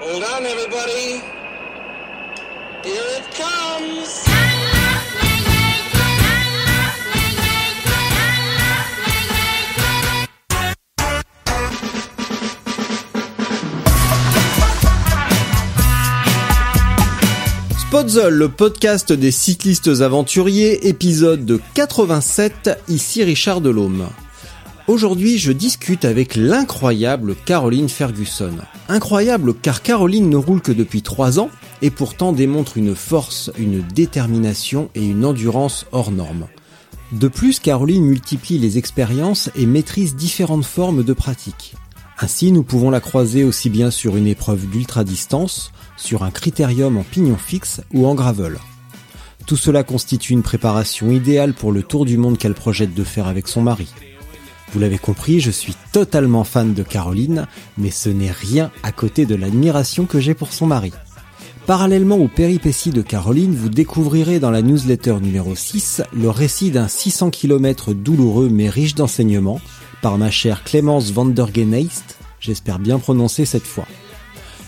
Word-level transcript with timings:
Hold 0.00 0.22
on, 0.22 0.46
everybody. 0.46 1.20
Here 2.84 3.02
it 3.18 3.26
comes. 3.36 4.28
Le 18.30 18.48
podcast 18.48 19.12
des 19.12 19.32
cyclistes 19.32 19.88
aventuriers, 20.00 20.86
épisode 20.86 21.60
87, 21.74 22.70
ici 22.88 23.24
Richard 23.24 23.60
Delhomme. 23.60 24.08
Aujourd'hui, 24.88 25.36
je 25.36 25.52
discute 25.52 26.06
avec 26.06 26.34
l'incroyable 26.34 27.36
Caroline 27.44 27.90
Ferguson. 27.90 28.54
Incroyable 28.88 29.52
car 29.52 29.82
Caroline 29.82 30.30
ne 30.30 30.36
roule 30.38 30.62
que 30.62 30.72
depuis 30.72 31.02
3 31.02 31.38
ans 31.38 31.50
et 31.82 31.90
pourtant 31.90 32.32
démontre 32.32 32.78
une 32.78 32.94
force, 32.94 33.50
une 33.58 33.82
détermination 33.82 34.88
et 34.94 35.04
une 35.04 35.26
endurance 35.26 35.84
hors 35.92 36.10
normes. 36.10 36.46
De 37.12 37.28
plus, 37.28 37.60
Caroline 37.60 38.06
multiplie 38.06 38.56
les 38.56 38.78
expériences 38.78 39.50
et 39.54 39.66
maîtrise 39.66 40.16
différentes 40.16 40.64
formes 40.64 41.04
de 41.04 41.12
pratique. 41.12 41.74
Ainsi, 42.18 42.50
nous 42.50 42.62
pouvons 42.62 42.88
la 42.88 43.00
croiser 43.00 43.44
aussi 43.44 43.68
bien 43.68 43.90
sur 43.90 44.16
une 44.16 44.26
épreuve 44.26 44.70
d'ultra-distance, 44.70 45.70
sur 45.98 46.22
un 46.22 46.30
critérium 46.30 46.96
en 46.96 47.02
pignon 47.02 47.36
fixe 47.36 47.82
ou 47.92 48.06
en 48.06 48.14
gravel. 48.14 48.56
Tout 49.44 49.58
cela 49.58 49.82
constitue 49.82 50.32
une 50.32 50.42
préparation 50.42 51.10
idéale 51.10 51.52
pour 51.52 51.72
le 51.72 51.82
tour 51.82 52.06
du 52.06 52.16
monde 52.16 52.38
qu'elle 52.38 52.54
projette 52.54 52.94
de 52.94 53.04
faire 53.04 53.26
avec 53.26 53.48
son 53.48 53.60
mari. 53.60 53.88
Vous 54.72 54.80
l'avez 54.80 54.98
compris, 54.98 55.40
je 55.40 55.50
suis 55.50 55.74
totalement 55.92 56.44
fan 56.44 56.74
de 56.74 56.82
Caroline, 56.82 57.46
mais 57.78 57.90
ce 57.90 58.10
n'est 58.10 58.30
rien 58.30 58.70
à 58.82 58.92
côté 58.92 59.24
de 59.24 59.34
l'admiration 59.34 60.04
que 60.04 60.20
j'ai 60.20 60.34
pour 60.34 60.52
son 60.52 60.66
mari. 60.66 60.92
Parallèlement 61.66 62.16
aux 62.16 62.28
péripéties 62.28 62.90
de 62.90 63.02
Caroline, 63.02 63.54
vous 63.54 63.68
découvrirez 63.68 64.40
dans 64.40 64.50
la 64.50 64.62
newsletter 64.62 65.16
numéro 65.20 65.54
6 65.54 66.02
le 66.14 66.30
récit 66.30 66.70
d'un 66.70 66.88
600 66.88 67.30
km 67.30 67.92
douloureux 67.92 68.48
mais 68.50 68.68
riche 68.68 68.94
d'enseignements 68.94 69.60
par 70.00 70.16
ma 70.16 70.30
chère 70.30 70.64
Clémence 70.64 71.12
Vandergeneist, 71.12 72.16
j'espère 72.40 72.78
bien 72.78 72.98
prononcer 72.98 73.44
cette 73.44 73.66
fois. 73.66 73.86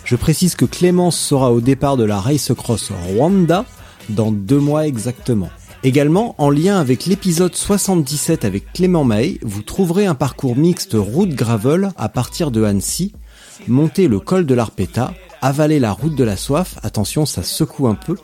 Je 0.05 0.17
précise 0.17 0.57
que 0.57 0.65
Clémence 0.65 1.19
sera 1.19 1.53
au 1.53 1.61
départ 1.61 1.97
de 1.97 2.05
la 2.05 2.21
Race 2.21 2.53
Cross 2.57 2.91
Rwanda 2.91 3.65
dans 4.09 4.33
deux 4.33 4.59
mois 4.59 4.87
exactement. 4.87 5.51
Également, 5.83 6.35
en 6.37 6.51
lien 6.51 6.79
avec 6.79 7.07
l'épisode 7.07 7.55
77 7.55 8.45
avec 8.45 8.71
Clément 8.75 9.03
May, 9.03 9.39
vous 9.41 9.63
trouverez 9.63 10.05
un 10.05 10.15
parcours 10.15 10.55
mixte 10.55 10.95
route 10.95 11.31
gravel 11.31 11.91
à 11.97 12.11
partir 12.11 12.51
de 12.51 12.63
Annecy, 12.65 13.15
monter 13.67 14.07
le 14.07 14.21
col 14.21 14.45
de 14.45 14.53
l'Arpeta, 14.53 15.15
avaler 15.41 15.81
la 15.81 15.93
route 15.93 16.15
de 16.15 16.23
la 16.23 16.37
soif, 16.37 16.79
attention 16.83 17.25
ça 17.25 17.43
secoue 17.43 17.89
un 17.89 17.95
peu, 17.95 18.17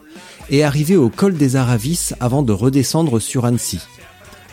et 0.51 0.65
arriver 0.65 0.97
au 0.97 1.09
col 1.09 1.39
des 1.39 1.57
Aravis 1.57 2.11
avant 2.21 2.43
de 2.43 2.53
redescendre 2.53 3.21
sur 3.21 3.47
Annecy. 3.47 3.81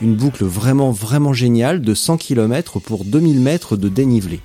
Une 0.01 0.16
boucle 0.16 0.45
vraiment 0.45 0.91
vraiment 0.91 1.33
géniale 1.33 1.81
de 1.81 1.94
100 1.94 2.16
km 2.16 2.79
pour 2.79 3.03
2000 3.03 3.41
mètres 3.41 3.75
de 3.75 3.89
dénivelé. 3.89 4.39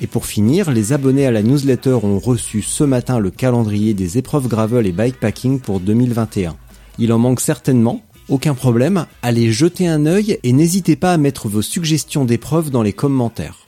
Et 0.00 0.08
pour 0.08 0.26
finir, 0.26 0.72
les 0.72 0.92
abonnés 0.92 1.26
à 1.26 1.30
la 1.30 1.44
newsletter 1.44 1.98
ont 2.02 2.18
reçu 2.18 2.60
ce 2.60 2.82
matin 2.82 3.20
le 3.20 3.30
calendrier 3.30 3.94
des 3.94 4.18
épreuves 4.18 4.48
gravel 4.48 4.88
et 4.88 4.92
bikepacking 4.92 5.60
pour 5.60 5.78
2021. 5.78 6.56
Il 6.98 7.12
en 7.12 7.18
manque 7.18 7.40
certainement, 7.40 8.02
aucun 8.28 8.54
problème, 8.54 9.06
allez 9.22 9.52
jeter 9.52 9.86
un 9.86 10.04
œil 10.04 10.38
et 10.42 10.52
n'hésitez 10.52 10.96
pas 10.96 11.12
à 11.12 11.16
mettre 11.16 11.48
vos 11.48 11.62
suggestions 11.62 12.24
d'épreuves 12.24 12.70
dans 12.70 12.82
les 12.82 12.92
commentaires. 12.92 13.66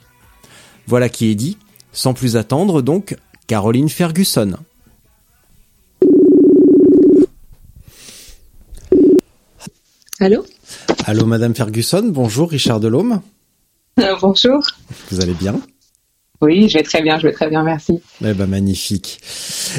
Voilà 0.85 1.07
qui 1.07 1.31
est 1.31 1.35
dit, 1.35 1.57
sans 1.93 2.13
plus 2.13 2.35
attendre 2.35 2.81
donc, 2.81 3.15
Caroline 3.47 3.89
Ferguson. 3.89 4.57
Allô? 10.19 10.45
Allô 11.05 11.25
Madame 11.25 11.55
Ferguson, 11.55 12.03
bonjour 12.07 12.51
Richard 12.51 12.79
Delhomme. 12.79 13.21
Euh, 13.99 14.15
bonjour. 14.21 14.59
Vous 15.09 15.21
allez 15.21 15.33
bien? 15.33 15.59
Oui, 16.41 16.67
je 16.69 16.77
vais 16.77 16.83
très 16.83 17.01
bien, 17.03 17.19
je 17.19 17.27
vais 17.27 17.33
très 17.33 17.49
bien, 17.49 17.63
merci. 17.63 18.01
Eh 18.25 18.33
ben 18.33 18.47
magnifique. 18.47 19.19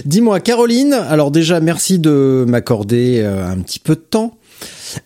Dis-moi 0.05 0.39
Caroline, 0.41 0.93
alors 0.93 1.31
déjà 1.33 1.61
merci 1.61 1.99
de 1.99 2.45
m'accorder 2.47 3.21
euh, 3.21 3.47
un 3.47 3.59
petit 3.61 3.81
peu 3.81 3.97
de 3.97 4.00
temps. 4.00 4.37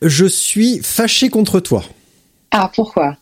Je 0.02 0.26
suis 0.26 0.80
fâché 0.82 1.30
contre 1.30 1.60
toi. 1.60 1.82
Ah, 2.50 2.70
pourquoi? 2.74 3.16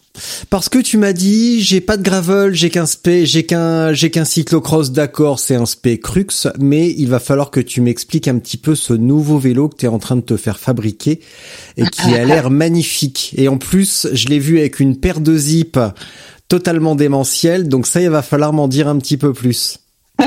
Parce 0.48 0.68
que 0.68 0.78
tu 0.78 0.96
m'as 0.96 1.12
dit 1.12 1.60
j'ai 1.60 1.80
pas 1.80 1.96
de 1.96 2.02
gravel, 2.02 2.54
j'ai 2.54 2.70
qu'un 2.70 2.86
spé, 2.86 3.26
j'ai 3.26 3.44
qu'un 3.44 3.92
j'ai 3.92 4.10
qu'un 4.10 4.24
cyclocross 4.24 4.92
d'accord, 4.92 5.40
c'est 5.40 5.56
un 5.56 5.66
spé 5.66 5.98
crux, 5.98 6.46
mais 6.60 6.88
il 6.90 7.08
va 7.08 7.18
falloir 7.18 7.50
que 7.50 7.58
tu 7.58 7.80
m'expliques 7.80 8.28
un 8.28 8.38
petit 8.38 8.56
peu 8.56 8.76
ce 8.76 8.92
nouveau 8.92 9.38
vélo 9.38 9.68
que 9.68 9.76
tu 9.76 9.86
es 9.86 9.88
en 9.88 9.98
train 9.98 10.14
de 10.14 10.20
te 10.20 10.36
faire 10.36 10.58
fabriquer 10.60 11.20
et 11.76 11.84
qui 11.86 12.14
a 12.14 12.24
l'air 12.24 12.50
magnifique. 12.50 13.34
Et 13.36 13.48
en 13.48 13.58
plus, 13.58 14.06
je 14.12 14.28
l'ai 14.28 14.38
vu 14.38 14.60
avec 14.60 14.78
une 14.78 14.96
paire 14.96 15.20
de 15.20 15.36
zip 15.36 15.78
totalement 16.48 16.94
démentielle, 16.94 17.68
donc 17.68 17.86
ça 17.86 18.00
il 18.00 18.10
va 18.10 18.22
falloir 18.22 18.52
m'en 18.52 18.68
dire 18.68 18.88
un 18.88 18.98
petit 18.98 19.16
peu 19.16 19.32
plus. 19.32 19.78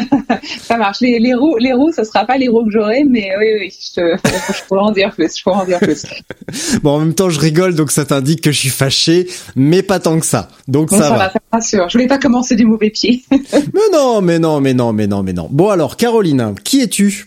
Ça 0.61 0.77
marche. 0.77 0.99
Les, 0.99 1.17
les 1.19 1.33
roues, 1.33 1.55
les 1.57 1.71
roues, 1.71 1.91
ce 1.95 2.03
sera 2.03 2.25
pas 2.25 2.37
les 2.37 2.49
roues 2.49 2.65
que 2.65 2.71
j'aurai, 2.71 3.03
mais 3.05 3.29
oui, 3.39 3.45
oui, 3.59 3.73
je, 3.95 4.17
je 4.53 4.63
pourrais 4.67 4.81
en 4.81 4.91
dire 4.91 5.11
plus. 5.11 5.37
Je 5.37 5.43
pourrais 5.43 5.61
en 5.61 5.65
dire 5.65 5.79
plus. 5.79 6.05
Bon, 6.83 6.91
en 6.91 6.99
même 6.99 7.13
temps, 7.13 7.29
je 7.29 7.39
rigole, 7.39 7.75
donc 7.75 7.91
ça 7.91 8.05
t'indique 8.05 8.41
que 8.41 8.51
je 8.51 8.57
suis 8.57 8.69
fâché, 8.69 9.27
mais 9.55 9.81
pas 9.83 9.99
tant 9.99 10.19
que 10.19 10.25
ça. 10.25 10.49
Donc 10.67 10.89
Bon, 10.89 10.97
ça, 10.97 11.09
va. 11.11 11.29
ça 11.31 11.39
rassure. 11.51 11.87
Je 11.89 11.93
voulais 11.97 12.07
pas 12.07 12.17
commencer 12.17 12.55
du 12.55 12.65
mauvais 12.65 12.89
pied. 12.89 13.23
Mais 13.31 13.81
non, 13.91 14.21
mais 14.21 14.39
non, 14.39 14.59
mais 14.59 14.73
non, 14.73 14.93
mais 14.93 15.07
non, 15.07 15.23
mais 15.23 15.33
non. 15.33 15.47
Bon 15.51 15.69
alors, 15.69 15.95
Caroline, 15.97 16.53
qui 16.63 16.81
es-tu? 16.81 17.25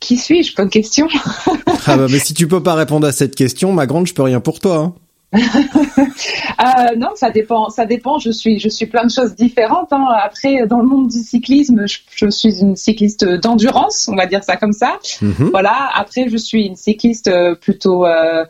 Qui 0.00 0.16
suis-je? 0.16 0.54
Bonne 0.54 0.70
question. 0.70 1.08
Ah 1.86 1.96
bah, 1.96 2.06
mais 2.10 2.18
si 2.18 2.34
tu 2.34 2.46
peux 2.46 2.62
pas 2.62 2.74
répondre 2.74 3.06
à 3.06 3.12
cette 3.12 3.34
question, 3.34 3.72
ma 3.72 3.86
grande, 3.86 4.06
je 4.06 4.14
peux 4.14 4.22
rien 4.22 4.40
pour 4.40 4.60
toi. 4.60 4.76
Hein. 4.76 4.94
Euh, 5.34 6.96
non, 6.96 7.08
ça 7.16 7.30
dépend. 7.30 7.68
Ça 7.68 7.84
dépend. 7.84 8.18
Je 8.18 8.30
suis, 8.30 8.58
je 8.60 8.68
suis 8.68 8.86
plein 8.86 9.04
de 9.04 9.10
choses 9.10 9.34
différentes. 9.34 9.92
hein. 9.92 10.06
Après, 10.22 10.66
dans 10.66 10.78
le 10.78 10.86
monde 10.86 11.08
du 11.08 11.18
cyclisme, 11.18 11.86
je, 11.86 11.98
je 12.14 12.30
suis 12.30 12.60
une 12.60 12.76
cycliste 12.76 13.24
d'endurance, 13.24 14.08
on 14.10 14.16
va 14.16 14.26
dire 14.26 14.44
ça 14.44 14.56
comme 14.56 14.72
ça. 14.72 14.98
Mhm. 15.20 15.50
Voilà. 15.50 15.90
Après, 15.94 16.28
je 16.28 16.36
suis 16.36 16.66
une 16.66 16.76
cycliste 16.76 17.28
euh, 17.28 17.54
plutôt 17.54 18.06
euh, 18.06 18.44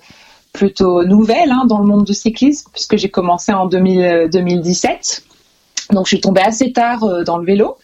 plutôt 0.53 1.05
nouvelle 1.05 1.51
hein, 1.51 1.65
dans 1.67 1.79
le 1.79 1.87
monde 1.87 2.05
du 2.05 2.15
cyclisme, 2.15 2.71
puisque 2.73 2.97
j'ai 2.97 3.09
commencé 3.09 3.53
en 3.53 3.67
2000, 3.67 4.01
euh, 4.05 4.29
2017. 4.29 5.23
Donc, 5.91 6.07
je 6.07 6.09
suis 6.15 6.21
tombée 6.21 6.43
assez 6.43 6.73
tard 6.73 7.03
euh, 7.05 7.25
dans 7.25 7.39
le 7.39 7.45
vélo. 7.47 7.77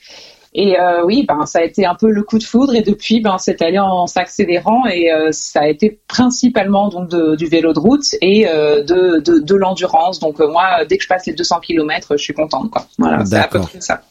Et 0.52 0.78
euh, 0.80 1.04
oui, 1.04 1.24
ben 1.28 1.46
ça 1.46 1.60
a 1.60 1.62
été 1.62 1.86
un 1.86 1.94
peu 1.94 2.10
le 2.10 2.22
coup 2.24 2.36
de 2.38 2.42
foudre. 2.42 2.74
Et 2.74 2.82
depuis, 2.82 3.20
ben 3.20 3.36
c'est 3.38 3.62
allé 3.62 3.78
en 3.78 4.06
s'accélérant. 4.08 4.84
Et 4.86 5.12
euh, 5.12 5.28
ça 5.30 5.60
a 5.60 5.68
été 5.68 6.00
principalement 6.08 6.88
donc 6.88 7.08
de- 7.08 7.36
du 7.36 7.46
vélo 7.46 7.72
de 7.72 7.78
route 7.78 8.04
et 8.20 8.48
euh, 8.48 8.82
de, 8.82 9.20
de, 9.20 9.38
de 9.38 9.54
l'endurance. 9.54 10.18
Donc 10.18 10.40
euh, 10.40 10.48
moi, 10.50 10.84
dès 10.88 10.96
que 10.96 11.04
je 11.04 11.08
passe 11.08 11.26
les 11.26 11.34
200 11.34 11.60
km, 11.60 12.16
je 12.16 12.22
suis 12.22 12.34
contente. 12.34 12.68
Quoi. 12.70 12.84
Voilà, 12.98 13.24
c'est 13.24 13.36
à 13.36 13.46
peu 13.46 13.58
D'accord. 13.58 13.68
près 13.70 13.80
ça. 13.80 14.02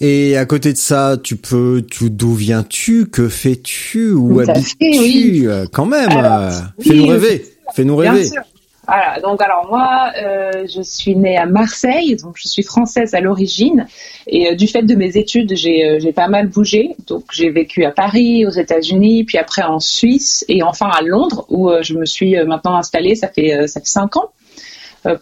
Et 0.00 0.36
à 0.36 0.46
côté 0.46 0.72
de 0.72 0.78
ça, 0.78 1.16
tu 1.22 1.34
peux, 1.36 1.84
tu, 1.90 2.08
d'où 2.08 2.34
viens-tu? 2.34 3.06
Que 3.06 3.28
fais-tu? 3.28 4.12
Où 4.12 4.38
habites-tu 4.38 4.76
oui. 5.00 5.42
Euh, 5.46 5.66
Quand 5.72 5.86
même, 5.86 6.08
Alors, 6.10 6.32
euh, 6.40 6.50
oui, 6.78 6.84
fais-nous 6.86 7.02
oui, 7.02 7.10
rêver. 7.10 7.44
Fais-nous 7.74 8.00
Bien 8.00 8.12
rêver. 8.12 8.26
sûr. 8.28 8.42
Voilà, 8.88 9.20
donc 9.20 9.42
alors 9.42 9.66
moi, 9.68 10.10
euh, 10.16 10.66
je 10.66 10.80
suis 10.80 11.14
née 11.14 11.36
à 11.36 11.44
Marseille, 11.44 12.16
donc 12.16 12.36
je 12.38 12.48
suis 12.48 12.62
française 12.62 13.14
à 13.14 13.20
l'origine, 13.20 13.86
et 14.26 14.50
euh, 14.50 14.54
du 14.54 14.66
fait 14.66 14.80
de 14.80 14.94
mes 14.94 15.18
études, 15.18 15.54
j'ai 15.54 15.84
euh, 15.84 16.12
pas 16.12 16.28
mal 16.28 16.48
bougé. 16.48 16.96
Donc 17.06 17.24
j'ai 17.30 17.50
vécu 17.50 17.84
à 17.84 17.90
Paris, 17.90 18.46
aux 18.46 18.50
États-Unis, 18.50 19.24
puis 19.24 19.36
après 19.36 19.62
en 19.62 19.78
Suisse, 19.78 20.42
et 20.48 20.62
enfin 20.62 20.88
à 20.88 21.02
Londres, 21.02 21.44
où 21.50 21.68
euh, 21.68 21.82
je 21.82 21.92
me 21.92 22.06
suis 22.06 22.34
euh, 22.38 22.46
maintenant 22.46 22.76
installée. 22.76 23.14
Ça 23.14 23.28
fait 23.28 23.52
euh, 23.52 23.66
ça 23.66 23.80
fait 23.80 23.86
cinq 23.86 24.16
ans 24.16 24.30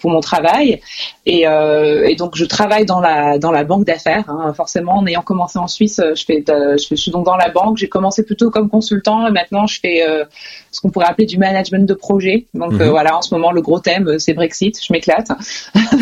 pour 0.01 0.11
mon 0.11 0.21
travail. 0.21 0.81
Et, 1.27 1.47
euh, 1.47 2.07
et, 2.07 2.15
donc 2.15 2.37
je 2.37 2.45
travaille 2.45 2.87
dans 2.87 3.01
la 3.01 3.39
dans 3.39 3.51
la 3.51 3.65
banque 3.65 3.85
d'affaires. 3.85 4.25
Hein. 4.29 4.53
Forcément, 4.55 4.99
en 4.99 5.07
ayant 5.07 5.23
commencé 5.23 5.59
en 5.59 5.67
Suisse, 5.67 6.01
je 6.01 6.25
fais 6.25 6.45
je, 6.47 6.95
suis 6.95 7.11
donc 7.11 7.27
dans 7.27 7.37
la 7.37 7.49
banque. 7.49 7.79
J'ai 7.79 7.89
commencé 7.89 8.25
plutôt 8.25 8.51
comme 8.51 8.69
consultant 8.69 9.27
et 9.27 9.31
maintenant 9.31 9.67
je 9.67 9.81
fais 9.81 10.09
euh, 10.09 10.25
ce 10.71 10.81
qu'on 10.81 10.91
pourrait 10.91 11.07
appeler 11.07 11.27
du 11.27 11.39
management 11.39 11.87
de 11.87 11.95
projet. 11.95 12.47
Donc 12.55 12.75
euh, 12.75 12.87
mhm. 12.87 12.91
voilà, 12.91 13.17
en 13.17 13.23
ce 13.23 13.35
moment 13.35 13.51
le 13.53 13.61
gros 13.61 13.81
thème 13.81 14.19
c'est 14.19 14.35
Brexit. 14.35 14.79
Je 14.83 14.93
m'éclate. 14.93 15.29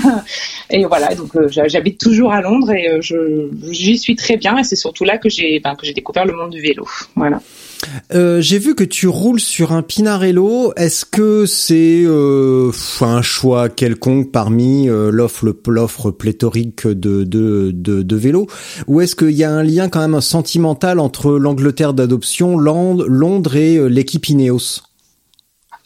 et 0.71 0.85
voilà, 0.85 1.15
donc 1.15 1.31
j'habite 1.49 1.99
toujours 1.99 2.33
à 2.33 2.41
Londres 2.41 2.71
et 2.73 3.01
j'y 3.71 3.99
suis 3.99 4.17
très 4.17 4.37
bien. 4.37 4.59
Et 4.59 4.65
c'est 4.65 4.77
surtout 4.77 5.05
là 5.05 5.19
que 5.19 5.29
j'ai 5.29 5.59
ben, 5.61 5.75
que 5.75 5.87
j'ai 5.87 5.95
découvert 5.95 6.27
le 6.27 6.35
monde 6.35 6.51
du 6.51 6.61
vélo. 6.61 6.87
Voilà. 7.17 7.41
Euh, 8.13 8.41
j'ai 8.41 8.59
vu 8.59 8.75
que 8.75 8.85
tu 8.85 9.09
roules 9.09 9.41
sur 9.41 9.73
un 9.73 9.83
Pinarello. 9.83 10.73
Est-ce 10.77 11.05
que 11.05 11.47
c'est 11.47 12.03
euh, 12.05 12.71
un 13.01 13.23
choix 13.23 13.69
quelconque 13.69 14.33
parmi 14.33 14.89
euh, 14.89 15.11
l'offre 15.11 16.11
pléthorique 16.11 16.87
de 16.87 17.25
de 17.25 18.17
vélos, 18.17 18.47
ou 18.87 19.01
est-ce 19.01 19.17
qu'il 19.17 19.31
y 19.31 19.45
a 19.45 19.51
un 19.51 19.63
lien 19.63 19.89
quand 19.89 20.07
même 20.07 20.21
sentimental 20.21 21.01
entre 21.01 21.33
l'Angleterre 21.33 21.95
d'adoption, 21.95 22.57
Londres 22.57 23.57
et 23.57 23.89
l'équipe 23.89 24.29
Ineos? 24.29 24.83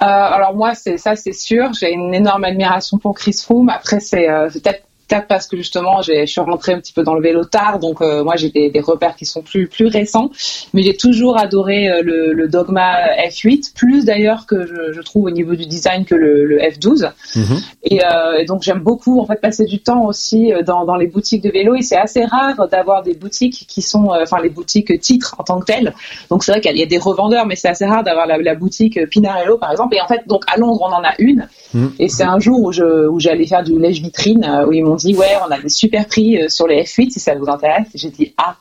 Alors 0.01 0.55
moi, 0.55 0.75
c'est 0.75 0.97
ça, 0.97 1.17
c'est 1.17 1.33
sûr. 1.33 1.73
J'ai 1.79 1.93
une 1.93 2.15
énorme 2.15 2.45
admiration 2.45 2.99
pour 2.99 3.15
Chris 3.15 3.37
Froome. 3.43 3.69
Après, 3.69 4.01
c'est 4.01 4.27
peut-être 4.53 4.88
parce 5.29 5.47
que 5.47 5.57
justement 5.57 6.03
je 6.03 6.27
suis 6.27 6.41
rentrée 6.41 6.73
un 6.73 6.81
petit 6.81 6.93
peu 6.93 7.03
dans 7.03 7.15
le 7.15 7.23
vélo 7.23 7.45
tard, 7.45 7.79
donc 7.79 8.01
euh, 8.01 8.23
moi 8.23 8.37
j'ai 8.37 8.51
des, 8.51 8.71
des, 8.71 8.81
repères 8.81 9.17
qui 9.17 9.25
sont 9.25 9.43
plus 9.43 9.67
plus 9.67 9.87
récents, 9.87 10.31
mais 10.75 10.83
j'ai 10.83 10.97
toujours 10.97 11.39
adoré 11.39 11.89
euh, 11.89 12.03
le, 12.03 12.33
le, 12.33 12.49
Dogma 12.49 13.15
F8, 13.29 13.75
plus 13.75 14.05
d'ailleurs 14.05 14.47
que 14.47 14.67
je, 14.67 14.93
je, 14.93 15.01
trouve 15.01 15.25
au 15.25 15.31
niveau 15.31 15.55
du 15.55 15.67
design 15.67 16.05
que 16.05 16.15
le, 16.15 16.45
le 16.45 16.59
F12. 16.59 17.11
Mhm. 17.37 17.45
Et, 17.85 18.05
euh, 18.05 18.39
et, 18.39 18.45
donc 18.45 18.63
j'aime 18.63 18.81
beaucoup 18.81 19.21
en 19.21 19.27
fait 19.27 19.41
passer 19.41 19.65
du 19.65 19.81
temps 19.81 20.05
aussi 20.05 20.53
dans, 20.67 20.85
dans 20.85 20.97
les 20.97 21.07
boutiques 21.07 21.43
de 21.43 21.51
vélo 21.51 21.75
et 21.75 21.83
c'est 21.83 21.97
assez 21.97 22.25
rare 22.25 22.69
d'avoir 22.69 23.03
des 23.03 23.15
boutiques 23.15 23.67
qui 23.67 23.83
sont, 23.83 24.11
enfin 24.11 24.41
les 24.43 24.51
boutiques 24.51 25.01
titres 25.01 25.35
en 25.39 25.45
tant 25.45 25.61
que 25.61 25.67
telles. 25.67 25.95
Donc 26.31 26.45
c'est 26.45 26.53
vrai 26.53 26.61
qu'il 26.61 26.77
y 26.77 26.83
a 26.83 26.87
des 26.87 26.99
revendeurs, 26.99 27.47
mais 27.47 27.57
c'est 27.57 27.69
assez 27.69 27.87
rare 27.87 28.05
d'avoir 28.05 28.27
la, 28.27 28.39
la, 28.39 28.55
boutique 28.55 28.99
Pinarello 29.09 29.57
par 29.57 29.71
exemple. 29.71 29.97
Et 29.97 30.01
en 30.01 30.07
fait 30.07 30.27
donc 30.27 30.45
à 30.53 30.59
Londres 30.59 30.83
on 30.83 30.93
en 30.93 31.03
a 31.03 31.15
une, 31.19 31.49
mhm. 31.73 31.93
et 31.99 32.09
c'est 32.09 32.25
un 32.25 32.39
jour 32.39 32.61
où 32.61 32.73
je 32.73 33.09
où 33.09 33.19
j'allais 33.21 33.47
faire 33.47 33.63
du 33.63 33.79
lèche 33.79 34.01
vitrine 34.01 34.65
où 34.67 34.73
ils 34.73 34.85
m'ont 34.85 34.98
dit 34.99 35.15
ouais, 35.15 35.37
on 35.47 35.51
a 35.51 35.59
des 35.61 35.69
super 35.69 36.07
prix 36.07 36.43
euh, 36.43 36.49
sur 36.49 36.67
les 36.67 36.83
F8 36.83 37.11
si 37.11 37.21
ça 37.21 37.35
vous 37.35 37.49
intéresse. 37.49 37.89
j'ai 37.95 38.11
dit 38.11 38.35
ah. 38.37 38.57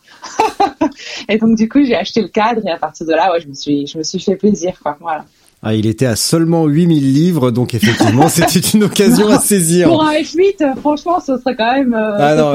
et 1.29 1.37
donc 1.37 1.57
du 1.57 1.67
coup 1.67 1.83
j'ai 1.83 1.95
acheté 1.95 2.21
le 2.21 2.27
cadre 2.29 2.61
et 2.65 2.71
à 2.71 2.77
partir 2.77 3.05
de 3.05 3.11
là 3.11 3.31
ouais 3.31 3.41
je 3.41 3.47
me 3.47 3.53
suis 3.53 3.87
je 3.87 3.97
me 3.97 4.03
suis 4.03 4.19
fait 4.19 4.35
plaisir 4.35 4.79
quoi. 4.81 4.97
Voilà. 4.99 5.25
Ah, 5.63 5.73
il 5.73 5.87
était 5.87 6.05
à 6.05 6.15
seulement 6.15 6.67
8000 6.67 7.13
livres, 7.13 7.49
donc 7.49 7.73
effectivement, 7.73 8.29
c'était 8.29 8.59
une 8.59 8.83
occasion 8.83 9.27
à 9.29 9.39
saisir. 9.39 9.87
Pour 9.87 10.05
un 10.05 10.13
F8, 10.13 10.61
euh, 10.61 10.75
franchement, 10.79 11.19
ce 11.19 11.35
serait 11.37 11.55
quand 11.55 11.73
même. 11.73 11.95
Euh, 11.95 12.15
ah 12.19 12.35
non, 12.35 12.53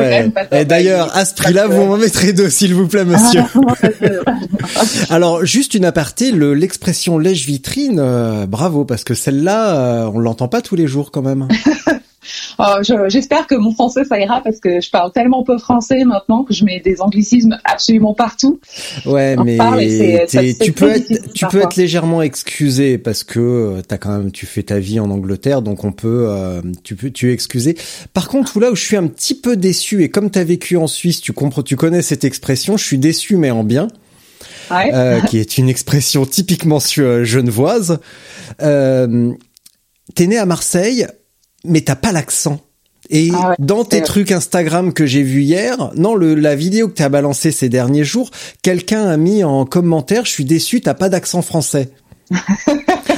Et 0.53 0.65
d'ailleurs, 0.65 1.15
à 1.17 1.25
ce 1.25 1.35
prix-là, 1.35 1.67
vous 1.67 1.85
m'en 1.85 1.97
mettrez 1.97 2.33
deux, 2.33 2.49
s'il 2.49 2.75
vous 2.75 2.87
plaît, 2.87 3.05
monsieur. 3.05 3.43
Alors, 5.11 5.45
juste 5.45 5.75
une 5.75 5.85
aparté, 5.85 6.31
l'expression 6.31 7.19
lèche 7.19 7.45
vitrine, 7.45 8.47
bravo, 8.47 8.85
parce 8.85 9.03
que 9.03 9.15
celle-là, 9.15 10.09
on 10.15 10.21
l'entend 10.21 10.47
pas 10.47 10.63
tous 10.63 10.77
les 10.77 10.87
jours 10.87 11.11
quand 11.11 11.23
même. 11.23 11.49
Oh, 12.59 12.65
j'espère 13.09 13.47
que 13.47 13.55
mon 13.55 13.73
français 13.73 14.05
ça 14.05 14.19
ira 14.19 14.41
parce 14.43 14.61
que 14.61 14.81
je 14.81 14.91
parle 14.91 15.13
tellement 15.13 15.43
peu 15.43 15.59
français 15.59 16.05
maintenant 16.05 16.45
que 16.45 16.55
je 16.55 16.65
mets 16.65 16.81
des 16.81 17.01
anglicismes 17.01 17.59
absolument 17.65 18.15
partout. 18.15 18.61
Ouais, 19.07 19.37
mais 19.37 19.59
tu 20.61 20.73
peux 20.73 20.91
être, 20.91 21.33
tu 21.33 21.47
peux 21.47 21.61
être 21.61 21.77
légèrement 21.77 22.23
excusé 22.23 22.99
parce 22.99 23.25
que 23.25 23.41
euh, 23.41 23.83
t'as 23.87 23.99
quand 23.99 24.17
même, 24.17 24.33
tu 24.33 24.47
fais 24.47 24.63
ta 24.63 24.79
vie 24.79 25.01
en 25.01 25.11
Angleterre, 25.11 25.63
donc 25.63 25.85
on 25.85 25.93
peut, 25.93 26.27
euh, 26.29 26.63
tu 26.85 26.95
peux, 26.95 27.11
tu 27.11 27.31
es 27.31 27.33
excusé. 27.33 27.77
Par 28.15 28.29
contre, 28.29 28.61
là 28.61 28.71
où 28.71 28.77
je 28.77 28.85
suis 28.85 28.97
un 28.97 29.07
petit 29.07 29.35
peu 29.35 29.57
déçu 29.57 30.03
et 30.03 30.11
comme 30.11 30.31
t'as 30.31 30.45
vécu 30.45 30.77
en 30.77 30.87
Suisse, 30.87 31.21
tu 31.21 31.33
comprends, 31.33 31.63
tu 31.63 31.77
connais 31.77 32.03
cette 32.03 32.25
expression, 32.25 32.77
je 32.77 32.85
suis 32.85 32.99
déçu 32.99 33.37
mais 33.37 33.51
en 33.51 33.65
bien. 33.65 33.89
Ouais. 34.71 34.91
Euh, 34.95 35.21
qui 35.23 35.39
est 35.39 35.59
une 35.59 35.69
expression 35.69 36.25
typiquement 36.25 36.79
genevoise. 36.79 37.99
Euh, 38.63 39.33
T'es 40.15 40.27
né 40.27 40.37
à 40.37 40.47
Marseille, 40.47 41.07
mais 41.65 41.81
t'as 41.83 41.97
pas 41.97 42.13
l'accent. 42.13 42.61
Et 43.11 43.31
ah 43.35 43.55
dans 43.59 43.85
tes 43.85 44.03
trucs 44.03 44.31
Instagram 44.31 44.93
que 44.93 45.07
j'ai 45.07 45.23
vu 45.23 45.43
hier, 45.43 45.91
non, 45.97 46.15
le, 46.15 46.35
la 46.35 46.55
vidéo 46.55 46.89
que 46.89 46.95
t'as 46.95 47.09
balancée 47.09 47.51
ces 47.51 47.69
derniers 47.69 48.05
jours, 48.05 48.31
quelqu'un 48.63 49.07
a 49.09 49.17
mis 49.17 49.45
en 49.45 49.65
commentaire, 49.65 50.25
je 50.25 50.31
suis 50.31 50.45
déçu, 50.45 50.81
t'as 50.81 50.95
pas 50.95 51.09
d'accent 51.09 51.43
français. 51.43 51.91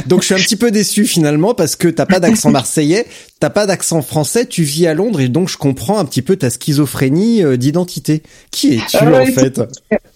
Donc 0.06 0.20
je 0.20 0.26
suis 0.26 0.35
un 0.35 0.38
petit 0.38 0.56
peu 0.56 0.70
déçu 0.70 1.05
finalement 1.05 1.55
parce 1.55 1.76
que 1.76 1.88
t'as 1.88 2.06
pas 2.06 2.20
d'accent 2.20 2.50
marseillais, 2.50 3.06
t'as 3.41 3.50
pas 3.50 3.67
d'accent 3.67 4.02
français, 4.02 4.46
tu 4.46 4.62
vis 4.62 4.87
à 4.87 4.94
Londres 4.94 5.20
et 5.20 5.29
donc 5.29 5.49
je 5.49 5.56
comprends 5.56 5.99
un 5.99 6.05
petit 6.05 6.23
peu 6.23 6.37
ta 6.37 6.50
schizophrénie 6.50 7.43
euh, 7.43 7.56
d'identité. 7.56 8.23
Qui 8.50 8.75
es-tu 8.75 8.96
en 8.96 9.26
fait? 9.26 9.61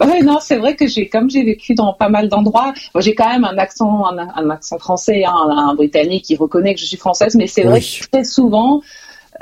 Ouais 0.00 0.22
non 0.22 0.38
c'est 0.40 0.56
vrai 0.56 0.76
que 0.76 0.86
j'ai 0.86 1.08
comme 1.08 1.30
j'ai 1.30 1.44
vécu 1.44 1.74
dans 1.74 1.92
pas 1.92 2.08
mal 2.08 2.28
d'endroits, 2.28 2.72
j'ai 2.98 3.14
quand 3.14 3.28
même 3.28 3.44
un 3.44 3.58
accent 3.58 4.04
un, 4.06 4.50
accent 4.50 4.78
français, 4.78 5.24
hein, 5.24 5.34
un, 5.34 5.74
britannique 5.74 6.24
qui 6.24 6.36
reconnaît 6.36 6.74
que 6.74 6.80
je 6.80 6.86
suis 6.86 6.96
française, 6.96 7.34
mais 7.34 7.46
c'est 7.46 7.62
vrai 7.62 7.80
que 7.80 8.08
très 8.10 8.24
souvent 8.24 8.82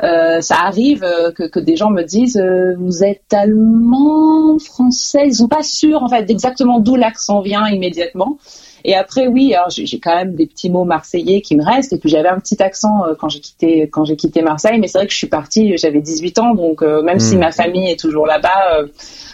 euh, 0.03 0.41
ça 0.43 0.57
arrive 0.57 1.05
euh, 1.05 1.33
que, 1.33 1.45
que, 1.45 1.59
des 1.59 1.77
gens 1.77 1.91
me 1.91 2.03
disent 2.03 2.43
vous 2.79 3.03
êtes 3.03 3.33
allemand, 3.33 4.59
français, 4.59 5.23
ils 5.27 5.37
sont 5.37 5.49
pas 5.49 5.63
sûrs 5.63 6.03
en 6.03 6.09
fait 6.09 6.31
exactement 6.31 6.81
d'où 6.81 6.97
l'accent 6.97 7.41
vient 7.41 7.67
immédiatement. 7.69 8.39
Et 8.89 8.95
après, 8.95 9.27
oui, 9.27 9.53
alors 9.53 9.69
j'ai 9.69 9.99
quand 9.99 10.15
même 10.15 10.37
des 10.37 10.47
petits 10.47 10.71
mots 10.71 10.85
marseillais 10.85 11.41
qui 11.41 11.57
me 11.57 11.65
restent. 11.65 11.93
Et 11.93 11.99
puis 11.99 12.09
j'avais 12.09 12.29
un 12.29 12.39
petit 12.39 12.63
accent 12.63 13.05
euh, 13.05 13.15
quand 13.19 13.29
j'ai 13.29 13.41
quitté 13.41 13.89
quand 13.91 14.05
j'ai 14.05 14.15
quitté 14.15 14.43
Marseille. 14.43 14.79
Mais 14.79 14.87
c'est 14.87 14.99
vrai 14.99 15.09
que 15.09 15.13
je 15.13 15.19
suis 15.19 15.27
partie, 15.27 15.77
j'avais 15.77 16.01
18 16.01 16.39
ans, 16.39 16.55
donc 16.55 16.83
euh, 16.83 17.03
même 17.03 17.19
si 17.19 17.35
hmm. 17.35 17.41
ma 17.41 17.51
famille 17.51 17.91
est 17.91 17.99
toujours 17.99 18.29
là-bas, 18.29 18.79
euh, 18.79 18.87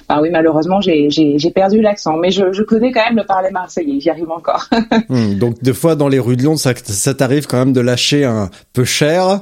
bah 0.09 0.21
oui, 0.23 0.31
malheureusement, 0.33 0.81
j'ai 0.81 1.53
perdu 1.55 1.83
l'accent. 1.83 2.17
Mais 2.17 2.31
je, 2.31 2.51
je, 2.53 2.63
connais 2.63 2.93
quand 2.93 3.05
même 3.05 3.17
le 3.17 3.27
parler 3.27 3.51
marseillais. 3.51 4.01
J'y 4.01 4.11
arrive 4.11 4.31
encore. 4.31 4.69
Hmm, 5.09 5.35
donc 5.35 5.63
des 5.63 5.75
fois, 5.75 5.97
dans 5.97 6.09
les 6.09 6.19
rues 6.19 6.37
de 6.37 6.45
Londres, 6.45 6.61
ça, 6.61 6.73
ça 6.75 7.13
t'arrive 7.13 7.47
quand 7.47 7.59
même 7.59 7.73
de 7.73 7.81
lâcher 7.81 8.25
un 8.25 8.51
peu 8.73 8.85
cher. 8.85 9.41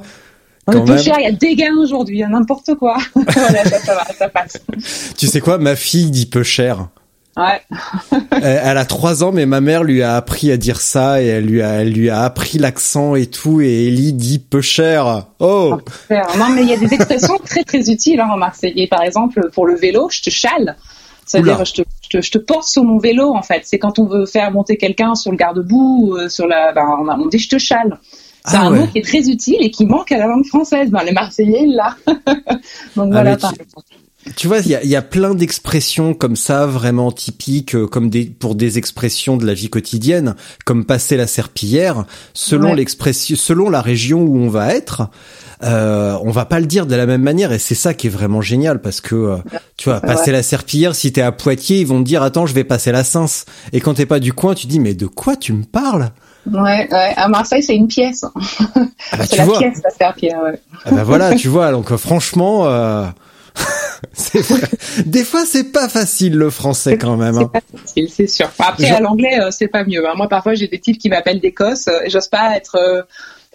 Un 0.67 0.81
peu 0.81 0.97
cher, 0.97 1.15
il 1.19 1.23
y 1.23 1.27
a 1.27 1.31
des 1.31 1.55
gains 1.55 1.77
aujourd'hui, 1.79 2.17
il 2.17 2.19
y 2.19 2.23
a 2.23 2.27
n'importe 2.27 2.75
quoi. 2.75 2.97
voilà, 3.15 3.63
ça, 3.63 3.79
ça 3.79 3.95
va, 3.95 4.05
ça 4.05 4.27
passe. 4.27 4.59
Tu 5.17 5.27
sais 5.27 5.39
quoi, 5.39 5.57
ma 5.57 5.75
fille 5.75 6.09
dit 6.09 6.25
peu 6.25 6.43
cher. 6.43 6.87
Ouais. 7.37 7.61
elle 8.41 8.77
a 8.77 8.85
trois 8.85 9.23
ans, 9.23 9.31
mais 9.31 9.45
ma 9.45 9.61
mère 9.61 9.83
lui 9.83 10.03
a 10.03 10.15
appris 10.15 10.51
à 10.51 10.57
dire 10.57 10.81
ça 10.81 11.21
et 11.21 11.27
elle 11.27 11.45
lui 11.45 11.61
a, 11.61 11.81
elle 11.81 11.93
lui 11.93 12.09
a 12.09 12.23
appris 12.23 12.57
l'accent 12.57 13.15
et 13.15 13.27
tout. 13.27 13.61
Et 13.61 13.87
Ellie 13.87 14.13
dit 14.13 14.39
peu 14.39 14.61
cher. 14.61 15.27
Oh. 15.39 15.77
Non, 16.09 16.49
mais 16.53 16.63
il 16.63 16.69
y 16.69 16.73
a 16.73 16.77
des 16.77 16.93
expressions 16.93 17.37
très 17.45 17.63
très 17.63 17.89
utiles 17.89 18.19
hein, 18.19 18.29
en 18.31 18.37
marseillais. 18.37 18.87
Par 18.87 19.01
exemple, 19.01 19.49
pour 19.53 19.65
le 19.65 19.75
vélo, 19.75 20.09
je 20.09 20.21
te 20.21 20.29
chale. 20.29 20.75
C'est-à-dire, 21.25 21.63
je 21.63 21.73
te, 21.73 21.81
je, 22.03 22.09
te, 22.09 22.21
je 22.21 22.31
te 22.31 22.37
porte 22.37 22.67
sur 22.67 22.83
mon 22.83 22.97
vélo, 22.97 23.33
en 23.33 23.41
fait. 23.41 23.61
C'est 23.63 23.79
quand 23.79 23.99
on 23.99 24.05
veut 24.05 24.25
faire 24.25 24.51
monter 24.51 24.75
quelqu'un 24.75 25.15
sur 25.15 25.31
le 25.31 25.37
garde-boue, 25.37 26.17
euh, 26.17 26.27
sur 26.27 26.47
la, 26.47 26.73
ben, 26.73 26.83
on, 27.17 27.27
dit 27.27 27.39
je 27.39 27.49
te 27.49 27.57
chale. 27.57 27.99
C'est 28.43 28.57
ah 28.57 28.63
un 28.63 28.71
mot 28.71 28.87
qui 28.87 28.97
est 28.97 29.03
très 29.03 29.29
utile 29.29 29.57
et 29.59 29.69
qui 29.69 29.85
manque 29.85 30.11
à 30.11 30.17
la 30.17 30.25
langue 30.25 30.45
française. 30.45 30.89
Ben, 30.89 31.03
les 31.03 31.13
Marseillais, 31.13 31.65
là. 31.67 31.95
Donc 32.07 32.17
ah, 32.25 33.05
voilà, 33.05 33.37
par 33.37 33.53
exemple. 33.53 33.85
Tu 34.35 34.47
vois, 34.47 34.59
il 34.59 34.67
y 34.67 34.75
a, 34.75 34.83
y 34.83 34.95
a, 34.95 35.01
plein 35.01 35.33
d'expressions 35.33 36.13
comme 36.13 36.35
ça, 36.35 36.67
vraiment 36.67 37.11
typiques, 37.11 37.75
euh, 37.75 37.87
comme 37.87 38.09
des 38.09 38.25
pour 38.25 38.53
des 38.53 38.77
expressions 38.77 39.35
de 39.35 39.45
la 39.45 39.55
vie 39.55 39.69
quotidienne, 39.69 40.35
comme 40.63 40.85
passer 40.85 41.17
la 41.17 41.25
serpillière. 41.25 42.05
Selon 42.33 42.73
l'expression, 42.73 43.35
selon 43.35 43.69
la 43.69 43.81
région 43.81 44.21
où 44.21 44.37
on 44.37 44.47
va 44.47 44.75
être, 44.75 45.09
euh, 45.63 46.17
on 46.21 46.29
va 46.29 46.45
pas 46.45 46.59
le 46.59 46.67
dire 46.67 46.85
de 46.85 46.95
la 46.95 47.07
même 47.07 47.23
manière, 47.23 47.51
et 47.51 47.59
c'est 47.59 47.75
ça 47.75 47.95
qui 47.95 48.07
est 48.07 48.11
vraiment 48.11 48.41
génial 48.41 48.81
parce 48.81 49.01
que 49.01 49.15
euh, 49.15 49.37
tu 49.75 49.89
vois, 49.89 50.01
passer 50.01 50.31
la 50.31 50.43
serpillière, 50.43 50.93
si 50.93 51.11
t'es 51.11 51.21
à 51.21 51.31
Poitiers, 51.31 51.79
ils 51.79 51.87
vont 51.87 51.99
te 51.99 52.05
dire 52.07 52.21
attends, 52.21 52.45
je 52.45 52.53
vais 52.53 52.63
passer 52.63 52.91
la 52.91 53.03
Sens. 53.03 53.45
Et 53.73 53.81
quand 53.81 53.95
t'es 53.95 54.05
pas 54.05 54.19
du 54.19 54.33
coin, 54.33 54.53
tu 54.53 54.67
dis 54.67 54.79
mais 54.79 54.93
de 54.93 55.07
quoi 55.07 55.35
tu 55.35 55.53
me 55.53 55.63
parles? 55.63 56.11
Ouais, 56.45 56.87
ouais, 56.91 57.13
à 57.15 57.27
Marseille, 57.27 57.61
c'est 57.61 57.75
une 57.75 57.87
pièce. 57.87 58.23
Ah 58.23 59.17
bah, 59.17 59.25
c'est 59.29 59.37
la 59.37 59.45
pièce, 59.45 59.81
la 59.83 59.89
serpillière, 59.91 60.41
ouais. 60.43 60.59
Ah 60.85 60.91
bah 60.91 61.03
voilà, 61.03 61.35
tu 61.35 61.47
vois, 61.47 61.71
donc 61.71 61.95
franchement, 61.95 62.67
euh, 62.67 63.05
vrai. 64.33 64.61
Des 65.05 65.23
fois, 65.23 65.45
c'est 65.45 65.71
pas 65.71 65.89
facile 65.89 66.35
le 66.35 66.49
français 66.49 66.97
quand 66.97 67.17
même. 67.17 67.35
C'est 67.35 67.41
hein. 67.41 67.51
pas 67.53 67.61
facile, 67.77 68.09
c'est 68.09 68.27
sûr. 68.27 68.49
Après, 68.59 68.89
à 68.89 68.99
l'anglais, 68.99 69.39
euh, 69.39 69.49
c'est 69.51 69.67
pas 69.67 69.83
mieux. 69.83 70.07
Hein. 70.07 70.13
Moi, 70.15 70.27
parfois, 70.27 70.53
j'ai 70.53 70.67
des 70.67 70.79
types 70.79 70.97
qui 70.97 71.09
m'appellent 71.09 71.39
d'Écosse. 71.39 71.87
Euh, 71.87 72.05
et 72.05 72.09
j'ose 72.09 72.27
pas 72.27 72.55
être. 72.55 72.75
Euh, 72.75 73.01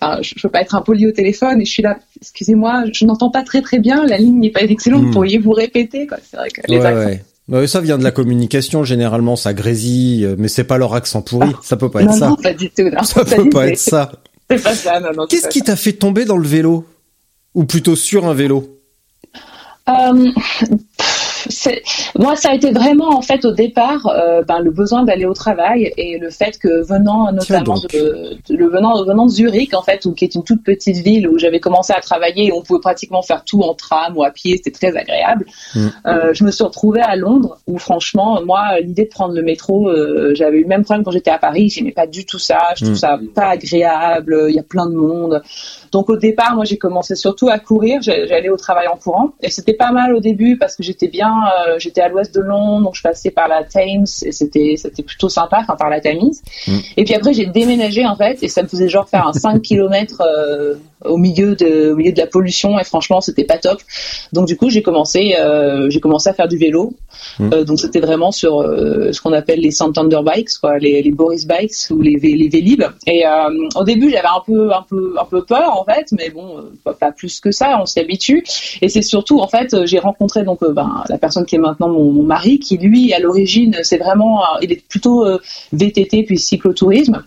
enfin, 0.01 0.23
je, 0.23 0.35
veux 0.43 0.51
pas 0.51 0.61
être 0.61 0.75
impoli 0.75 1.07
au 1.07 1.13
téléphone 1.13 1.61
et 1.61 1.65
je 1.65 1.71
suis 1.71 1.83
là. 1.83 1.99
Excusez-moi, 2.21 2.85
je 2.93 3.05
n'entends 3.05 3.31
pas 3.31 3.43
très 3.43 3.63
très 3.63 3.79
bien. 3.79 4.05
La 4.07 4.19
ligne 4.19 4.41
n'est 4.41 4.51
pas 4.51 4.63
excellente. 4.63 5.05
Hmm. 5.05 5.13
Pourriez-vous 5.13 5.53
répéter 5.53 6.07
C'est 6.31 6.37
vrai 6.37 6.49
que 6.51 6.61
les 6.69 6.85
accents. 6.85 7.21
Ouais. 7.49 7.67
ça 7.67 7.81
vient 7.81 7.99
de 7.99 8.05
la 8.05 8.11
communication 8.11 8.83
généralement, 8.83 9.37
ça 9.37 9.55
grésille, 9.55 10.35
mais 10.37 10.49
c'est 10.49 10.65
pas 10.65 10.79
leur 10.79 10.95
accent 10.95 11.23
pourri. 11.23 11.53
Ça 11.63 11.77
peut 11.77 11.91
pas 11.91 12.03
être 12.03 12.15
ça. 12.15 12.29
Non, 12.31 12.37
pas 12.37 12.55
du 12.55 12.71
tout. 12.71 12.83
Non. 12.83 13.03
Ça 13.03 13.25
peut 13.37 13.49
pas 13.51 13.69
être 13.69 13.79
ça. 13.79 14.13
C'est 14.51 14.63
pas 14.63 14.75
ça. 14.75 15.01
Non, 15.01 15.11
non. 15.17 15.27
Qu'est-ce 15.27 15.49
qui 15.49 15.63
t'a 15.63 15.77
fait 15.77 15.93
tomber 15.93 16.25
dans 16.25 16.37
le 16.37 16.47
vélo, 16.47 16.87
ou 17.55 17.65
plutôt 17.65 17.97
sur 17.97 18.27
un 18.27 18.35
vélo? 18.35 18.76
Euh, 19.89 20.31
moi, 22.19 22.35
ça 22.37 22.51
a 22.51 22.55
été 22.55 22.73
vraiment 22.73 23.17
en 23.17 23.23
fait 23.23 23.45
au 23.45 23.53
départ 23.53 24.07
euh, 24.07 24.43
ben, 24.43 24.61
le 24.61 24.71
besoin 24.71 25.05
d'aller 25.05 25.27
au 25.27 25.33
travail 25.33 25.93
et 25.97 26.19
le 26.19 26.31
fait 26.31 26.59
que 26.59 26.85
venant 26.85 27.31
notamment 27.33 27.79
de, 27.93 28.37
le 28.49 28.69
venant 28.69 29.05
venant 29.05 29.27
de 29.27 29.31
Zurich 29.31 29.75
en 29.75 29.83
fait, 29.83 30.05
où, 30.07 30.13
qui 30.13 30.25
est 30.25 30.35
une 30.35 30.43
toute 30.43 30.65
petite 30.65 30.97
ville 30.97 31.29
où 31.29 31.39
j'avais 31.39 31.61
commencé 31.61 31.93
à 31.93 32.01
travailler 32.01 32.47
et 32.47 32.53
on 32.53 32.63
pouvait 32.63 32.81
pratiquement 32.81 33.23
faire 33.23 33.45
tout 33.45 33.63
en 33.63 33.75
tram 33.75 34.17
ou 34.17 34.25
à 34.25 34.31
pied, 34.31 34.57
c'était 34.57 34.73
très 34.73 34.97
agréable. 34.97 35.47
Mm. 35.75 35.87
Euh, 36.07 36.35
je 36.35 36.45
me 36.45 36.51
suis 36.51 36.65
retrouvée 36.65 37.03
à 37.03 37.15
Londres 37.15 37.59
où 37.67 37.79
franchement, 37.79 38.41
moi, 38.45 38.81
l'idée 38.81 39.05
de 39.05 39.11
prendre 39.11 39.35
le 39.35 39.43
métro, 39.43 39.91
j'avais 40.35 40.59
eu 40.59 40.63
le 40.63 40.69
même 40.69 40.85
problème 40.85 41.05
quand 41.05 41.13
j'étais 41.13 41.31
à 41.31 41.39
Paris. 41.39 41.69
J'aimais 41.69 41.93
pas 41.93 42.07
du 42.07 42.27
tout 42.27 42.39
ça. 42.39 42.59
Je 42.77 42.85
trouve 42.85 42.97
mm. 42.97 42.99
ça 42.99 43.19
pas 43.35 43.51
agréable. 43.51 44.47
Il 44.49 44.55
y 44.55 44.59
a 44.59 44.65
plein 44.65 44.87
de 44.87 44.95
monde. 44.95 45.43
Donc 45.97 46.11
au 46.11 46.17
départ, 46.19 46.55
moi, 46.55 46.67
j'ai 46.67 46.77
commencé 46.77 47.15
surtout 47.15 47.49
à 47.49 47.59
courir. 47.59 48.03
J'allais 48.03 48.51
au 48.51 48.59
travail 48.59 48.87
en 48.87 48.99
courant 48.99 49.31
et 49.41 49.49
c'était 49.49 49.73
pas 49.73 49.93
mal 49.93 50.15
au 50.15 50.21
début 50.21 50.59
parce 50.59 50.77
que 50.77 50.83
j'étais 50.83 51.09
bien, 51.09 51.33
euh, 51.33 51.79
j'étais 51.79 52.03
à 52.03 52.09
l'ouest 52.11 52.35
de 52.35 52.43
Londres, 52.43 52.85
donc 52.85 52.95
je 52.97 53.01
passais 53.01 53.31
par 53.31 53.49
la 53.49 53.65
Thames 53.65 54.05
et 54.23 54.31
c'était 54.31 54.75
c'était 54.77 55.03
plutôt 55.03 55.31
sympa, 55.31 55.61
enfin 55.63 55.75
par 55.75 55.89
la 55.89 56.03
Tamise. 56.03 56.43
Mm. 56.69 56.79
Et 56.99 57.05
puis 57.05 57.15
après, 57.15 57.33
j'ai 57.33 57.47
déménagé 57.47 58.05
en 58.05 58.15
fait 58.15 58.43
et 58.43 58.49
ça 58.49 58.63
me 58.63 58.69
faisait 58.69 58.91
genre 58.91 59.09
faire 59.09 59.27
un 59.27 59.33
5 59.33 59.63
km 59.63 60.21
euh, 60.21 60.75
au 61.05 61.17
milieu 61.17 61.55
de 61.55 61.93
au 61.93 61.97
milieu 61.97 62.13
de 62.13 62.19
la 62.19 62.27
pollution 62.27 62.79
et 62.79 62.85
franchement, 62.85 63.21
c'était 63.21 63.45
pas 63.45 63.59
top. 63.59 63.81
Donc 64.33 64.47
du 64.47 64.57
coup, 64.57 64.71
j'ai 64.71 64.83
commencé 64.83 65.35
euh, 65.39 65.89
j'ai 65.91 66.01
commencé 66.01 66.29
à 66.29 66.35
faire 66.35 66.49
du 66.49 66.59
vélo. 66.59 66.95
Mm. 67.39 67.65
donc 67.65 67.81
c'était 67.81 68.01
vraiment 68.01 68.31
sur 68.31 68.63
ce 68.63 69.21
qu'on 69.21 69.33
appelle 69.33 69.61
les 69.61 69.71
Santander 69.71 70.21
bikes, 70.25 70.59
quoi, 70.61 70.79
les, 70.79 71.03
les 71.03 71.11
Boris 71.11 71.47
bikes 71.47 71.91
ou 71.91 72.01
les 72.01 72.17
les 72.17 72.49
Vélib. 72.49 72.83
Et 73.07 73.25
au 73.75 73.85
début, 73.85 74.11
j'avais 74.11 74.29
un 74.29 74.43
peu 74.45 74.73
un 74.73 74.85
peu 74.89 75.15
un 75.21 75.25
peu 75.25 75.45
peur 75.45 75.79
en 75.81 75.85
fait, 75.85 76.07
mais 76.13 76.31
bon, 76.31 76.65
pas 76.85 77.13
plus 77.13 77.41
que 77.41 77.51
ça, 77.51 77.79
on 77.81 77.87
s'y 77.87 78.01
habitue. 78.01 78.45
Et 78.83 78.89
c'est 78.89 79.03
surtout 79.03 79.41
en 79.41 79.49
fait, 79.49 79.87
j'ai 79.87 79.99
rencontré 79.99 80.45
donc 80.45 80.61
ben, 80.63 81.05
la 81.09 81.19
personne 81.19 81.47
qui 81.47 81.57
est 81.57 81.59
maintenant 81.59 81.89
mon, 81.89 82.23
mari, 82.23 82.59
qui 82.59 82.77
lui, 82.77 83.13
à 83.13 83.19
l'origine, 83.19 83.79
c'est 83.83 83.99
vraiment, 83.99 84.41
euh, 84.43 84.59
il 84.63 84.73
est 84.73 84.87
plutôt 84.89 85.25
euh, 85.25 85.39
VTT 85.73 86.25
puis 86.25 86.39
cyclotourisme. 86.39 87.23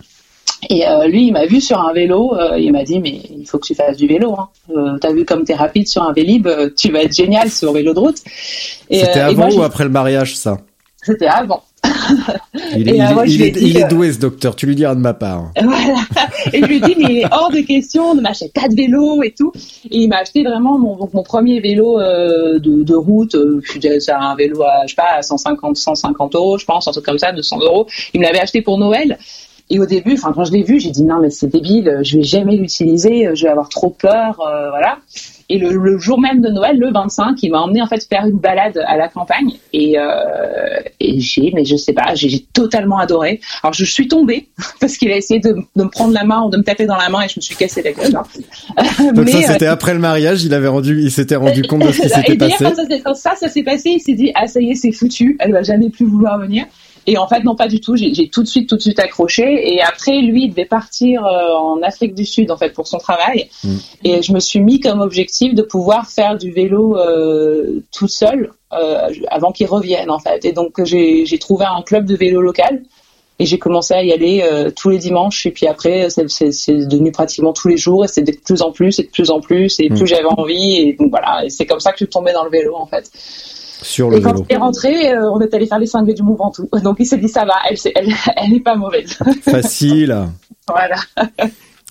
Et 0.68 0.86
euh, 0.86 1.06
lui, 1.06 1.26
il 1.26 1.32
m'a 1.32 1.46
vu 1.46 1.60
sur 1.60 1.80
un 1.80 1.92
vélo, 1.92 2.36
il 2.56 2.70
m'a 2.72 2.84
dit 2.84 3.00
mais 3.00 3.20
il 3.36 3.46
faut 3.46 3.58
que 3.58 3.66
tu 3.66 3.74
fasses 3.74 3.96
du 3.96 4.06
vélo. 4.06 4.34
Hein. 4.38 4.98
T'as 5.00 5.12
vu 5.12 5.24
comme 5.24 5.44
t'es 5.44 5.54
rapide 5.54 5.88
sur 5.88 6.02
un 6.02 6.12
Vélib, 6.12 6.48
tu 6.76 6.92
vas 6.92 7.02
être 7.02 7.14
génial 7.14 7.50
sur 7.50 7.72
vélo 7.72 7.94
de 7.94 7.98
route. 7.98 8.18
C'était 8.90 9.20
avant 9.20 9.50
ou 9.50 9.62
après 9.62 9.84
le 9.84 9.90
mariage 9.90 10.36
ça? 10.36 10.58
C'était 11.02 11.26
avant. 11.26 11.62
Il 12.76 12.88
est, 12.88 13.56
il, 13.56 13.76
est, 13.76 13.88
doué 13.88 14.12
ce 14.12 14.18
docteur, 14.18 14.56
tu 14.56 14.66
lui 14.66 14.74
diras 14.74 14.94
de 14.94 15.00
ma 15.00 15.14
part. 15.14 15.52
Voilà. 15.62 15.94
Et 16.52 16.60
je 16.60 16.66
lui 16.66 16.80
dis, 16.80 16.94
mais 16.98 17.06
il 17.10 17.18
est 17.18 17.32
hors 17.32 17.50
de 17.50 17.60
question, 17.60 18.14
ne 18.14 18.20
m'achète 18.20 18.52
pas 18.52 18.68
de 18.68 18.74
vélo 18.74 19.22
et 19.22 19.34
tout. 19.36 19.52
Et 19.90 19.98
il 20.02 20.08
m'a 20.08 20.18
acheté 20.18 20.42
vraiment 20.42 20.78
mon, 20.78 21.08
mon 21.12 21.22
premier 21.22 21.60
vélo 21.60 22.00
euh, 22.00 22.58
de, 22.58 22.82
de, 22.82 22.94
route. 22.94 23.34
Euh, 23.34 23.60
c'est 23.80 24.12
un 24.12 24.34
vélo 24.36 24.62
à, 24.62 24.86
je 24.86 24.90
sais 24.90 24.96
pas, 24.96 25.16
à 25.16 25.22
150, 25.22 25.76
150 25.76 26.34
euros, 26.34 26.58
je 26.58 26.64
pense, 26.64 26.88
un 26.88 26.92
truc 26.92 27.04
comme 27.04 27.18
ça, 27.18 27.32
200 27.32 27.60
euros. 27.60 27.86
Il 28.14 28.20
me 28.20 28.26
l'avait 28.26 28.40
acheté 28.40 28.62
pour 28.62 28.78
Noël. 28.78 29.18
Et 29.70 29.78
au 29.78 29.86
début, 29.86 30.14
enfin 30.14 30.32
quand 30.34 30.44
je 30.44 30.52
l'ai 30.52 30.64
vu, 30.64 30.80
j'ai 30.80 30.90
dit 30.90 31.04
non 31.04 31.20
mais 31.20 31.30
c'est 31.30 31.46
débile, 31.46 32.00
je 32.02 32.16
vais 32.16 32.24
jamais 32.24 32.56
l'utiliser, 32.56 33.30
je 33.34 33.44
vais 33.44 33.50
avoir 33.50 33.68
trop 33.68 33.90
peur, 33.90 34.40
euh, 34.40 34.70
voilà. 34.70 34.98
Et 35.52 35.58
le, 35.58 35.98
jour 35.98 36.20
même 36.20 36.40
de 36.40 36.48
Noël, 36.48 36.78
le 36.78 36.92
25, 36.92 37.42
il 37.42 37.50
m'a 37.50 37.60
emmené 37.60 37.82
en 37.82 37.88
fait 37.88 38.06
faire 38.08 38.24
une 38.24 38.38
balade 38.38 38.80
à 38.86 38.96
la 38.96 39.08
campagne 39.08 39.54
et, 39.72 39.98
euh, 39.98 40.04
et 41.00 41.18
j'ai, 41.18 41.50
mais 41.52 41.64
je 41.64 41.74
sais 41.74 41.92
pas, 41.92 42.14
j'ai 42.14 42.46
totalement 42.52 42.98
adoré. 42.98 43.40
Alors 43.64 43.72
je 43.72 43.84
suis 43.84 44.06
tombée 44.06 44.48
parce 44.80 44.96
qu'il 44.96 45.10
a 45.10 45.16
essayé 45.16 45.40
de, 45.40 45.56
de, 45.74 45.82
me 45.82 45.88
prendre 45.88 46.14
la 46.14 46.22
main 46.22 46.42
ou 46.42 46.50
de 46.50 46.56
me 46.56 46.62
taper 46.62 46.86
dans 46.86 46.96
la 46.96 47.08
main 47.08 47.22
et 47.22 47.28
je 47.28 47.34
me 47.38 47.40
suis 47.40 47.56
cassé 47.56 47.82
la 47.82 47.90
gueule. 47.90 48.14
Hein. 48.14 49.12
Donc 49.12 49.28
ça 49.28 49.42
c'était 49.42 49.66
euh, 49.66 49.72
après 49.72 49.92
le 49.92 49.98
mariage, 49.98 50.44
il 50.44 50.54
avait 50.54 50.68
rendu, 50.68 51.00
il 51.02 51.10
s'était 51.10 51.34
rendu 51.34 51.62
compte 51.62 51.82
de 51.82 51.90
ce 51.90 52.02
qui 52.02 52.08
s'était 52.08 52.36
passé. 52.36 52.64
Quand 53.04 53.14
ça, 53.14 53.34
ça, 53.34 53.48
s'est 53.48 53.64
passé, 53.64 53.90
il 53.90 54.00
s'est 54.00 54.14
dit 54.14 54.30
ah 54.36 54.46
ça 54.46 54.60
y 54.60 54.70
est 54.70 54.76
c'est 54.76 54.92
foutu, 54.92 55.36
elle 55.40 55.50
va 55.50 55.62
jamais 55.62 55.90
plus 55.90 56.06
vouloir 56.06 56.38
venir. 56.38 56.66
Et 57.06 57.18
en 57.18 57.26
fait, 57.26 57.42
non, 57.44 57.56
pas 57.56 57.68
du 57.68 57.80
tout. 57.80 57.96
J'ai 57.96 58.28
tout 58.28 58.42
de 58.42 58.48
suite, 58.48 58.68
tout 58.68 58.76
de 58.76 58.82
suite 58.82 58.98
accroché. 58.98 59.72
Et 59.72 59.82
après, 59.82 60.20
lui, 60.20 60.44
il 60.44 60.50
devait 60.50 60.66
partir 60.66 61.24
euh, 61.24 61.54
en 61.54 61.82
Afrique 61.82 62.14
du 62.14 62.26
Sud, 62.26 62.50
en 62.50 62.56
fait, 62.56 62.70
pour 62.70 62.86
son 62.86 62.98
travail. 62.98 63.48
Mm. 63.64 63.76
Et 64.04 64.22
je 64.22 64.32
me 64.32 64.40
suis 64.40 64.60
mis 64.60 64.80
comme 64.80 65.00
objectif 65.00 65.54
de 65.54 65.62
pouvoir 65.62 66.08
faire 66.08 66.36
du 66.36 66.50
vélo 66.50 66.96
euh, 66.96 67.82
tout 67.92 68.08
seul 68.08 68.52
euh, 68.72 69.10
avant 69.28 69.50
qu'il 69.52 69.66
revienne, 69.66 70.10
en 70.10 70.18
fait. 70.18 70.44
Et 70.44 70.52
donc, 70.52 70.82
j'ai 70.84 71.38
trouvé 71.38 71.64
un 71.64 71.82
club 71.82 72.04
de 72.04 72.16
vélo 72.16 72.40
local. 72.40 72.82
Et 73.40 73.46
j'ai 73.46 73.58
commencé 73.58 73.94
à 73.94 74.04
y 74.04 74.12
aller 74.12 74.42
euh, 74.44 74.70
tous 74.70 74.90
les 74.90 74.98
dimanches. 74.98 75.46
Et 75.46 75.50
puis 75.50 75.66
après, 75.66 76.08
c'est 76.10 76.86
devenu 76.86 77.10
pratiquement 77.10 77.54
tous 77.54 77.68
les 77.68 77.78
jours. 77.78 78.04
Et 78.04 78.08
c'est 78.08 78.22
de 78.22 78.32
plus 78.32 78.60
en 78.60 78.70
plus 78.70 78.98
et 78.98 79.04
de 79.04 79.08
plus 79.08 79.30
en 79.30 79.40
plus. 79.40 79.80
Et 79.80 79.88
plus 79.88 80.02
mm. 80.02 80.06
j'avais 80.06 80.24
envie. 80.26 80.76
Et 80.76 80.92
donc 80.92 81.08
voilà. 81.08 81.46
Et 81.46 81.48
c'est 81.48 81.64
comme 81.64 81.80
ça 81.80 81.92
que 81.92 81.98
je 81.98 82.04
suis 82.04 82.10
tombée 82.10 82.34
dans 82.34 82.44
le 82.44 82.50
vélo, 82.50 82.76
en 82.76 82.84
fait. 82.84 83.10
Sur 83.82 84.10
le 84.10 84.18
et 84.18 84.22
quand 84.22 84.44
il 84.48 84.54
est 84.54 84.58
rentré, 84.58 85.12
euh, 85.12 85.30
on 85.30 85.40
est 85.40 85.52
allé 85.54 85.66
faire 85.66 85.78
les 85.78 85.86
cinglés 85.86 86.14
du 86.14 86.22
Mont 86.22 86.34
Ventoux. 86.34 86.68
Donc 86.82 86.96
il 86.98 87.06
s'est 87.06 87.18
dit 87.18 87.28
ça 87.28 87.44
va, 87.44 87.54
elle, 87.68 87.76
elle, 87.94 88.12
elle 88.36 88.50
n'est 88.50 88.60
pas 88.60 88.76
mauvaise. 88.76 89.18
Facile. 89.42 90.16
voilà. 90.68 90.96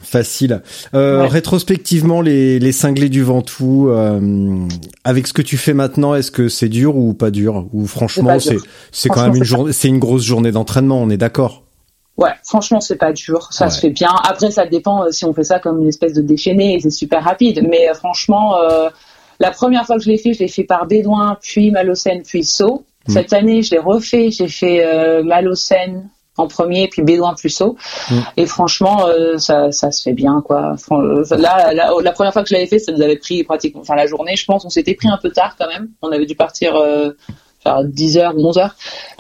Facile. 0.01 0.61
Euh, 0.93 1.27
Rétrospectivement, 1.27 2.21
les, 2.21 2.57
les 2.59 2.71
cinglés 2.71 3.09
du 3.09 3.21
Ventoux, 3.21 3.89
euh, 3.89 4.65
avec 5.03 5.27
ce 5.27 5.33
que 5.33 5.41
tu 5.41 5.57
fais 5.57 5.73
maintenant, 5.73 6.15
est-ce 6.15 6.31
que 6.31 6.47
c'est 6.47 6.69
dur 6.69 6.95
ou 6.95 7.13
pas 7.13 7.31
dur? 7.31 7.67
Ou 7.73 7.85
franchement, 7.85 8.39
c'est 8.39 8.57
c'est 8.91 9.09
quand 9.09 9.23
même 9.23 9.35
une 9.35 9.43
journée, 9.43 9.73
c'est 9.73 9.89
une 9.89 9.99
grosse 9.99 10.23
journée 10.23 10.51
d'entraînement. 10.51 11.01
On 11.01 11.09
est 11.09 11.17
d'accord? 11.17 11.63
Ouais, 12.19 12.31
franchement, 12.43 12.81
c'est 12.81 12.97
pas 12.97 13.13
dur, 13.13 13.47
ça 13.49 13.69
se 13.69 13.79
fait 13.79 13.91
bien. 13.91 14.13
Après, 14.27 14.51
ça 14.51 14.65
dépend 14.65 15.05
euh, 15.05 15.11
si 15.11 15.23
on 15.23 15.33
fait 15.33 15.45
ça 15.45 15.59
comme 15.59 15.79
une 15.79 15.87
espèce 15.87 16.13
de 16.13 16.21
déchaîné, 16.21 16.77
c'est 16.81 16.89
super 16.89 17.23
rapide. 17.23 17.65
Mais 17.69 17.89
euh, 17.89 17.93
franchement, 17.93 18.57
euh, 18.57 18.89
la 19.39 19.51
première 19.51 19.85
fois 19.85 19.97
que 19.97 20.03
je 20.03 20.09
l'ai 20.09 20.17
fait, 20.17 20.33
je 20.33 20.39
l'ai 20.39 20.47
fait 20.47 20.63
par 20.63 20.85
Bédouin, 20.85 21.37
puis 21.41 21.71
Malocène, 21.71 22.23
puis 22.23 22.43
Sceaux. 22.43 22.85
Mm. 23.07 23.11
Cette 23.11 23.33
année, 23.33 23.61
je 23.61 23.71
l'ai 23.71 23.79
refait, 23.79 24.31
j'ai 24.31 24.47
fait 24.47 24.85
euh, 24.85 25.23
Malocène 25.23 26.09
en 26.37 26.47
premier, 26.47 26.87
puis 26.87 27.01
Bédouin 27.01 27.33
plus 27.35 27.49
Sceaux. 27.49 27.77
Mm. 28.09 28.19
Et 28.37 28.45
franchement, 28.45 29.07
euh, 29.07 29.37
ça, 29.37 29.71
ça 29.71 29.91
se 29.91 30.01
fait 30.01 30.13
bien, 30.13 30.41
quoi. 30.45 30.75
Euh, 30.91 31.23
là, 31.37 31.73
la 31.73 32.11
première 32.11 32.33
fois 32.33 32.43
que 32.43 32.49
je 32.49 32.53
l'avais 32.53 32.67
fait, 32.67 32.79
ça 32.79 32.91
nous 32.91 33.01
avait 33.01 33.17
pris 33.17 33.43
pratiquement, 33.43 33.81
enfin 33.81 33.95
la 33.95 34.07
journée, 34.07 34.35
je 34.35 34.45
pense, 34.45 34.65
on 34.65 34.69
s'était 34.69 34.95
pris 34.95 35.07
un 35.07 35.17
peu 35.17 35.29
tard 35.29 35.55
quand 35.57 35.67
même. 35.67 35.89
On 36.01 36.11
avait 36.11 36.25
dû 36.25 36.35
partir 36.35 36.75
euh, 36.75 37.11
10h, 37.65 38.35
11h. 38.35 38.71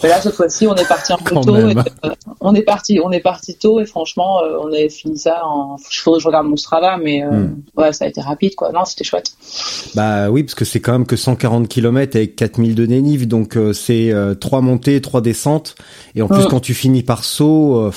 Mais 0.01 0.09
là, 0.09 0.21
cette 0.21 0.33
fois-ci, 0.33 0.67
on 0.67 0.75
est 0.75 0.87
parti 0.87 1.13
un 1.13 1.17
peu 1.17 1.35
tôt. 1.35 1.55
Et, 1.57 1.75
euh, 1.75 2.09
on 2.39 2.55
est 2.55 2.61
parti, 2.61 2.99
on 3.03 3.11
est 3.11 3.19
parti 3.19 3.55
tôt 3.55 3.79
et 3.79 3.85
franchement, 3.85 4.41
euh, 4.41 4.57
on 4.61 4.71
a 4.71 4.89
fini 4.89 5.17
ça 5.17 5.41
en, 5.45 5.77
je 5.89 5.99
je 5.99 6.27
regarde 6.27 6.47
mon 6.47 6.55
Strava, 6.55 6.97
mais 6.97 7.23
euh, 7.23 7.31
hmm. 7.31 7.61
ouais, 7.77 7.93
ça 7.93 8.05
a 8.05 8.07
été 8.07 8.21
rapide, 8.21 8.55
quoi. 8.55 8.71
Non, 8.71 8.85
c'était 8.85 9.03
chouette. 9.03 9.31
Bah 9.95 10.29
oui, 10.29 10.43
parce 10.43 10.55
que 10.55 10.65
c'est 10.65 10.79
quand 10.79 10.93
même 10.93 11.05
que 11.05 11.15
140 11.15 11.67
km 11.67 12.15
avec 12.15 12.35
4000 12.35 12.75
de 12.75 12.85
dénive, 12.85 13.27
donc 13.27 13.57
c'est 13.73 14.13
trois 14.39 14.61
montées, 14.61 15.01
trois 15.01 15.21
descentes. 15.21 15.75
Et 16.15 16.21
en 16.21 16.27
plus, 16.27 16.45
quand 16.45 16.61
tu 16.61 16.73
finis 16.73 17.03
par 17.03 17.23
saut, 17.23 17.91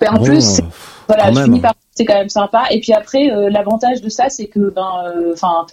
ben, 0.00 0.14
en 0.14 0.22
plus, 0.22 0.60
voilà, 1.06 1.32
je 1.32 1.42
finis 1.44 1.60
par 1.60 1.74
c'est 1.94 2.04
quand 2.04 2.14
même 2.14 2.28
sympa. 2.28 2.64
Et 2.70 2.80
puis 2.80 2.92
après, 2.92 3.28
l'avantage 3.50 4.00
de 4.02 4.08
ça, 4.08 4.28
c'est 4.28 4.46
que 4.46 4.70
ben, 4.70 5.32
enfin 5.32 5.66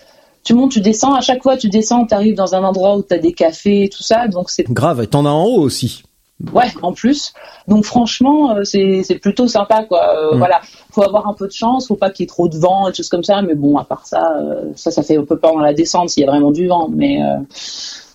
tu 0.45 0.53
montes, 0.53 0.71
tu 0.71 0.79
descends, 0.79 1.13
à 1.13 1.21
chaque 1.21 1.43
fois 1.43 1.57
tu 1.57 1.67
descends, 1.67 2.05
tu 2.05 2.13
arrives 2.13 2.35
dans 2.35 2.55
un 2.55 2.63
endroit 2.63 2.95
où 2.95 3.03
tu 3.03 3.13
as 3.13 3.17
des 3.17 3.33
cafés 3.33 3.83
et 3.83 3.89
tout 3.89 4.03
ça, 4.03 4.27
donc 4.29 4.49
c'est 4.49 4.71
grave, 4.71 5.01
et 5.01 5.07
t'en 5.07 5.25
as 5.25 5.29
en 5.29 5.43
haut 5.43 5.59
aussi. 5.59 6.03
Ouais, 6.53 6.67
en 6.81 6.91
plus. 6.91 7.33
Donc 7.67 7.85
franchement, 7.85 8.57
euh, 8.57 8.63
c'est 8.63 9.19
plutôt 9.21 9.47
sympa 9.47 9.85
quoi. 9.85 10.15
Euh, 10.15 10.35
mm. 10.35 10.37
Voilà, 10.37 10.61
faut 10.91 11.01
avoir 11.01 11.27
un 11.27 11.33
peu 11.33 11.47
de 11.47 11.53
chance, 11.53 11.87
faut 11.87 11.95
pas 11.95 12.09
qu'il 12.09 12.23
y 12.23 12.25
ait 12.25 12.27
trop 12.27 12.47
de 12.47 12.57
vent 12.57 12.89
et 12.89 12.93
choses 12.93 13.09
comme 13.09 13.23
ça, 13.23 13.41
mais 13.41 13.55
bon, 13.55 13.77
à 13.77 13.85
part 13.85 14.05
ça, 14.05 14.37
euh, 14.39 14.71
ça 14.75 14.91
ça 14.91 15.01
fait 15.01 15.17
un 15.17 15.23
peu 15.23 15.37
peur 15.37 15.53
dans 15.53 15.61
la 15.61 15.73
descente 15.73 16.09
s'il 16.09 16.23
y 16.23 16.27
a 16.27 16.29
vraiment 16.29 16.51
du 16.51 16.67
vent, 16.67 16.89
mais 16.91 17.19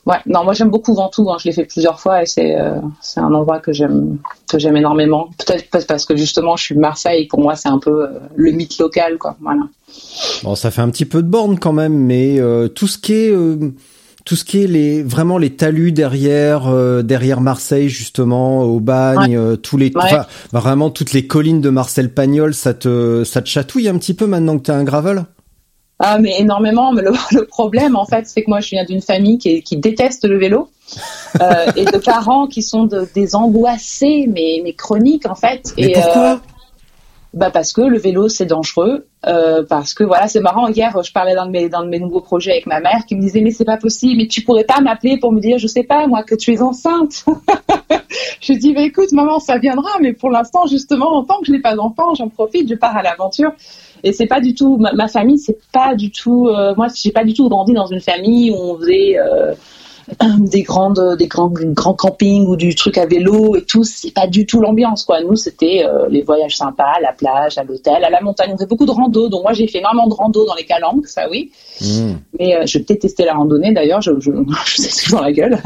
ouais, 0.06 0.16
non, 0.26 0.44
moi 0.44 0.52
j'aime 0.52 0.70
beaucoup 0.70 0.94
Ventoux, 0.94 1.30
hein, 1.30 1.36
je 1.40 1.48
l'ai 1.48 1.52
fait 1.52 1.64
plusieurs 1.64 2.00
fois 2.00 2.22
et 2.22 2.26
c'est 2.26 2.56
c'est 3.00 3.20
un 3.20 3.32
endroit 3.32 3.58
que 3.58 3.72
j'aime 3.72 4.18
que 4.50 4.58
j'aime 4.58 4.76
énormément. 4.76 5.30
Peut-être 5.38 5.86
parce 5.86 6.04
que 6.04 6.16
justement 6.16 6.56
je 6.56 6.64
suis 6.64 6.74
de 6.74 6.80
Marseille, 6.80 7.26
pour 7.26 7.40
moi 7.40 7.56
c'est 7.56 7.68
un 7.68 7.78
peu 7.78 8.08
le 8.34 8.50
mythe 8.52 8.78
local 8.78 9.18
quoi, 9.18 9.36
voilà. 9.40 9.62
Bon, 10.42 10.54
ça 10.54 10.70
fait 10.70 10.82
un 10.82 10.90
petit 10.90 11.04
peu 11.04 11.22
de 11.22 11.28
borne 11.28 11.58
quand 11.58 11.72
même, 11.72 11.94
mais 11.94 12.40
euh, 12.40 12.68
tout 12.68 12.86
ce 12.86 12.98
qui 12.98 13.12
est 13.12 13.30
euh, 13.30 13.72
tout 14.24 14.36
ce 14.36 14.44
qui 14.44 14.62
est 14.62 14.66
les 14.66 15.02
vraiment 15.02 15.38
les 15.38 15.50
talus 15.56 15.92
derrière 15.92 16.68
euh, 16.68 17.02
derrière 17.02 17.40
Marseille 17.40 17.88
justement 17.88 18.62
au 18.62 18.80
bagne 18.80 19.56
tous 19.58 19.76
les 19.76 19.92
vraiment 20.52 20.90
toutes 20.90 21.12
les 21.12 21.26
collines 21.26 21.60
de 21.60 21.70
Marcel 21.70 22.12
Pagnol 22.12 22.54
ça 22.54 22.74
te 22.74 23.24
ça 23.24 23.40
te 23.40 23.48
chatouille 23.48 23.88
un 23.88 23.98
petit 23.98 24.14
peu 24.14 24.26
maintenant 24.26 24.58
que 24.58 24.64
tu 24.64 24.70
as 24.70 24.76
un 24.76 24.84
gravel? 24.84 25.24
Ah 26.00 26.18
mais 26.18 26.40
énormément 26.40 26.92
mais 26.92 27.02
le, 27.32 27.44
problème 27.44 27.94
en 27.94 28.04
fait 28.04 28.26
c'est 28.26 28.42
que 28.42 28.50
moi 28.50 28.60
je 28.60 28.70
viens 28.70 28.84
d'une 28.84 29.02
famille 29.02 29.38
qui, 29.38 29.62
qui 29.62 29.76
déteste 29.76 30.26
le 30.26 30.38
vélo 30.38 30.68
et 31.76 31.84
de 31.84 31.98
parents 31.98 32.48
qui 32.48 32.62
sont 32.62 32.88
des 33.14 33.36
angoissés 33.36 34.26
mais 34.28 34.60
mais 34.64 34.72
chroniques 34.72 35.26
en 35.28 35.36
fait 35.36 35.72
mais 35.76 35.90
et 35.90 35.92
pourquoi 35.92 36.40
bah 37.32 37.50
parce 37.52 37.72
que 37.72 37.82
le 37.82 37.96
vélo 37.96 38.28
c'est 38.28 38.46
dangereux, 38.46 39.06
euh, 39.26 39.62
parce 39.68 39.94
que 39.94 40.02
voilà 40.02 40.26
c'est 40.26 40.40
marrant. 40.40 40.66
Hier 40.66 40.92
je 41.02 41.12
parlais 41.12 41.34
dans 41.36 41.46
de 41.46 41.50
mes 41.50 41.68
dans 41.68 41.84
de 41.84 41.88
mes 41.88 42.00
nouveaux 42.00 42.20
projets 42.20 42.50
avec 42.50 42.66
ma 42.66 42.80
mère 42.80 43.04
qui 43.06 43.14
me 43.14 43.20
disait 43.20 43.40
mais 43.40 43.52
c'est 43.52 43.64
pas 43.64 43.76
possible, 43.76 44.16
mais 44.16 44.26
tu 44.26 44.42
pourrais 44.42 44.64
pas 44.64 44.80
m'appeler 44.80 45.16
pour 45.16 45.30
me 45.30 45.40
dire 45.40 45.58
je 45.58 45.68
sais 45.68 45.84
pas 45.84 46.08
moi 46.08 46.24
que 46.24 46.34
tu 46.34 46.52
es 46.52 46.60
enceinte. 46.60 47.24
je 48.40 48.52
dis 48.54 48.72
mais 48.72 48.86
écoute 48.86 49.12
maman 49.12 49.38
ça 49.38 49.58
viendra, 49.58 49.90
mais 50.00 50.12
pour 50.12 50.30
l'instant 50.30 50.66
justement 50.66 51.18
en 51.18 51.22
tant 51.22 51.38
que 51.38 51.46
je 51.46 51.52
n'ai 51.52 51.60
pas 51.60 51.76
d'enfant 51.76 52.14
j'en 52.14 52.28
profite, 52.28 52.68
je 52.68 52.74
pars 52.74 52.96
à 52.96 53.02
l'aventure. 53.02 53.52
Et 54.04 54.12
c'est 54.12 54.26
pas 54.26 54.40
du 54.40 54.54
tout 54.54 54.76
ma, 54.78 55.08
famille, 55.08 55.38
c'est 55.38 55.58
pas 55.72 55.94
du 55.94 56.10
tout 56.10 56.48
euh, 56.48 56.74
moi 56.76 56.88
j'ai 56.94 57.12
pas 57.12 57.24
du 57.24 57.34
tout 57.34 57.48
grandi 57.48 57.72
dans 57.72 57.86
une 57.86 58.00
famille 58.00 58.50
où 58.50 58.56
on 58.56 58.78
faisait 58.78 59.18
euh, 59.18 59.54
des 60.38 60.62
grandes, 60.62 61.16
des 61.18 61.26
grands, 61.26 61.48
grands 61.48 61.94
campings 61.94 62.46
ou 62.46 62.56
du 62.56 62.74
truc 62.74 62.98
à 62.98 63.06
vélo 63.06 63.56
et 63.56 63.62
tout. 63.62 63.84
C'est 63.84 64.12
pas 64.12 64.26
du 64.26 64.46
tout 64.46 64.60
l'ambiance, 64.60 65.04
quoi. 65.04 65.20
Nous, 65.22 65.36
c'était 65.36 65.84
euh, 65.84 66.06
les 66.08 66.22
voyages 66.22 66.56
sympas, 66.56 66.92
à 66.96 67.00
la 67.00 67.12
plage, 67.12 67.58
à 67.58 67.64
l'hôtel, 67.64 68.04
à 68.04 68.10
la 68.10 68.20
montagne. 68.20 68.50
On 68.52 68.58
fait 68.58 68.66
beaucoup 68.66 68.86
de 68.86 68.90
rando. 68.90 69.28
Donc 69.28 69.42
moi, 69.42 69.52
j'ai 69.52 69.66
fait 69.66 69.78
énormément 69.78 70.08
de 70.08 70.14
rando 70.14 70.44
dans 70.46 70.54
les 70.54 70.64
calanques, 70.64 71.06
ça 71.06 71.28
oui. 71.30 71.50
Mmh. 71.80 72.12
Mais 72.38 72.56
euh, 72.56 72.66
je 72.66 72.78
détestais 72.78 73.24
la 73.24 73.34
randonnée 73.34 73.72
d'ailleurs. 73.72 74.00
Je, 74.00 74.12
je, 74.20 74.30
je 74.66 74.82
sais 74.82 75.10
dans 75.12 75.22
la 75.22 75.32
gueule. 75.32 75.58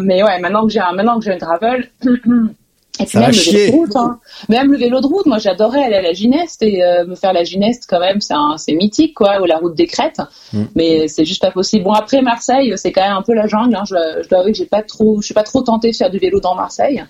Mais 0.00 0.22
ouais, 0.22 0.38
maintenant 0.40 0.66
que 0.66 0.72
j'ai 0.72 0.80
maintenant 0.94 1.18
que 1.18 1.24
j'ai 1.24 1.32
un 1.32 1.38
gravel. 1.38 1.88
Et 3.00 3.06
puis 3.06 3.18
même 3.18 3.30
le 3.30 3.36
vélo 3.36 3.66
de 3.66 3.76
route, 3.76 3.96
hein. 3.96 4.18
Même 4.48 4.72
le 4.72 4.78
vélo 4.78 5.00
de 5.00 5.06
route, 5.06 5.26
moi 5.26 5.38
j'adorais 5.38 5.84
aller 5.84 5.96
à 5.96 6.02
la 6.02 6.12
Gineste 6.12 6.62
et 6.62 6.82
euh, 6.84 7.04
me 7.06 7.14
faire 7.14 7.32
la 7.32 7.44
Gineste 7.44 7.84
quand 7.88 8.00
même, 8.00 8.20
c'est 8.20 8.72
mythique 8.74 9.14
quoi, 9.14 9.40
ou 9.40 9.44
la 9.46 9.58
route 9.58 9.74
des 9.74 9.86
crêtes. 9.86 10.20
Mm. 10.52 10.64
Mais 10.74 11.08
c'est 11.08 11.24
juste 11.24 11.40
pas 11.42 11.50
possible. 11.50 11.84
Bon 11.84 11.92
après 11.92 12.22
Marseille, 12.22 12.72
c'est 12.76 12.92
quand 12.92 13.02
même 13.02 13.16
un 13.16 13.22
peu 13.22 13.34
la 13.34 13.46
jungle. 13.46 13.74
Hein. 13.74 13.82
Je, 13.86 13.94
dois- 13.94 14.22
je 14.22 14.28
dois 14.28 14.38
avouer 14.40 14.52
que 14.52 14.58
j'ai 14.58 14.66
pas 14.66 14.82
trop, 14.82 15.20
je 15.20 15.26
suis 15.26 15.34
pas 15.34 15.42
trop 15.42 15.62
tentée 15.62 15.90
de 15.90 15.96
faire 15.96 16.10
du 16.10 16.18
vélo 16.18 16.40
dans 16.40 16.54
Marseille. 16.54 17.04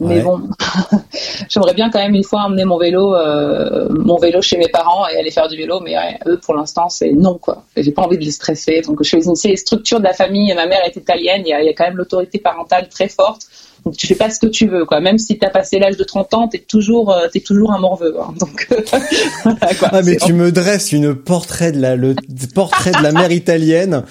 Mais 0.00 0.16
Ouais. 0.16 0.22
bon, 0.22 0.40
j'aimerais 1.48 1.74
bien 1.74 1.90
quand 1.90 1.98
même 2.00 2.14
une 2.14 2.24
fois 2.24 2.40
emmener 2.42 2.64
mon 2.64 2.78
vélo, 2.78 3.14
euh, 3.14 3.88
mon 3.90 4.16
vélo 4.16 4.42
chez 4.42 4.56
mes 4.56 4.68
parents 4.68 5.06
et 5.08 5.16
aller 5.16 5.30
faire 5.30 5.48
du 5.48 5.56
vélo. 5.56 5.80
Mais 5.80 5.96
ouais, 5.96 6.18
eux 6.26 6.38
pour 6.44 6.54
l'instant 6.54 6.88
c'est 6.88 7.12
non 7.12 7.38
quoi. 7.38 7.62
J'ai 7.76 7.92
pas 7.92 8.02
envie 8.02 8.18
de 8.18 8.24
les 8.24 8.30
stresser. 8.30 8.80
Donc 8.80 9.00
une 9.12 9.34
les 9.44 9.56
structures 9.56 9.98
de 9.98 10.04
la 10.04 10.14
famille. 10.14 10.52
Ma 10.54 10.66
mère 10.66 10.80
est 10.84 10.96
italienne, 10.96 11.42
il 11.44 11.48
y 11.48 11.50
y 11.50 11.68
a 11.68 11.72
quand 11.74 11.84
même 11.84 11.96
l'autorité 11.96 12.38
parentale 12.38 12.88
très 12.88 13.08
forte. 13.08 13.42
Donc 13.84 13.96
tu 13.96 14.06
fais 14.06 14.14
pas 14.14 14.30
ce 14.30 14.38
que 14.38 14.46
tu 14.46 14.66
veux, 14.68 14.84
quoi. 14.84 15.00
Même 15.00 15.18
si 15.18 15.38
t'as 15.38 15.50
passé 15.50 15.78
l'âge 15.78 15.96
de 15.96 16.04
30 16.04 16.34
ans, 16.34 16.48
t'es 16.48 16.58
toujours, 16.58 17.12
euh, 17.12 17.26
t'es 17.32 17.40
toujours 17.40 17.72
un 17.72 17.78
morveux. 17.78 18.14
hein. 18.20 18.32
Donc 18.38 18.68
voilà, 19.42 19.74
quoi. 19.78 19.88
Ah 19.92 20.02
mais 20.04 20.16
tu 20.16 20.32
me 20.32 20.52
dresses 20.52 20.92
une 20.92 21.14
portrait 21.14 21.72
de 21.72 21.80
la 21.80 21.96
le 21.96 22.14
portrait 22.54 22.92
de 22.92 23.02
la 23.02 23.12
mère 23.12 23.32
italienne. 23.32 24.04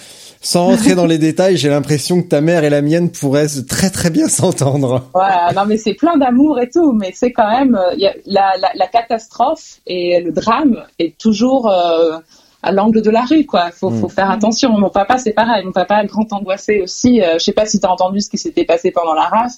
Sans 0.43 0.65
rentrer 0.65 0.95
dans 0.95 1.05
les 1.05 1.19
détails, 1.19 1.55
j'ai 1.55 1.69
l'impression 1.69 2.19
que 2.23 2.27
ta 2.27 2.41
mère 2.41 2.63
et 2.63 2.71
la 2.71 2.81
mienne 2.81 3.11
pourraient 3.11 3.45
très 3.69 3.91
très 3.91 4.09
bien 4.09 4.27
s'entendre. 4.27 5.07
Voilà, 5.13 5.51
non 5.55 5.65
mais 5.67 5.77
c'est 5.77 5.93
plein 5.93 6.17
d'amour 6.17 6.59
et 6.59 6.67
tout, 6.67 6.93
mais 6.93 7.11
c'est 7.13 7.31
quand 7.31 7.47
même 7.47 7.75
euh, 7.75 7.93
il 7.93 7.99
y 8.01 8.07
a, 8.07 8.13
la, 8.25 8.53
la, 8.59 8.71
la 8.73 8.87
catastrophe 8.87 9.81
et 9.85 10.19
le 10.19 10.31
drame 10.31 10.83
est 10.97 11.15
toujours 11.19 11.69
euh, 11.69 12.17
à 12.63 12.71
l'angle 12.71 13.01
de 13.01 13.09
la 13.09 13.21
rue, 13.21 13.45
quoi. 13.45 13.71
Faut, 13.71 13.89
faut 13.91 14.09
faire 14.09 14.29
attention. 14.29 14.77
Mon 14.77 14.89
papa, 14.89 15.17
c'est 15.17 15.33
pareil. 15.33 15.63
Mon 15.65 15.71
papa, 15.71 16.03
est 16.03 16.07
grand 16.07 16.31
angoissé 16.33 16.81
aussi. 16.81 17.21
Euh, 17.21 17.33
je 17.39 17.43
sais 17.43 17.53
pas 17.53 17.65
si 17.65 17.79
t'as 17.79 17.89
entendu 17.89 18.21
ce 18.21 18.29
qui 18.29 18.37
s'était 18.37 18.65
passé 18.65 18.91
pendant 18.91 19.13
la 19.13 19.23
race, 19.23 19.57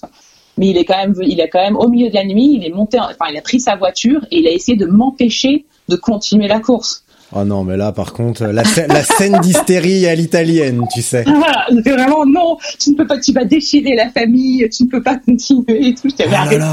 mais 0.56 0.68
il 0.68 0.76
est 0.78 0.84
quand 0.84 0.96
même, 0.96 1.14
il 1.22 1.40
est 1.40 1.48
quand 1.48 1.62
même 1.62 1.76
au 1.76 1.88
milieu 1.88 2.08
de 2.08 2.14
la 2.14 2.24
nuit. 2.24 2.54
Il 2.60 2.64
est 2.66 2.72
monté, 2.74 2.98
en- 2.98 3.04
enfin, 3.04 3.30
il 3.30 3.36
a 3.36 3.42
pris 3.42 3.60
sa 3.60 3.76
voiture 3.76 4.24
et 4.30 4.38
il 4.38 4.46
a 4.46 4.50
essayé 4.52 4.76
de 4.78 4.86
m'empêcher 4.86 5.64
de 5.88 5.96
continuer 5.96 6.48
la 6.48 6.60
course. 6.60 7.02
Oh 7.36 7.42
non, 7.42 7.64
mais 7.64 7.76
là 7.76 7.90
par 7.90 8.12
contre, 8.12 8.44
la, 8.44 8.62
scè- 8.62 8.86
la 8.86 9.02
scène 9.02 9.38
d'hystérie 9.40 10.06
à 10.06 10.14
l'italienne, 10.14 10.84
tu 10.94 11.02
sais. 11.02 11.24
Voilà, 11.26 11.66
vraiment 11.84 12.24
non, 12.24 12.58
tu 12.78 12.90
ne 12.90 12.96
peux 12.96 13.06
pas, 13.06 13.18
tu 13.18 13.32
vas 13.32 13.44
déchirer 13.44 13.96
la 13.96 14.08
famille, 14.10 14.68
tu 14.70 14.84
ne 14.84 14.88
peux 14.88 15.02
pas 15.02 15.16
continuer 15.16 15.88
et 15.88 15.94
tout. 15.94 16.08
Je 16.10 16.14
t'avais 16.14 16.30
là 16.30 16.40
arrêté. 16.42 16.64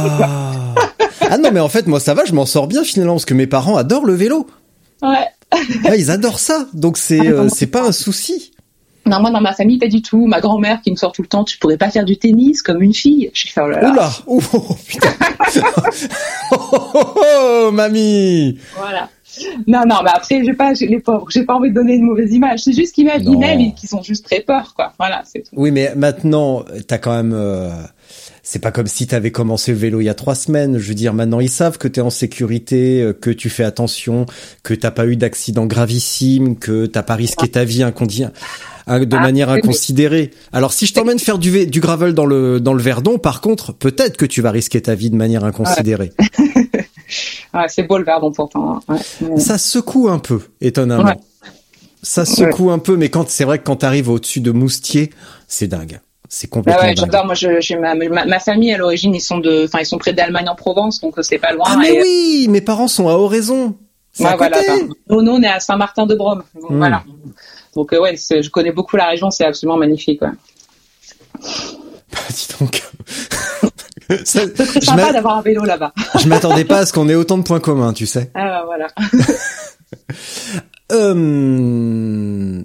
Ah 1.29 1.37
non, 1.37 1.49
mais 1.51 1.59
en 1.61 1.69
fait, 1.69 1.87
moi 1.87 1.99
ça 1.99 2.13
va, 2.13 2.25
je 2.25 2.33
m'en 2.33 2.45
sors 2.45 2.67
bien 2.67 2.83
finalement 2.83 3.13
parce 3.13 3.25
que 3.25 3.33
mes 3.33 3.47
parents 3.47 3.75
adorent 3.77 4.05
le 4.05 4.13
vélo. 4.13 4.45
Ouais. 5.01 5.25
Ouais, 5.85 5.99
ils 5.99 6.09
adorent 6.11 6.39
ça, 6.39 6.67
donc 6.73 6.97
c'est 6.97 7.19
euh, 7.27 7.49
c'est 7.49 7.67
pas 7.67 7.83
un 7.83 7.91
souci. 7.91 8.51
Non, 9.05 9.19
moi, 9.19 9.31
dans 9.31 9.41
ma 9.41 9.53
famille, 9.53 9.79
pas 9.79 9.87
du 9.87 10.01
tout. 10.03 10.27
Ma 10.27 10.39
grand-mère 10.41 10.79
qui 10.81 10.91
me 10.91 10.95
sort 10.95 11.11
tout 11.11 11.23
le 11.23 11.27
temps, 11.27 11.43
tu 11.43 11.57
pourrais 11.57 11.77
pas 11.77 11.89
faire 11.89 12.05
du 12.05 12.17
tennis 12.17 12.61
comme 12.61 12.81
une 12.83 12.93
fille. 12.93 13.31
Je 13.33 13.47
fais, 13.51 13.59
oh 13.61 13.67
là 13.67 13.81
là. 13.81 13.91
Oula, 13.91 14.11
oh, 14.27 14.39
oh, 14.53 14.75
putain. 14.87 15.09
oh, 16.51 16.57
oh, 16.73 16.91
oh, 16.93 17.23
oh, 17.67 17.71
mamie. 17.71 18.59
Voilà. 18.77 19.09
Non, 19.65 19.83
non, 19.87 19.97
mais 20.03 20.11
après, 20.13 20.43
j'ai 20.43 20.53
pas, 20.53 20.73
les 20.73 20.99
pauvres, 20.99 21.25
j'ai 21.31 21.43
pas 21.45 21.55
envie 21.55 21.69
de 21.69 21.75
donner 21.75 21.93
une 21.95 22.03
mauvaise 22.05 22.31
image. 22.31 22.59
C'est 22.63 22.73
juste 22.73 22.93
qu'ils 22.93 23.05
m'imaginaient, 23.05 23.55
Non. 23.55 23.63
mais 23.63 23.73
qu'ils 23.73 23.95
ont 23.95 24.03
juste 24.03 24.25
très 24.25 24.41
peur, 24.41 24.73
quoi. 24.75 24.93
Voilà, 24.99 25.23
c'est 25.25 25.39
tout. 25.39 25.49
Oui, 25.53 25.71
mais 25.71 25.93
maintenant, 25.95 26.63
t'as 26.87 26.97
quand 26.99 27.15
même. 27.15 27.33
euh, 27.33 27.69
c'est 28.51 28.59
pas 28.59 28.71
comme 28.73 28.87
si 28.87 29.07
t'avais 29.07 29.31
commencé 29.31 29.71
le 29.71 29.77
vélo 29.77 30.01
il 30.01 30.03
y 30.03 30.09
a 30.09 30.13
trois 30.13 30.35
semaines. 30.35 30.77
Je 30.77 30.85
veux 30.89 30.93
dire, 30.93 31.13
maintenant 31.13 31.39
ils 31.39 31.49
savent 31.49 31.77
que 31.77 31.87
t'es 31.87 32.01
en 32.01 32.09
sécurité, 32.09 33.01
euh, 33.01 33.13
que 33.13 33.29
tu 33.29 33.49
fais 33.49 33.63
attention, 33.63 34.25
que 34.61 34.73
t'as 34.73 34.91
pas 34.91 35.05
eu 35.07 35.15
d'accident 35.15 35.65
gravissime, 35.65 36.57
que 36.57 36.85
t'as 36.85 37.01
pas 37.01 37.15
risqué 37.15 37.47
ta 37.47 37.63
vie 37.63 37.79
incondi- 37.83 38.29
hein, 38.87 39.05
de 39.05 39.15
Ah, 39.15 39.21
manière 39.21 39.49
inconsidérée. 39.51 40.31
Alors 40.51 40.73
si 40.73 40.85
je 40.85 40.93
t'emmène 40.93 41.17
faire 41.17 41.37
du, 41.37 41.49
gravel 41.79 42.13
dans 42.13 42.25
le 42.25 42.59
dans 42.59 42.73
le 42.73 42.83
Verdon, 42.83 43.17
par 43.19 43.39
contre, 43.39 43.71
peut-être 43.71 44.17
que 44.17 44.25
tu 44.25 44.41
vas 44.41 44.51
risquer 44.51 44.81
ta 44.81 44.95
vie 44.95 45.09
de 45.09 45.15
manière 45.15 45.45
inconsidérée. 45.45 46.11
Ouais, 47.53 47.65
c'est 47.69 47.83
beau 47.83 47.97
le 47.99 48.03
verdon 48.03 48.33
pourtant. 48.33 48.81
hein. 48.89 48.97
Ouais. 49.21 49.39
Ça 49.39 49.57
secoue 49.57 50.09
un 50.09 50.19
peu, 50.19 50.41
étonnamment. 50.59 51.21
Ça 52.03 52.25
secoue 52.25 52.69
un 52.69 52.79
peu, 52.79 52.97
mais 52.97 53.07
quand 53.07 53.29
c'est 53.29 53.45
vrai 53.45 53.59
que 53.59 53.63
quand 53.63 53.77
t'arrives 53.77 54.09
au-dessus 54.09 54.41
de 54.41 54.51
Moustier, 54.51 55.11
c'est 55.47 55.67
dingue. 55.67 56.01
C'est 56.33 56.47
Ah 56.49 56.53
complètement 56.55 56.81
ouais, 56.83 56.87
dingue. 56.93 56.97
j'adore. 57.11 57.25
Moi, 57.25 57.35
je, 57.35 57.59
j'ai 57.59 57.75
ma, 57.75 57.93
ma, 57.93 58.23
ma 58.25 58.39
famille 58.39 58.73
à 58.73 58.77
l'origine, 58.77 59.13
ils 59.13 59.19
sont 59.19 59.39
de, 59.39 59.65
enfin, 59.65 59.79
ils 59.81 59.85
sont 59.85 59.97
près 59.97 60.13
d'Allemagne 60.13 60.47
en 60.47 60.55
Provence, 60.55 61.01
donc 61.01 61.17
euh, 61.17 61.23
c'est 61.23 61.39
pas 61.39 61.51
loin. 61.51 61.65
Ah 61.67 61.75
mais 61.77 61.93
Et, 61.93 62.01
oui, 62.01 62.47
mes 62.49 62.61
parents 62.61 62.87
sont 62.87 63.09
à 63.09 63.13
Oraison. 63.15 63.75
C'est 64.13 64.23
Ouais, 64.25 64.37
voilà. 64.37 64.57
enfin, 64.59 64.87
Nous, 65.09 65.21
nous, 65.21 65.31
on 65.33 65.41
est 65.41 65.47
à 65.47 65.59
Saint-Martin-de-Brome. 65.59 66.43
Donc, 66.55 66.71
Hmm. 66.71 66.77
Voilà. 66.77 67.03
Donc, 67.75 67.91
euh, 67.91 67.99
ouais, 68.01 68.15
je 68.15 68.49
connais 68.49 68.71
beaucoup 68.71 68.95
la 68.95 69.07
région, 69.07 69.29
c'est 69.29 69.43
absolument 69.45 69.75
magnifique, 69.77 70.21
ouais. 70.21 70.29
Bah, 72.13 72.19
dis 72.29 72.47
donc. 72.59 72.81
Ça- 74.25 74.41
C'est 74.55 74.83
sympa 74.83 75.11
d'avoir 75.13 75.37
un 75.37 75.41
vélo 75.41 75.63
là-bas. 75.65 75.93
je 76.21 76.27
m'attendais 76.29 76.65
pas 76.65 76.79
à 76.79 76.85
ce 76.85 76.91
qu'on 76.93 77.07
ait 77.09 77.15
autant 77.15 77.37
de 77.37 77.43
points 77.43 77.59
communs, 77.61 77.91
tu 77.93 78.05
sais. 78.05 78.31
Ah, 78.35 78.45
bah, 78.45 78.63
voilà. 78.65 78.87
Euh, 80.91 82.61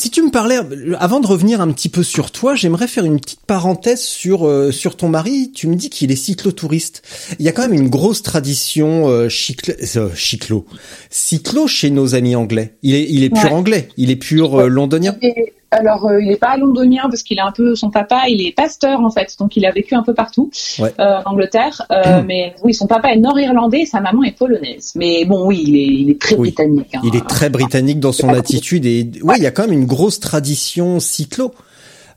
si 0.00 0.10
tu 0.10 0.22
me 0.22 0.30
parlais, 0.30 0.58
avant 0.98 1.20
de 1.20 1.26
revenir 1.26 1.60
un 1.60 1.70
petit 1.72 1.90
peu 1.90 2.02
sur 2.02 2.30
toi, 2.30 2.54
j'aimerais 2.54 2.88
faire 2.88 3.04
une 3.04 3.20
petite 3.20 3.44
parenthèse 3.46 4.00
sur 4.00 4.46
euh, 4.46 4.72
sur 4.72 4.96
ton 4.96 5.10
mari. 5.10 5.52
Tu 5.54 5.66
me 5.66 5.74
dis 5.74 5.90
qu'il 5.90 6.10
est 6.10 6.16
cyclotouriste. 6.16 7.02
Il 7.38 7.44
y 7.44 7.50
a 7.50 7.52
quand 7.52 7.68
même 7.68 7.74
une 7.74 7.90
grosse 7.90 8.22
tradition 8.22 9.08
euh, 9.08 9.28
cyclo, 9.28 9.74
euh, 9.96 10.08
cyclo, 10.16 10.64
cyclo 11.10 11.66
chez 11.66 11.90
nos 11.90 12.14
amis 12.14 12.34
anglais. 12.34 12.76
Il 12.82 12.94
est 12.94 13.06
il 13.10 13.24
est 13.24 13.28
pur 13.28 13.52
anglais, 13.52 13.88
il 13.98 14.10
est 14.10 14.16
pur 14.16 14.58
euh, 14.58 14.68
londonien. 14.68 15.16
Et 15.20 15.52
alors, 15.70 16.06
euh, 16.06 16.20
il 16.20 16.28
n'est 16.28 16.36
pas 16.36 16.56
londonien 16.56 17.02
parce 17.10 17.22
qu'il 17.22 17.38
est 17.38 17.42
un 17.42 17.52
peu 17.52 17.74
son 17.76 17.90
papa, 17.90 18.22
il 18.28 18.44
est 18.46 18.52
pasteur 18.52 19.00
en 19.00 19.10
fait, 19.10 19.36
donc 19.38 19.56
il 19.56 19.64
a 19.66 19.70
vécu 19.70 19.94
un 19.94 20.02
peu 20.02 20.14
partout 20.14 20.50
Ouais. 20.78 20.92
euh, 20.98 21.18
en 21.24 21.30
Angleterre. 21.32 21.82
Euh, 21.92 22.22
Mais 22.26 22.54
oui, 22.64 22.74
son 22.74 22.86
papa 22.86 23.12
est 23.12 23.18
nord-irlandais, 23.18 23.84
sa 23.86 24.00
maman 24.00 24.24
est 24.24 24.36
polonaise. 24.36 24.92
Mais 24.96 25.24
bon, 25.24 25.46
oui, 25.46 25.62
il 25.66 25.76
est, 25.76 25.86
il 26.02 26.10
est 26.10 26.20
très 26.20 26.34
Oui. 26.36 26.48
britannique. 26.50 26.94
hein. 26.94 27.00
Il 27.04 27.14
est 27.16 27.26
très 27.28 27.50
britannique 27.50 28.00
dans 28.00 28.12
son 28.12 28.28
attitude 28.32 28.84
et 28.86 29.10
oui, 29.22 29.34
il 29.36 29.42
y 29.42 29.46
a 29.46 29.50
quand 29.52 29.62
même 29.62 29.72
une 29.78 29.86
grosse 29.86 30.18
tradition 30.20 30.98
cyclo, 31.00 31.54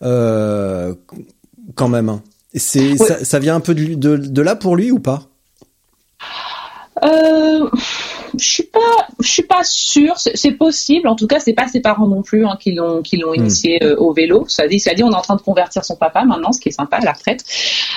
euh, 0.02 0.94
quand 1.76 1.90
même. 1.90 2.10
hein. 2.10 2.22
C'est 2.56 3.00
Ouais. 3.00 3.08
ça, 3.08 3.24
ça 3.26 3.40
vient 3.40 3.56
un 3.56 3.60
peu 3.60 3.74
de, 3.76 3.94
de, 3.96 4.18
de 4.18 4.42
là 4.42 4.56
pour 4.56 4.76
lui 4.76 4.92
ou 4.92 5.00
pas? 5.00 5.24
Euh, 7.04 7.68
je 8.40 8.46
suis 8.48 8.64
pas, 8.64 8.80
je 9.20 9.28
suis 9.28 9.44
pas 9.44 9.64
sûre. 9.64 10.16
C'est 10.18 10.52
possible. 10.52 11.08
En 11.08 11.16
tout 11.16 11.28
cas, 11.28 11.40
c'est 11.40 11.54
pas 11.54 11.68
ses 11.68 11.82
parents 11.82 12.08
non 12.08 12.22
plus 12.22 12.46
hein, 12.46 12.58
qui 12.60 12.74
l'ont, 12.74 13.02
qui 13.02 13.18
l'ont 13.18 13.34
initié 13.34 13.84
euh, 13.84 13.96
au 13.98 14.14
vélo. 14.14 14.46
Ça 14.48 14.68
dit, 14.68 14.80
ça 14.80 14.94
dit, 14.94 15.04
on 15.04 15.12
est 15.12 15.16
en 15.16 15.22
train 15.22 15.36
de 15.36 15.42
convertir 15.42 15.84
son 15.86 15.96
papa 15.96 16.24
maintenant, 16.26 16.52
ce 16.52 16.60
qui 16.60 16.70
est 16.70 16.74
sympa 16.74 16.98
à 16.98 17.02
la 17.06 17.12
retraite. 17.14 17.44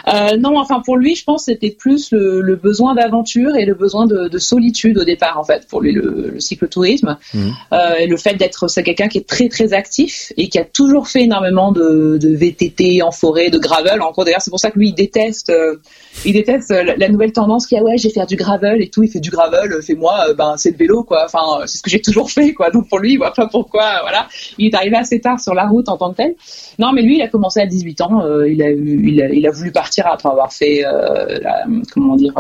Euh, 0.09 0.37
non, 0.37 0.59
enfin 0.59 0.81
pour 0.85 0.96
lui, 0.96 1.14
je 1.16 1.25
pense 1.25 1.46
que 1.46 1.53
c'était 1.53 1.70
plus 1.70 2.11
le, 2.11 2.40
le 2.40 2.57
besoin 2.57 2.94
d'aventure 2.94 3.57
et 3.57 3.64
le 3.64 3.75
besoin 3.75 4.07
de, 4.07 4.29
de 4.29 4.38
solitude 4.38 4.99
au 4.99 5.05
départ 5.05 5.38
en 5.38 5.44
fait 5.44 5.66
pour 5.68 5.81
lui 5.81 5.92
le, 5.92 6.31
le 6.35 6.40
cyclotourisme 6.40 7.16
Mhm. 7.35 7.53
euh, 7.72 7.94
et 7.99 8.07
le 8.07 8.16
fait 8.16 8.35
d'être 8.35 8.68
c'est 8.68 8.83
quelqu'un 8.83 9.09
qui 9.09 9.18
est 9.18 9.27
très 9.27 9.49
très 9.49 9.72
actif 9.72 10.33
et 10.37 10.49
qui 10.49 10.59
a 10.59 10.64
toujours 10.64 11.09
fait 11.09 11.22
énormément 11.22 11.72
de, 11.72 12.18
de 12.20 12.35
VTT 12.37 13.03
en 13.03 13.11
forêt, 13.11 13.51
de 13.51 13.59
gravel. 13.59 14.01
En 14.03 14.12
d'ailleurs, 14.25 14.40
c'est 14.40 14.51
pour 14.51 14.61
ça 14.61 14.70
que 14.70 14.79
lui 14.79 14.88
il 14.88 14.94
déteste, 14.94 15.51
euh, 15.51 15.77
il 16.25 16.33
déteste 16.33 16.70
la, 16.70 16.96
la 16.96 17.09
nouvelle 17.09 17.33
tendance 17.33 17.66
qui 17.66 17.77
a 17.77 17.83
ouais, 17.83 17.96
je 17.99 18.09
vais 18.09 18.14
faire 18.14 18.27
du 18.27 18.37
gravel 18.37 18.83
et 18.83 18.88
tout. 18.88 19.03
Il 19.03 19.11
fait 19.11 19.20
du 19.20 19.31
gravel, 19.31 19.83
fais-moi, 19.83 20.26
euh, 20.29 20.35
ben 20.35 20.55
c'est 20.57 20.71
le 20.73 20.77
vélo 20.77 21.03
quoi. 21.05 21.25
Enfin, 21.27 21.61
euh, 21.61 21.67
c'est 21.67 21.79
ce 21.79 21.83
que 21.83 21.91
j'ai 21.91 22.01
toujours 22.01 22.31
fait 22.31 22.53
quoi. 22.53 22.71
Donc 22.71 22.89
pour 22.89 22.99
lui, 22.99 23.12
il 23.12 23.17
voit 23.17 23.33
pas 23.33 23.47
pourquoi. 23.47 24.01
Voilà, 24.03 24.29
il 24.59 24.67
est 24.67 24.75
arrivé 24.75 24.97
assez 24.97 25.21
tard 25.21 25.41
sur 25.41 25.55
la 25.55 25.67
route 25.67 25.89
en 25.89 25.97
tant 25.97 26.11
que 26.12 26.17
tel. 26.17 26.35
Non, 26.79 26.93
mais 26.93 27.03
lui, 27.03 27.17
il 27.17 27.23
a 27.23 27.29
commencé 27.29 27.61
à 27.61 27.67
18 27.67 28.01
ans. 28.03 28.25
euh, 28.25 28.49
il 28.49 28.62
a 28.62 28.71
eu, 28.71 29.09
il 29.09 29.23
a, 29.23 29.29
il 29.31 29.47
a 29.47 29.51
voulu 29.51 29.73
partir 29.73 30.07
après 30.07 30.29
avoir 30.29 30.53
fait, 30.53 30.83
la- 30.83 31.65
comment 31.93 32.17
dire, 32.17 32.35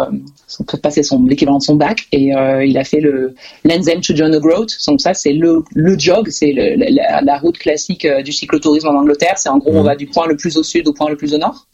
son, 0.46 0.64
passer 0.64 1.02
son 1.02 1.24
l'équivalent 1.24 1.58
de 1.58 1.62
son 1.62 1.76
bac 1.76 2.06
et 2.12 2.32
il 2.64 2.78
a 2.78 2.84
fait 2.84 3.00
le 3.00 3.34
End 3.68 4.00
to 4.06 4.14
John 4.14 4.34
O'Groat. 4.34 4.66
Donc 4.88 5.00
ça, 5.00 5.14
c'est 5.14 5.32
le 5.32 5.62
le 5.74 5.98
jog, 5.98 6.28
c'est 6.30 6.52
la, 6.52 7.38
route 7.38 7.58
classique 7.58 8.06
du 8.24 8.32
cyclotourisme 8.32 8.88
en 8.88 8.94
Angleterre. 9.00 9.34
C'est 9.36 9.48
en 9.48 9.58
gros, 9.58 9.70
on 9.72 9.80
Mhm. 9.80 9.86
va 9.86 9.96
du 9.96 10.06
point 10.06 10.26
le 10.26 10.36
plus 10.36 10.56
au 10.56 10.62
sud 10.62 10.86
au 10.88 10.92
point 10.92 11.08
le 11.08 11.16
plus 11.16 11.34
au 11.34 11.38
nord. 11.38 11.66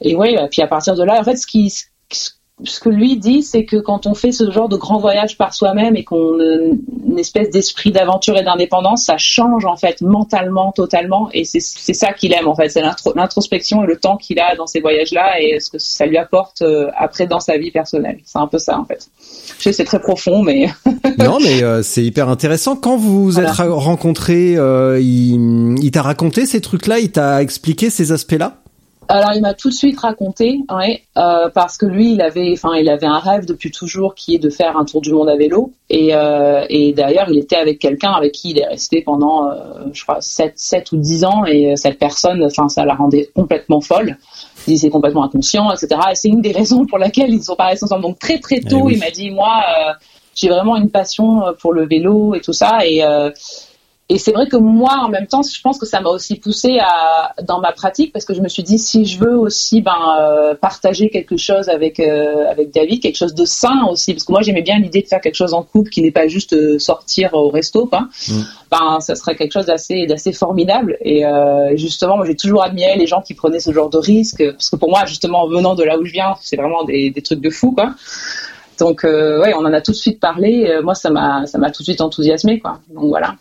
Et 0.00 0.14
ouais, 0.14 0.36
puis 0.50 0.62
à 0.62 0.66
partir 0.66 0.94
de 0.94 1.02
là, 1.02 1.18
en 1.20 1.24
fait, 1.24 1.36
ce 1.36 1.46
qui 1.46 1.70
ce 1.70 2.30
ce 2.64 2.80
que 2.80 2.88
lui 2.88 3.18
dit, 3.18 3.42
c'est 3.42 3.66
que 3.66 3.76
quand 3.76 4.06
on 4.06 4.14
fait 4.14 4.32
ce 4.32 4.50
genre 4.50 4.70
de 4.70 4.76
grand 4.76 4.98
voyage 4.98 5.36
par 5.36 5.52
soi-même 5.52 5.94
et 5.94 6.04
qu'on 6.04 6.40
a 6.40 6.56
une 7.06 7.18
espèce 7.18 7.50
d'esprit 7.50 7.92
d'aventure 7.92 8.38
et 8.38 8.42
d'indépendance, 8.42 9.04
ça 9.04 9.18
change 9.18 9.66
en 9.66 9.76
fait 9.76 10.00
mentalement 10.00 10.72
totalement. 10.72 11.28
Et 11.34 11.44
c'est 11.44 11.60
ça 11.60 12.14
qu'il 12.14 12.32
aime 12.32 12.48
en 12.48 12.54
fait, 12.54 12.70
c'est 12.70 12.82
l'introspection 13.14 13.84
et 13.84 13.86
le 13.86 13.98
temps 13.98 14.16
qu'il 14.16 14.40
a 14.40 14.56
dans 14.56 14.66
ces 14.66 14.80
voyages-là 14.80 15.40
et 15.40 15.60
ce 15.60 15.68
que 15.68 15.78
ça 15.78 16.06
lui 16.06 16.16
apporte 16.16 16.62
euh, 16.62 16.88
après 16.96 17.26
dans 17.26 17.40
sa 17.40 17.58
vie 17.58 17.70
personnelle. 17.70 18.20
C'est 18.24 18.38
un 18.38 18.46
peu 18.46 18.58
ça 18.58 18.78
en 18.78 18.86
fait. 18.86 19.06
Je 19.58 19.64
sais, 19.64 19.72
c'est 19.74 19.84
très 19.84 20.00
profond, 20.00 20.42
mais 20.42 20.68
non, 21.18 21.38
mais 21.42 21.62
euh, 21.62 21.82
c'est 21.82 22.04
hyper 22.04 22.30
intéressant. 22.30 22.74
Quand 22.74 22.96
vous 22.96 23.24
vous 23.24 23.38
êtes 23.38 23.50
rencontrés, 23.50 24.56
euh, 24.56 24.98
il, 24.98 25.76
il 25.82 25.90
t'a 25.90 26.00
raconté 26.00 26.46
ces 26.46 26.62
trucs-là, 26.62 27.00
il 27.00 27.12
t'a 27.12 27.42
expliqué 27.42 27.90
ces 27.90 28.12
aspects-là? 28.12 28.62
Alors 29.08 29.32
il 29.34 29.40
m'a 29.40 29.54
tout 29.54 29.68
de 29.68 29.74
suite 29.74 29.98
raconté, 29.98 30.60
ouais, 30.70 31.02
euh, 31.16 31.48
parce 31.54 31.76
que 31.76 31.86
lui 31.86 32.12
il 32.12 32.20
avait, 32.20 32.52
enfin 32.52 32.74
il 32.74 32.88
avait 32.88 33.06
un 33.06 33.18
rêve 33.18 33.46
depuis 33.46 33.70
toujours 33.70 34.14
qui 34.14 34.34
est 34.34 34.38
de 34.38 34.50
faire 34.50 34.76
un 34.76 34.84
tour 34.84 35.00
du 35.00 35.12
monde 35.12 35.28
à 35.28 35.36
vélo, 35.36 35.72
et, 35.90 36.14
euh, 36.14 36.64
et 36.68 36.92
d'ailleurs 36.92 37.30
il 37.30 37.38
était 37.38 37.56
avec 37.56 37.78
quelqu'un 37.78 38.12
avec 38.12 38.32
qui 38.32 38.50
il 38.50 38.58
est 38.58 38.66
resté 38.66 39.02
pendant, 39.02 39.48
euh, 39.48 39.84
je 39.92 40.02
crois 40.02 40.20
7, 40.20 40.54
7 40.56 40.92
ou 40.92 40.96
10 40.96 41.24
ans, 41.24 41.44
et 41.44 41.72
euh, 41.72 41.76
cette 41.76 41.98
personne, 41.98 42.44
enfin 42.44 42.68
ça 42.68 42.84
la 42.84 42.94
rendait 42.94 43.30
complètement 43.34 43.80
folle. 43.80 44.16
Il 44.66 44.72
disait 44.72 44.90
complètement 44.90 45.24
inconscient, 45.24 45.70
etc. 45.70 46.00
Et 46.10 46.14
c'est 46.16 46.28
une 46.28 46.40
des 46.40 46.52
raisons 46.52 46.86
pour 46.86 46.98
laquelle 46.98 47.30
ils 47.30 47.42
sont 47.42 47.54
pas 47.54 47.66
restés 47.66 47.84
ensemble. 47.84 48.02
Donc 48.02 48.18
très 48.18 48.40
très 48.40 48.60
tôt, 48.60 48.88
eh 48.88 48.94
il 48.94 48.98
m'a 48.98 49.10
dit 49.10 49.30
moi 49.30 49.62
euh, 49.68 49.92
j'ai 50.34 50.48
vraiment 50.48 50.76
une 50.76 50.90
passion 50.90 51.44
pour 51.60 51.72
le 51.72 51.86
vélo 51.86 52.34
et 52.34 52.40
tout 52.40 52.52
ça, 52.52 52.84
et 52.84 53.02
et 54.08 54.18
c'est 54.18 54.30
vrai 54.30 54.46
que 54.46 54.56
moi, 54.56 55.00
en 55.04 55.08
même 55.08 55.26
temps, 55.26 55.42
je 55.42 55.60
pense 55.60 55.78
que 55.78 55.86
ça 55.86 56.00
m'a 56.00 56.10
aussi 56.10 56.36
poussé 56.36 56.78
à, 56.78 57.34
dans 57.42 57.58
ma 57.58 57.72
pratique 57.72 58.12
parce 58.12 58.24
que 58.24 58.34
je 58.34 58.40
me 58.40 58.46
suis 58.46 58.62
dit 58.62 58.78
si 58.78 59.04
je 59.04 59.18
veux 59.18 59.36
aussi 59.36 59.80
ben, 59.80 59.96
euh, 60.20 60.54
partager 60.54 61.10
quelque 61.10 61.36
chose 61.36 61.68
avec 61.68 61.98
euh, 61.98 62.48
avec 62.48 62.72
David, 62.72 63.02
quelque 63.02 63.16
chose 63.16 63.34
de 63.34 63.44
sain 63.44 63.84
aussi, 63.90 64.12
parce 64.14 64.22
que 64.22 64.30
moi 64.30 64.42
j'aimais 64.42 64.62
bien 64.62 64.78
l'idée 64.78 65.02
de 65.02 65.08
faire 65.08 65.20
quelque 65.20 65.34
chose 65.34 65.54
en 65.54 65.64
couple 65.64 65.90
qui 65.90 66.02
n'est 66.02 66.12
pas 66.12 66.28
juste 66.28 66.52
euh, 66.52 66.78
sortir 66.78 67.34
au 67.34 67.48
resto, 67.48 67.86
quoi. 67.86 68.02
Mm. 68.28 68.42
Ben 68.70 69.00
ça 69.00 69.16
serait 69.16 69.34
quelque 69.34 69.52
chose 69.52 69.66
d'assez 69.66 70.06
d'assez 70.06 70.32
formidable. 70.32 70.96
Et 71.00 71.24
justement, 71.74 72.16
moi 72.16 72.26
j'ai 72.26 72.36
toujours 72.36 72.62
admiré 72.62 72.96
les 72.96 73.08
gens 73.08 73.22
qui 73.22 73.34
prenaient 73.34 73.60
ce 73.60 73.72
genre 73.72 73.90
de 73.90 73.98
risque 73.98 74.44
parce 74.52 74.70
que 74.70 74.76
pour 74.76 74.88
moi, 74.88 75.04
justement, 75.06 75.42
en 75.42 75.48
venant 75.48 75.74
de 75.74 75.82
là 75.82 75.98
où 75.98 76.04
je 76.04 76.12
viens, 76.12 76.36
c'est 76.42 76.56
vraiment 76.56 76.84
des, 76.84 77.10
des 77.10 77.22
trucs 77.22 77.40
de 77.40 77.50
fou, 77.50 77.72
quoi. 77.72 77.94
Donc 78.78 79.02
ouais, 79.02 79.52
on 79.54 79.64
en 79.64 79.72
a 79.72 79.80
tout 79.80 79.92
de 79.92 79.96
suite 79.96 80.20
parlé. 80.20 80.80
moi, 80.84 80.94
ça 80.94 81.10
m'a 81.10 81.46
ça 81.46 81.58
m'a 81.58 81.70
tout 81.70 81.82
de 81.82 81.86
suite 81.86 82.00
enthousiasmé, 82.00 82.60
quoi. 82.60 82.78
Donc 82.88 83.06
voilà. 83.08 83.34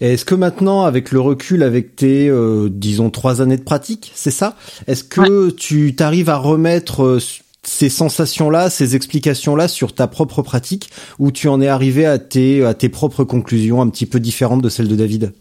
Est-ce 0.00 0.24
que 0.24 0.34
maintenant, 0.34 0.84
avec 0.84 1.10
le 1.10 1.20
recul, 1.20 1.62
avec 1.62 1.96
tes, 1.96 2.28
euh, 2.28 2.68
disons, 2.70 3.10
trois 3.10 3.42
années 3.42 3.56
de 3.56 3.62
pratique, 3.62 4.12
c'est 4.14 4.30
ça? 4.30 4.56
Est-ce 4.86 5.04
que 5.04 5.50
tu 5.50 5.94
t'arrives 5.94 6.30
à 6.30 6.36
remettre 6.36 7.02
euh, 7.02 7.18
ces 7.62 7.88
sensations-là, 7.88 8.70
ces 8.70 8.96
explications-là 8.96 9.68
sur 9.68 9.94
ta 9.94 10.06
propre 10.06 10.42
pratique, 10.42 10.90
ou 11.18 11.30
tu 11.30 11.48
en 11.48 11.60
es 11.60 11.68
arrivé 11.68 12.06
à 12.06 12.18
tes, 12.18 12.64
à 12.64 12.74
tes 12.74 12.88
propres 12.88 13.24
conclusions 13.24 13.82
un 13.82 13.88
petit 13.88 14.06
peu 14.06 14.20
différentes 14.20 14.62
de 14.62 14.68
celles 14.68 14.88
de 14.88 14.96
David? 14.96 15.32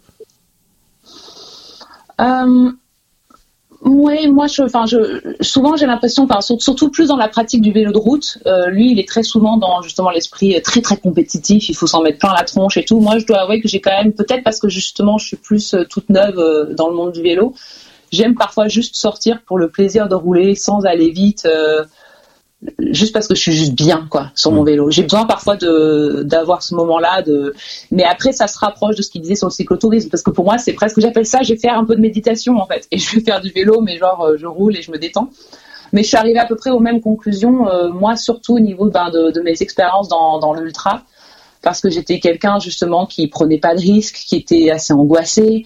Euh, 2.19 2.71
oui, 3.81 4.27
moi, 4.27 4.47
je, 4.47 4.61
enfin, 4.61 4.85
je, 4.85 5.33
souvent 5.39 5.77
j'ai 5.77 5.85
l'impression, 5.85 6.27
enfin, 6.29 6.41
surtout 6.41 6.89
plus 6.89 7.07
dans 7.07 7.15
la 7.15 7.29
pratique 7.29 7.61
du 7.61 7.71
vélo 7.71 7.93
de 7.93 7.97
route. 7.97 8.37
Euh, 8.45 8.67
lui, 8.67 8.91
il 8.91 8.99
est 8.99 9.07
très 9.07 9.23
souvent 9.23 9.55
dans 9.55 9.81
justement 9.81 10.09
l'esprit 10.09 10.61
très 10.61 10.81
très 10.81 10.97
compétitif. 10.97 11.69
Il 11.69 11.75
faut 11.75 11.87
s'en 11.87 12.01
mettre 12.01 12.19
plein 12.19 12.33
la 12.33 12.43
tronche 12.43 12.75
et 12.75 12.83
tout. 12.83 12.99
Moi, 12.99 13.19
je 13.19 13.25
dois 13.25 13.39
avouer 13.39 13.61
que 13.61 13.69
j'ai 13.69 13.79
quand 13.79 13.91
même, 13.91 14.11
peut-être 14.11 14.43
parce 14.43 14.59
que 14.59 14.67
justement, 14.67 15.17
je 15.17 15.27
suis 15.27 15.37
plus 15.37 15.73
euh, 15.73 15.85
toute 15.89 16.09
neuve 16.09 16.37
euh, 16.37 16.73
dans 16.73 16.89
le 16.89 16.95
monde 16.95 17.13
du 17.13 17.21
vélo. 17.21 17.53
J'aime 18.11 18.35
parfois 18.35 18.67
juste 18.67 18.95
sortir 18.95 19.41
pour 19.45 19.57
le 19.57 19.69
plaisir 19.69 20.09
de 20.09 20.15
rouler 20.15 20.55
sans 20.55 20.85
aller 20.85 21.11
vite 21.11 21.47
juste 22.79 23.13
parce 23.13 23.27
que 23.27 23.35
je 23.35 23.39
suis 23.39 23.53
juste 23.53 23.73
bien 23.73 24.05
quoi 24.09 24.31
sur 24.35 24.51
mon 24.51 24.63
mm. 24.63 24.65
vélo. 24.65 24.91
J'ai 24.91 25.03
besoin 25.03 25.25
parfois 25.25 25.55
de 25.55 26.23
d'avoir 26.23 26.61
ce 26.61 26.75
moment-là 26.75 27.21
de 27.21 27.53
mais 27.91 28.03
après 28.03 28.31
ça 28.31 28.47
se 28.47 28.57
rapproche 28.59 28.95
de 28.95 29.01
ce 29.01 29.09
qu'il 29.09 29.21
disait 29.21 29.35
sur 29.35 29.47
le 29.47 29.53
cyclotourisme 29.53 30.09
parce 30.09 30.23
que 30.23 30.31
pour 30.31 30.45
moi 30.45 30.57
c'est 30.57 30.73
presque 30.73 30.99
j'appelle 30.99 31.25
ça 31.25 31.41
je 31.41 31.53
vais 31.53 31.59
faire 31.59 31.77
un 31.77 31.85
peu 31.85 31.95
de 31.95 32.01
méditation 32.01 32.57
en 32.57 32.65
fait 32.65 32.87
et 32.91 32.97
je 32.97 33.15
vais 33.15 33.21
faire 33.21 33.41
du 33.41 33.51
vélo 33.51 33.81
mais 33.81 33.97
genre 33.97 34.21
euh, 34.23 34.37
je 34.37 34.45
roule 34.45 34.75
et 34.75 34.81
je 34.81 34.91
me 34.91 34.97
détends. 34.97 35.29
Mais 35.91 36.03
je 36.03 36.09
suis 36.09 36.17
arrivée 36.17 36.37
à 36.37 36.45
peu 36.45 36.55
près 36.55 36.69
aux 36.69 36.79
mêmes 36.79 37.01
conclusions 37.01 37.67
euh, 37.69 37.89
moi 37.89 38.15
surtout 38.15 38.55
au 38.55 38.59
niveau 38.59 38.89
ben, 38.89 39.09
de, 39.09 39.31
de, 39.31 39.41
mes 39.41 39.61
expériences 39.61 40.09
dans 40.09 40.39
dans 40.39 40.53
l'ultra 40.53 41.03
parce 41.61 41.81
que 41.81 41.89
j'étais 41.89 42.19
quelqu'un 42.19 42.59
justement 42.59 43.05
qui 43.05 43.27
prenait 43.27 43.57
pas 43.57 43.75
de 43.75 43.81
risques, 43.81 44.15
qui 44.15 44.37
était 44.37 44.71
assez 44.71 44.93
angoissé, 44.93 45.65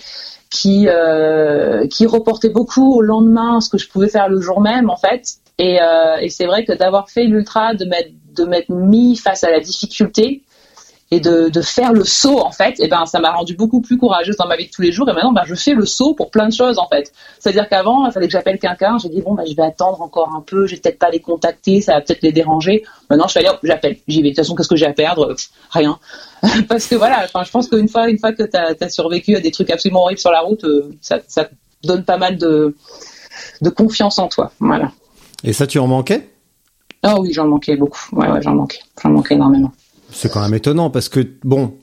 qui 0.50 0.88
euh, 0.88 1.88
qui 1.88 2.06
reportait 2.06 2.50
beaucoup 2.50 2.96
au 2.96 3.02
lendemain 3.02 3.62
ce 3.62 3.70
que 3.70 3.78
je 3.78 3.88
pouvais 3.90 4.10
faire 4.10 4.30
le 4.30 4.42
jour 4.42 4.62
même 4.62 4.90
en 4.90 4.98
fait 4.98 5.40
et, 5.58 5.82
euh, 5.82 6.18
et 6.18 6.30
c'est 6.30 6.46
vrai 6.46 6.66
que 6.66 6.74
d'avoir 6.74 7.10
fait 7.10 7.26
l'ultra, 7.26 7.74
de 7.74 7.86
m'être 7.86 8.12
de 8.34 8.46
m'être 8.46 8.70
mis 8.70 9.16
face 9.16 9.44
à 9.44 9.52
la 9.52 9.60
difficulté 9.60 10.42
et 11.12 11.20
de, 11.20 11.62
faire 11.62 11.94
le 11.94 12.04
saut 12.04 12.40
en 12.40 12.52
fait, 12.52 12.80
et 12.80 12.88
ben 12.88 13.06
ça 13.06 13.20
m'a 13.20 13.32
rendu 13.32 13.56
beaucoup 13.56 13.82
plus 13.82 13.98
courageuse 13.98 14.36
dans 14.38 14.48
ma 14.48 14.56
vie 14.56 14.66
de 14.66 14.72
tous 14.72 14.82
les 14.82 14.92
jours. 14.92 15.08
Et 15.10 15.14
maintenant, 15.14 15.32
ben, 15.32 15.44
je 15.46 15.54
fais 15.54 15.74
le 15.74 15.86
saut 15.86 16.16
pour 16.16 16.32
plein 16.32 16.48
de 16.48 16.54
choses 16.54 16.80
en 16.80 16.88
fait. 16.88 17.12
C'est-à-dire 17.40 17.70
qu'avant, 17.70 18.08
il 18.08 18.12
fallait 18.12 18.26
que 18.26 18.32
j'appelle 18.32 18.58
quelqu'un. 18.58 18.98
J'ai 18.98 19.10
dit 19.10 19.22
bon, 19.22 19.36
ben, 19.36 19.46
je 19.46 19.56
vais 19.56 19.62
attendre 19.62 20.02
encore 20.02 20.34
un 20.36 20.42
peu. 20.42 20.66
Je 20.66 20.74
vais 20.74 20.82
peut-être 20.82 20.98
pas 20.98 21.12
les 21.12 21.20
contacter, 21.20 21.82
ça 21.82 21.94
va 21.94 22.02
peut-être 22.02 22.24
les 22.24 22.32
déranger. 22.32 22.84
Maintenant, 23.12 23.28
je 23.28 23.34
fais 23.34 23.48
hop, 23.48 23.60
j'appelle. 23.62 23.98
J'y 24.08 24.24
vais. 24.24 24.30
De 24.30 24.36
toute 24.36 24.38
façon, 24.38 24.56
qu'est-ce 24.56 24.70
que 24.70 24.76
j'ai 24.76 24.88
à 24.88 24.94
perdre? 24.94 25.36
Rien. 25.70 26.00
Parce 26.68 26.88
que 26.88 26.96
voilà, 26.96 27.28
je 27.28 27.52
pense 27.52 27.68
qu'une 27.68 27.90
fois, 27.90 28.10
une 28.10 28.18
fois 28.18 28.34
que 28.34 28.44
tu 28.44 28.58
as, 28.58 28.90
survécu 28.90 29.36
à 29.36 29.40
des 29.40 29.52
trucs 29.52 29.70
absolument 29.70 30.02
horribles 30.02 30.20
sur 30.20 30.32
la 30.32 30.40
route, 30.40 30.64
euh, 30.64 30.90
ça, 31.02 31.20
ça 31.28 31.48
donne 31.84 32.06
pas 32.06 32.18
mal 32.18 32.38
de 32.38 32.76
de 33.62 33.70
confiance 33.70 34.18
en 34.18 34.28
toi. 34.28 34.52
Voilà. 34.60 34.92
Et 35.44 35.54
ça, 35.54 35.68
tu 35.68 35.80
en 35.80 35.88
manquais? 35.88 36.30
Ah 37.04 37.20
oui, 37.20 37.34
j'en 37.34 37.48
manquais 37.48 37.76
beaucoup. 37.76 38.00
Ouais, 38.14 38.30
ouais, 38.30 38.42
j'en 38.42 38.56
manquais. 38.56 38.80
J'en 39.02 39.10
manquais 39.10 39.36
énormément. 39.36 39.72
C'est 40.10 40.32
quand 40.32 40.42
même 40.42 40.54
étonnant 40.54 40.90
parce 40.90 41.10
que, 41.10 41.20
bon, 41.44 41.74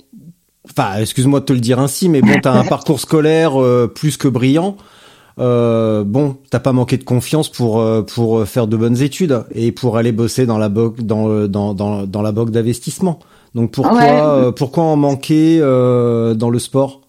enfin, 0.64 0.96
excuse-moi 0.98 1.40
de 1.40 1.44
te 1.44 1.52
le 1.52 1.60
dire 1.60 1.78
ainsi, 1.78 2.08
mais 2.08 2.22
bon, 2.22 2.40
t'as 2.42 2.52
un 2.52 2.64
parcours 2.68 3.00
scolaire 3.00 3.60
euh, 3.60 3.86
plus 3.86 4.16
que 4.16 4.28
brillant. 4.28 4.76
Euh, 5.38 6.04
bon, 6.04 6.36
t'as 6.50 6.58
pas 6.58 6.72
manqué 6.72 6.98
de 6.98 7.04
confiance 7.04 7.48
pour 7.48 7.80
euh, 7.80 8.02
pour 8.02 8.46
faire 8.46 8.66
de 8.66 8.76
bonnes 8.76 9.00
études 9.00 9.44
et 9.52 9.72
pour 9.72 9.96
aller 9.96 10.12
bosser 10.12 10.44
dans 10.44 10.58
la 10.58 10.68
boc 10.68 11.00
dans 11.00 11.28
euh, 11.30 11.48
dans 11.48 11.72
dans, 11.72 12.06
dans 12.06 12.22
la 12.22 12.32
banque 12.32 12.50
d'investissement. 12.50 13.20
Donc 13.54 13.70
pourquoi 13.70 14.52
pourquoi 14.54 14.84
en 14.84 14.96
manquer 14.96 15.58
dans 15.60 16.50
le 16.50 16.58
sport? 16.58 17.00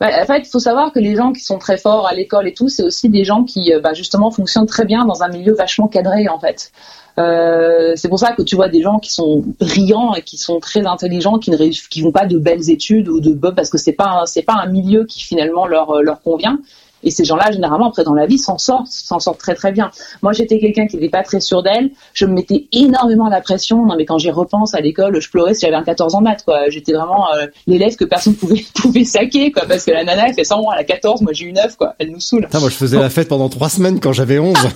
En 0.00 0.24
fait, 0.24 0.38
il 0.38 0.48
faut 0.48 0.58
savoir 0.58 0.92
que 0.92 0.98
les 0.98 1.14
gens 1.14 1.32
qui 1.32 1.40
sont 1.40 1.58
très 1.58 1.76
forts 1.76 2.06
à 2.06 2.14
l'école 2.14 2.48
et 2.48 2.54
tout, 2.54 2.68
c'est 2.68 2.82
aussi 2.82 3.08
des 3.10 3.24
gens 3.24 3.44
qui, 3.44 3.72
euh, 3.72 3.80
bah, 3.80 3.92
justement, 3.92 4.30
fonctionnent 4.30 4.66
très 4.66 4.86
bien 4.86 5.04
dans 5.04 5.22
un 5.22 5.28
milieu 5.28 5.52
vachement 5.54 5.88
cadré, 5.88 6.28
en 6.28 6.38
fait. 6.38 6.72
Euh, 7.18 7.92
c'est 7.96 8.08
pour 8.08 8.18
ça 8.18 8.32
que 8.32 8.42
tu 8.42 8.56
vois 8.56 8.68
des 8.68 8.80
gens 8.80 8.98
qui 8.98 9.12
sont 9.12 9.44
brillants 9.58 10.14
et 10.14 10.22
qui 10.22 10.38
sont 10.38 10.58
très 10.58 10.86
intelligents, 10.86 11.38
qui 11.38 11.50
ne 11.50 11.56
qui 11.56 12.00
vont 12.00 12.12
pas 12.12 12.24
de 12.24 12.38
belles 12.38 12.70
études 12.70 13.08
ou 13.08 13.20
de 13.20 13.34
parce 13.50 13.68
que 13.68 13.78
c'est 13.78 13.92
pas 13.92 14.24
pas 14.46 14.54
un 14.54 14.66
milieu 14.66 15.04
qui 15.04 15.22
finalement 15.22 15.66
leur 15.66 16.02
leur 16.02 16.22
convient. 16.22 16.58
Et 17.02 17.10
ces 17.10 17.24
gens-là, 17.24 17.50
généralement, 17.50 17.88
après 17.88 18.04
dans 18.04 18.14
la 18.14 18.26
vie, 18.26 18.38
s'en 18.38 18.58
sortent, 18.58 18.88
s'en 18.88 19.18
sortent 19.18 19.40
très 19.40 19.54
très 19.54 19.72
bien. 19.72 19.90
Moi, 20.22 20.32
j'étais 20.32 20.58
quelqu'un 20.58 20.86
qui 20.86 20.96
n'était 20.96 21.08
pas 21.08 21.22
très 21.22 21.40
sûr 21.40 21.62
d'elle. 21.62 21.90
Je 22.12 22.26
me 22.26 22.32
mettais 22.32 22.66
énormément 22.72 23.28
la 23.28 23.40
pression. 23.40 23.86
Non, 23.86 23.96
mais 23.96 24.04
quand 24.04 24.18
j'y 24.18 24.30
repense 24.30 24.74
à 24.74 24.80
l'école, 24.80 25.20
je 25.20 25.30
pleurais 25.30 25.54
si 25.54 25.62
j'avais 25.62 25.76
un 25.76 25.84
14 25.84 26.14
ans 26.14 26.18
de 26.18 26.24
maths, 26.24 26.44
quoi. 26.44 26.68
J'étais 26.68 26.92
vraiment 26.92 27.32
euh, 27.34 27.46
l'élève 27.66 27.96
que 27.96 28.04
personne 28.04 28.34
pouvait 28.36 28.64
pouvait 28.74 29.04
saquer, 29.04 29.52
quoi, 29.52 29.64
parce 29.66 29.84
que 29.84 29.90
la 29.92 30.04
nana, 30.04 30.28
elle 30.28 30.34
fait 30.34 30.44
100 30.44 30.60
mois, 30.62 30.74
elle 30.74 30.80
a 30.80 30.84
14, 30.84 31.22
moi 31.22 31.32
j'ai 31.32 31.46
eu 31.46 31.52
9, 31.52 31.76
quoi. 31.76 31.94
Elle 31.98 32.10
nous 32.10 32.20
saoule. 32.20 32.48
moi, 32.52 32.68
je 32.68 32.74
faisais 32.74 32.98
la 32.98 33.10
fête 33.10 33.28
pendant 33.28 33.48
trois 33.48 33.68
semaines 33.68 34.00
quand 34.00 34.12
j'avais 34.12 34.38
11. 34.38 34.54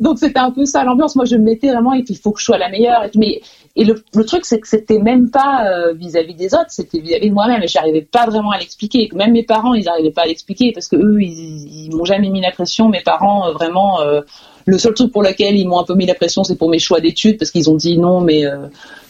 Donc 0.00 0.18
c'était 0.18 0.40
un 0.40 0.50
peu 0.50 0.64
ça 0.64 0.84
l'ambiance. 0.84 1.16
Moi 1.16 1.24
je 1.24 1.36
me 1.36 1.42
mettais 1.42 1.70
vraiment 1.70 1.92
et 1.92 2.02
puis 2.02 2.14
il 2.14 2.18
faut 2.18 2.32
que 2.32 2.40
je 2.40 2.44
sois 2.44 2.58
la 2.58 2.68
meilleure. 2.68 3.06
Mais 3.14 3.40
et 3.76 3.84
le, 3.84 4.02
le 4.14 4.24
truc 4.24 4.44
c'est 4.44 4.60
que 4.60 4.68
c'était 4.68 4.98
même 4.98 5.30
pas 5.30 5.66
euh, 5.66 5.94
vis-à-vis 5.94 6.34
des 6.34 6.54
autres, 6.54 6.70
c'était 6.70 7.00
vis-à-vis 7.00 7.28
de 7.28 7.34
moi-même 7.34 7.62
et 7.62 7.66
j'arrivais 7.66 8.02
pas 8.02 8.26
vraiment 8.26 8.50
à 8.50 8.58
l'expliquer. 8.58 9.08
Même 9.14 9.32
mes 9.32 9.42
parents 9.42 9.74
ils 9.74 9.84
n'arrivaient 9.84 10.12
pas 10.12 10.22
à 10.22 10.26
l'expliquer 10.26 10.72
parce 10.72 10.86
que 10.86 10.96
eux 10.96 11.20
ils, 11.20 11.86
ils 11.86 11.94
m'ont 11.94 12.04
jamais 12.04 12.28
mis 12.28 12.40
la 12.40 12.52
pression. 12.52 12.88
Mes 12.88 13.02
parents 13.02 13.48
euh, 13.48 13.52
vraiment 13.52 14.00
euh, 14.00 14.20
le 14.66 14.78
seul 14.78 14.94
truc 14.94 15.12
pour 15.12 15.22
lequel 15.22 15.56
ils 15.56 15.66
m'ont 15.66 15.80
un 15.80 15.84
peu 15.84 15.94
mis 15.94 16.06
la 16.06 16.14
pression, 16.14 16.44
c'est 16.44 16.56
pour 16.56 16.70
mes 16.70 16.78
choix 16.78 17.00
d'études, 17.00 17.36
parce 17.36 17.50
qu'ils 17.50 17.68
ont 17.68 17.76
dit 17.76 17.98
non, 17.98 18.22
mais 18.22 18.44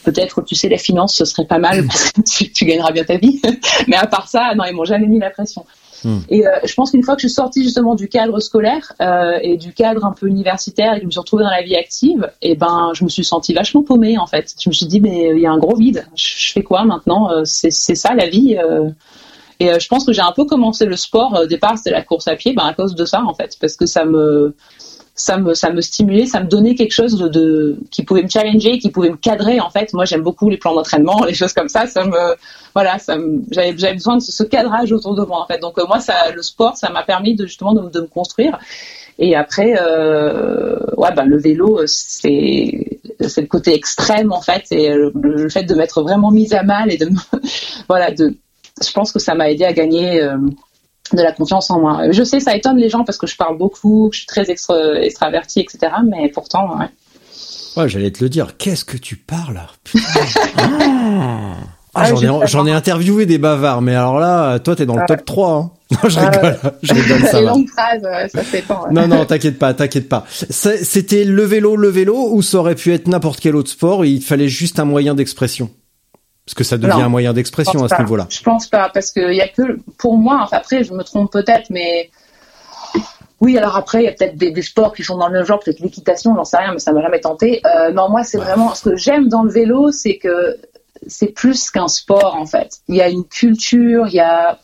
peut-être, 0.03 0.41
tu 0.41 0.53
sais, 0.53 0.67
la 0.67 0.77
finance, 0.77 1.15
ce 1.15 1.23
serait 1.23 1.45
pas 1.45 1.59
mal, 1.59 1.85
parce 1.87 2.11
que 2.11 2.19
tu, 2.19 2.51
tu 2.51 2.65
gagneras 2.65 2.91
bien 2.91 3.05
ta 3.05 3.15
vie. 3.15 3.41
mais 3.87 3.95
à 3.95 4.05
part 4.05 4.27
ça, 4.27 4.53
non, 4.53 4.65
ils 4.65 4.75
m'ont 4.75 4.83
jamais 4.83 5.07
mis 5.07 5.17
la 5.17 5.29
pression. 5.29 5.65
Hmm. 6.05 6.19
Et 6.29 6.45
euh, 6.45 6.51
je 6.63 6.73
pense 6.75 6.91
qu'une 6.91 7.01
fois 7.01 7.15
que 7.15 7.21
je 7.21 7.27
suis 7.27 7.33
sortie 7.33 7.63
justement 7.63 7.95
du 7.95 8.07
cadre 8.07 8.39
scolaire 8.39 8.93
euh, 9.01 9.39
et 9.41 9.57
du 9.57 9.73
cadre 9.73 10.05
un 10.05 10.11
peu 10.11 10.27
universitaire 10.27 10.93
et 10.93 10.97
que 10.97 11.01
je 11.01 11.05
me 11.07 11.11
suis 11.11 11.19
retrouvée 11.19 11.43
dans 11.43 11.49
la 11.49 11.63
vie 11.63 11.75
active, 11.75 12.31
et 12.43 12.51
eh 12.51 12.55
ben 12.55 12.91
je 12.93 13.03
me 13.03 13.09
suis 13.09 13.25
sentie 13.25 13.55
vachement 13.55 13.81
paumée 13.81 14.19
en 14.19 14.27
fait. 14.27 14.53
Je 14.61 14.69
me 14.69 14.73
suis 14.73 14.85
dit 14.85 15.01
mais 15.01 15.31
il 15.35 15.39
y 15.39 15.47
a 15.47 15.51
un 15.51 15.57
gros 15.57 15.75
vide. 15.75 16.05
Je, 16.15 16.53
fais 16.53 16.61
quoi 16.61 16.85
maintenant 16.85 17.31
euh, 17.31 17.41
C'est 17.43 17.71
ça 17.71 18.13
la 18.13 18.27
vie. 18.27 18.55
et 19.59 19.79
je 19.79 19.87
pense 19.87 20.05
que 20.05 20.13
j'ai 20.13 20.21
un 20.21 20.33
peu 20.33 20.45
commencé 20.45 20.85
le 20.85 20.95
sport 20.95 21.39
au 21.41 21.47
départ, 21.47 21.77
c'était 21.77 21.89
la 21.89 22.03
course 22.03 22.27
à 22.27 22.35
pied, 22.35 22.53
ben 22.53 22.65
à 22.65 22.75
cause 22.75 22.93
de 22.93 23.05
ça 23.05 23.23
en 23.23 23.33
fait, 23.33 23.57
parce 23.59 23.75
que 23.75 23.87
ça 23.87 24.05
me 24.05 24.55
ça 25.15 25.37
me 25.37 25.53
ça 25.53 25.71
me 25.71 25.79
stimulait, 25.79 26.25
ça 26.25 26.41
me 26.41 26.47
donnait 26.47 26.75
quelque 26.75 26.91
chose 26.91 27.17
de, 27.17 27.29
de 27.29 27.77
qui 27.89 28.03
pouvait 28.03 28.21
me 28.21 28.27
challenger, 28.27 28.77
qui 28.79 28.91
pouvait 28.91 29.09
me 29.09 29.15
cadrer 29.15 29.61
en 29.61 29.69
fait. 29.69 29.93
Moi 29.93 30.03
j'aime 30.03 30.21
beaucoup 30.21 30.49
les 30.49 30.57
plans 30.57 30.75
d'entraînement, 30.75 31.23
les 31.27 31.33
choses 31.33 31.53
comme 31.53 31.69
ça. 31.69 31.87
Ça 31.87 32.03
me 32.03 32.35
voilà, 32.73 32.99
ça 32.99 33.15
j'avais 33.49 33.93
besoin 33.93 34.17
de 34.17 34.21
ce, 34.21 34.43
cadrage 34.43 34.91
autour 34.91 35.15
de 35.15 35.23
moi 35.23 35.41
en 35.41 35.47
fait. 35.47 35.59
Donc 35.59 35.79
euh, 35.79 35.85
moi 35.87 36.01
ça 36.01 36.31
le 36.31 36.41
sport 36.41 36.75
ça 36.75 36.89
m'a 36.89 37.03
permis 37.03 37.35
de 37.35 37.45
justement 37.45 37.73
de, 37.73 37.89
de, 37.89 38.01
me 38.01 38.07
construire. 38.07 38.59
Et 39.17 39.37
après 39.37 39.75
euh, 39.79 40.79
ouais 40.97 41.13
bah 41.15 41.23
le 41.23 41.37
vélo 41.37 41.79
c'est 41.85 42.99
c'est 43.21 43.41
le 43.41 43.47
côté 43.47 43.73
extrême 43.73 44.33
en 44.33 44.41
fait, 44.41 44.63
c'est 44.65 44.93
le, 44.93 45.47
fait 45.47 45.63
de 45.63 45.73
m'être 45.75 46.01
vraiment 46.01 46.31
mise 46.31 46.53
à 46.53 46.63
mal 46.63 46.91
et 46.91 46.97
de 46.97 47.09
voilà 47.87 48.11
de 48.11 48.35
je 48.85 48.91
pense 48.91 49.13
que 49.13 49.19
ça 49.19 49.35
m'a 49.35 49.49
aidé 49.49 49.63
à 49.63 49.71
gagner 49.71 50.21
euh, 50.21 50.37
de 51.13 51.21
la 51.21 51.31
confiance 51.31 51.69
en 51.69 51.79
moi. 51.79 52.11
Je 52.11 52.23
sais, 52.23 52.39
ça 52.39 52.55
étonne 52.55 52.77
les 52.77 52.89
gens 52.89 53.03
parce 53.03 53.17
que 53.17 53.27
je 53.27 53.35
parle 53.35 53.57
beaucoup, 53.57 54.09
que 54.09 54.15
je 54.15 54.21
suis 54.21 54.27
très 54.27 54.49
extra, 54.49 54.75
extravertie, 54.99 55.61
etc. 55.61 55.93
Mais 56.05 56.29
pourtant, 56.29 56.77
ouais. 56.79 56.87
Ouais, 57.77 57.89
j'allais 57.89 58.11
te 58.11 58.23
le 58.23 58.29
dire. 58.29 58.57
Qu'est-ce 58.57 58.85
que 58.85 58.97
tu 58.97 59.17
parles 59.17 59.59
ah, 60.97 61.55
ah, 61.93 62.15
j'en 62.45 62.65
ai, 62.65 62.71
ai, 62.71 62.73
interviewé 62.73 63.25
des 63.25 63.37
bavards, 63.37 63.81
mais 63.81 63.95
alors 63.95 64.19
là, 64.19 64.59
toi, 64.59 64.75
t'es 64.75 64.85
dans 64.85 64.95
le 64.95 65.05
top 65.07 65.25
3. 65.25 65.49
Hein. 65.53 65.71
Non, 65.91 66.09
je 66.09 66.19
rigole, 66.19 66.57
je 66.81 66.93
rigole, 66.95 67.21
ça 67.27 67.41
va. 67.43 67.53
Phrases, 67.71 68.31
ça 68.31 68.41
fait 68.41 68.63
pas, 68.63 68.87
Non, 68.89 69.07
non, 69.07 69.23
t'inquiète 69.23 69.59
pas, 69.59 69.75
t'inquiète 69.75 70.09
pas. 70.09 70.25
C'était 70.29 71.23
le 71.23 71.43
vélo, 71.43 71.75
le 71.75 71.89
vélo, 71.89 72.29
ou 72.31 72.41
ça 72.41 72.57
aurait 72.57 72.73
pu 72.73 72.91
être 72.91 73.07
n'importe 73.07 73.39
quel 73.39 73.55
autre 73.55 73.69
sport, 73.69 74.03
il 74.03 74.19
fallait 74.23 74.47
juste 74.49 74.79
un 74.79 74.85
moyen 74.85 75.13
d'expression? 75.13 75.69
Parce 76.45 76.53
que 76.53 76.63
ça 76.63 76.77
devient 76.77 77.01
un 77.01 77.09
moyen 77.09 77.33
d'expression 77.33 77.83
à 77.83 77.89
ce 77.89 77.99
niveau-là. 77.99 78.27
Je 78.29 78.43
pense 78.43 78.67
pas, 78.67 78.89
parce 78.93 79.09
qu'il 79.09 79.33
y 79.33 79.41
a 79.41 79.47
que, 79.47 79.79
pour 79.97 80.17
moi, 80.17 80.41
enfin, 80.43 80.57
après, 80.57 80.83
je 80.83 80.93
me 80.93 81.03
trompe 81.03 81.31
peut-être, 81.31 81.71
mais 81.71 82.11
oui, 83.41 83.57
alors 83.57 83.75
après, 83.75 84.03
il 84.03 84.05
y 84.05 84.07
a 84.07 84.11
peut-être 84.11 84.37
des, 84.37 84.61
sports 84.61 84.93
qui 84.93 85.03
sont 85.03 85.17
dans 85.17 85.27
le 85.27 85.33
même 85.33 85.45
genre, 85.45 85.59
peut-être 85.59 85.79
l'équitation, 85.79 86.35
j'en 86.35 86.45
sais 86.45 86.57
rien, 86.57 86.73
mais 86.73 86.79
ça 86.79 86.93
m'a 86.93 87.01
jamais 87.01 87.19
tenté. 87.19 87.61
Euh, 87.65 87.91
non, 87.91 88.09
moi, 88.09 88.23
c'est 88.23 88.37
vraiment, 88.37 88.75
ce 88.75 88.89
que 88.89 88.95
j'aime 88.95 89.27
dans 89.27 89.41
le 89.41 89.51
vélo, 89.51 89.91
c'est 89.91 90.17
que 90.17 90.57
c'est 91.07 91.33
plus 91.33 91.71
qu'un 91.71 91.87
sport, 91.87 92.35
en 92.39 92.45
fait. 92.45 92.77
Il 92.87 92.95
y 92.95 93.01
a 93.01 93.09
une 93.09 93.25
culture, 93.25 94.07
il 94.07 94.13
y 94.13 94.19
a, 94.19 94.59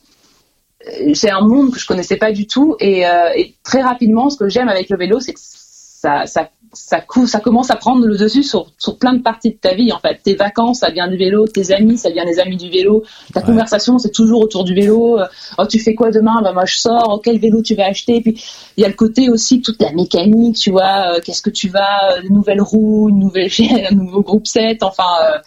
c'est 1.16 1.32
un 1.32 1.42
monde 1.42 1.72
que 1.72 1.80
je 1.80 1.88
connaissais 1.88 2.18
pas 2.18 2.32
du 2.32 2.46
tout, 2.46 2.76
et, 2.80 3.08
euh, 3.08 3.32
et 3.36 3.56
très 3.64 3.82
rapidement, 3.82 4.30
ce 4.30 4.38
que 4.38 4.50
j'aime 4.50 4.70
avec 4.70 4.90
le 4.90 4.98
vélo, 4.98 5.20
c'est 5.20 5.34
que 5.34 5.40
ça, 5.42 6.28
ça 6.28 6.48
ça, 6.74 7.02
ça 7.26 7.40
commence 7.40 7.70
à 7.70 7.76
prendre 7.76 8.06
le 8.06 8.18
dessus 8.18 8.44
sur, 8.44 8.68
sur 8.78 8.98
plein 8.98 9.14
de 9.14 9.22
parties 9.22 9.52
de 9.52 9.56
ta 9.56 9.74
vie 9.74 9.92
en 9.92 10.00
fait. 10.00 10.20
Tes 10.24 10.36
vacances, 10.36 10.80
ça 10.80 10.90
vient 10.90 11.08
du 11.08 11.18
vélo, 11.18 11.48
tes 11.48 11.74
amis, 11.74 11.98
ça 11.98 12.10
vient 12.10 12.26
des 12.26 12.40
amis 12.40 12.58
du 12.58 12.70
vélo. 12.70 13.04
Ta 13.34 13.42
conversation, 13.42 13.98
c'est 13.98 14.12
toujours 14.12 14.42
autour 14.42 14.64
du 14.64 14.74
vélo. 14.74 15.20
Euh, 15.20 15.26
oh, 15.58 15.66
tu 15.66 15.80
fais 15.80 15.96
quoi 15.96 16.12
demain? 16.12 16.42
Bah 16.42 16.54
moi 16.54 16.66
je 16.66 16.76
sors. 16.76 17.10
Oh, 17.14 17.22
quel 17.24 17.40
vélo 17.40 17.62
tu 17.62 17.76
vas 17.76 17.88
acheter? 17.88 18.22
Puis 18.22 18.42
il 18.78 18.82
y 18.82 18.86
a 18.86 18.88
le 18.88 18.94
côté 18.94 19.30
aussi 19.30 19.62
toute 19.62 19.82
la 19.82 19.92
mécanique, 19.92 20.56
tu 20.56 20.72
vois. 20.72 21.16
Euh, 21.16 21.20
qu'est-ce 21.24 21.42
que 21.42 21.50
tu 21.50 21.70
vas? 21.70 22.14
Euh, 22.14 22.22
Une 22.24 22.36
nouvelle 22.36 22.62
roue, 22.62 23.10
une 23.10 23.20
nouvelle 23.20 23.50
un 23.90 23.96
nouveau 23.96 24.22
groupe 24.22 24.48
set. 24.48 24.84
Enfin, 24.84 25.04
euh, 25.24 25.38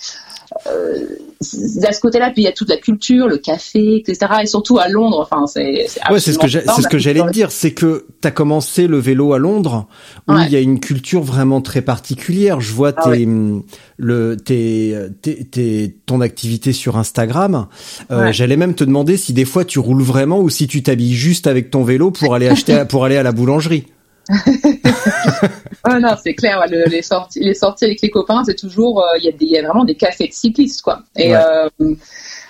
à 0.66 1.92
ce 1.92 2.00
côté-là, 2.00 2.30
puis 2.30 2.42
il 2.42 2.44
y 2.44 2.48
a 2.48 2.52
toute 2.52 2.68
la 2.68 2.76
culture, 2.76 3.28
le 3.28 3.38
café, 3.38 3.96
etc. 3.96 4.32
Et 4.42 4.46
surtout 4.46 4.78
à 4.78 4.88
Londres, 4.88 5.20
enfin, 5.20 5.46
c'est. 5.46 5.86
Ouais, 6.10 6.20
c'est 6.20 6.32
ce 6.32 6.38
que 6.38 6.48
c'est 6.48 6.82
ce 6.82 6.88
que 6.88 6.98
j'allais 6.98 7.22
te 7.22 7.30
dire, 7.30 7.50
c'est 7.50 7.72
que 7.72 8.06
tu 8.20 8.28
as 8.28 8.30
commencé 8.30 8.86
le 8.86 8.98
vélo 8.98 9.32
à 9.32 9.38
Londres, 9.38 9.86
où 10.28 10.34
il 10.38 10.50
y 10.50 10.56
a 10.56 10.60
une 10.60 10.80
culture 10.80 11.22
vraiment 11.22 11.60
très 11.60 11.82
particulière. 11.82 12.60
Je 12.60 12.72
vois 12.72 12.92
ah 12.96 13.10
tes, 13.10 13.28
le, 13.96 14.36
tes, 14.36 14.96
tes, 15.50 15.96
ton 16.06 16.20
activité 16.20 16.72
sur 16.72 16.96
Instagram. 16.96 17.66
Euh, 18.10 18.32
J'allais 18.32 18.56
même 18.56 18.74
te 18.74 18.84
demander 18.84 19.16
si 19.16 19.32
des 19.32 19.44
fois 19.44 19.64
tu 19.64 19.78
roules 19.78 20.02
vraiment 20.02 20.40
ou 20.40 20.48
si 20.48 20.66
tu 20.66 20.82
t'habilles 20.82 21.14
juste 21.14 21.46
avec 21.46 21.70
ton 21.70 21.84
vélo 21.84 22.10
pour 22.10 22.34
aller 22.34 22.48
acheter, 22.48 22.84
pour 22.88 23.04
aller 23.04 23.16
à 23.16 23.22
la 23.22 23.32
boulangerie. 23.32 23.86
oh 25.88 25.98
non, 26.00 26.14
c'est 26.22 26.34
clair. 26.34 26.64
les 26.68 27.02
sorties, 27.02 27.40
les 27.40 27.54
sorties 27.54 27.84
avec 27.84 28.00
les 28.00 28.10
copains, 28.10 28.42
c'est 28.44 28.54
toujours, 28.54 29.02
euh, 29.02 29.18
il 29.22 29.34
y, 29.40 29.58
a 29.58 29.62
vraiment 29.62 29.84
des 29.84 29.94
cafés 29.94 30.28
de 30.28 30.32
cyclistes, 30.32 30.82
quoi. 30.82 31.02
Et 31.16 31.36
euh, 31.36 31.68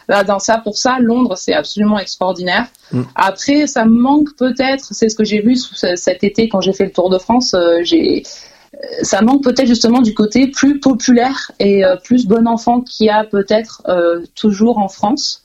là, 0.09 0.25
dans 0.25 0.39
ça, 0.39 0.59
pour 0.59 0.77
ça, 0.77 0.99
Londres, 1.01 1.37
c'est 1.37 1.55
absolument 1.55 1.99
extraordinaire. 1.99 2.67
Mm. 2.93 3.03
Après, 3.15 3.67
ça 3.67 3.85
me 3.85 3.99
manque 3.99 4.35
peut-être. 4.37 4.89
C'est 4.93 5.09
ce 5.09 5.17
que 5.17 5.25
j'ai 5.25 5.41
vu 5.41 5.57
cet 5.57 6.25
été 6.25 6.49
quand 6.49 6.61
j'ai 6.61 6.73
fait 6.73 6.85
le 6.85 6.93
Tour 6.93 7.11
de 7.11 7.19
France. 7.19 7.55
Euh, 7.55 7.81
j'ai 7.83 8.23
ça 9.03 9.23
manque 9.23 9.45
peut-être 9.45 9.69
justement 9.69 10.03
du 10.03 10.15
côté 10.15 10.49
plus 10.49 10.81
populaire 10.81 11.53
et 11.61 11.85
plus 12.03 12.27
bon 12.27 12.49
enfant 12.49 12.81
qu'il 12.81 13.07
y 13.07 13.09
a 13.09 13.23
peut-être 13.23 13.83
toujours 14.35 14.79
en 14.79 14.89
France. 14.89 15.44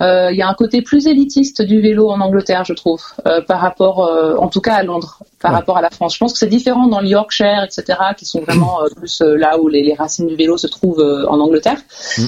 Euh, 0.00 0.30
il 0.32 0.36
y 0.36 0.42
a 0.42 0.48
un 0.48 0.54
côté 0.54 0.82
plus 0.82 1.06
élitiste 1.06 1.62
du 1.62 1.80
vélo 1.80 2.10
en 2.10 2.20
Angleterre, 2.20 2.64
je 2.64 2.72
trouve, 2.72 3.02
euh, 3.26 3.40
par 3.40 3.60
rapport, 3.60 4.04
euh, 4.04 4.36
en 4.36 4.48
tout 4.48 4.60
cas 4.60 4.74
à 4.74 4.82
Londres, 4.82 5.20
par 5.40 5.52
rapport 5.52 5.76
à 5.76 5.82
la 5.82 5.90
France. 5.90 6.14
Je 6.14 6.18
pense 6.18 6.32
que 6.32 6.38
c'est 6.38 6.48
différent 6.48 6.88
dans 6.88 7.00
le 7.00 7.08
Yorkshire, 7.08 7.64
etc., 7.64 7.98
qui 8.16 8.24
sont 8.24 8.40
vraiment 8.40 8.78
plus 8.96 9.22
là 9.22 9.58
où 9.58 9.68
les, 9.68 9.94
racines 9.94 10.26
du 10.26 10.34
vélo 10.34 10.56
se 10.56 10.66
trouvent 10.66 11.04
en 11.28 11.38
Angleterre. 11.38 11.78
Mm. 12.18 12.22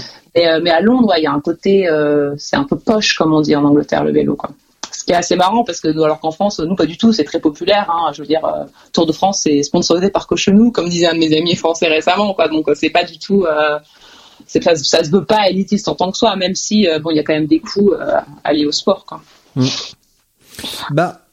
mais 0.62 0.70
à 0.70 0.81
Londres, 0.81 1.14
il 1.16 1.24
y 1.24 1.26
a 1.26 1.33
un 1.33 1.40
côté, 1.40 1.88
c'est 2.37 2.57
un 2.57 2.64
peu 2.64 2.76
poche, 2.76 3.14
comme 3.14 3.35
on 3.35 3.40
dit 3.40 3.57
en 3.57 3.64
Angleterre, 3.64 4.05
le 4.05 4.12
vélo, 4.12 4.37
quoi. 4.37 4.50
Ce 4.92 5.05
qui 5.05 5.12
est 5.12 5.16
assez 5.16 5.37
marrant 5.37 5.62
parce 5.62 5.81
que 5.81 5.88
alors 5.88 6.20
qu'en 6.20 6.31
France, 6.31 6.59
nous 6.61 6.74
pas 6.74 6.87
du 6.87 6.96
tout, 6.96 7.12
c'est 7.12 7.24
très 7.24 7.40
populaire. 7.40 7.90
Hein, 7.90 8.12
je 8.14 8.22
veux 8.22 8.26
dire, 8.26 8.40
Tour 8.92 9.07
de 9.07 9.12
France, 9.12 9.40
c'est 9.42 9.62
sponsorisé 9.62 10.11
par 10.11 10.26
Cochenou, 10.26 10.70
comme 10.70 10.88
disait 10.88 11.07
un 11.07 11.14
de 11.14 11.18
mes 11.18 11.37
amis 11.37 11.55
français 11.55 11.88
récemment, 11.88 12.33
quoi. 12.35 12.48
Donc 12.48 12.70
c'est 12.74 12.90
pas 12.90 13.05
du 13.05 13.18
tout 13.18 13.46
c'est 14.47 14.63
ça, 14.63 14.77
ça 14.77 15.05
se 15.05 15.11
veut 15.11 15.25
pas 15.25 15.49
élitiste 15.49 15.89
en 15.89 15.95
tant 15.95 16.11
que 16.11 16.19
soi, 16.19 16.37
même 16.37 16.55
si 16.55 16.89
euh, 16.89 16.99
bon, 16.99 17.11
il 17.11 17.17
y 17.17 17.21
a 17.21 17.23
quand 17.23 17.35
même 17.35 17.47
des 17.47 17.61
coûts 17.61 17.93
euh, 17.93 18.21
alliés 18.45 18.67
au 18.67 18.73
sport, 18.73 19.05
quoi. 19.05 19.23
Mm. 19.57 19.67
Bah, 20.91 21.27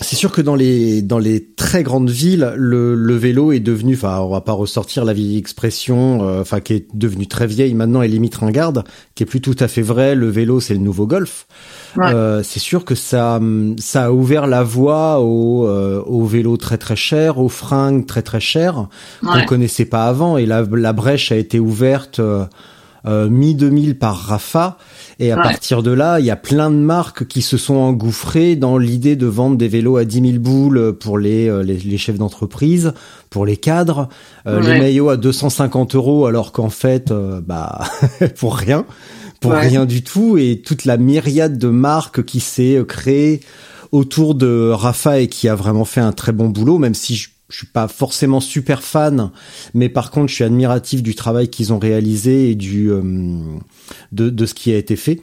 c'est 0.00 0.16
sûr 0.16 0.32
que 0.32 0.40
dans 0.40 0.56
les 0.56 1.02
dans 1.02 1.18
les 1.18 1.44
très 1.54 1.84
grandes 1.84 2.10
villes, 2.10 2.52
le, 2.56 2.94
le 2.94 3.16
vélo 3.16 3.52
est 3.52 3.60
devenu, 3.60 3.94
enfin, 3.94 4.18
on 4.20 4.28
va 4.28 4.40
pas 4.40 4.52
ressortir 4.52 5.04
la 5.04 5.12
vieille 5.12 5.38
expression, 5.38 6.26
euh, 6.28 6.58
qui 6.60 6.72
est 6.72 6.88
devenue 6.94 7.28
très 7.28 7.46
vieille 7.46 7.74
maintenant 7.74 8.02
et 8.02 8.08
limite 8.08 8.34
ringarde, 8.34 8.84
qui 9.14 9.22
est 9.22 9.26
plus 9.26 9.40
tout 9.40 9.56
à 9.60 9.68
fait 9.68 9.82
vrai. 9.82 10.14
Le 10.14 10.28
vélo, 10.28 10.60
c'est 10.60 10.74
le 10.74 10.80
nouveau 10.80 11.06
golf. 11.06 11.46
Euh, 11.98 12.42
c'est 12.42 12.60
sûr 12.60 12.84
que 12.84 12.94
ça 12.94 13.40
ça 13.78 14.06
a 14.06 14.10
ouvert 14.10 14.46
la 14.46 14.62
voie 14.62 15.20
au 15.20 15.66
euh, 15.66 16.02
au 16.06 16.24
vélo 16.24 16.56
très 16.56 16.78
très 16.78 16.96
cher, 16.96 17.38
aux 17.38 17.48
fringues 17.48 18.06
très 18.06 18.22
très 18.22 18.40
chères 18.40 18.88
qu'on 19.22 19.44
connaissait 19.46 19.84
pas 19.84 20.06
avant. 20.06 20.36
Et 20.36 20.46
la 20.46 20.62
la 20.62 20.92
brèche 20.92 21.32
a 21.32 21.36
été 21.36 21.58
ouverte. 21.58 22.20
Euh, 23.06 23.28
mi 23.28 23.54
2000 23.54 23.98
par 23.98 24.16
Rafa. 24.16 24.78
Et 25.18 25.30
à 25.30 25.36
partir 25.36 25.82
de 25.82 25.90
là, 25.90 26.20
il 26.20 26.26
y 26.26 26.30
a 26.30 26.36
plein 26.36 26.70
de 26.70 26.76
marques 26.76 27.26
qui 27.26 27.42
se 27.42 27.56
sont 27.56 27.74
engouffrées 27.74 28.56
dans 28.56 28.78
l'idée 28.78 29.14
de 29.14 29.26
vendre 29.26 29.56
des 29.56 29.68
vélos 29.68 29.96
à 29.96 30.04
10 30.04 30.32
000 30.32 30.38
boules 30.38 30.94
pour 30.98 31.18
les, 31.18 31.48
euh, 31.48 31.62
les, 31.62 31.98
chefs 31.98 32.18
d'entreprise, 32.18 32.94
pour 33.28 33.44
les 33.44 33.58
cadres, 33.58 34.08
euh, 34.46 34.60
les 34.60 34.78
maillots 34.78 35.10
à 35.10 35.16
250 35.16 35.94
euros 35.94 36.26
alors 36.26 36.52
qu'en 36.52 36.70
fait, 36.70 37.10
euh, 37.10 37.40
bah, 37.40 37.82
pour 38.38 38.56
rien, 38.56 38.86
pour 39.40 39.52
rien 39.52 39.84
du 39.84 40.02
tout 40.02 40.38
et 40.38 40.62
toute 40.64 40.84
la 40.84 40.96
myriade 40.96 41.58
de 41.58 41.68
marques 41.68 42.24
qui 42.24 42.40
s'est 42.40 42.82
créée 42.86 43.40
autour 43.92 44.34
de 44.34 44.70
Rafa 44.70 45.20
et 45.20 45.28
qui 45.28 45.48
a 45.48 45.54
vraiment 45.54 45.84
fait 45.84 46.00
un 46.00 46.12
très 46.12 46.32
bon 46.32 46.48
boulot, 46.48 46.78
même 46.78 46.94
si 46.94 47.14
je 47.16 47.28
je 47.54 47.58
suis 47.58 47.66
pas 47.66 47.88
forcément 47.88 48.40
super 48.40 48.82
fan, 48.82 49.30
mais 49.74 49.88
par 49.88 50.10
contre, 50.10 50.28
je 50.28 50.34
suis 50.34 50.44
admiratif 50.44 51.02
du 51.02 51.14
travail 51.14 51.48
qu'ils 51.48 51.72
ont 51.72 51.78
réalisé 51.78 52.50
et 52.50 52.54
du 52.54 52.90
euh, 52.90 53.02
de, 54.12 54.30
de, 54.30 54.46
ce 54.46 54.54
qui 54.54 54.72
a 54.72 54.76
été 54.76 54.96
fait. 54.96 55.20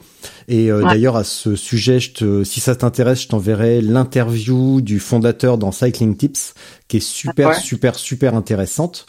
Et 0.48 0.70
euh, 0.70 0.82
d'ailleurs, 0.82 1.16
à 1.16 1.24
ce 1.24 1.56
sujet, 1.56 1.98
je 1.98 2.12
te, 2.12 2.44
si 2.44 2.60
ça 2.60 2.76
t'intéresse, 2.76 3.22
je 3.22 3.28
t'enverrai 3.28 3.82
l'interview 3.82 4.80
du 4.80 5.00
fondateur 5.00 5.58
dans 5.58 5.72
Cycling 5.72 6.16
Tips, 6.16 6.54
qui 6.86 6.98
est 6.98 7.00
super, 7.00 7.54
super, 7.54 7.96
super 7.96 8.34
intéressante. 8.34 9.06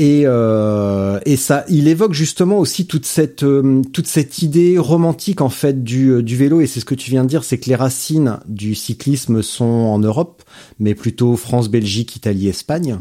Et, 0.00 0.22
euh, 0.26 1.18
et 1.26 1.36
ça, 1.36 1.64
il 1.68 1.88
évoque 1.88 2.12
justement 2.12 2.58
aussi 2.58 2.86
toute 2.86 3.04
cette 3.04 3.42
euh, 3.42 3.82
toute 3.92 4.06
cette 4.06 4.42
idée 4.42 4.78
romantique 4.78 5.40
en 5.40 5.48
fait 5.48 5.82
du, 5.82 6.10
euh, 6.10 6.22
du 6.22 6.36
vélo. 6.36 6.60
Et 6.60 6.68
c'est 6.68 6.78
ce 6.78 6.84
que 6.84 6.94
tu 6.94 7.10
viens 7.10 7.24
de 7.24 7.28
dire, 7.28 7.42
c'est 7.42 7.58
que 7.58 7.68
les 7.68 7.74
racines 7.74 8.38
du 8.46 8.76
cyclisme 8.76 9.42
sont 9.42 9.64
en 9.64 9.98
Europe, 9.98 10.44
mais 10.78 10.94
plutôt 10.94 11.34
France, 11.34 11.68
Belgique, 11.68 12.14
Italie, 12.14 12.46
Espagne. 12.46 12.96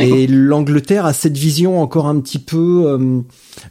Et 0.00 0.26
l'Angleterre 0.26 1.04
a 1.04 1.12
cette 1.12 1.36
vision 1.36 1.82
encore 1.82 2.06
un 2.06 2.18
petit 2.18 2.38
peu 2.38 2.84
euh, 2.86 3.20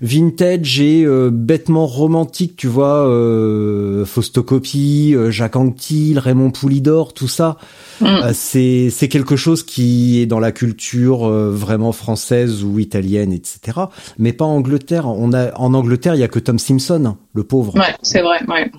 vintage 0.01 0.79
et 0.79 1.03
bêtement 1.31 1.87
romantique, 1.87 2.55
tu 2.57 2.67
vois, 2.67 3.07
euh, 3.07 4.05
Faustocopie, 4.05 5.15
Jacques 5.29 5.55
Anquetil, 5.55 6.19
Raymond 6.19 6.51
Poulidor, 6.51 7.15
tout 7.15 7.27
ça. 7.27 7.57
Mm. 8.01 8.31
c'est 8.33 8.89
c'est 8.91 9.07
quelque 9.07 9.35
chose 9.35 9.63
qui 9.63 10.21
est 10.21 10.27
dans 10.27 10.39
la 10.39 10.51
culture 10.51 11.27
vraiment 11.27 11.91
française 11.91 12.63
ou 12.67 12.79
italienne, 12.79 13.33
etc. 13.33 13.79
Mais 14.17 14.33
pas 14.33 14.45
en 14.45 14.57
Angleterre. 14.57 15.07
On 15.07 15.33
a 15.33 15.53
en 15.55 15.73
Angleterre, 15.73 16.15
il 16.15 16.21
y 16.21 16.23
a 16.23 16.27
que 16.27 16.39
Tom 16.39 16.59
Simpson, 16.59 17.15
le 17.33 17.43
pauvre. 17.43 17.75
Ouais, 17.75 17.95
c'est 18.01 18.21
vrai. 18.21 18.39
Ouais. 18.47 18.71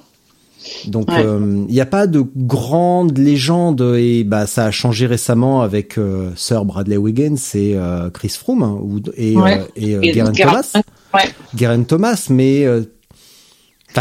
Donc 0.87 1.09
euh, 1.11 1.65
il 1.69 1.73
n'y 1.73 1.81
a 1.81 1.87
pas 1.87 2.07
de 2.07 2.25
grande 2.37 3.17
légende 3.17 3.81
et 3.97 4.25
bah 4.25 4.47
ça 4.47 4.67
a 4.67 4.71
changé 4.71 5.07
récemment 5.07 5.63
avec 5.63 5.99
euh, 5.99 6.31
Sir 6.37 6.65
Bradley 6.65 6.97
Wiggins 6.97 7.37
et 7.55 7.75
euh, 7.77 8.11
Chris 8.11 8.31
Froome 8.39 8.63
ou, 8.63 9.01
et, 9.17 9.35
et, 9.77 10.13
Thomas. 10.13 10.73
Ouais. 11.15 11.85
Thomas, 11.85 12.27
mais 12.29 12.67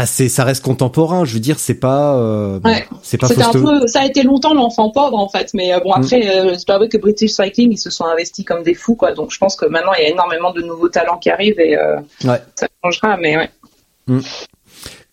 C'est, 0.04 0.28
ça 0.28 0.44
reste 0.44 0.62
contemporain. 0.62 1.24
Je 1.24 1.34
veux 1.34 1.40
dire, 1.40 1.58
c'est 1.58 1.74
pas, 1.74 2.14
euh, 2.16 2.60
Ouais. 2.64 2.86
c'est 3.02 3.18
pas 3.18 3.26
C'était 3.28 3.42
un 3.42 3.50
peu, 3.52 3.86
ça 3.88 4.02
a 4.02 4.06
été 4.06 4.22
longtemps 4.22 4.54
l'enfant 4.54 4.90
pauvre 4.90 5.16
en 5.18 5.28
fait, 5.28 5.50
mais 5.54 5.72
euh, 5.74 5.80
bon 5.80 5.90
après, 5.92 6.20
Mm. 6.20 6.28
euh, 6.28 6.56
je 6.58 6.64
dois 6.66 6.76
avouer 6.76 6.88
que 6.88 6.98
British 6.98 7.32
Cycling 7.32 7.72
ils 7.72 7.78
se 7.78 7.90
sont 7.90 8.04
investis 8.04 8.44
comme 8.44 8.62
des 8.62 8.74
fous 8.74 8.94
quoi, 8.94 9.12
donc 9.12 9.32
je 9.32 9.38
pense 9.38 9.56
que 9.56 9.66
maintenant 9.66 9.92
il 9.98 10.02
y 10.04 10.06
a 10.06 10.10
énormément 10.10 10.52
de 10.52 10.60
nouveaux 10.62 10.88
talents 10.88 11.16
qui 11.18 11.30
arrivent 11.30 11.58
et 11.58 11.76
euh, 11.76 11.96
Ouais. 12.24 12.40
ça 12.54 12.68
changera, 12.84 13.16
mais 13.16 13.36
ouais. 13.38 13.50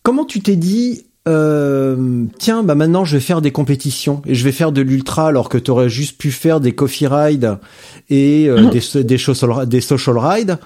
Comment 0.03 0.25
tu 0.25 0.41
t'es 0.41 0.55
dit, 0.55 1.05
euh, 1.27 2.25
tiens, 2.37 2.61
bah 2.63 2.75
maintenant 2.75 3.05
je 3.05 3.17
vais 3.17 3.21
faire 3.23 3.41
des 3.41 3.51
compétitions 3.51 4.21
et 4.27 4.35
je 4.35 4.43
vais 4.43 4.51
faire 4.51 4.71
de 4.71 4.81
l'ultra 4.81 5.27
alors 5.29 5.49
que 5.49 5.57
tu 5.57 5.71
aurais 5.71 5.89
juste 5.89 6.17
pu 6.19 6.31
faire 6.31 6.59
des 6.59 6.75
coffee 6.75 7.07
rides 7.07 7.57
et 8.09 8.45
euh, 8.47 8.69
des, 8.69 9.03
des, 9.03 9.17
social, 9.17 9.67
des 9.67 9.81
social 9.81 10.17
rides. 10.19 10.59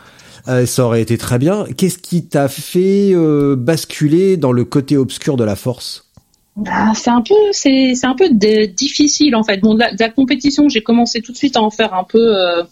Euh, 0.48 0.66
ça 0.66 0.86
aurait 0.86 1.02
été 1.02 1.18
très 1.18 1.38
bien. 1.38 1.66
Qu'est-ce 1.78 1.98
qui 1.98 2.26
t'a 2.26 2.48
fait 2.48 3.12
euh, 3.14 3.56
basculer 3.56 4.38
dans 4.38 4.52
le 4.52 4.66
côté 4.66 4.98
obscur 4.98 5.38
de 5.38 5.44
la 5.44 5.56
force? 5.56 6.06
Ah, 6.68 6.92
c'est 6.96 7.10
un 7.10 7.22
peu, 7.22 7.36
c'est, 7.52 7.94
un 8.04 8.16
peu 8.16 8.30
difficile 8.30 9.36
en 9.36 9.44
fait. 9.44 9.58
Bon, 9.58 9.78
la, 9.78 10.10
compétition, 10.10 10.68
j'ai 10.68 10.82
commencé 10.82 11.22
tout 11.22 11.32
de 11.32 11.38
suite 11.38 11.56
à 11.56 11.62
en 11.62 11.70
faire 11.70 11.94
un 11.94 12.04
peu. 12.04 12.20
euh, 12.20 12.64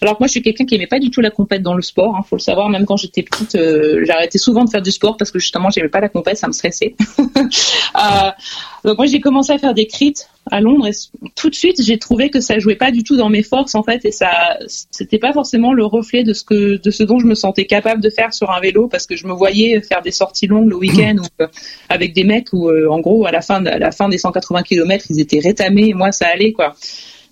Alors 0.00 0.14
que 0.14 0.22
moi, 0.22 0.26
je 0.28 0.32
suis 0.32 0.42
quelqu'un 0.42 0.64
qui 0.64 0.76
aimait 0.76 0.86
pas 0.86 1.00
du 1.00 1.10
tout 1.10 1.20
la 1.20 1.30
compète 1.30 1.62
dans 1.62 1.74
le 1.74 1.82
sport. 1.82 2.16
Hein, 2.16 2.22
faut 2.28 2.36
le 2.36 2.40
savoir. 2.40 2.68
Même 2.68 2.86
quand 2.86 2.96
j'étais 2.96 3.22
petite, 3.22 3.58
j'arrêtais 4.04 4.38
souvent 4.38 4.64
de 4.64 4.70
faire 4.70 4.82
du 4.82 4.92
sport 4.92 5.16
parce 5.16 5.30
que 5.30 5.38
justement, 5.38 5.70
j'aimais 5.70 5.88
pas 5.88 6.00
la 6.00 6.08
compète, 6.08 6.38
ça 6.38 6.46
me 6.46 6.52
stressait. 6.52 6.94
Donc 8.84 8.96
moi, 8.96 9.06
j'ai 9.06 9.20
commencé 9.20 9.52
à 9.52 9.58
faire 9.58 9.74
des 9.74 9.86
crits 9.86 10.14
à 10.50 10.60
Londres 10.60 10.86
et 10.86 10.92
tout 11.34 11.50
de 11.50 11.54
suite, 11.54 11.82
j'ai 11.82 11.98
trouvé 11.98 12.30
que 12.30 12.40
ça 12.40 12.58
jouait 12.58 12.76
pas 12.76 12.90
du 12.90 13.02
tout 13.02 13.16
dans 13.16 13.28
mes 13.28 13.42
forces 13.42 13.74
en 13.74 13.82
fait 13.82 14.04
et 14.04 14.12
ça, 14.12 14.58
c'était 14.66 15.18
pas 15.18 15.32
forcément 15.32 15.72
le 15.72 15.84
reflet 15.84 16.24
de 16.24 16.32
ce 16.32 16.44
que, 16.44 16.76
de 16.76 16.90
ce 16.90 17.02
dont 17.02 17.18
je 17.18 17.26
me 17.26 17.34
sentais 17.34 17.66
capable 17.66 18.00
de 18.02 18.10
faire 18.10 18.32
sur 18.34 18.50
un 18.50 18.60
vélo 18.60 18.88
parce 18.88 19.06
que 19.06 19.16
je 19.16 19.26
me 19.26 19.32
voyais 19.32 19.80
faire 19.80 20.02
des 20.02 20.10
sorties 20.10 20.46
longues 20.46 20.68
le 20.68 20.76
week-end 20.76 21.16
ou 21.18 21.42
euh, 21.42 21.46
avec 21.88 22.14
des 22.14 22.24
mecs 22.24 22.52
où 22.52 22.68
euh, 22.68 22.88
en 22.88 23.00
gros 23.00 23.26
à 23.26 23.32
la 23.32 23.40
fin 23.40 23.64
à 23.66 23.78
la 23.78 23.90
fin 23.90 24.08
des 24.08 24.18
180 24.18 24.62
km 24.62 25.06
ils 25.10 25.20
étaient 25.20 25.40
rétamés 25.40 25.88
et 25.88 25.94
moi 25.94 26.12
ça 26.12 26.26
allait 26.26 26.52
quoi. 26.52 26.74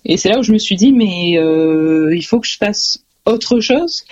Et 0.05 0.17
c'est 0.17 0.29
là 0.29 0.39
où 0.39 0.43
je 0.43 0.51
me 0.51 0.57
suis 0.57 0.75
dit 0.75 0.91
mais 0.91 1.37
euh, 1.37 2.15
il 2.15 2.23
faut 2.23 2.39
que 2.39 2.47
je 2.47 2.57
fasse 2.57 2.99
autre 3.25 3.59
chose. 3.59 4.05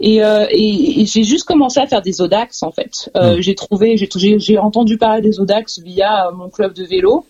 Et, 0.00 0.22
euh, 0.22 0.46
et, 0.50 1.00
et 1.00 1.06
j'ai 1.06 1.24
juste 1.24 1.44
commencé 1.44 1.80
à 1.80 1.86
faire 1.86 2.02
des 2.02 2.20
Odax 2.20 2.62
en 2.62 2.70
fait. 2.70 3.10
Euh, 3.16 3.38
Mm. 3.38 3.40
j'ai 3.40 3.54
trouvé 3.54 3.96
j'ai 3.96 4.58
entendu 4.58 4.96
parler 4.96 5.22
des 5.22 5.40
Odax 5.40 5.80
via 5.80 6.30
mon 6.36 6.48
club 6.48 6.72
de 6.72 6.84
vélo 6.84 7.26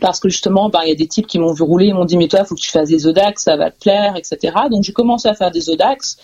parce 0.00 0.20
que 0.20 0.28
justement, 0.28 0.68
ben, 0.68 0.80
il 0.84 0.88
y 0.88 0.92
a 0.92 0.96
des 0.96 1.06
types 1.06 1.26
qui 1.26 1.38
m'ont 1.38 1.52
vu 1.52 1.62
rouler, 1.62 1.86
ils 1.86 1.94
m'ont 1.94 2.04
dit 2.04 2.16
mais 2.16 2.28
toi, 2.28 2.40
il 2.42 2.46
faut 2.46 2.54
que 2.54 2.60
tu 2.60 2.70
fasses 2.70 2.88
des 2.88 3.06
Odax, 3.06 3.42
ça 3.44 3.56
va 3.56 3.70
te 3.70 3.78
plaire, 3.80 4.14
etc. 4.16 4.54
Donc 4.70 4.82
j'ai 4.84 4.92
commencé 4.92 5.28
à 5.28 5.34
faire 5.34 5.50
des 5.50 5.70
Odax 5.70 6.18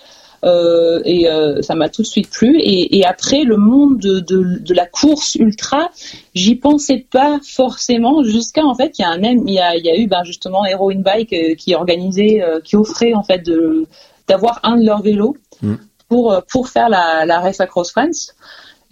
euh, 0.45 1.01
et 1.05 1.29
euh, 1.29 1.63
ça 1.63 1.75
m'a 1.77 1.89
tout 1.89 2.03
de 2.03 2.07
suite 2.07 2.29
plu. 2.31 2.59
Et, 2.59 2.99
et 2.99 3.05
après, 3.07 3.45
le 3.45 3.57
monde 3.57 3.99
de, 3.99 4.19
de, 4.21 4.59
de 4.59 4.75
la 4.75 4.87
course 4.87 5.37
ultra, 5.37 5.91
j'y 6.35 6.57
pensais 6.57 7.07
pas 7.11 7.39
forcément 7.45 8.25
jusqu'à 8.25 8.65
en 8.65 8.75
fait, 8.75 8.99
il 8.99 9.03
y 9.03 9.05
a 9.05 9.11
un 9.11 9.23
M- 9.23 9.45
il 9.47 9.55
y 9.55 9.61
a, 9.61 9.77
il 9.77 9.85
y 9.85 9.91
a 9.91 9.97
eu 9.97 10.07
ben, 10.09 10.25
justement 10.25 10.65
Heroin 10.67 10.97
Bike 10.97 11.33
euh, 11.33 11.55
qui 11.55 11.75
organisait, 11.75 12.43
qui 12.65 12.75
offrait 12.77 13.15
en 13.15 13.23
fait 13.23 13.45
de 13.47 13.87
d'avoir 14.29 14.61
un 14.65 14.77
de 14.79 14.85
leurs 14.85 15.03
vélos 15.03 15.37
Mm. 15.63 15.75
pour 16.09 16.43
pour 16.51 16.69
faire 16.69 16.89
la, 16.89 17.25
la 17.25 17.39
race 17.39 17.61
across 17.61 17.93
France. 17.93 18.35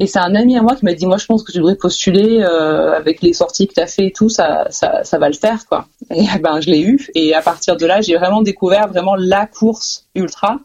Et 0.02 0.06
c'est 0.06 0.18
un 0.18 0.34
ami 0.34 0.56
à 0.56 0.62
moi 0.62 0.74
qui 0.76 0.86
m'a 0.86 0.94
dit, 0.94 1.06
moi 1.06 1.18
je 1.18 1.26
pense 1.26 1.42
que 1.42 1.52
tu 1.52 1.58
devrais 1.58 1.76
postuler 1.76 2.40
euh, 2.40 2.94
avec 2.96 3.20
les 3.20 3.34
sorties 3.34 3.68
que 3.68 3.74
tu 3.74 3.80
as 3.80 3.86
fait 3.86 4.06
et 4.06 4.12
tout, 4.12 4.30
ça, 4.30 4.66
ça, 4.70 5.18
va 5.18 5.28
le 5.28 5.34
faire 5.34 5.66
quoi. 5.66 5.86
Et 6.10 6.24
ben 6.42 6.58
je 6.62 6.70
l'ai 6.70 6.80
eu. 6.80 7.06
Et 7.14 7.34
à 7.34 7.42
partir 7.42 7.76
de 7.76 7.84
là, 7.84 8.00
j'ai 8.00 8.16
vraiment 8.16 8.40
découvert 8.40 8.88
vraiment 8.88 9.14
la 9.14 9.44
course 9.44 10.06
ultra. 10.14 10.58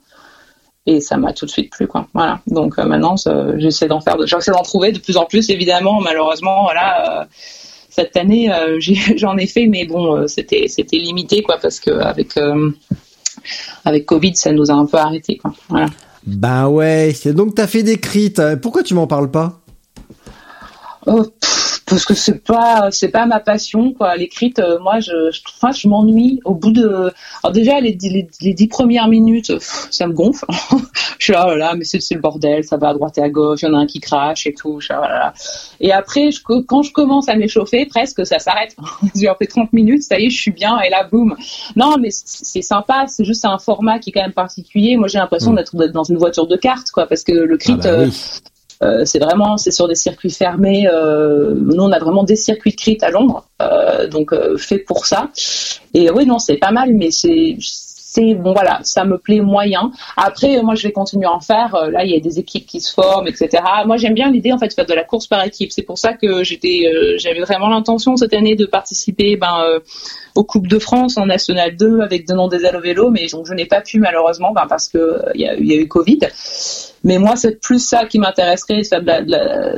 Et 0.87 1.01
ça 1.01 1.17
m'a 1.17 1.33
tout 1.33 1.45
de 1.45 1.51
suite 1.51 1.69
plu 1.69 1.85
quoi. 1.85 2.07
Voilà. 2.13 2.39
Donc 2.47 2.79
euh, 2.79 2.85
maintenant, 2.85 3.15
j'essaie 3.57 3.87
d'en 3.87 3.99
faire, 3.99 4.15
j'essaie 4.25 4.51
d'en 4.51 4.63
trouver 4.63 4.93
de 4.93 4.99
plus 4.99 5.17
en 5.17 5.25
plus. 5.25 5.49
Évidemment, 5.49 5.99
malheureusement, 5.99 6.63
voilà. 6.63 7.21
euh, 7.21 7.25
cette 7.89 8.15
année, 8.15 8.49
j'en 9.17 9.35
ai 9.35 9.47
fait, 9.47 9.65
mais 9.65 9.85
bon, 9.85 10.29
c'était 10.29 10.69
c'était 10.69 10.97
limité 10.97 11.43
quoi, 11.43 11.57
parce 11.61 11.81
que 11.81 11.91
avec 11.91 12.39
avec 13.83 14.05
Covid, 14.05 14.37
ça 14.37 14.53
nous 14.53 14.71
a 14.71 14.75
un 14.75 14.85
peu 14.85 14.97
arrêté 14.97 15.35
quoi. 15.35 15.53
Voilà. 15.67 15.87
Ben 16.25 16.67
ouais, 16.67 17.13
donc 17.25 17.55
t'as 17.55 17.67
fait 17.67 17.83
des 17.83 17.97
crits. 17.97 18.33
Pourquoi 18.61 18.83
tu 18.83 18.93
m'en 18.93 19.07
parles 19.07 19.29
pas? 19.29 19.61
Oh, 21.05 21.23
parce 21.95 22.05
que 22.05 22.13
c'est 22.13 22.43
pas 22.43 22.89
c'est 22.91 23.09
pas 23.09 23.25
ma 23.25 23.39
passion 23.39 23.93
quoi 23.93 24.15
l'écrite 24.17 24.59
euh, 24.59 24.79
moi 24.79 24.99
je 24.99 25.11
je, 25.31 25.41
enfin, 25.55 25.71
je 25.71 25.87
m'ennuie 25.87 26.41
au 26.43 26.53
bout 26.53 26.71
de 26.71 27.11
alors 27.41 27.53
déjà 27.53 27.79
les, 27.79 27.93
dix- 27.93 28.09
les, 28.09 28.27
les 28.41 28.53
dix 28.53 28.67
premières 28.67 29.07
minutes 29.07 29.47
pff, 29.47 29.87
ça 29.91 30.05
me 30.07 30.13
gonfle 30.13 30.45
je 31.19 31.23
suis 31.23 31.33
là, 31.33 31.45
oh 31.47 31.51
là 31.51 31.55
là 31.57 31.75
mais 31.75 31.85
c'est 31.85 32.01
c'est 32.01 32.15
le 32.15 32.21
bordel 32.21 32.63
ça 32.63 32.77
va 32.77 32.89
à 32.89 32.93
droite 32.93 33.17
et 33.17 33.21
à 33.21 33.29
gauche 33.29 33.61
il 33.61 33.65
y 33.65 33.71
en 33.71 33.73
a 33.75 33.77
un 33.77 33.85
qui 33.87 33.99
crache 34.01 34.45
et 34.47 34.53
tout 34.53 34.79
je 34.81 34.85
suis 34.87 34.93
là, 34.93 35.01
oh 35.03 35.07
là 35.07 35.17
là. 35.19 35.33
et 35.79 35.91
après 35.93 36.31
je, 36.31 36.41
quand 36.43 36.81
je 36.83 36.91
commence 36.91 37.29
à 37.29 37.35
m'échauffer 37.35 37.85
presque 37.85 38.25
ça 38.25 38.39
s'arrête 38.39 38.75
j'ai 39.15 39.31
fait 39.39 39.47
30 39.47 39.71
minutes 39.73 40.03
ça 40.03 40.19
y 40.19 40.25
est 40.25 40.29
je 40.29 40.37
suis 40.41 40.51
bien 40.51 40.79
et 40.81 40.89
là 40.89 41.07
boum 41.09 41.35
non 41.77 41.95
mais 41.99 42.09
c'est 42.11 42.61
sympa 42.61 43.05
c'est 43.07 43.23
juste 43.25 43.45
un 43.45 43.57
format 43.57 43.99
qui 43.99 44.09
est 44.09 44.13
quand 44.13 44.21
même 44.21 44.33
particulier 44.33 44.97
moi 44.97 45.07
j'ai 45.07 45.17
l'impression 45.19 45.45
Mm. 45.53 45.55
d'être 45.57 45.91
dans 45.93 46.03
une 46.03 46.17
voiture 46.17 46.47
de 46.47 46.55
carte 46.55 46.91
quoi 46.91 47.05
parce 47.07 47.23
que 47.23 47.31
le 47.31 47.57
crit 47.57 47.73
Ah 47.73 47.83
bah 47.83 47.95
oui. 47.99 48.05
euh, 48.05 48.09
c'est 49.05 49.19
vraiment 49.19 49.57
c'est 49.57 49.71
sur 49.71 49.87
des 49.87 49.95
circuits 49.95 50.31
fermés. 50.31 50.87
Euh, 50.87 51.53
nous 51.55 51.83
on 51.83 51.91
a 51.91 51.99
vraiment 51.99 52.23
des 52.23 52.35
circuits 52.35 52.71
de 52.71 52.75
crit 52.75 52.97
à 53.01 53.09
Londres, 53.09 53.47
euh, 53.61 54.07
donc 54.07 54.33
euh, 54.33 54.57
fait 54.57 54.79
pour 54.79 55.05
ça. 55.05 55.31
Et 55.93 56.09
oui 56.11 56.25
non 56.25 56.39
c'est 56.39 56.57
pas 56.57 56.71
mal, 56.71 56.93
mais 56.93 57.11
c'est 57.11 57.57
c'est 58.15 58.33
bon 58.33 58.53
voilà 58.53 58.79
ça 58.83 59.03
me 59.03 59.17
plaît 59.17 59.41
moyen. 59.41 59.91
Après 60.15 60.57
euh, 60.57 60.63
moi 60.63 60.75
je 60.75 60.87
vais 60.87 60.93
continuer 60.93 61.25
à 61.25 61.33
en 61.33 61.41
faire. 61.41 61.75
Euh, 61.75 61.91
là 61.91 62.03
il 62.05 62.11
y 62.11 62.15
a 62.15 62.19
des 62.19 62.39
équipes 62.39 62.65
qui 62.65 62.79
se 62.79 62.93
forment 62.93 63.27
etc. 63.27 63.61
Moi 63.85 63.97
j'aime 63.97 64.13
bien 64.13 64.31
l'idée 64.31 64.53
en 64.53 64.57
fait 64.57 64.67
de 64.69 64.73
faire 64.73 64.85
de 64.85 64.93
la 64.93 65.03
course 65.03 65.27
par 65.27 65.43
équipe. 65.43 65.71
C'est 65.71 65.83
pour 65.83 65.97
ça 65.97 66.13
que 66.13 66.43
j'étais 66.43 66.83
euh, 66.87 67.15
j'avais 67.17 67.41
vraiment 67.41 67.67
l'intention 67.67 68.15
cette 68.15 68.33
année 68.33 68.55
de 68.55 68.65
participer 68.65 69.35
ben 69.35 69.63
euh, 69.65 69.79
aux 70.35 70.43
Coupes 70.43 70.67
de 70.67 70.79
France 70.79 71.17
en 71.17 71.25
National 71.25 71.75
2 71.75 72.01
avec 72.01 72.27
Denon 72.27 72.47
des 72.47 72.65
au 72.65 72.81
vélo, 72.81 73.09
mais 73.09 73.27
donc 73.27 73.45
je 73.47 73.53
n'ai 73.53 73.65
pas 73.65 73.81
pu 73.81 73.99
malheureusement 73.99 74.51
ben, 74.51 74.65
parce 74.67 74.89
que 74.89 75.19
il 75.33 75.41
y, 75.41 75.47
a, 75.47 75.57
eu 75.57 75.87
Covid. 75.87 76.19
Mais 77.03 77.19
moi, 77.19 77.35
c'est 77.35 77.61
plus 77.61 77.79
ça 77.79 78.05
qui 78.05 78.17
m'intéresserait, 78.19 78.81
de 78.81 78.87
faire 78.87 79.01
de 79.01 79.05
la, 79.05 79.21
de 79.21 79.31
la- 79.31 79.75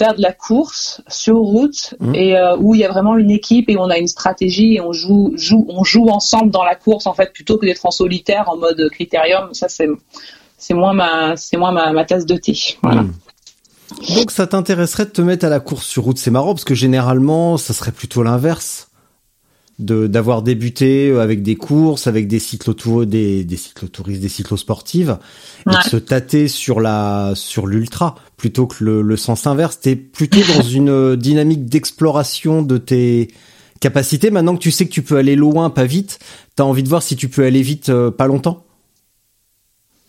faire 0.00 0.14
de 0.14 0.22
la 0.22 0.32
course 0.32 1.02
sur 1.08 1.36
route 1.36 1.94
Mhm. 2.00 2.14
et 2.14 2.36
euh, 2.36 2.56
où 2.56 2.74
il 2.74 2.80
y 2.80 2.84
a 2.84 2.88
vraiment 2.88 3.16
une 3.18 3.30
équipe 3.30 3.68
et 3.68 3.76
on 3.76 3.90
a 3.90 3.98
une 3.98 4.08
stratégie 4.08 4.76
et 4.76 4.80
on 4.80 4.92
joue, 4.92 5.32
joue, 5.36 5.66
on 5.68 5.84
joue 5.84 6.08
ensemble 6.08 6.50
dans 6.50 6.64
la 6.64 6.74
course 6.74 7.06
en 7.06 7.12
fait 7.12 7.32
plutôt 7.34 7.58
que 7.58 7.66
d'être 7.66 7.84
en 7.84 7.90
solitaire 7.90 8.44
en 8.48 8.56
mode 8.56 8.88
critérium. 8.90 9.52
Ça, 9.52 9.68
c'est 9.68 9.88
c'est 10.56 10.74
moins 10.74 10.94
ma 10.94 11.36
c'est 11.36 11.58
moins 11.58 11.72
ma, 11.72 11.92
ma 11.92 12.04
tasse 12.06 12.24
de 12.24 12.36
thé. 12.36 12.56
Voilà. 12.82 13.02
Hmm. 13.02 13.12
Donc 14.16 14.30
ça 14.30 14.46
t'intéresserait 14.46 15.04
de 15.04 15.10
te 15.10 15.20
mettre 15.20 15.44
à 15.44 15.48
la 15.50 15.60
course 15.60 15.86
sur 15.86 16.04
route, 16.04 16.18
c'est 16.18 16.30
marrant 16.30 16.54
parce 16.54 16.64
que 16.64 16.74
généralement 16.74 17.58
ça 17.58 17.74
serait 17.74 17.92
plutôt 17.92 18.22
l'inverse 18.22 18.89
d'avoir 19.80 20.42
débuté 20.42 21.12
avec 21.18 21.42
des 21.42 21.56
courses, 21.56 22.06
avec 22.06 22.28
des 22.28 22.38
cyclotouristes, 22.38 23.10
des, 23.10 23.44
des 23.44 23.56
cyclotouristes, 23.56 24.20
des 24.20 24.28
cyclosportives, 24.28 25.18
et 25.66 25.74
de 25.74 25.88
se 25.88 25.96
tâter 25.96 26.48
sur 26.48 26.80
la 26.80 27.32
sur 27.34 27.66
l'ultra 27.66 28.14
plutôt 28.36 28.66
que 28.66 28.84
le, 28.84 29.02
le 29.02 29.16
sens 29.16 29.46
inverse. 29.46 29.80
T'es 29.80 29.96
plutôt 29.96 30.40
dans 30.54 30.62
une 30.68 31.16
dynamique 31.16 31.66
d'exploration 31.66 32.62
de 32.62 32.78
tes 32.78 33.28
capacités. 33.80 34.30
Maintenant 34.30 34.54
que 34.54 34.62
tu 34.62 34.70
sais 34.70 34.86
que 34.86 34.92
tu 34.92 35.02
peux 35.02 35.16
aller 35.16 35.36
loin, 35.36 35.70
pas 35.70 35.84
vite, 35.84 36.18
t'as 36.54 36.64
envie 36.64 36.82
de 36.82 36.88
voir 36.88 37.02
si 37.02 37.16
tu 37.16 37.28
peux 37.28 37.44
aller 37.44 37.62
vite, 37.62 37.88
euh, 37.88 38.10
pas 38.10 38.26
longtemps, 38.26 38.64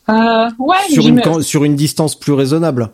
Euh, 0.10 0.49
ouais, 0.60 0.77
sur 0.89 1.07
une 1.07 1.41
sur 1.41 1.63
une 1.63 1.75
distance 1.75 2.19
plus 2.19 2.34
raisonnable. 2.34 2.89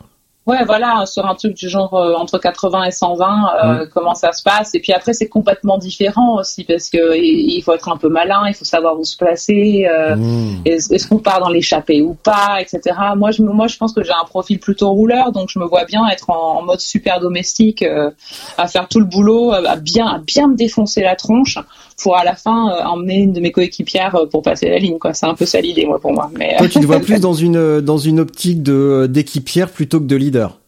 Ouais, 0.48 0.64
voilà, 0.64 1.04
sur 1.04 1.26
un 1.26 1.34
truc 1.34 1.54
du 1.54 1.68
genre 1.68 1.92
euh, 1.94 2.14
entre 2.14 2.38
80 2.38 2.84
et 2.84 2.90
120, 2.90 3.26
euh, 3.64 3.84
Mm. 3.84 3.88
comment 3.92 4.14
ça 4.14 4.32
se 4.32 4.42
passe. 4.42 4.74
Et 4.74 4.80
puis 4.80 4.92
après, 4.94 5.12
c'est 5.12 5.28
complètement 5.28 5.76
différent 5.78 6.36
aussi 6.40 6.64
parce 6.64 6.88
que 6.88 7.16
il 7.16 7.60
faut 7.62 7.74
être 7.74 7.88
un 7.90 7.98
peu 7.98 8.08
malin, 8.08 8.42
il 8.48 8.54
faut 8.54 8.64
savoir 8.64 8.98
où 8.98 9.04
se 9.04 9.16
placer. 9.16 9.86
euh, 9.88 10.16
Hmm. 10.16 10.62
Est-ce 10.64 11.06
qu'on 11.06 11.18
part 11.18 11.40
dans 11.40 11.50
l'échappée 11.50 12.00
ou 12.00 12.14
pas, 12.14 12.60
etc. 12.60 12.96
Moi, 13.16 13.30
je, 13.30 13.42
moi, 13.42 13.66
je 13.66 13.76
pense 13.76 13.92
que 13.92 14.02
j'ai 14.02 14.12
un 14.12 14.24
profil 14.24 14.58
plutôt 14.58 14.90
rouleur, 14.90 15.32
donc 15.32 15.50
je 15.50 15.58
me 15.58 15.66
vois 15.66 15.84
bien 15.84 16.06
être 16.08 16.30
en, 16.30 16.60
en 16.60 16.62
mode 16.62 16.80
super 16.80 17.20
domestique, 17.20 17.82
euh, 17.82 18.10
à 18.56 18.66
faire 18.68 18.88
tout 18.88 19.00
le 19.00 19.06
boulot, 19.06 19.52
à 19.52 19.76
bien, 19.76 20.06
à 20.06 20.18
bien 20.18 20.48
me 20.48 20.56
défoncer 20.56 21.02
la 21.02 21.14
tronche 21.14 21.58
pour 21.98 22.16
à 22.16 22.24
la 22.24 22.34
fin 22.34 22.70
euh, 22.70 22.84
emmener 22.84 23.16
une 23.16 23.32
de 23.32 23.40
mes 23.40 23.52
coéquipières 23.52 24.14
euh, 24.14 24.26
pour 24.26 24.42
passer 24.42 24.68
la 24.68 24.78
ligne. 24.78 24.98
Quoi, 24.98 25.12
c'est 25.14 25.26
un 25.26 25.34
peu 25.34 25.44
ça 25.44 25.60
l'idée, 25.60 25.84
moi, 25.84 26.00
pour 26.00 26.12
moi. 26.12 26.30
Mais 26.38 26.56
Toi, 26.56 26.68
tu 26.68 26.80
te 26.80 26.86
vois 26.86 27.00
plus 27.00 27.20
dans 27.20 27.34
une 27.34 27.80
dans 27.80 27.98
une 27.98 28.20
optique 28.20 28.62
de 28.62 29.06
d'équipière 29.10 29.70
plutôt 29.70 30.00
que 30.00 30.06
de 30.06 30.16
leader. 30.16 30.58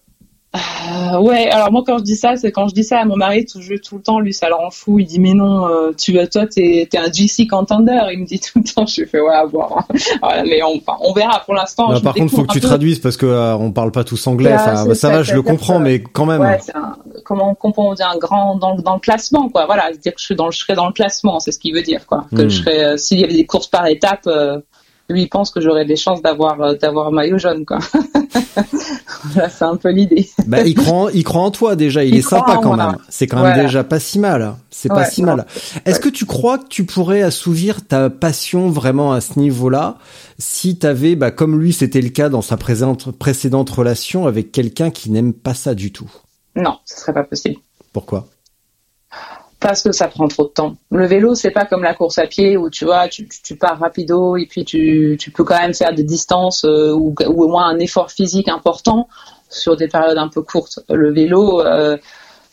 Euh, 0.56 1.18
ouais, 1.20 1.48
alors 1.48 1.70
moi 1.70 1.84
quand 1.86 1.98
je 1.98 2.02
dis 2.02 2.16
ça, 2.16 2.34
c'est 2.36 2.50
quand 2.50 2.66
je 2.66 2.74
dis 2.74 2.82
ça 2.82 2.98
à 2.98 3.04
mon 3.04 3.14
mari 3.16 3.44
tout, 3.44 3.60
je- 3.60 3.74
tout 3.76 3.96
le 3.98 4.02
temps, 4.02 4.18
lui 4.18 4.32
ça 4.34 4.48
le 4.48 4.54
rend 4.56 4.70
fou. 4.70 4.98
Il 4.98 5.06
dit 5.06 5.20
mais 5.20 5.32
non, 5.32 5.68
euh, 5.68 5.92
tu 5.96 6.12
toi 6.28 6.46
t'es 6.46 6.88
es 6.92 6.98
un 6.98 7.10
GC 7.12 7.46
contender. 7.46 7.96
Il 8.12 8.18
me 8.20 8.26
dit 8.26 8.40
tout 8.40 8.58
le 8.58 8.64
temps. 8.64 8.84
Je 8.84 9.04
fais 9.04 9.20
ouais, 9.20 9.32
bon, 9.52 9.62
voilà, 10.22 10.42
mais 10.42 10.60
on, 10.64 10.76
enfin, 10.76 10.98
on 11.02 11.12
verra 11.12 11.40
pour 11.44 11.54
l'instant. 11.54 11.98
Par 12.00 12.14
contre, 12.14 12.32
faut 12.34 12.42
que 12.42 12.52
tu 12.52 12.58
peu. 12.60 12.66
traduises 12.66 12.98
parce 12.98 13.16
que 13.16 13.26
euh, 13.26 13.54
on 13.56 13.70
parle 13.70 13.92
pas 13.92 14.02
tous 14.02 14.26
anglais. 14.26 14.56
Ça, 14.58 14.84
c'est 14.86 14.94
ça, 14.96 15.10
va, 15.10 15.22
je 15.22 15.34
le 15.34 15.42
comprends, 15.42 15.78
que- 15.78 15.82
mais 15.84 16.00
quand 16.02 16.26
même. 16.26 16.40
Ouais, 16.40 16.58
un, 16.74 16.96
comment, 17.24 17.54
comment 17.54 17.90
on 17.90 17.94
dit 17.94 18.02
un 18.02 18.18
grand 18.18 18.56
dans, 18.56 18.74
le- 18.74 18.82
dans 18.82 18.94
le 18.94 19.00
classement 19.00 19.48
quoi. 19.50 19.66
Voilà, 19.66 19.92
dire 19.92 20.14
que 20.14 20.20
je 20.20 20.24
suis 20.24 20.34
dans 20.34 20.50
je 20.50 20.58
serais 20.58 20.74
dans 20.74 20.86
le 20.88 20.92
classement, 20.92 21.38
c'est 21.38 21.52
ce 21.52 21.60
qu'il 21.60 21.74
veut 21.74 21.82
dire 21.82 22.06
quoi. 22.06 22.24
Que 22.34 22.42
Hmm. 22.42 22.48
je 22.50 22.58
serais, 22.62 22.84
euh, 22.84 22.96
s'il 22.96 23.20
y 23.20 23.24
avait 23.24 23.34
des 23.34 23.46
courses 23.46 23.68
par 23.68 23.86
étapes, 23.86 24.26
euh, 24.26 24.58
lui 25.12 25.22
il 25.22 25.28
pense 25.28 25.50
que 25.50 25.60
j'aurais 25.60 25.84
des 25.84 25.96
chances 25.96 26.22
d'avoir 26.22 26.60
euh, 26.60 26.74
d'avoir 26.74 27.08
un 27.08 27.10
maillot 27.10 27.38
jaune 27.38 27.64
quoi. 27.66 27.78
voilà, 29.24 29.48
c'est 29.48 29.64
un 29.64 29.76
peu 29.76 29.90
l'idée. 29.90 30.28
Bah, 30.46 30.62
il 30.62 30.74
croit, 30.74 30.94
en, 30.94 31.08
il 31.08 31.24
croit 31.24 31.42
en 31.42 31.50
toi 31.50 31.76
déjà. 31.76 32.04
Il, 32.04 32.14
Il 32.14 32.18
est 32.18 32.22
sympa 32.22 32.58
quand 32.62 32.74
moi. 32.74 32.76
même. 32.76 32.96
C'est 33.08 33.26
quand 33.26 33.36
même 33.38 33.46
Voilà. 33.52 33.62
déjà 33.62 33.84
pas 33.84 34.00
si 34.00 34.18
mal. 34.18 34.54
C'est 34.70 34.88
pas 34.88 35.04
si 35.04 35.22
non. 35.22 35.36
mal. 35.36 35.46
Est-ce 35.84 36.00
que 36.00 36.08
tu 36.08 36.26
crois 36.26 36.58
que 36.58 36.68
tu 36.68 36.84
pourrais 36.84 37.22
assouvir 37.22 37.86
ta 37.86 38.10
passion 38.10 38.70
vraiment 38.70 39.12
à 39.12 39.20
ce 39.20 39.38
niveau-là 39.38 39.98
si 40.38 40.78
t'avais, 40.78 41.16
bah, 41.16 41.30
comme 41.30 41.60
lui, 41.60 41.72
c'était 41.72 42.00
le 42.00 42.08
cas 42.08 42.28
dans 42.30 42.40
sa 42.42 42.56
présente, 42.56 43.10
précédente 43.12 43.68
relation 43.70 44.26
avec 44.26 44.52
quelqu'un 44.52 44.90
qui 44.90 45.10
n'aime 45.10 45.34
pas 45.34 45.52
ça 45.54 45.74
du 45.74 45.92
tout? 45.92 46.10
Non, 46.56 46.78
ce 46.86 46.98
serait 47.00 47.12
pas 47.12 47.24
possible. 47.24 47.56
Pourquoi? 47.92 48.26
Parce 49.60 49.82
que 49.82 49.92
ça 49.92 50.08
prend 50.08 50.26
trop 50.26 50.44
de 50.44 50.48
temps. 50.48 50.76
Le 50.90 51.06
vélo, 51.06 51.34
c'est 51.34 51.50
pas 51.50 51.66
comme 51.66 51.82
la 51.82 51.92
course 51.92 52.16
à 52.18 52.26
pied 52.26 52.56
où 52.56 52.70
tu 52.70 52.86
vois, 52.86 53.08
tu, 53.08 53.28
pars 53.56 53.78
rapido 53.78 54.36
et 54.38 54.46
puis 54.46 54.64
tu, 54.64 55.18
peux 55.34 55.44
quand 55.44 55.58
même 55.58 55.74
faire 55.74 55.94
des 55.94 56.02
distances 56.02 56.64
euh, 56.64 56.92
ou, 56.94 57.14
au 57.26 57.48
moins 57.48 57.68
un 57.68 57.78
effort 57.78 58.10
physique 58.10 58.48
important 58.48 59.06
sur 59.50 59.76
des 59.76 59.86
périodes 59.86 60.16
un 60.16 60.28
peu 60.28 60.40
courtes. 60.40 60.80
Le 60.88 61.12
vélo, 61.12 61.60
euh, 61.60 61.98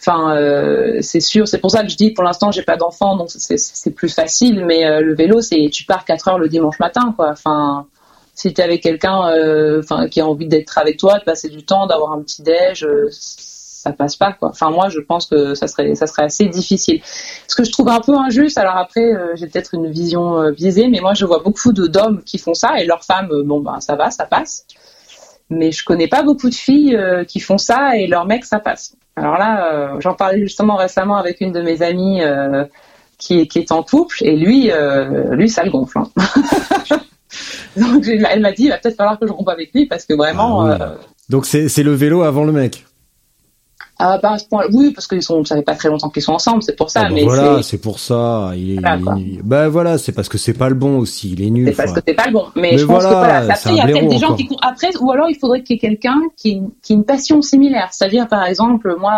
enfin, 0.01 0.35
euh, 0.35 0.97
c'est 1.01 1.21
sûr. 1.21 1.47
C'est 1.47 1.59
pour 1.59 1.71
ça 1.71 1.83
que 1.83 1.89
je 1.89 1.95
dis, 1.95 2.11
pour 2.11 2.25
l'instant, 2.25 2.51
j'ai 2.51 2.63
pas 2.63 2.75
d'enfant, 2.75 3.15
donc 3.15 3.29
c'est- 3.31 3.91
plus 3.91 4.13
facile. 4.13 4.65
Mais 4.65 5.01
le 5.01 5.15
vélo, 5.15 5.39
c'est 5.39 5.69
tu 5.71 5.85
pars 5.85 6.03
4 6.03 6.27
heures 6.27 6.39
le 6.39 6.49
dimanche 6.49 6.77
matin, 6.79 7.13
quoi. 7.15 7.29
Enfin, 7.31 7.87
si 8.35 8.53
tu 8.53 8.59
es 8.59 8.63
avec 8.65 8.83
quelqu'un, 8.83 9.31
enfin, 9.79 10.09
qui 10.09 10.19
a 10.19 10.27
envie 10.27 10.47
d'être 10.47 10.77
avec 10.77 10.97
toi, 10.97 11.19
de 11.19 11.23
passer 11.23 11.47
du 11.47 11.63
temps, 11.63 11.87
d'avoir 11.87 12.11
un 12.11 12.21
petit 12.21 12.41
déj. 12.41 12.85
Ça 13.87 13.93
passe 13.93 14.15
pas 14.15 14.33
quoi. 14.33 14.49
Enfin 14.49 14.69
moi 14.69 14.89
je 14.89 14.99
pense 14.99 15.25
que 15.25 15.53
ça 15.55 15.67
serait 15.67 15.95
ça 15.95 16.07
serait 16.07 16.23
assez 16.23 16.45
difficile. 16.45 17.01
Ce 17.47 17.55
que 17.55 17.63
je 17.63 17.71
trouve 17.71 17.89
un 17.89 18.01
peu 18.01 18.13
injuste, 18.17 18.57
alors 18.57 18.77
après 18.77 19.13
euh, 19.13 19.35
j'ai 19.35 19.47
peut-être 19.47 19.73
une 19.73 19.89
vision 19.89 20.39
euh, 20.41 20.51
biaisée, 20.51 20.87
mais 20.89 20.99
moi 20.99 21.13
je 21.13 21.25
vois 21.25 21.39
beaucoup 21.43 21.71
d'hommes 21.73 22.21
qui 22.23 22.37
font 22.37 22.53
ça 22.53 22.79
et 22.79 22.85
leurs 22.85 23.03
femmes 23.03 23.29
euh, 23.31 23.43
bon 23.43 23.59
ben 23.61 23.79
ça 23.79 23.95
va, 23.95 24.11
ça 24.11 24.25
passe. 24.25 24.65
Mais 25.49 25.71
je 25.71 25.85
connais 25.85 26.07
pas 26.07 26.23
beaucoup 26.23 26.49
de 26.49 26.55
filles 26.55 26.99
qui 27.27 27.39
font 27.39 27.57
ça 27.57 27.95
et 27.97 28.07
leurs 28.07 28.25
mecs 28.25 28.43
ça 28.45 28.59
passe. 28.59 28.95
Alors 29.15 29.37
là 29.37 29.93
j'en 29.99 30.13
parlais 30.13 30.41
justement 30.41 30.75
récemment 30.75 31.15
avec 31.15 31.39
une 31.39 31.53
de 31.53 31.61
mes 31.61 31.81
amies 31.81 32.21
qui, 33.17 33.39
est- 33.41 33.47
qui 33.47 33.59
est 33.59 33.71
en 33.71 33.81
couple 33.81 34.17
et 34.25 34.35
lui 34.35 34.69
lui 35.31 35.49
ça 35.49 35.63
le 35.63 35.71
gonfle. 35.71 35.99
hein. 35.99 36.09
Donc 37.77 38.05
elle 38.07 38.41
m'a 38.41 38.51
dit 38.51 38.63
il 38.65 38.69
va 38.69 38.77
peut-être 38.77 38.95
falloir 38.97 39.17
que 39.19 39.27
je 39.27 39.31
rompe 39.31 39.49
avec 39.49 39.71
lui 39.73 39.85
parce 39.85 40.05
que 40.05 40.13
vraiment 40.15 40.63
Ah 40.65 40.77
euh, 40.81 40.95
Donc 41.29 41.45
c'est 41.45 41.83
le 41.83 41.93
vélo 41.93 42.23
avant 42.23 42.43
le 42.43 42.51
mec. 42.51 42.85
Ah, 43.99 44.19
pas 44.19 44.33
à 44.33 44.37
ce 44.37 44.45
point 44.47 44.65
Oui, 44.73 44.91
parce 44.91 45.07
qu'ils 45.07 45.23
sont, 45.23 45.43
ça 45.43 45.55
fait 45.55 45.63
pas 45.63 45.73
très 45.75 45.89
longtemps 45.89 46.09
qu'ils 46.09 46.21
sont 46.21 46.33
ensemble, 46.33 46.61
c'est 46.61 46.75
pour 46.75 46.91
ça. 46.91 47.01
Ah 47.05 47.09
bah 47.09 47.15
mais 47.15 47.23
voilà, 47.23 47.63
c'est, 47.63 47.79
pour 47.79 47.99
ça. 47.99 48.51
Il 48.55 48.73
est, 48.73 48.79
Voilà, 48.79 48.99
il- 49.17 49.41
bah 49.43 49.69
voilà, 49.69 49.97
c'est 49.97 50.11
parce 50.11 50.29
que 50.29 50.37
c'est 50.37 50.53
pas 50.53 50.69
le 50.69 50.75
bon 50.75 50.99
aussi. 50.99 51.31
Il 51.31 51.41
est 51.41 51.49
nul. 51.49 51.67
c'est 51.69 51.75
parce 51.75 51.93
que 51.93 51.99
c'est 52.07 52.13
pas 52.13 52.27
le 52.27 52.33
bon. 52.33 52.45
Mais, 52.55 52.73
Mais 52.73 52.77
je 52.77 52.85
pense 52.85 53.01
voilà, 53.03 53.09
que 53.09 53.13
voilà. 53.15 53.53
Après, 53.53 53.69
il 53.71 53.77
y 53.77 53.81
a 53.81 53.85
peut-être 53.85 54.07
des 54.09 54.17
gens 54.19 54.25
encore. 54.27 54.37
qui 54.37 54.45
courent 54.47 54.59
après, 54.61 54.95
ou 54.99 55.11
alors 55.11 55.29
il 55.29 55.35
faudrait 55.39 55.63
qu'il 55.63 55.75
y 55.75 55.77
ait 55.77 55.79
quelqu'un 55.79 56.21
qui, 56.35 56.49
ait 56.49 56.53
une- 56.53 56.69
qui 56.83 56.93
ait 56.93 56.95
une 56.95 57.05
passion 57.05 57.41
similaire. 57.41 57.87
C'est-à-dire, 57.91 58.27
par 58.27 58.45
exemple, 58.45 58.95
moi, 58.99 59.13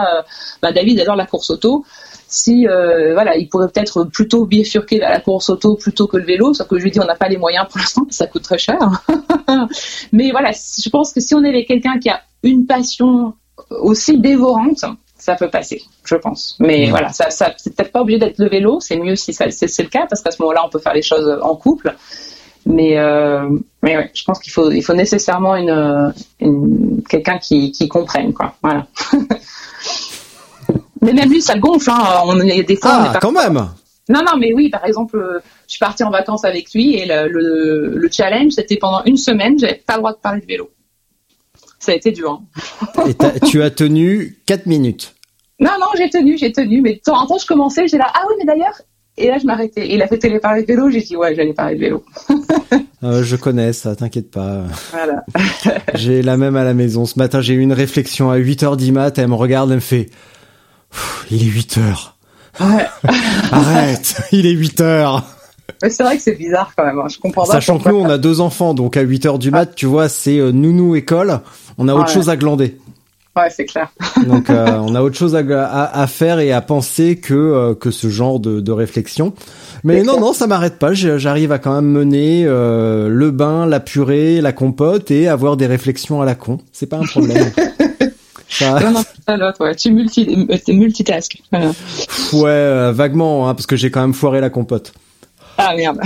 bah, 0.61 0.71
David 0.71 0.99
adore 1.01 1.15
la 1.17 1.25
course 1.25 1.49
auto. 1.49 1.83
Si, 2.31 2.67
euh, 2.67 3.13
voilà, 3.13 3.35
il 3.37 3.49
pourrait 3.49 3.67
peut-être 3.67 4.03
plutôt 4.05 4.45
bifurquer 4.45 4.99
la 4.99 5.19
course 5.19 5.49
auto 5.49 5.75
plutôt 5.75 6.05
que 6.07 6.15
le 6.17 6.23
vélo, 6.25 6.53
sauf 6.53 6.67
que 6.67 6.77
je 6.77 6.83
lui 6.83 6.91
dis 6.91 6.99
on 6.99 7.05
n'a 7.05 7.15
pas 7.15 7.27
les 7.27 7.37
moyens 7.37 7.65
pour 7.67 7.79
l'instant, 7.79 8.05
ça 8.11 8.27
coûte 8.27 8.43
très 8.43 8.59
cher. 8.59 8.77
Mais 10.13 10.31
voilà, 10.31 10.51
je 10.51 10.89
pense 10.89 11.11
que 11.13 11.19
si 11.21 11.33
on 11.35 11.43
avait 11.43 11.65
quelqu'un 11.65 11.97
qui 11.99 12.09
a 12.09 12.21
une 12.43 12.65
passion 12.65 13.33
aussi 13.69 14.19
dévorante, 14.19 14.85
ça 15.17 15.35
peut 15.35 15.49
passer, 15.49 15.81
je 16.05 16.15
pense. 16.15 16.55
Mais 16.59 16.89
voilà, 16.89 17.09
ça, 17.11 17.29
ça 17.29 17.53
c'est 17.57 17.75
peut-être 17.75 17.91
pas 17.91 18.01
obligé 18.01 18.19
d'être 18.19 18.39
le 18.39 18.47
vélo, 18.49 18.79
c'est 18.79 18.97
mieux 18.97 19.15
si 19.15 19.33
c'est, 19.33 19.45
le 19.47 19.89
cas, 19.89 20.05
parce 20.09 20.21
qu'à 20.21 20.31
ce 20.31 20.41
moment-là, 20.41 20.63
on 20.65 20.69
peut 20.69 20.79
faire 20.79 20.93
les 20.93 21.01
choses 21.01 21.39
en 21.41 21.55
couple. 21.55 21.93
Mais, 22.65 22.97
euh, 22.97 23.49
mais 23.81 23.97
ouais, 23.97 24.11
je 24.13 24.23
pense 24.23 24.39
qu'il 24.39 24.51
faut, 24.51 24.69
il 24.69 24.81
faut 24.81 24.93
nécessairement 24.93 25.55
une, 25.55 26.13
une 26.39 27.01
quelqu'un 27.07 27.37
qui, 27.37 27.71
qui 27.71 27.87
comprenne, 27.87 28.33
quoi. 28.33 28.53
Voilà. 28.61 28.85
mais 31.01 31.13
même 31.13 31.29
lui, 31.29 31.41
ça 31.41 31.55
le 31.55 31.61
gonfle. 31.61 31.89
Hein. 31.89 32.21
On, 32.25 32.39
il 32.39 32.55
y 32.55 32.59
a 32.59 32.63
des 32.63 32.75
fois, 32.75 33.11
Ah, 33.13 33.19
quand 33.21 33.31
même. 33.31 33.55
non, 34.09 34.21
non, 34.25 34.37
mais 34.39 34.53
oui, 34.53 34.69
par 34.69 34.85
exemple, 34.85 35.17
euh, 35.17 35.39
je 35.67 35.71
suis 35.73 35.79
partie 35.79 36.03
en 36.03 36.11
vacances 36.11 36.45
avec 36.45 36.73
lui 36.73 36.95
et 36.95 37.05
le, 37.05 37.27
le, 37.29 37.93
le 37.95 38.09
challenge, 38.11 38.51
c'était 38.53 38.77
pendant 38.77 39.03
une 39.05 39.17
semaine, 39.17 39.57
j'avais 39.57 39.81
pas 39.85 39.93
le 39.93 39.99
droit 39.99 40.11
de 40.13 40.17
parler 40.19 40.41
de 40.41 40.45
vélo. 40.45 40.69
Ça 41.79 41.91
a 41.93 41.95
été 41.95 42.11
dur. 42.11 42.41
hein. 42.97 43.05
Et 43.07 43.39
tu 43.41 43.61
as 43.61 43.71
tenu 43.71 44.37
4 44.45 44.65
minutes. 44.65 45.15
Non, 45.59 45.71
non, 45.79 45.87
j'ai 45.97 46.09
tenu, 46.09 46.37
j'ai 46.37 46.51
tenu, 46.51 46.81
mais 46.81 46.95
de 46.95 46.99
temps 46.99 47.21
en 47.21 47.25
temps, 47.25 47.37
je 47.37 47.45
commençais, 47.45 47.83
j'étais 47.85 47.97
là, 47.97 48.07
ah 48.13 48.21
oui, 48.29 48.35
mais 48.39 48.45
d'ailleurs, 48.45 48.81
et 49.17 49.27
là, 49.27 49.37
je 49.37 49.45
m'arrêtais. 49.45 49.89
Il 49.89 50.01
a 50.01 50.07
fait 50.07 50.17
télé 50.17 50.39
parler 50.39 50.61
de 50.61 50.67
vélo, 50.67 50.89
j'ai 50.89 51.01
dit, 51.01 51.17
ouais, 51.17 51.35
j'allais 51.35 51.53
parler 51.53 51.75
de 51.75 51.79
vélo. 51.81 52.03
Euh, 53.01 53.23
je 53.23 53.37
connais 53.37 53.71
ça, 53.71 53.95
t'inquiète 53.95 54.29
pas. 54.29 54.63
Voilà. 54.91 55.23
J'ai 55.95 56.21
la 56.21 56.35
même 56.35 56.57
à 56.57 56.65
la 56.65 56.73
maison. 56.73 57.05
Ce 57.05 57.17
matin, 57.17 57.39
j'ai 57.39 57.53
eu 57.53 57.61
une 57.61 57.71
réflexion 57.71 58.29
à 58.29 58.37
8h 58.37 58.75
du 58.75 58.91
mat. 58.91 59.17
Elle 59.17 59.29
me 59.29 59.35
regarde, 59.35 59.69
elle 59.69 59.75
me 59.77 59.79
fait 59.79 60.09
Il 61.31 61.41
est 61.41 61.49
8h. 61.49 61.79
Ouais. 62.59 62.85
Arrête, 63.53 64.21
il 64.33 64.45
est 64.45 64.53
8h. 64.53 65.23
Mais 65.81 65.89
c'est 65.89 66.03
vrai 66.03 66.17
que 66.17 66.21
c'est 66.23 66.35
bizarre 66.35 66.73
quand 66.75 66.83
même, 66.85 66.99
hein. 66.99 67.07
je 67.09 67.19
comprends 67.19 67.45
pas. 67.45 67.53
Sachant 67.53 67.79
que 67.79 67.87
nous, 67.87 67.95
on 67.95 68.09
a 68.09 68.17
deux 68.17 68.41
enfants, 68.41 68.73
donc 68.73 68.97
à 68.97 69.03
8h 69.05 69.39
du 69.39 69.49
mat, 69.49 69.73
tu 69.75 69.85
vois, 69.85 70.09
c'est 70.09 70.37
euh, 70.37 70.51
nounou 70.51 70.95
école. 70.97 71.39
On 71.79 71.87
a 71.87 71.93
autre 71.95 72.07
Ouais. 72.09 72.13
chose 72.13 72.29
à 72.29 72.37
glander. 72.37 72.77
Ouais, 73.35 73.49
c'est 73.49 73.65
clair. 73.65 73.87
Donc 74.27 74.49
euh, 74.49 74.67
on 74.81 74.93
a 74.95 75.01
autre 75.01 75.15
chose 75.17 75.35
à, 75.35 75.39
à, 75.39 76.01
à 76.01 76.07
faire 76.07 76.39
et 76.39 76.51
à 76.51 76.61
penser 76.61 77.15
que 77.17 77.33
euh, 77.33 77.73
que 77.75 77.89
ce 77.89 78.09
genre 78.09 78.39
de, 78.39 78.59
de 78.59 78.71
réflexion. 78.71 79.33
Mais 79.83 79.97
non 80.03 80.13
clair. 80.13 80.19
non, 80.25 80.33
ça 80.33 80.45
m'arrête 80.47 80.77
pas. 80.77 80.93
J'arrive 80.93 81.51
à 81.53 81.59
quand 81.59 81.73
même 81.73 81.89
mener 81.89 82.43
euh, 82.45 83.07
le 83.07 83.31
bain, 83.31 83.65
la 83.65 83.79
purée, 83.79 84.41
la 84.41 84.51
compote 84.51 85.09
et 85.11 85.27
avoir 85.29 85.55
des 85.57 85.67
réflexions 85.67 86.21
à 86.21 86.25
la 86.25 86.35
con. 86.35 86.57
C'est 86.73 86.87
pas 86.87 86.97
un 86.97 87.05
problème. 87.05 87.51
ça, 88.49 88.79
Non, 88.81 88.91
non, 89.27 89.37
l'autre, 89.37 89.63
ouais. 89.63 89.75
Tu 89.75 89.91
multi, 89.93 90.47
multitask. 90.67 91.37
Ouais, 92.33 92.91
vaguement, 92.91 93.47
hein, 93.47 93.53
parce 93.55 93.67
que 93.67 93.77
j'ai 93.77 93.89
quand 93.91 94.01
même 94.01 94.13
foiré 94.15 94.41
la 94.41 94.49
compote. 94.49 94.91
Ah 95.57 95.73
merde. 95.77 95.99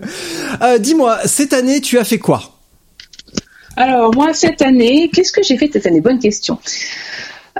Dis-moi, 0.80 1.18
cette 1.24 1.52
année, 1.52 1.80
tu 1.80 1.98
as 1.98 2.04
fait 2.04 2.18
quoi? 2.18 2.42
Alors 3.76 4.14
moi 4.14 4.32
cette 4.32 4.62
année, 4.62 5.10
qu'est-ce 5.12 5.32
que 5.32 5.42
j'ai 5.42 5.56
fait 5.58 5.68
cette 5.72 5.86
année? 5.86 6.00
Bonne 6.00 6.18
question. 6.18 6.58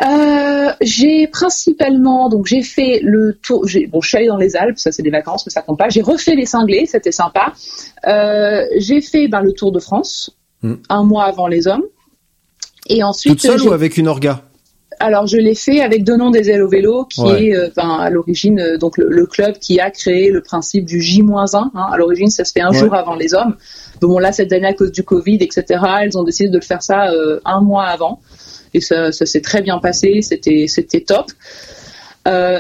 Euh, 0.05 0.73
j'ai 0.83 1.27
principalement 1.27 2.29
donc 2.29 2.47
j'ai 2.47 2.63
fait 2.63 3.01
le 3.03 3.39
tour. 3.43 3.67
j'ai- 3.67 3.87
Bon, 3.87 4.01
je 4.03 4.09
suis 4.09 4.19
allée 4.19 4.27
dans 4.27 4.37
les 4.37 4.55
Alpes, 4.57 4.79
ça 4.79 4.93
c'est 4.93 5.03
des 5.03 5.11
vacances, 5.11 5.45
mais 5.47 5.51
ça 5.51 5.63
compte 5.63 5.79
pas. 5.79 5.89
J'ai 5.89 6.03
refait 6.03 6.35
les 6.35 6.45
cinglés, 6.47 6.85
c'était 6.87 7.13
sympa. 7.13 7.55
Euh, 8.07 8.63
j'ai 8.79 9.01
fait 9.01 9.27
ben, 9.29 9.41
le 9.41 9.53
Tour 9.53 9.73
de 9.73 9.79
France 9.79 10.31
Hmm. 10.63 10.77
un 10.89 11.05
mois 11.05 11.25
avant 11.25 11.49
les 11.49 11.67
hommes. 11.67 11.85
Et 12.89 13.03
ensuite, 13.03 13.33
Toute 13.35 13.43
seule 13.43 13.61
ou 13.63 13.73
avec 13.73 13.99
une 13.99 14.09
orga? 14.09 14.43
Alors 15.01 15.27
je 15.27 15.37
l'ai 15.37 15.55
fait 15.55 15.81
avec 15.81 16.05
Donnons 16.05 16.31
des 16.31 16.51
ailes 16.51 16.63
au 16.63 16.69
vélo, 16.69 17.05
qui 17.05 17.21
Ouais. 17.23 17.47
est 17.47 17.57
euh, 17.57 17.69
ben, 17.77 17.99
à 18.01 18.11
l'origine 18.11 18.59
euh, 18.61 18.79
donc 18.79 18.99
le, 18.99 19.09
le 19.09 19.27
club 19.27 19.59
qui 19.59 19.79
a 19.81 19.91
créé 19.91 20.31
le 20.31 20.41
principe 20.43 20.85
du 20.85 21.01
J-1. 21.01 21.57
Hein. 21.57 21.71
À 21.93 21.97
l'origine, 21.97 22.31
ça 22.31 22.45
se 22.45 22.53
fait 22.53 22.61
un 22.61 22.71
Ouais. 22.71 22.79
jour 22.79 22.95
avant 22.95 23.15
les 23.15 23.35
hommes. 23.35 23.57
Bon 24.01 24.19
là 24.19 24.33
cette 24.33 24.53
année 24.53 24.67
à 24.69 24.73
cause 24.75 24.93
du 24.93 25.03
Covid, 25.05 25.39
etc. 25.41 25.81
Elles 26.03 26.17
ont 26.19 26.25
décidé 26.25 26.49
de 26.49 26.57
le 26.59 26.63
faire 26.65 26.83
ça 26.83 27.11
euh, 27.11 27.41
un 27.45 27.61
mois 27.61 27.85
avant, 27.85 28.21
et 28.75 28.81
ça, 28.81 29.13
ça 29.13 29.27
s'est 29.27 29.41
très 29.41 29.63
bien 29.63 29.79
passé. 29.79 30.21
C'était 30.23 30.67
c'était 30.69 31.01
top. 31.01 31.27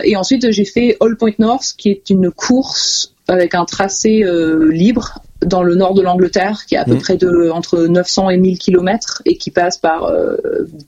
Et 0.05 0.14
ensuite 0.16 0.51
j'ai 0.53 0.64
fait 0.64 0.97
All 1.01 1.16
Point 1.16 1.32
North, 1.41 1.74
qui 1.76 1.91
est 1.91 2.09
une 2.11 2.30
course 2.30 3.12
avec 3.26 3.55
un 3.57 3.64
tracé 3.64 4.24
libre 4.70 5.18
dans 5.47 5.62
le 5.62 5.74
nord 5.76 5.94
de 5.94 6.03
l'Angleterre, 6.03 6.64
qui 6.66 6.74
est 6.74 6.78
à 6.78 6.84
peu 6.84 6.94
Mhm. 6.94 7.01
près 7.01 7.16
de 7.16 7.51
entre 7.51 7.78
900 7.86 8.30
et 8.30 8.36
1000 8.36 8.59
kilomètres 8.59 9.22
et 9.24 9.36
qui 9.36 9.51
passe 9.51 9.78
par 9.78 10.05
euh, 10.05 10.36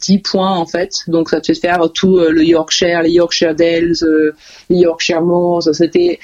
10 0.01 0.19
points 0.19 0.51
en 0.53 0.67
fait. 0.67 1.05
Donc 1.07 1.31
ça 1.31 1.41
te 1.41 1.47
fait 1.47 1.59
faire 1.61 1.81
tout 1.95 2.19
euh, 2.19 2.31
le 2.31 2.45
Yorkshire, 2.45 3.03
les 3.03 3.13
Yorkshire 3.13 3.55
Dales, 3.55 3.95
euh, 4.03 4.33
les 4.69 4.79
Yorkshire 4.81 5.23
Moors. 5.23 5.63
C'était 5.73 6.19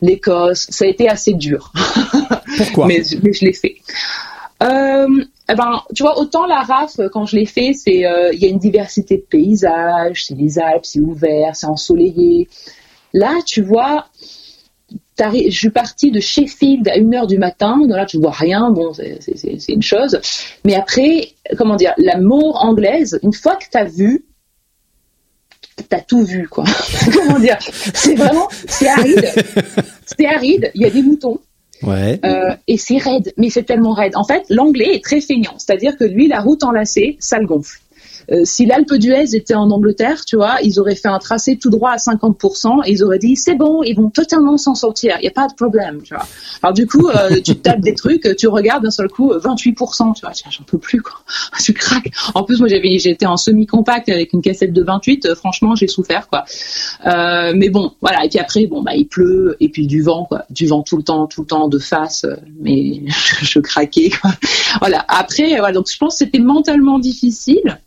l'Écosse. 0.00 0.66
Ça 0.70 0.84
a 0.84 0.88
été 0.88 1.08
assez 1.08 1.32
dur, 1.32 1.72
Pourquoi? 2.58 2.86
Mais, 2.86 3.02
mais 3.22 3.32
je 3.32 3.44
l'ai 3.44 3.52
fait. 3.52 3.76
Euh, 4.62 5.06
eh 5.48 5.54
ben, 5.54 5.82
tu 5.94 6.02
vois, 6.04 6.18
autant 6.18 6.46
la 6.46 6.60
RAF, 6.60 7.00
quand 7.12 7.26
je 7.26 7.36
l'ai 7.36 7.46
fait, 7.46 7.72
c'est 7.72 8.06
euh, 8.06 8.30
il 8.32 8.40
y 8.40 8.44
a 8.46 8.48
une 8.48 8.58
diversité 8.58 9.16
de 9.16 9.22
paysages, 9.28 10.26
c'est 10.26 10.34
les 10.34 10.58
Alpes, 10.58 10.84
c'est 10.84 11.00
ouvert, 11.00 11.56
c'est 11.56 11.66
ensoleillé. 11.66 12.48
Là, 13.12 13.34
tu 13.44 13.60
vois, 13.62 14.06
je 15.30 15.50
suis 15.56 15.70
partie 15.70 16.10
de 16.10 16.20
Sheffield 16.20 16.88
à 16.88 16.96
1h 16.98 17.26
du 17.26 17.38
matin, 17.38 17.78
donc 17.78 17.90
là 17.90 18.06
tu 18.06 18.18
vois 18.18 18.30
rien, 18.32 18.70
bon 18.70 18.92
c'est- 18.92 19.68
une 19.68 19.82
chose, 19.82 20.18
mais 20.64 20.74
après, 20.74 21.28
comment 21.58 21.76
dire, 21.76 21.92
la 21.98 22.18
mort 22.18 22.64
anglaise, 22.64 23.18
une 23.22 23.32
fois 23.32 23.56
que 23.56 23.64
t'as 23.70 23.84
vu, 23.84 24.24
t'as 25.88 26.00
tout 26.00 26.24
vu 26.24 26.48
quoi. 26.48 26.64
comment 27.12 27.38
dire, 27.38 27.58
c'est 27.94 28.14
vraiment, 28.14 28.48
c'est 28.68 28.88
aride, 28.88 29.28
c'est 30.16 30.26
aride, 30.26 30.70
il 30.74 30.82
y 30.82 30.84
a 30.84 30.90
des 30.90 31.02
moutons, 31.02 31.38
Ouais. 31.82 32.20
euh, 32.24 32.54
et 32.68 32.78
c'est 32.78 32.98
raide, 32.98 33.32
mais 33.36 33.50
c'est 33.50 33.64
tellement 33.64 33.92
raide. 33.92 34.14
En 34.16 34.22
fait, 34.22 34.44
l'anglais 34.50 34.94
est 34.94 35.04
très 35.04 35.20
feignant, 35.20 35.54
c'est-à-dire 35.58 35.96
que 35.96 36.04
lui, 36.04 36.28
la 36.28 36.40
route 36.40 36.62
enlacée, 36.62 37.16
ça 37.18 37.38
le 37.40 37.46
gonfle. 37.46 37.80
Euh, 38.30 38.42
si 38.44 38.66
l'Alpe 38.66 38.94
d'Huez 38.94 39.34
était 39.34 39.54
en 39.54 39.70
Angleterre, 39.70 40.24
tu 40.24 40.36
vois, 40.36 40.56
ils 40.62 40.78
auraient 40.80 40.94
fait 40.94 41.08
un 41.08 41.18
tracé 41.18 41.56
tout 41.56 41.70
droit 41.70 41.90
à 41.90 41.96
50% 41.96 42.82
et 42.86 42.92
ils 42.92 43.02
auraient 43.04 43.18
dit 43.18 43.36
c'est 43.36 43.54
bon, 43.54 43.82
ils 43.82 43.94
vont 43.94 44.10
totalement 44.10 44.56
s'en 44.56 44.74
sortir, 44.74 45.16
il 45.20 45.24
y 45.24 45.28
a 45.28 45.32
pas 45.32 45.48
de 45.48 45.54
problème, 45.54 46.02
tu 46.02 46.14
vois. 46.14 46.26
Alors 46.62 46.74
du 46.74 46.86
coup, 46.86 47.08
euh, 47.08 47.40
tu 47.40 47.56
tapes 47.56 47.80
des 47.80 47.94
trucs, 47.94 48.36
tu 48.36 48.48
regardes 48.48 48.84
d'un 48.84 48.90
seul 48.90 49.08
coup 49.08 49.32
28%, 49.32 50.14
tu 50.14 50.20
vois, 50.20 50.32
j'en 50.50 50.64
peux 50.64 50.78
plus 50.78 51.02
quoi, 51.02 51.20
tu 51.62 51.72
craques. 51.72 52.10
En 52.34 52.44
plus 52.44 52.58
moi 52.58 52.68
j'avais 52.68 52.98
j'étais 52.98 53.26
en 53.26 53.36
semi-compact 53.36 54.08
avec 54.08 54.32
une 54.32 54.42
cassette 54.42 54.72
de 54.72 54.82
28, 54.82 55.26
euh, 55.26 55.34
franchement 55.34 55.74
j'ai 55.74 55.88
souffert 55.88 56.28
quoi. 56.28 56.44
Euh, 57.06 57.52
mais 57.56 57.68
bon, 57.68 57.92
voilà. 58.00 58.24
Et 58.24 58.28
puis 58.28 58.38
après 58.38 58.66
bon 58.66 58.82
bah 58.82 58.94
il 58.94 59.06
pleut 59.06 59.56
et 59.60 59.68
puis 59.68 59.86
du 59.86 60.02
vent 60.02 60.24
quoi, 60.24 60.44
du 60.50 60.66
vent 60.66 60.82
tout 60.82 60.96
le 60.96 61.02
temps, 61.02 61.26
tout 61.26 61.42
le 61.42 61.46
temps 61.46 61.68
de 61.68 61.78
face, 61.78 62.24
euh, 62.24 62.36
mais 62.60 63.02
je 63.42 63.58
craquais 63.58 64.10
quoi. 64.10 64.30
Voilà. 64.80 65.04
Après 65.08 65.58
voilà 65.58 65.72
donc 65.72 65.90
je 65.90 65.96
pense 65.96 66.14
que 66.14 66.18
c'était 66.18 66.38
mentalement 66.38 66.98
difficile. 66.98 67.78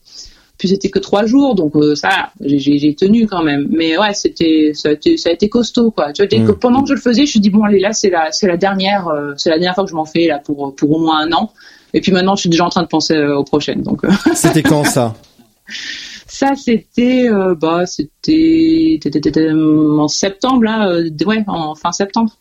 Puis 0.66 0.74
c'était 0.74 0.90
que 0.90 0.98
trois 0.98 1.28
jours, 1.28 1.54
donc 1.54 1.76
euh, 1.76 1.94
ça, 1.94 2.30
j'ai- 2.42 2.96
tenu 2.96 3.28
quand 3.28 3.44
même. 3.44 3.68
Mais 3.70 4.00
ouais, 4.00 4.16
c'était, 4.16 4.72
ça 4.74 4.90
a 4.90 4.94
été, 4.94 5.16
ça 5.16 5.30
a 5.30 5.32
été 5.34 5.48
costaud, 5.48 5.92
quoi. 5.92 6.12
Tu 6.12 6.24
vois, 6.24 6.28
dès 6.28 6.38
que- 6.40 6.54
Mm. 6.54 6.60
pendant 6.60 6.82
que 6.82 6.88
je 6.90 6.94
le 6.96 7.00
faisais, 7.00 7.22
je 7.22 7.22
me 7.22 7.26
suis 7.34 7.40
dit 7.40 7.52
bon, 7.52 7.64
allez, 7.64 7.80
là, 7.80 7.94
c'est 7.94 8.10
la, 8.10 8.32
c'est 8.32 8.48
la 8.48 8.58
dernière, 8.58 9.08
euh, 9.10 9.34
c'est 9.38 9.52
la 9.52 9.58
dernière 9.60 9.76
fois 9.76 9.84
que 9.84 9.92
je 9.92 9.96
m'en 9.96 10.06
fais 10.06 10.26
là 10.26 10.40
pour 10.44 10.74
pour 10.76 10.90
au 10.92 11.00
moins 11.00 11.20
un 11.20 11.32
an. 11.34 11.52
Et 11.94 12.02
puis 12.02 12.12
maintenant, 12.12 12.36
je 12.36 12.42
suis 12.42 12.50
déjà 12.50 12.66
en 12.66 12.70
train 12.70 12.82
de 12.82 12.88
penser 12.88 13.14
euh, 13.16 13.38
aux 13.38 13.44
prochaines. 13.44 13.84
Donc 13.84 14.02
C'était 14.34 14.64
quand 14.64 14.84
ça? 14.86 15.14
Ça, 16.28 16.54
c'était, 16.56 17.30
bah, 17.62 17.86
c'était 17.86 19.00
en 19.54 20.08
septembre 20.08 20.64
là, 20.64 20.90
ouais, 21.28 21.44
en 21.48 21.76
fin 21.76 21.92
septembre. 21.92 22.32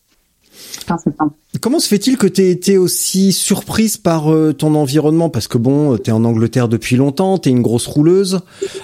Fin 0.87 0.99
septembre. 0.99 1.33
Comment 1.61 1.79
se 1.79 1.89
fait-il 1.89 2.17
que 2.19 2.27
t'aies 2.27 2.51
été 2.51 2.77
aussi 2.79 3.33
surprise 3.33 3.97
par 3.97 4.33
euh, 4.33 4.53
ton 4.53 4.75
environnement? 4.75 5.31
Parce 5.31 5.49
que 5.49 5.57
bon, 5.57 5.97
t'es 5.97 6.11
en 6.13 6.25
Angleterre 6.25 6.69
depuis 6.69 6.97
longtemps, 6.97 7.39
t'es 7.39 7.51
une 7.51 7.63
grosse 7.63 7.87
rouleuse, 7.87 8.41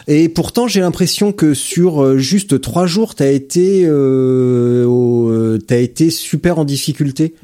et 0.09 0.28
pourtant 0.28 0.66
j'ai 0.68 0.81
l'impression 0.81 1.33
que 1.33 1.53
sur 1.53 2.03
euh, 2.03 2.16
juste 2.18 2.61
trois 2.61 2.87
jours, 2.87 3.14
t'as 3.14 3.31
été, 3.31 3.83
euh, 3.87 4.85
au- 4.87 5.28
euh, 5.31 5.59
t'as 5.66 5.78
été 5.78 6.11
super 6.11 6.59
en 6.59 6.64
difficulté 6.64 7.35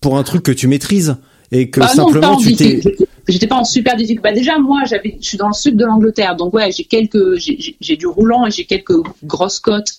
pour 0.00 0.18
un 0.18 0.22
truc 0.22 0.42
que 0.42 0.52
tu 0.52 0.66
maîtrises 0.66 1.16
et 1.52 1.70
que 1.70 1.80
Bah 1.80 1.88
simplement 1.88 2.32
en 2.32 2.36
tu 2.36 2.54
t'es. 2.56 2.80
J'étais 3.28 3.46
pas 3.46 3.56
en 3.56 3.64
super 3.64 3.96
difficulté. 3.96 4.22
Bah 4.28 4.34
déjà 4.34 4.58
moi, 4.58 4.80
j'avais, 4.86 5.16
je 5.20 5.26
suis 5.26 5.38
dans 5.38 5.48
le 5.48 5.54
sud 5.54 5.76
de 5.76 5.84
l'Angleterre, 5.84 6.36
donc 6.36 6.52
ouais, 6.54 6.72
j'ai 6.72 6.84
quelques, 6.84 7.36
j'ai- 7.36 7.96
du 7.96 8.06
roulant 8.06 8.46
et 8.46 8.50
j'ai 8.50 8.64
quelques 8.64 8.96
grosses 9.22 9.60
côtes 9.60 9.98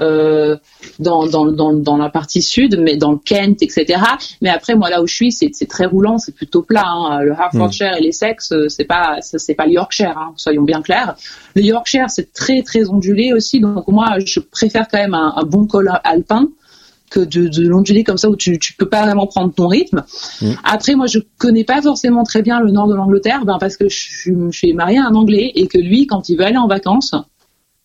euh, 0.00 0.56
dans, 1.00 1.26
dans, 1.26 1.50
dans, 1.50 1.72
dans 1.72 1.96
la 1.96 2.08
partie 2.10 2.42
sud, 2.42 2.78
mais 2.78 2.96
dans 2.96 3.12
le 3.12 3.18
Kent, 3.18 3.62
etc. 3.62 4.00
Mais 4.40 4.50
après 4.50 4.74
moi 4.74 4.90
là 4.90 5.02
où 5.02 5.06
je 5.06 5.14
suis, 5.14 5.32
c'est 5.32 5.50
c'est 5.52 5.66
très 5.66 5.86
roulant, 5.86 6.18
c'est 6.18 6.34
plutôt 6.34 6.62
plat. 6.62 6.86
Hein. 6.86 7.22
Le 7.22 7.32
Hertfordshire 7.32 7.94
et 7.96 8.00
l'Essex, 8.00 8.52
euh, 8.52 8.68
c'est 8.68 8.84
pas, 8.84 9.18
c'est 9.20 9.54
pas 9.54 9.66
le 9.66 9.72
Yorkshire, 9.72 10.16
hein, 10.16 10.32
soyons 10.36 10.62
bien 10.62 10.82
clairs. 10.82 11.16
Le 11.56 11.62
Yorkshire, 11.62 12.08
c'est 12.08 12.32
très 12.32 12.62
très 12.62 12.88
ondulé 12.88 13.32
aussi, 13.32 13.60
donc 13.60 13.88
moi 13.88 14.18
je 14.24 14.40
préfère 14.40 14.86
quand 14.88 14.98
même 14.98 15.14
un, 15.14 15.34
un 15.36 15.44
bon 15.44 15.66
col 15.66 15.90
alpin 16.04 16.48
que 17.10 17.20
de, 17.20 17.48
de 17.48 17.66
l'onduler 17.66 18.04
comme 18.04 18.16
ça 18.16 18.30
où 18.30 18.36
tu, 18.36 18.58
tu 18.58 18.74
peux 18.74 18.88
pas 18.88 19.02
vraiment 19.02 19.26
prendre 19.26 19.52
ton 19.52 19.66
rythme. 19.66 20.04
Après, 20.64 20.94
moi, 20.94 21.06
je 21.06 21.18
connais 21.38 21.64
pas 21.64 21.82
forcément 21.82 22.22
très 22.22 22.40
bien 22.40 22.60
le 22.60 22.70
nord 22.70 22.86
de 22.86 22.94
l'Angleterre, 22.94 23.44
ben 23.44 23.58
parce 23.58 23.76
que 23.76 23.88
je, 23.88 24.32
je 24.50 24.56
suis 24.56 24.72
mariée 24.72 24.98
à 24.98 25.06
un 25.06 25.14
Anglais 25.14 25.50
et 25.56 25.66
que 25.66 25.78
lui, 25.78 26.06
quand 26.06 26.28
il 26.28 26.36
veut 26.36 26.44
aller 26.44 26.56
en 26.56 26.68
vacances, 26.68 27.14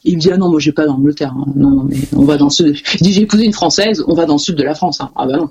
il 0.05 0.15
me 0.15 0.21
dit 0.21 0.29
ah 0.31 0.37
non, 0.37 0.49
moi 0.49 0.59
j'ai 0.59 0.71
pas 0.71 0.85
d'Angleterre, 0.85 1.33
hein. 1.37 1.45
non, 1.55 1.83
mais 1.89 1.97
on 2.15 2.23
va 2.23 2.37
dans 2.37 2.45
le 2.45 2.51
sud. 2.51 2.77
Il 2.95 3.01
dit 3.01 3.13
j'ai 3.13 3.21
épousé 3.23 3.43
une 3.45 3.53
française, 3.53 4.03
on 4.07 4.13
va 4.15 4.25
dans 4.25 4.33
le 4.35 4.39
sud 4.39 4.55
de 4.55 4.63
la 4.63 4.75
France. 4.75 5.01
hein. 5.01 5.09
Ah 5.15 5.25
bah 5.25 5.37
non, 5.37 5.49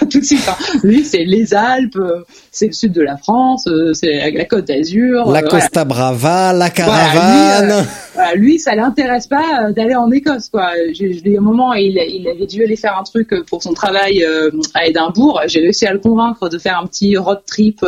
tout 0.10 0.20
de 0.20 0.24
suite. 0.24 0.42
hein. 0.48 0.56
Lui, 0.82 1.04
c'est 1.04 1.24
les 1.24 1.54
Alpes, 1.54 1.96
euh, 1.96 2.22
c'est 2.50 2.66
le 2.66 2.72
sud 2.72 2.92
de 2.92 3.00
la 3.02 3.16
France, 3.16 3.66
euh, 3.68 3.92
c'est 3.94 4.30
la 4.32 4.44
Côte 4.44 4.66
d'Azur. 4.66 5.14
La 5.14 5.20
euh, 5.20 5.24
voilà. 5.24 5.42
Costa 5.42 5.84
Brava, 5.84 6.52
la 6.52 6.52
Voilà, 6.52 6.70
caravane. 6.70 7.66
lui, 7.66 7.72
euh, 7.74 7.82
voilà, 8.14 8.34
lui, 8.34 8.58
ça 8.58 8.74
l'intéresse 8.74 9.26
pas 9.26 9.70
d'aller 9.74 9.94
en 9.94 10.10
Écosse, 10.10 10.48
quoi. 10.48 10.70
J'ai 10.92 11.06
eu 11.24 11.38
un 11.38 11.40
moment, 11.40 11.72
il, 11.74 11.98
il 12.08 12.28
avait 12.28 12.46
dû 12.46 12.62
aller 12.64 12.76
faire 12.76 12.96
un 12.98 13.04
truc 13.04 13.34
pour 13.48 13.62
son 13.62 13.72
travail 13.72 14.24
euh, 14.24 14.50
à 14.74 14.86
Édimbourg. 14.86 15.40
J'ai 15.46 15.60
réussi 15.60 15.86
à 15.86 15.92
le 15.92 15.98
convaincre 15.98 16.48
de 16.48 16.58
faire 16.58 16.78
un 16.82 16.86
petit 16.86 17.16
road 17.16 17.40
trip 17.46 17.84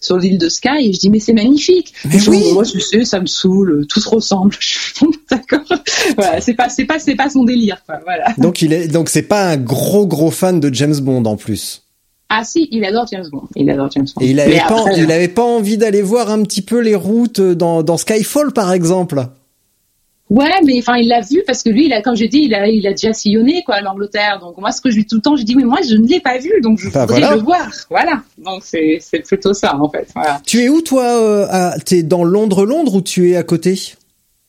sur 0.00 0.16
l'île 0.16 0.38
de 0.38 0.48
Skye. 0.48 0.88
Et 0.88 0.92
je 0.92 0.98
dis, 1.00 1.10
mais 1.10 1.18
c'est 1.20 1.32
magnifique. 1.32 1.92
Mais 2.06 2.28
oui. 2.28 2.52
Moi, 2.54 2.64
je 2.64 2.78
sais, 2.78 3.04
ça 3.04 3.20
me 3.20 3.26
saoule, 3.26 3.86
tout 3.88 4.00
se 4.00 4.08
ressemble. 4.08 4.54
D'accord. 5.48 5.78
Voilà, 6.16 6.40
c'est 6.40 6.54
pas, 6.54 6.68
c'est 6.68 6.84
pas, 6.84 6.98
c'est 6.98 7.14
pas 7.14 7.28
son 7.30 7.44
délire, 7.44 7.82
quoi. 7.86 7.96
Voilà. 8.04 8.32
Donc 8.38 8.62
il 8.62 8.72
est, 8.72 8.88
donc 8.88 9.08
c'est 9.08 9.22
pas 9.22 9.44
un 9.50 9.56
gros 9.56 10.06
gros 10.06 10.30
fan 10.30 10.60
de 10.60 10.72
James 10.74 10.96
Bond 11.00 11.24
en 11.24 11.36
plus. 11.36 11.82
Ah 12.28 12.42
si, 12.44 12.68
il 12.70 12.84
adore 12.84 13.06
James 13.10 13.26
Bond. 13.30 13.42
Il 13.56 13.68
adore 13.70 13.90
James 13.90 14.06
Bond. 14.14 14.24
Et 14.24 14.30
il 14.30 14.40
avait 14.40 14.54
Mais 14.54 14.62
pas, 14.68 14.84
il 14.96 15.10
avait 15.10 15.28
pas 15.28 15.42
envie 15.44 15.76
d'aller 15.76 16.02
voir 16.02 16.30
un 16.30 16.42
petit 16.44 16.62
peu 16.62 16.78
les 16.80 16.94
routes 16.94 17.40
dans, 17.40 17.82
dans 17.82 17.96
Skyfall 17.96 18.52
par 18.52 18.72
exemple. 18.72 19.24
Ouais, 20.28 20.48
mais 20.64 20.78
enfin, 20.78 20.94
il 20.96 21.08
l'a 21.08 21.22
vu 21.22 21.42
parce 21.44 21.64
que 21.64 21.70
lui, 21.70 21.86
il 21.86 21.92
a, 21.92 22.02
comme 22.02 22.14
j'ai 22.14 22.28
dit, 22.28 22.42
il 22.42 22.54
a, 22.54 22.68
il 22.68 22.86
a 22.86 22.90
déjà 22.92 23.12
sillonné 23.12 23.64
quoi 23.66 23.80
l'Angleterre. 23.80 24.38
Donc 24.40 24.58
moi, 24.58 24.70
ce 24.70 24.80
que 24.80 24.88
je 24.88 24.94
dis 25.00 25.04
tout 25.04 25.16
le 25.16 25.22
temps, 25.22 25.34
je 25.34 25.42
dis 25.42 25.56
oui, 25.56 25.64
moi, 25.64 25.78
je 25.88 25.96
ne 25.96 26.06
l'ai 26.06 26.20
pas 26.20 26.38
vu, 26.38 26.52
donc 26.62 26.78
je 26.78 26.88
Bah, 26.88 27.00
voudrais 27.04 27.18
voilà. 27.22 27.34
le 27.34 27.42
voir. 27.42 27.68
Voilà. 27.90 28.22
Donc 28.38 28.62
c'est, 28.64 28.98
c'est 29.00 29.26
plutôt 29.26 29.52
ça 29.54 29.74
en 29.76 29.88
fait. 29.90 30.06
Voilà. 30.14 30.40
Tu 30.46 30.62
es 30.62 30.68
où 30.68 30.82
toi 30.82 31.02
euh, 31.02 31.46
à- 31.50 31.74
T'es 31.84 32.04
dans 32.04 32.22
Londres, 32.22 32.64
Londres 32.64 32.94
ou 32.94 33.00
tu 33.02 33.30
es 33.32 33.36
à 33.36 33.42
côté? 33.42 33.94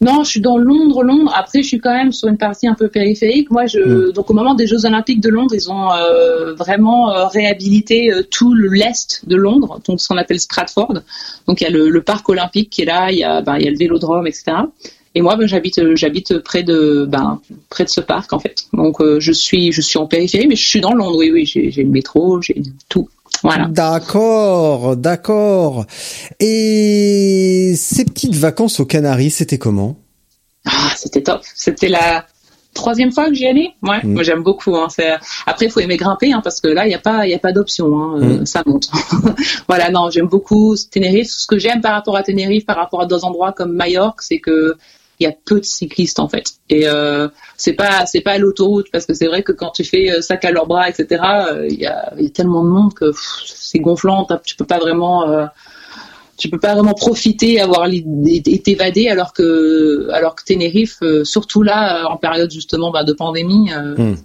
Non, 0.02 0.24
je 0.24 0.32
suis 0.32 0.42
dans 0.42 0.58
Londres, 0.58 1.04
Londres. 1.04 1.32
Après, 1.36 1.62
je 1.62 1.68
suis 1.68 1.80
quand 1.80 1.94
même 1.94 2.12
sur 2.12 2.28
une 2.28 2.38
partie 2.38 2.68
un 2.68 2.74
peu 2.74 2.88
périphérique. 2.88 3.52
Moi, 3.52 3.68
je, 3.68 4.10
donc 4.12 4.32
au 4.32 4.34
moment 4.34 4.56
des 4.56 4.66
Jeux 4.66 4.86
Olympiques 4.88 5.22
de 5.22 5.30
Londres, 5.30 5.54
ils 5.54 5.72
ont 5.72 5.92
euh, 5.92 6.54
vraiment 6.56 7.12
euh, 7.12 7.28
réhabilité 7.28 8.12
euh, 8.12 8.24
tout 8.24 8.56
le 8.56 8.70
l'est 8.70 9.22
de 9.28 9.36
Londres, 9.36 9.80
donc 9.86 10.02
ce 10.02 10.08
qu'on 10.08 10.18
appelle 10.18 10.40
Stratford. 10.40 11.02
Donc 11.48 11.62
il 11.62 11.66
y 11.66 11.68
a 11.68 11.70
le, 11.70 11.90
le 11.90 12.02
parc 12.02 12.28
olympique 12.30 12.72
qui 12.72 12.82
est 12.82 12.86
là, 12.86 13.12
il 13.12 13.20
y 13.20 13.24
a, 13.24 13.42
ben, 13.42 13.58
il 13.58 13.66
y 13.66 13.68
a 13.68 13.72
le 13.72 13.78
vélodrome, 13.78 14.26
etc. 14.26 14.46
Et 15.14 15.22
moi, 15.22 15.36
ben, 15.36 15.46
j'habite, 15.48 15.96
j'habite 15.96 16.40
près 16.40 16.64
de, 16.64 17.06
ben, 17.08 17.40
près 17.70 17.84
de 17.84 17.90
ce 17.90 18.02
parc 18.02 18.34
en 18.34 18.40
fait. 18.40 18.66
Donc 18.74 18.98
je 19.20 19.32
suis, 19.32 19.72
je 19.72 19.82
suis 19.82 20.00
en 20.00 20.08
périphérie, 20.08 20.48
mais 20.48 20.56
je 20.56 20.68
suis 20.68 20.82
dans 20.82 20.96
Londres. 20.96 21.18
Oui, 21.18 21.30
oui, 21.32 21.46
j'ai, 21.46 21.70
j'ai 21.70 21.84
le 21.84 21.92
métro, 21.92 22.42
j'ai 22.42 22.60
tout. 22.90 23.08
Voilà. 23.44 23.68
D'accord, 23.70 24.96
d'accord. 24.96 25.86
Et 26.40 27.74
ces 27.76 28.06
petites 28.06 28.36
vacances 28.36 28.80
aux 28.80 28.86
Canaries, 28.86 29.32
c'était 29.32 29.58
comment? 29.58 29.98
Ah, 30.66 30.92
c'était 30.96 31.24
top. 31.24 31.42
C'était 31.56 31.88
la 31.90 32.26
troisième 32.74 33.12
fois 33.12 33.28
que 33.28 33.34
j'y 33.34 33.48
allais? 33.48 33.70
Ouais, 33.84 34.00
Mm. 34.04 34.14
moi 34.14 34.24
j'aime 34.24 34.44
beaucoup. 34.44 34.76
Hein. 34.76 34.88
Après, 35.46 35.66
il 35.66 35.72
faut 35.72 35.80
aimer 35.80 35.98
grimper 35.98 36.32
hein, 36.34 36.42
parce 36.44 36.62
que 36.62 36.68
là, 36.68 36.86
il 36.86 36.90
n'y 36.90 36.96
a 36.96 37.00
pas, 37.00 37.26
il 37.26 37.32
y 37.32 37.34
a 37.34 37.40
pas 37.40 37.52
d'option. 37.52 37.88
Hein. 38.00 38.20
Euh, 38.22 38.40
Mm. 38.42 38.46
Ça 38.46 38.62
monte. 38.66 38.90
voilà, 39.68 39.90
non, 39.90 40.10
j'aime 40.10 40.28
beaucoup 40.28 40.76
Tenerife. 40.92 41.30
Ce 41.30 41.48
que 41.48 41.58
j'aime 41.58 41.82
par 41.82 41.94
rapport 41.94 42.16
à 42.16 42.24
Tenerife, 42.24 42.66
par 42.66 42.76
rapport 42.78 43.02
à 43.02 43.06
d'autres 43.06 43.26
endroits 43.26 43.52
comme 43.54 43.74
Majorque, 43.74 44.22
c'est 44.22 44.40
que 44.40 44.76
il 45.22 45.24
y 45.24 45.28
a 45.28 45.34
peu 45.46 45.60
de 45.60 45.66
cyclistes 45.66 46.20
en 46.20 46.28
fait. 46.28 46.46
Et 46.70 46.88
euh, 46.88 47.28
c'est 47.58 47.74
pas, 47.74 48.06
c'est 48.06 48.22
pas 48.22 48.38
l'autoroute 48.38 48.88
parce 48.92 49.06
que 49.06 49.14
c'est 49.14 49.28
vrai 49.28 49.44
que 49.44 49.52
quand 49.52 49.72
tu 49.72 49.84
fais 49.84 50.12
euh, 50.12 50.22
sac 50.22 50.44
à 50.46 50.52
leurs 50.52 50.66
bras, 50.68 50.90
etc. 50.90 51.22
euh, 51.50 51.68
Il 51.70 51.80
y, 51.80 51.86
a, 51.86 52.12
il 52.18 52.24
y 52.24 52.28
a 52.28 52.30
tellement 52.32 52.64
de 52.64 52.70
monde 52.70 52.94
que 52.94 53.12
c'est 53.46 53.80
gonflant. 53.80 54.28
Tu 54.44 54.56
peux 54.56 54.66
pas 54.66 54.80
vraiment. 54.80 55.30
euh, 55.30 55.46
tu 56.38 56.50
peux 56.50 56.60
pas 56.60 56.74
vraiment 56.74 56.94
profiter, 56.96 57.62
avoir 57.62 57.88
et 57.88 58.60
t'évader 58.64 59.08
alors 59.10 59.32
que 59.32 60.10
alors 60.12 60.34
que 60.36 60.44
Tenerife, 60.44 60.98
euh, 61.04 61.24
surtout 61.24 61.62
là 61.62 62.02
euh, 62.02 62.08
en 62.08 62.18
période 62.18 62.50
justement 62.52 62.90
bah, 62.92 63.04
de 63.04 63.14
pandémie, 63.14 63.72
euh, 63.74 63.96
Hmm. 63.96 64.16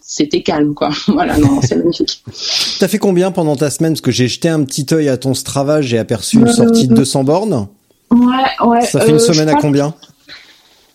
c'était 0.00 0.42
calme 0.42 0.74
quoi. 0.74 0.90
voilà, 1.08 1.36
non, 1.36 1.60
c'est 1.62 1.74
magnifique. 1.76 2.22
T'as 2.78 2.86
fait 2.86 2.98
combien 2.98 3.32
pendant 3.32 3.56
ta 3.56 3.70
semaine? 3.70 3.92
Parce 3.94 4.00
que 4.02 4.12
j'ai 4.12 4.28
jeté 4.28 4.48
un 4.48 4.62
petit 4.62 4.86
œil 4.92 5.08
à 5.08 5.16
ton 5.16 5.34
Strava, 5.34 5.82
j'ai 5.82 5.98
aperçu 5.98 6.36
une 6.36 6.48
Euh, 6.48 6.52
sortie 6.52 6.86
de 6.86 6.94
200 6.94 7.24
bornes. 7.24 7.66
Ouais, 8.12 8.66
ouais. 8.66 8.80
Ça 8.82 9.00
fait 9.00 9.10
une 9.10 9.16
euh, 9.16 9.18
semaine 9.18 9.48
à 9.48 9.54
combien? 9.56 9.94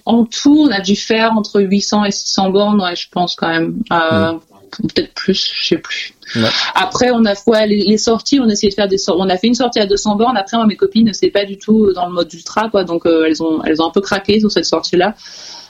En 0.06 0.26
tout, 0.26 0.68
on 0.68 0.72
a 0.72 0.82
dû 0.82 0.96
faire 0.96 1.32
entre 1.34 1.62
800 1.62 2.06
et 2.06 2.12
600 2.12 2.50
bornes, 2.50 2.82
ouais, 2.82 2.96
je 2.96 3.08
pense 3.10 3.36
quand 3.36 3.48
même. 3.50 3.76
Euh, 3.92 4.34
Peut-être 4.96 5.14
plus, 5.14 5.52
je 5.56 5.68
sais 5.68 5.78
plus. 5.78 6.16
Ouais. 6.36 6.50
Après, 6.74 7.12
on 7.12 7.24
a 7.26 7.34
ouais, 7.46 7.68
les, 7.68 7.84
les 7.84 8.00
sorties, 8.00 8.40
on 8.40 8.50
a 8.50 8.54
essayé 8.54 8.70
de 8.72 8.74
faire 8.74 8.88
des 8.88 8.98
sorties. 8.98 9.22
On 9.24 9.30
a 9.30 9.38
fait 9.38 9.46
une 9.46 9.54
sortie 9.54 9.80
à 9.80 9.86
200 9.86 10.16
bornes. 10.16 10.36
Après, 10.36 10.58
moi, 10.58 10.66
mes 10.66 10.76
copines, 10.76 11.12
c'est 11.14 11.30
pas 11.30 11.46
du 11.46 11.60
tout 11.60 11.94
dans 11.94 12.08
le 12.08 12.14
mode 12.14 12.34
ultra, 12.34 12.70
quoi. 12.72 12.84
Donc, 12.84 13.06
euh, 13.06 13.26
elles 13.28 13.44
ont, 13.44 13.62
elles 13.64 13.84
ont 13.84 13.86
un 13.90 13.92
peu 13.92 14.02
craqué 14.02 14.40
sur 14.40 14.52
cette 14.52 14.66
sortie-là. 14.66 15.14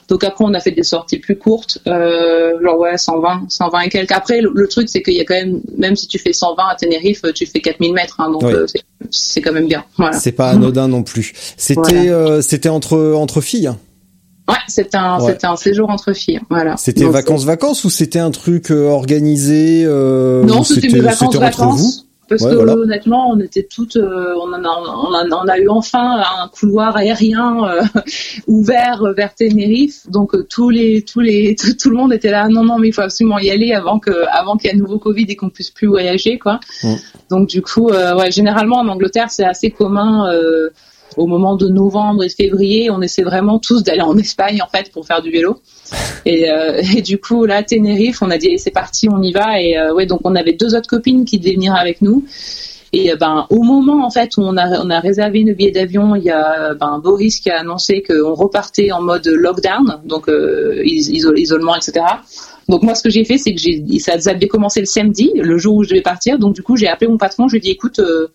Donc 0.08 0.24
après, 0.24 0.44
on 0.46 0.54
a 0.54 0.60
fait 0.60 0.70
des 0.70 0.82
sorties 0.84 1.18
plus 1.18 1.36
courtes, 1.38 1.78
euh, 1.86 2.52
genre 2.62 2.78
ouais, 2.78 2.96
120, 2.96 3.42
120 3.50 3.80
et 3.80 3.88
quelques. 3.90 4.12
Après, 4.12 4.40
le, 4.40 4.50
le 4.54 4.68
truc, 4.68 4.88
c'est 4.88 5.02
qu'il 5.02 5.14
y 5.14 5.20
a 5.20 5.24
quand 5.26 5.34
même, 5.34 5.60
même 5.78 5.96
si 5.96 6.06
tu 6.06 6.18
fais 6.18 6.32
120 6.32 6.62
à 6.66 6.74
Tenerife, 6.74 7.22
tu 7.34 7.44
fais 7.46 7.60
4000 7.60 7.92
mètres, 7.92 8.20
hein, 8.20 8.30
donc 8.30 8.42
Oui. 8.42 8.52
euh, 8.54 8.66
c'est- 8.66 8.84
c'est 9.10 9.40
quand 9.42 9.52
même 9.52 9.66
bien. 9.68 9.84
Voilà. 9.98 10.18
C'est 10.18 10.32
pas 10.32 10.48
anodin 10.50 10.88
non 10.88 11.02
plus. 11.02 11.32
C'était 11.58 11.80
Voilà. 11.80 12.12
euh, 12.12 12.42
c'était 12.42 12.68
entre 12.70 13.12
entre 13.14 13.40
filles. 13.42 13.70
Ouais, 14.48 14.54
c'était 14.68 14.96
un, 14.98 15.20
Ouais. 15.20 15.38
un 15.44 15.56
séjour 15.56 15.88
entre 15.90 16.12
filles. 16.12 16.40
Voilà. 16.50 16.76
C'était 16.76 17.04
Donc, 17.04 17.12
vacances 17.12 17.44
vacances 17.44 17.84
ou 17.84 17.90
c'était 17.90 18.18
un 18.18 18.30
truc 18.30 18.70
euh, 18.70 18.88
organisé 18.88 19.84
euh, 19.86 20.42
Non, 20.44 20.62
c'était 20.64 20.88
mes 20.88 21.00
vacances 21.00 21.32
c'était 21.32 21.44
entre 21.44 21.62
vous? 21.62 21.68
vacances. 21.68 22.00
Parce 22.26 22.40
Ouais, 22.40 22.50
que 22.52 22.54
voilà. 22.56 22.72
honnêtement, 22.74 23.28
on 23.30 23.38
était 23.40 23.68
toutes, 23.70 23.96
euh, 23.96 24.34
on, 24.40 24.48
en 24.50 24.64
a, 24.64 24.68
on, 24.68 25.12
a, 25.14 25.44
on 25.44 25.46
a 25.46 25.58
eu 25.58 25.68
enfin 25.68 26.22
un 26.42 26.48
couloir 26.48 26.96
aérien 26.96 27.64
euh, 27.68 27.82
ouvert 28.46 29.02
vers 29.14 29.34
Tenerife, 29.34 30.08
donc 30.08 30.34
euh, 30.34 30.46
tous 30.48 30.70
les, 30.70 31.02
tous 31.02 31.20
les, 31.20 31.54
tout, 31.60 31.74
tout 31.74 31.90
le 31.90 31.96
monde 31.96 32.14
était 32.14 32.30
là. 32.30 32.48
Non, 32.48 32.64
non, 32.64 32.78
mais 32.78 32.88
il 32.88 32.92
faut 32.94 33.02
absolument 33.02 33.38
y 33.38 33.50
aller 33.50 33.72
avant 33.74 33.98
que, 33.98 34.10
avant 34.32 34.56
qu'il 34.56 34.70
y 34.70 34.72
ait 34.72 34.76
un 34.76 34.78
nouveau 34.78 34.98
Covid 34.98 35.24
et 35.28 35.36
qu'on 35.36 35.50
puisse 35.50 35.70
plus 35.70 35.86
voyager, 35.86 36.38
quoi. 36.38 36.60
Mm. 36.82 36.94
Donc 37.28 37.48
du 37.48 37.60
coup, 37.60 37.90
euh, 37.90 38.16
ouais, 38.16 38.30
généralement 38.30 38.76
en 38.78 38.88
Angleterre, 38.88 39.30
c'est 39.30 39.44
assez 39.44 39.70
commun. 39.70 40.26
Au 41.16 41.26
moment 41.26 41.56
de 41.56 41.68
novembre 41.68 42.24
et 42.24 42.28
février, 42.28 42.90
on 42.90 43.00
essaie 43.00 43.22
vraiment 43.22 43.58
tous 43.58 43.82
d'aller 43.82 44.02
en 44.02 44.16
Espagne 44.16 44.60
en 44.62 44.68
fait 44.68 44.90
pour 44.92 45.06
faire 45.06 45.22
du 45.22 45.30
vélo. 45.30 45.60
Et, 46.26 46.50
euh, 46.50 46.80
et 46.96 47.02
du 47.02 47.18
coup 47.18 47.44
là, 47.44 47.62
Tenerife, 47.62 48.22
on 48.22 48.30
a 48.30 48.38
dit 48.38 48.58
c'est 48.58 48.70
parti, 48.70 49.08
on 49.10 49.20
y 49.20 49.30
va. 49.30 49.60
Et 49.60 49.76
euh, 49.76 49.92
ouais, 49.92 50.06
donc 50.06 50.20
on 50.24 50.34
avait 50.34 50.54
deux 50.54 50.74
autres 50.74 50.88
copines 50.88 51.26
qui 51.26 51.38
devaient 51.38 51.52
venir 51.52 51.74
avec 51.74 52.00
nous. 52.00 52.24
Et 52.94 53.12
euh, 53.12 53.16
ben 53.16 53.46
au 53.50 53.62
moment 53.62 54.06
en 54.06 54.10
fait 54.10 54.38
où 54.38 54.40
on 54.40 54.56
a 54.56 54.82
on 54.82 54.88
a 54.88 55.00
réservé 55.00 55.44
nos 55.44 55.54
billets 55.54 55.70
d'avion, 55.70 56.16
il 56.16 56.24
y 56.24 56.30
a 56.30 56.72
ben 56.72 56.98
Boris 56.98 57.40
qui 57.40 57.50
a 57.50 57.60
annoncé 57.60 58.02
qu'on 58.02 58.32
repartait 58.32 58.90
en 58.90 59.02
mode 59.02 59.26
lockdown, 59.26 60.00
donc 60.06 60.30
euh, 60.30 60.80
isolement, 60.84 61.76
etc. 61.76 62.00
Donc 62.68 62.82
moi, 62.82 62.94
ce 62.94 63.02
que 63.02 63.10
j'ai 63.10 63.24
fait, 63.24 63.38
c'est 63.38 63.54
que 63.54 63.60
j'ai, 63.60 63.84
ça 63.98 64.14
avait 64.26 64.48
commencé 64.48 64.80
le 64.80 64.86
samedi, 64.86 65.32
le 65.34 65.58
jour 65.58 65.76
où 65.76 65.84
je 65.84 65.90
devais 65.90 66.02
partir. 66.02 66.38
Donc 66.38 66.54
du 66.54 66.62
coup, 66.62 66.76
j'ai 66.76 66.88
appelé 66.88 67.10
mon 67.10 67.18
patron. 67.18 67.48
Je 67.48 67.52
lui 67.52 67.58
ai 67.58 67.60
dit, 67.60 67.70
écoute, 67.70 67.98
euh, 67.98 68.28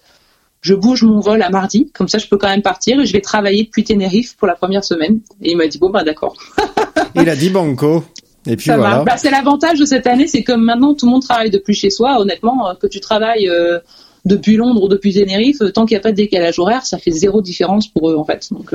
je 0.61 0.73
bouge 0.73 1.03
mon 1.03 1.19
vol 1.19 1.41
à 1.41 1.49
mardi, 1.49 1.89
comme 1.93 2.07
ça, 2.07 2.17
je 2.17 2.27
peux 2.27 2.37
quand 2.37 2.49
même 2.49 2.61
partir. 2.61 2.99
Et 2.99 3.05
je 3.05 3.13
vais 3.13 3.21
travailler 3.21 3.63
depuis 3.63 3.83
Tenerife 3.83 4.35
pour 4.35 4.47
la 4.47 4.55
première 4.55 4.83
semaine. 4.83 5.19
Et 5.41 5.51
il 5.51 5.57
m'a 5.57 5.67
dit, 5.67 5.77
bon 5.77 5.89
bah 5.89 6.03
d'accord. 6.03 6.35
il 7.15 7.29
a 7.29 7.35
dit 7.35 7.49
banco. 7.49 8.03
Et 8.45 8.55
puis 8.55 8.71
voilà. 8.71 9.03
Bah, 9.03 9.17
c'est 9.17 9.31
l'avantage 9.31 9.79
de 9.79 9.85
cette 9.85 10.07
année, 10.07 10.27
c'est 10.27 10.43
comme 10.43 10.63
maintenant 10.63 10.93
tout 10.95 11.05
le 11.05 11.11
monde 11.11 11.21
travaille 11.21 11.49
depuis 11.49 11.73
chez 11.73 11.89
soi. 11.89 12.19
Honnêtement, 12.19 12.69
euh, 12.69 12.73
que 12.73 12.87
tu 12.87 12.99
travailles 12.99 13.49
euh, 13.49 13.79
depuis 14.25 14.55
Londres 14.55 14.83
ou 14.83 14.87
depuis 14.87 15.13
Tenerife, 15.13 15.59
tant 15.73 15.85
qu'il 15.85 15.95
n'y 15.95 15.99
a 15.99 16.03
pas 16.03 16.11
de 16.11 16.17
décalage 16.17 16.59
horaire, 16.59 16.85
ça 16.85 16.97
fait 16.97 17.11
zéro 17.11 17.41
différence 17.41 17.87
pour 17.87 18.09
eux 18.09 18.15
en 18.15 18.25
fait. 18.25 18.47
Donc, 18.51 18.73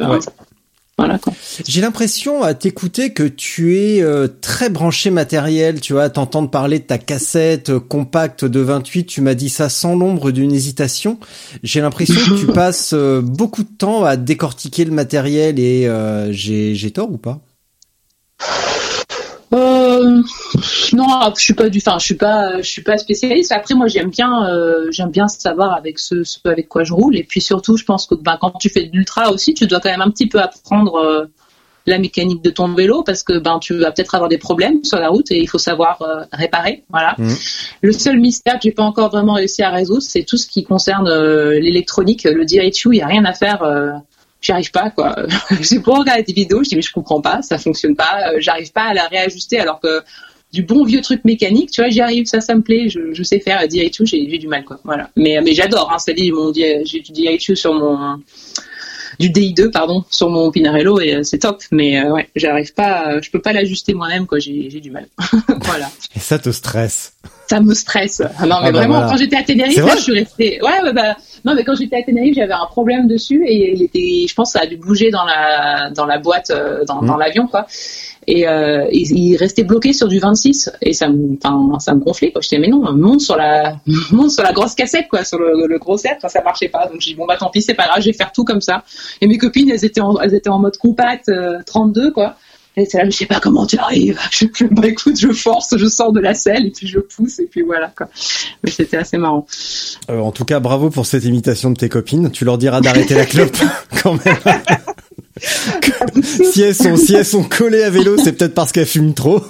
voilà 0.97 1.19
J'ai 1.67 1.81
l'impression 1.81 2.43
à 2.43 2.55
t'écouter 2.55 3.13
que 3.13 3.25
tu 3.25 3.77
es 3.79 4.01
euh, 4.01 4.29
très 4.41 4.71
branché 4.71 5.11
matériel, 5.11 5.81
tu 5.81 5.93
vois, 5.93 6.09
t'entendre 6.09 6.51
parler 6.51 6.79
de 6.79 6.85
ta 6.85 6.99
cassette 6.99 7.71
euh, 7.71 7.81
compacte 7.81 8.45
de 8.45 8.61
28, 8.61 9.05
tu 9.07 9.21
m'as 9.21 9.35
dit 9.35 9.49
ça 9.49 9.69
sans 9.69 9.97
l'ombre 9.97 10.31
d'une 10.31 10.53
hésitation. 10.53 11.19
J'ai 11.65 11.81
l'impression 11.81 12.15
que 12.15 12.39
tu 12.39 12.47
passes 12.53 12.93
euh, 12.93 13.21
beaucoup 13.21 13.65
de 13.65 13.77
temps 13.77 14.05
à 14.05 14.17
décortiquer 14.17 14.85
le 14.85 14.93
matériel 14.93 15.59
et 15.59 15.91
j'ai 16.31 16.91
tort 16.93 17.11
ou 17.11 17.19
pas? 17.19 17.41
Euh, 19.53 20.23
non, 20.93 21.07
je 21.37 21.43
suis 21.43 21.55
pas 21.55 21.69
du, 21.69 21.79
enfin, 21.79 21.99
je 21.99 22.05
suis 22.05 22.15
pas, 22.15 22.61
je 22.61 22.69
suis 22.69 22.83
pas 22.83 22.99
spécialiste. 22.99 23.53
Après, 23.53 23.75
moi, 23.75 23.87
j'aime 23.87 24.11
bien, 24.11 24.47
euh, 24.49 24.87
j'aime 24.91 25.11
bien 25.11 25.29
savoir 25.29 25.75
avec 25.75 25.99
ce, 25.99 26.25
ce, 26.25 26.39
avec 26.45 26.69
quoi 26.69 26.85
je 26.85 26.93
roule. 26.93 27.17
Et 27.17 27.25
puis 27.25 27.41
surtout, 27.41 27.77
je 27.77 27.85
pense 27.85 28.07
que 28.07 28.15
ben, 28.15 28.39
quand 28.41 28.53
tu 28.53 28.69
fais 28.69 28.85
de 28.85 28.93
l'ultra 28.93 29.31
aussi, 29.31 29.55
tu 29.55 29.67
dois 29.67 29.81
quand 29.81 29.91
même 29.91 30.01
un 30.01 30.11
petit 30.11 30.29
peu 30.29 30.41
apprendre 30.41 30.97
euh, 30.97 31.27
la 31.87 31.99
mécanique 31.99 32.43
de 32.43 32.49
ton 32.49 32.73
vélo 32.73 33.03
parce 33.03 33.23
que 33.23 33.39
ben 33.39 33.59
tu 33.59 33.75
vas 33.75 33.93
peut-être 33.93 34.15
avoir 34.15 34.31
des 34.31 34.39
problèmes 34.39 34.83
sur 34.85 34.99
la 34.99 35.11
route 35.11 35.31
et 35.31 35.39
il 35.39 35.47
faut 35.47 35.59
savoir 35.59 36.03
réparer. 36.33 36.83
Voilà. 36.89 37.15
Mmh. 37.19 37.29
Le 37.83 37.93
seul 37.93 38.19
mystère 38.19 38.55
que 38.55 38.61
j'ai 38.63 38.73
pas 38.73 38.85
encore 38.85 39.11
vraiment 39.11 39.35
réussi 39.35 39.63
à 39.63 39.69
résoudre, 39.69 40.01
c'est 40.01 40.23
tout 40.23 40.39
ce 40.39 40.47
qui 40.47 40.65
concerne 40.65 41.13
l'électronique, 41.51 42.25
le 42.25 42.47
DHU. 42.47 42.95
Il 42.95 42.97
y 42.97 43.03
a 43.03 43.07
rien 43.07 43.27
à 43.27 43.35
faire 43.35 43.63
j'y 44.45 44.53
arrive 44.53 44.71
pas 44.71 44.91
quoi. 44.91 45.17
j'ai 45.61 45.81
pour 45.81 45.99
regarder 45.99 46.23
des 46.23 46.33
vidéos, 46.33 46.63
je 46.63 46.69
dis 46.69 46.77
mais 46.77 46.83
je 46.83 46.93
comprends 46.93 47.21
pas, 47.21 47.43
ça 47.43 47.59
fonctionne 47.59 47.97
pas, 47.97 48.33
euh, 48.33 48.37
j'arrive 48.39 48.73
pas 48.73 48.85
à 48.85 48.95
la 48.95 49.07
réajuster 49.07 49.59
alors 49.59 49.81
que 49.81 50.03
du 50.53 50.63
bon 50.63 50.85
vieux 50.85 51.01
truc 51.01 51.25
mécanique, 51.25 51.71
tu 51.73 51.81
vois, 51.81 51.91
j'y 51.91 52.01
arrive, 52.01 52.27
ça, 52.27 52.41
ça 52.41 52.55
me 52.55 52.63
plaît, 52.63 52.89
je, 52.89 53.13
je 53.13 53.23
sais 53.25 53.41
faire, 53.41 53.61
tout, 53.93 54.07
j'ai 54.07 54.25
du 54.39 54.47
mal 54.47 54.65
quoi. 54.65 54.79
Voilà. 54.85 55.11
Mais 55.17 55.41
mais 55.43 55.53
j'adore, 55.53 55.91
hein, 55.93 55.99
c'est-à-dire 55.99 56.35
j'ai 56.55 57.01
du 57.01 57.13
DIY 57.13 57.39
sur 57.57 57.75
mon 57.75 58.21
du 59.19 59.31
DI2 59.31 59.71
pardon 59.71 60.05
sur 60.11 60.29
mon 60.29 60.51
Pinarello 60.51 61.01
et 61.01 61.15
euh, 61.15 61.23
c'est 61.23 61.39
top 61.39 61.63
mais 61.71 62.03
euh, 62.03 62.13
ouais 62.13 62.29
j'arrive 62.35 62.75
pas 62.75 63.21
je 63.21 63.31
peux 63.31 63.41
pas 63.41 63.53
l'ajuster 63.53 63.95
moi-même 63.95 64.27
quoi 64.27 64.41
j'ai 64.41 64.69
du 64.69 64.91
mal 64.91 65.07
voilà 65.63 65.89
et 66.17 66.19
ça 66.19 66.39
te 66.39 66.51
stresse? 66.51 67.13
Ça 67.49 67.61
me 67.61 67.75
stresse 67.75 68.23
ah 68.23 68.47
non 68.47 68.57
mais 68.61 68.69
ah 68.69 68.73
bah 68.73 68.79
vraiment 68.79 69.09
quand 69.09 69.17
j'étais 69.17 69.37
à 69.37 69.43
Tenerife 69.43 69.81
je 69.97 70.03
suis 70.03 70.15
restée 70.15 70.61
ouais 70.63 70.93
bah 70.93 71.17
non, 71.45 71.55
mais 71.55 71.65
quand 71.65 71.75
j'étais 71.75 71.97
à 71.97 72.03
Tenerife, 72.03 72.35
j'avais 72.37 72.55
un 72.55 72.67
problème 72.67 73.07
dessus 73.07 73.45
et 73.47 73.75
il 73.75 73.83
était, 73.83 74.27
je 74.27 74.35
pense, 74.35 74.53
ça 74.53 74.61
a 74.61 74.67
dû 74.67 74.77
bouger 74.77 75.11
dans 75.11 75.25
la 75.25 75.91
dans 75.91 76.07
la 76.07 76.19
boîte, 76.19 76.51
euh, 76.51 76.85
dans, 76.87 77.03
dans 77.03 77.17
mm. 77.17 77.21
l'avion, 77.21 77.47
quoi. 77.47 77.67
Et 78.27 78.49
euh, 78.49 78.87
il, 78.91 79.37
restait 79.37 79.65
bloqué 79.65 79.93
sur 79.93 80.09
du 80.09 80.19
26 80.19 80.73
et 80.81 80.95
ça 80.95 81.09
me, 81.09 81.37
ça 81.79 81.95
me 81.95 82.01
gonflait. 82.01 82.33
Quoi. 82.33 82.41
Je 82.41 82.49
disais 82.49 82.59
mais 82.59 82.69
non, 82.69 82.91
monte 82.93 83.21
sur 83.21 83.37
la, 83.37 83.77
monte 84.13 84.31
sur 84.31 84.43
la 84.43 84.53
grosse 84.53 84.75
cassette, 84.75 85.09
quoi, 85.11 85.25
sur 85.25 85.39
le, 85.39 85.67
le 85.67 85.79
gros 85.79 85.99
set. 85.99 86.19
ça 86.27 86.43
marchait 86.43 86.69
pas. 86.71 86.87
Donc 86.87 87.01
j'ai 87.01 87.11
dit 87.11 87.17
bon 87.17 87.27
bah 87.27 87.37
tant 87.39 87.51
pis, 87.51 87.61
c'est 87.61 87.75
pas 87.75 87.87
grave, 87.87 88.01
je 88.01 88.07
vais 88.07 88.15
faire 88.15 88.33
tout 88.33 88.45
comme 88.45 88.63
ça. 88.63 88.83
Et 89.21 89.27
mes 89.27 89.37
copines, 89.37 89.71
elles 89.71 89.85
étaient 89.85 90.01
en, 90.01 90.19
elles 90.21 90.35
étaient 90.35 90.49
en 90.49 90.59
mode 90.59 90.79
compact 90.79 91.31
32, 91.67 92.07
euh, 92.07 92.11
quoi. 92.11 92.37
Et 92.77 92.87
c'est 92.87 92.99
là, 92.99 93.05
je 93.05 93.11
sais 93.11 93.27
pas 93.27 93.39
comment 93.39 93.67
tu 93.67 93.79
arrives. 93.79 94.19
Je, 94.31 94.65
bah 94.65 94.89
écoute, 94.89 95.19
je 95.19 95.33
force, 95.33 95.77
je 95.77 95.87
sors 95.87 96.13
de 96.13 96.21
la 96.21 96.35
selle 96.35 96.67
et 96.67 96.71
puis 96.71 96.87
je 96.87 96.99
pousse 96.99 97.39
et 97.39 97.47
puis 97.47 97.63
voilà 97.63 97.93
quoi. 97.97 98.09
Mais 98.63 98.71
c'était 98.71 98.97
assez 98.97 99.17
marrant. 99.17 99.47
Euh, 100.11 100.19
en 100.19 100.33
tout 100.33 100.45
cas, 100.45 100.61
bravo 100.61 100.91
pour 100.91 101.07
cette 101.07 101.25
imitation 101.25 101.71
de 101.71 101.77
tes 101.77 101.89
copines. 101.89 102.31
Tu 102.31 102.45
leur 102.45 102.59
diras 102.59 102.81
d'arrêter 102.81 103.15
la 103.15 103.27
clope 103.27 103.57
quand 104.03 104.19
même. 104.25 104.37
si 106.23 106.63
elles 106.63 106.75
sont 106.75 106.97
si 106.97 107.15
elles 107.15 107.25
sont 107.25 107.45
collées 107.45 107.83
à 107.83 107.91
vélo, 107.91 108.17
c'est 108.23 108.33
peut-être 108.33 108.55
parce 108.55 108.73
qu'elles 108.73 108.87
fument 108.87 109.15
trop. 109.15 109.43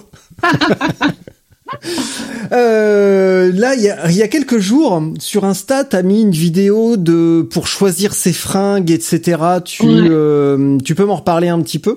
Euh, 2.53 3.51
là, 3.53 3.75
il 3.75 3.83
y 3.83 3.89
a, 3.89 4.11
y 4.11 4.22
a, 4.22 4.29
quelques 4.29 4.59
jours, 4.59 5.03
sur 5.18 5.45
Insta, 5.45 5.83
t'as 5.85 6.03
mis 6.03 6.20
une 6.20 6.31
vidéo 6.31 6.97
de 6.97 7.43
pour 7.43 7.66
choisir 7.66 8.14
ses 8.14 8.33
fringues, 8.33 8.91
etc. 8.91 9.39
Tu, 9.64 9.83
euh, 9.87 10.79
tu 10.85 10.95
peux 10.95 11.05
m'en 11.05 11.16
reparler 11.16 11.49
un 11.49 11.61
petit 11.61 11.79
peu? 11.79 11.97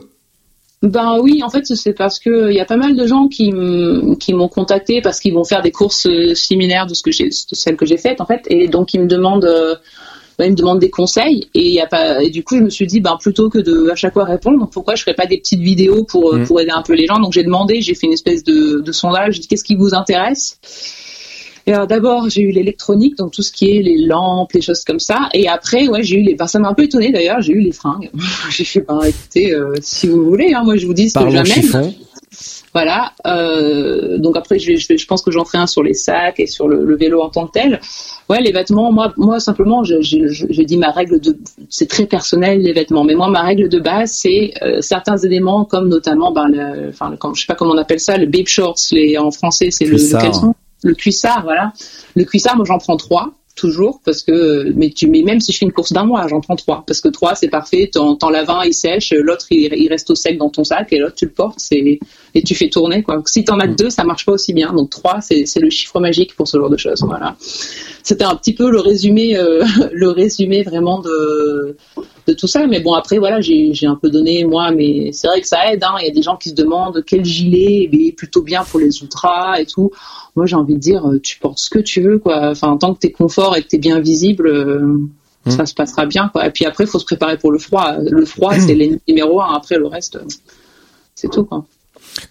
Ben 0.84 1.18
oui, 1.20 1.42
en 1.42 1.50
fait, 1.50 1.66
c'est 1.66 1.94
parce 1.94 2.20
que 2.20 2.52
il 2.52 2.56
y 2.56 2.60
a 2.60 2.66
pas 2.66 2.78
mal 2.78 2.96
de 2.96 3.08
gens 3.08 3.28
qui 3.28 3.52
qui 4.20 4.34
m'ont 4.34 4.48
contacté 4.48 5.02
parce 5.02 5.20
qu'ils 5.20 5.34
vont 5.34 5.44
faire 5.44 5.64
des 5.64 5.72
courses 5.72 6.06
euh, 6.06 6.36
similaires 6.36 6.86
de 6.86 6.94
ce 6.94 7.02
que 7.02 7.12
j'ai, 7.12 7.30
celles 7.32 7.76
que 7.76 7.86
j'ai 7.88 7.98
faites 7.98 8.22
en 8.22 8.28
fait, 8.28 8.44
et 8.48 8.68
donc 8.68 8.94
ils 8.94 9.02
me 9.02 9.08
demandent, 9.08 9.46
euh, 9.46 9.76
ben, 10.38 10.46
ils 10.46 10.52
me 10.52 10.56
demandent 10.56 10.80
des 10.80 10.92
conseils, 10.92 11.50
et 11.56 11.72
y 11.72 11.80
a 11.80 11.88
pas, 11.88 12.22
et 12.22 12.30
du 12.30 12.44
coup 12.44 12.58
je 12.58 12.62
me 12.62 12.70
suis 12.70 12.86
dit, 12.86 13.00
ben 13.00 13.18
plutôt 13.20 13.50
que 13.50 13.58
de 13.58 13.90
à 13.90 13.96
chaque 13.96 14.14
fois 14.14 14.26
répondre, 14.26 14.70
pourquoi 14.72 14.94
je 14.94 15.02
ferais 15.02 15.16
pas 15.16 15.26
des 15.26 15.40
petites 15.40 15.62
vidéos 15.62 16.04
pour 16.04 16.32
euh, 16.32 16.40
mmh. 16.40 16.46
pour 16.46 16.62
aider 16.62 16.72
un 16.72 16.84
peu 16.84 16.94
les 16.94 17.08
gens? 17.08 17.20
Donc 17.20 17.34
j'ai 17.34 17.44
demandé, 17.44 17.82
j'ai 17.82 17.96
fait 17.96 18.06
une 18.06 18.14
espèce 18.14 18.44
de, 18.44 18.82
de 18.82 18.92
sondage, 18.92 19.34
j'ai 19.34 19.42
dit 19.42 19.48
qu'est-ce 19.48 19.64
qui 19.64 19.76
vous 19.76 19.96
intéresse? 19.96 20.60
Et 21.68 21.74
alors 21.74 21.86
d'abord 21.86 22.30
j'ai 22.30 22.44
eu 22.44 22.52
l'électronique, 22.52 23.18
donc 23.18 23.34
tout 23.34 23.42
ce 23.42 23.52
qui 23.52 23.78
est 23.78 23.82
les 23.82 23.98
lampes, 23.98 24.54
les 24.54 24.62
choses 24.62 24.86
comme 24.86 25.00
ça. 25.00 25.28
Et 25.34 25.50
après, 25.50 25.90
ouais, 25.90 26.02
j'ai 26.02 26.16
eu 26.16 26.22
les. 26.22 26.34
Ben, 26.34 26.48
ça 26.48 26.60
m'a 26.60 26.70
un 26.70 26.74
peu 26.74 26.84
étonné 26.84 27.12
d'ailleurs. 27.12 27.42
J'ai 27.42 27.52
eu 27.52 27.60
les 27.60 27.74
fringues. 27.74 28.10
j'ai 28.50 28.64
fait, 28.64 28.82
ben 28.88 29.02
écoutez, 29.02 29.54
euh, 29.54 29.74
si 29.82 30.08
vous 30.08 30.24
voulez, 30.24 30.54
hein, 30.54 30.64
moi 30.64 30.78
je 30.78 30.88
vous 30.88 30.94
dis 30.94 31.10
ce 31.10 31.20
que 31.20 31.30
j'amène. 31.30 31.94
Voilà. 32.74 33.12
Euh, 33.26 34.18
donc 34.18 34.38
après, 34.38 34.60
je, 34.60 34.76
je, 34.76 34.96
je 34.96 35.06
pense 35.08 35.22
que 35.22 35.32
j'en 35.32 35.44
ferai 35.44 35.58
un 35.58 35.68
sur 35.68 35.84
les 35.84 35.94
sacs 35.94 36.40
et 36.40 36.48
sur 36.48 36.68
le, 36.68 36.86
le, 36.86 36.96
vélo 36.96 37.22
en 37.22 37.30
tant 37.30 37.48
que 37.48 37.54
tel. 37.54 37.82
Ouais, 38.30 38.40
les 38.40 38.52
vêtements. 38.52 38.92
Moi, 38.94 39.12
moi 39.18 39.40
simplement, 39.40 39.84
je, 39.84 40.02
je, 40.02 40.28
je 40.28 40.62
dis 40.62 40.78
ma 40.78 40.92
règle 40.92 41.20
de. 41.20 41.38
C'est 41.70 41.90
très 41.90 42.06
personnel 42.06 42.62
les 42.62 42.74
vêtements, 42.74 43.04
mais 43.04 43.16
moi 43.16 43.30
ma 43.30 43.42
règle 43.42 43.68
de 43.68 43.80
base, 43.80 44.12
c'est 44.12 44.54
euh, 44.62 44.80
certains 44.82 45.18
éléments 45.18 45.66
comme 45.66 45.90
notamment, 45.90 46.32
ben, 46.32 46.48
le, 46.48 46.90
enfin, 46.90 47.10
le, 47.10 47.18
je 47.34 47.42
sais 47.42 47.48
pas 47.48 47.56
comment 47.56 47.74
on 47.74 47.78
appelle 47.78 48.00
ça, 48.00 48.18
le 48.18 48.26
babe 48.26 48.48
shorts. 48.48 48.78
Les 48.92 49.18
en 49.18 49.32
français, 49.32 49.70
c'est 49.72 49.86
le, 49.86 49.98
le 49.98 50.12
caleçon 50.18 50.54
le 50.84 50.94
cuissard, 50.94 51.44
voilà. 51.44 51.74
Le 52.16 52.24
cuissard, 52.24 52.56
moi 52.56 52.66
j'en 52.66 52.78
prends 52.78 52.98
trois 52.98 53.34
toujours 53.58 54.00
parce 54.06 54.24
que 54.24 54.72
mais 54.76 54.92
tu 54.92 55.08
mais 55.08 55.24
même 55.24 55.42
si 55.42 55.52
je 55.52 55.58
fais 55.58 55.66
une 55.66 55.74
course 55.74 55.92
d'un 55.92 56.06
mois 56.06 56.28
j'en 56.28 56.40
prends 56.40 56.56
trois. 56.56 56.84
Parce 56.88 57.02
que 57.02 57.10
trois 57.10 57.36
c'est 57.36 57.50
parfait. 57.50 57.90
T'en, 57.92 58.16
t'en 58.16 58.30
laves 58.30 58.50
un 58.50 58.64
il 58.64 58.74
sèche 58.74 59.12
l'autre 59.12 59.48
il, 59.50 59.90
reste 59.90 60.10
au 60.12 60.16
sec 60.16 60.38
dans 60.38 60.50
ton 60.50 60.64
sac 60.64 60.94
et 60.94 61.00
l'autre 61.00 61.16
tu 61.16 61.26
le 61.26 61.32
portes 61.32 61.60
c'est 61.60 62.00
et 62.36 62.44
tu 62.44 62.56
fais 62.56 62.70
tourner 62.70 63.04
quoi. 63.04 63.22
Si 63.26 63.44
t'en 63.44 63.60
as 63.60 63.68
mm. 63.68 63.76
deux 63.76 63.90
ça 63.90 64.06
marche 64.06 64.26
pas 64.26 64.32
aussi 64.32 64.54
bien. 64.54 64.72
Donc 64.74 64.92
trois 64.92 65.20
c'est, 65.20 65.46
c'est 65.46 65.60
le 65.60 65.70
chiffre 65.70 66.00
magique 66.00 66.36
pour 66.36 66.48
ce 66.48 66.58
genre 66.58 66.70
de 66.70 66.78
choses 66.78 67.04
voilà. 67.04 67.36
C'était 68.04 68.24
un 68.24 68.36
petit 68.36 68.54
peu 68.54 68.70
le 68.70 68.80
résumé 68.80 69.36
euh, 69.36 69.66
le 69.92 70.10
résumé 70.10 70.64
vraiment 70.64 71.00
de 71.00 71.76
de 72.28 72.34
tout 72.34 72.48
ça. 72.48 72.68
Mais 72.68 72.80
bon, 72.80 72.94
après, 72.94 73.18
voilà, 73.18 73.40
j'ai 73.42 73.88
un 73.88 73.96
peu 73.96 74.10
donné, 74.10 74.44
moi, 74.44 74.72
mais 74.72 75.12
c'est 75.14 75.28
vrai 75.28 75.42
que 75.42 75.48
ça 75.48 75.72
aide. 75.72 75.84
Hein. 75.84 75.96
Il 76.02 76.08
y 76.08 76.10
a 76.10 76.14
des 76.14 76.22
gens 76.22 76.36
qui 76.36 76.50
se 76.50 76.56
demandent 76.56 77.04
quel 77.06 77.24
gilet 77.24 77.90
est 77.92 78.12
plutôt 78.12 78.42
bien 78.42 78.64
pour 78.64 78.80
les 78.80 79.02
ultras 79.02 79.60
et 79.60 79.66
tout. 79.66 79.92
Moi, 80.36 80.46
j'ai 80.46 80.56
envie 80.56 80.76
de 80.76 80.80
dire, 80.80 81.08
euh, 81.08 81.20
tu 81.20 81.40
portes 81.40 81.60
ce 81.60 81.70
que 81.70 81.80
tu 81.80 82.02
veux, 82.02 82.20
quoi. 82.20 82.50
Enfin, 82.50 82.76
tant 82.78 82.94
que 82.94 83.00
tu 83.00 83.08
es 83.08 83.12
confort 83.12 83.56
et 83.56 83.64
que 83.64 83.68
tu 83.68 83.78
es 83.78 83.80
bien 83.80 84.00
visible, 84.00 84.48
euh, 84.48 85.00
mmh. 85.46 85.52
ça 85.52 85.66
se 85.66 85.74
passera 85.74 86.06
bien, 86.06 86.30
quoi. 86.30 86.46
Et 86.46 86.52
puis 86.52 86.66
après, 86.66 86.84
il 86.84 86.88
faut 86.88 87.00
se 87.00 87.06
préparer 87.06 87.38
pour 87.38 87.52
le 87.52 87.60
froid. 87.60 87.96
Le 88.00 88.26
froid, 88.26 88.54
c'est 88.60 88.76
le 88.76 89.00
numéro 89.08 89.42
un. 89.42 89.54
Après, 89.54 89.78
le 89.78 89.88
reste, 89.88 90.20
c'est 91.16 91.30
tout, 91.30 91.46
quoi. 91.46 91.66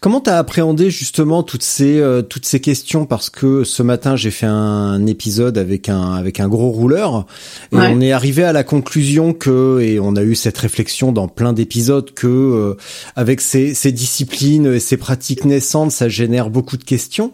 Comment 0.01 0.21
t'as 0.21 0.39
appréhendé 0.39 0.91
justement 0.91 1.43
toutes 1.43 1.63
ces 1.63 1.99
euh, 1.99 2.21
toutes 2.21 2.45
ces 2.45 2.61
questions? 2.61 3.07
Parce 3.07 3.31
que 3.31 3.65
ce 3.65 3.83
matin 3.83 4.15
j'ai 4.15 4.31
fait 4.31 4.47
un 4.47 5.07
épisode 5.07 5.57
avec 5.57 5.89
un 5.89 6.13
avec 6.13 6.39
un 6.39 6.49
gros 6.49 6.71
rouleur 6.71 7.27
et 7.73 7.77
on 7.77 8.01
est 8.01 8.13
arrivé 8.13 8.45
à 8.45 8.53
la 8.53 8.63
conclusion 8.63 9.33
que 9.33 9.81
et 9.81 9.99
on 9.99 10.15
a 10.15 10.23
eu 10.23 10.35
cette 10.35 10.59
réflexion 10.59 11.13
dans 11.13 11.29
plein 11.29 11.53
d'épisodes 11.53 12.13
que 12.13 12.27
euh, 12.27 12.75
avec 13.17 13.41
ces 13.41 13.75
ces 13.75 13.91
disciplines 13.91 14.67
et 14.67 14.81
ces 14.81 14.99
pratiques 14.99 15.45
naissantes 15.45 15.93
ça 15.93 16.09
génère 16.09 16.51
beaucoup 16.51 16.77
de 16.77 16.85
questions 16.85 17.33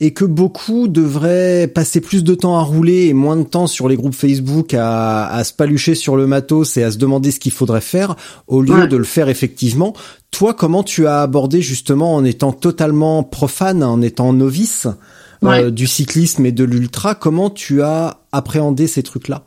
et 0.00 0.12
que 0.12 0.24
beaucoup 0.24 0.88
devraient 0.88 1.68
passer 1.68 2.00
plus 2.00 2.24
de 2.24 2.34
temps 2.34 2.58
à 2.58 2.62
rouler 2.62 3.06
et 3.06 3.14
moins 3.14 3.36
de 3.36 3.44
temps 3.44 3.66
sur 3.66 3.88
les 3.88 3.96
groupes 3.96 4.14
Facebook 4.14 4.72
à, 4.74 5.26
à 5.28 5.44
se 5.44 5.52
palucher 5.52 5.94
sur 5.94 6.16
le 6.16 6.26
matos 6.26 6.76
et 6.78 6.82
à 6.82 6.90
se 6.90 6.96
demander 6.96 7.30
ce 7.30 7.40
qu'il 7.40 7.52
faudrait 7.52 7.80
faire 7.80 8.16
au 8.46 8.62
lieu 8.62 8.86
de 8.86 8.96
le 8.96 9.04
faire 9.04 9.28
effectivement. 9.28 9.94
Toi, 10.30 10.54
comment 10.54 10.82
tu 10.82 11.06
as 11.06 11.22
abordé 11.22 11.62
justement 11.62 12.14
en 12.14 12.24
étant 12.24 12.52
totalement 12.52 13.22
profane, 13.22 13.82
en 13.82 14.00
étant 14.02 14.32
novice 14.32 14.86
euh, 15.44 15.70
du 15.70 15.86
cyclisme 15.86 16.44
et 16.46 16.52
de 16.52 16.64
l'ultra, 16.64 17.14
comment 17.14 17.50
tu 17.50 17.82
as 17.82 18.18
appréhendé 18.32 18.86
ces 18.86 19.02
trucs-là? 19.02 19.44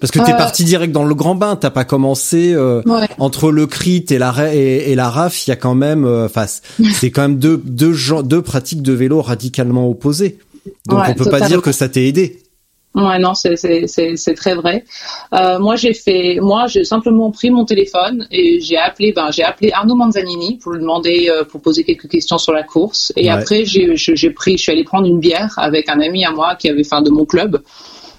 Parce 0.00 0.12
que 0.12 0.20
t'es 0.20 0.32
Euh, 0.32 0.36
parti 0.36 0.62
direct 0.64 0.92
dans 0.92 1.04
le 1.04 1.14
grand 1.14 1.34
bain, 1.34 1.56
t'as 1.56 1.70
pas 1.70 1.84
commencé 1.84 2.52
euh, 2.54 2.82
Ouais. 2.86 3.08
entre 3.18 3.50
le 3.50 3.66
crit 3.66 4.04
et 4.10 4.18
la 4.18 4.54
et, 4.54 4.92
et 4.92 4.94
la 4.94 5.10
raf, 5.10 5.46
il 5.46 5.50
y 5.50 5.52
a 5.52 5.56
quand 5.56 5.74
même, 5.74 6.04
euh, 6.04 6.26
enfin, 6.26 6.46
c'est 6.94 7.10
quand 7.10 7.22
même 7.22 7.38
deux 7.38 7.60
deux 7.64 7.92
gens, 7.92 8.22
deux 8.22 8.40
pratiques 8.42 8.82
de 8.82 8.92
vélo 8.92 9.20
radicalement 9.20 9.88
opposées. 9.90 10.38
Donc 10.86 11.00
Ouais, 11.00 11.06
on 11.08 11.14
peut 11.14 11.28
pas 11.30 11.40
dire 11.40 11.62
que 11.62 11.72
ça 11.72 11.88
t'ait 11.88 12.06
aidé. 12.06 12.38
Ouais, 12.98 13.18
non, 13.20 13.32
c'est 13.34 14.34
très 14.34 14.54
vrai. 14.56 14.84
Euh, 15.32 15.60
moi, 15.60 15.76
j'ai 15.76 15.94
fait, 15.94 16.38
moi, 16.40 16.66
j'ai 16.66 16.82
simplement 16.82 17.30
pris 17.30 17.48
mon 17.50 17.64
téléphone 17.64 18.26
et 18.32 18.60
j'ai 18.60 18.76
appelé, 18.76 19.12
ben, 19.12 19.30
j'ai 19.30 19.44
appelé 19.44 19.70
Arnaud 19.72 19.94
Manzanini 19.94 20.56
pour 20.56 20.72
lui 20.72 20.80
demander, 20.80 21.28
euh, 21.30 21.44
pour 21.44 21.60
poser 21.60 21.84
quelques 21.84 22.08
questions 22.08 22.38
sur 22.38 22.52
la 22.52 22.64
course. 22.64 23.12
Et 23.16 23.24
Ouais. 23.24 23.28
après, 23.30 23.64
j'ai 23.64 23.86
pris, 24.30 24.56
je 24.56 24.62
suis 24.62 24.72
allée 24.72 24.82
prendre 24.82 25.06
une 25.06 25.20
bière 25.20 25.54
avec 25.58 25.88
un 25.88 26.00
ami 26.00 26.24
à 26.24 26.32
moi 26.32 26.56
qui 26.56 26.68
avait, 26.68 26.84
enfin, 26.84 27.00
de 27.00 27.10
mon 27.10 27.24
club, 27.24 27.62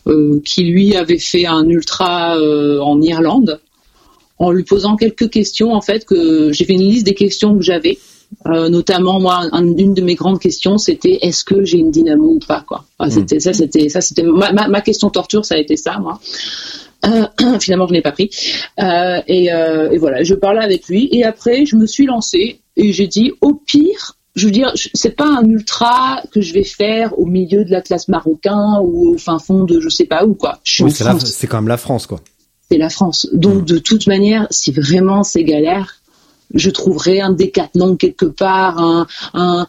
euh, 0.07 0.39
qui 0.45 0.63
lui 0.63 0.95
avait 0.95 1.19
fait 1.19 1.45
un 1.45 1.67
ultra 1.67 2.37
en 2.37 3.01
Irlande, 3.01 3.59
en 4.37 4.51
lui 4.51 4.63
posant 4.63 4.95
quelques 4.95 5.29
questions. 5.29 5.73
En 5.73 5.81
fait, 5.81 6.05
que 6.05 6.53
j'ai 6.53 6.63
fait 6.63 6.73
une 6.73 6.83
liste 6.83 7.05
des 7.05 7.15
questions 7.15 7.57
que 7.57 7.63
j'avais. 7.63 7.97
Euh, 8.45 8.69
notamment 8.69 9.19
moi 9.19 9.41
un- 9.51 9.75
une 9.77 9.93
de 9.93 10.01
mes 10.01 10.15
grandes 10.15 10.39
questions 10.39 10.77
c'était 10.77 11.17
est-ce 11.23 11.43
que 11.43 11.65
j'ai 11.65 11.79
une 11.79 11.91
dynamo 11.91 12.33
ou 12.35 12.39
pas 12.39 12.63
quoi? 12.65 12.85
Enfin, 12.99 13.09
c'était 13.11 13.39
ça 13.39 13.53
c'était 13.53 13.89
ça 13.89 14.01
c'était 14.01 14.21
ma, 14.23 14.51
ma, 14.53 14.67
ma 14.67 14.81
question 14.81 15.09
torture 15.09 15.43
ça 15.45 15.55
a 15.55 15.57
été 15.57 15.75
ça 15.75 15.97
moi. 15.99 16.19
Euh, 17.05 17.25
finalement 17.59 17.87
je 17.87 17.93
n'ai 17.93 18.01
pas 18.01 18.11
pris. 18.11 18.29
Euh, 18.79 19.19
et, 19.27 19.45
et 19.47 19.97
voilà 19.97 20.23
je 20.23 20.35
parlais 20.35 20.63
avec 20.63 20.87
lui 20.87 21.09
et 21.11 21.23
après 21.23 21.65
je 21.65 21.75
me 21.75 21.85
suis 21.87 22.05
lancée 22.05 22.61
et 22.77 22.93
j'ai 22.93 23.07
dit 23.07 23.33
au 23.41 23.55
pire 23.55 24.15
je 24.35 24.45
veux 24.45 24.51
dire 24.51 24.71
c'est 24.93 25.15
pas 25.15 25.27
un 25.27 25.43
ultra 25.49 26.21
que 26.31 26.39
je 26.39 26.53
vais 26.53 26.63
faire 26.63 27.17
au 27.19 27.25
milieu 27.25 27.65
de 27.65 27.71
l'Atlas 27.71 28.07
marocain 28.09 28.79
ou 28.83 29.15
au 29.15 29.17
fin 29.17 29.39
fond 29.39 29.63
de 29.63 29.79
je 29.81 29.89
sais 29.89 30.05
pas 30.05 30.23
où 30.25 30.33
quoi. 30.35 30.59
Je 30.63 30.73
suis 30.75 30.83
Oui, 30.83 30.91
c'est 30.91 31.47
quand 31.47 31.57
même 31.57 31.67
la 31.67 31.77
France, 31.77 32.05
quoi. 32.07 32.21
c'est 32.69 32.77
la 32.77 32.89
France. 32.89 33.27
Donc, 33.33 33.65
de 33.65 33.79
toute 33.79 34.05
manière, 34.07 34.45
si 34.51 34.71
vraiment 34.71 35.23
c'est 35.23 35.43
galère, 35.43 35.95
je 36.53 36.69
trouverai 36.69 37.21
un 37.21 37.31
décathlon 37.31 37.95
quelque 37.95 38.25
part, 38.25 38.79
un, 38.79 39.07
un, 39.33 39.67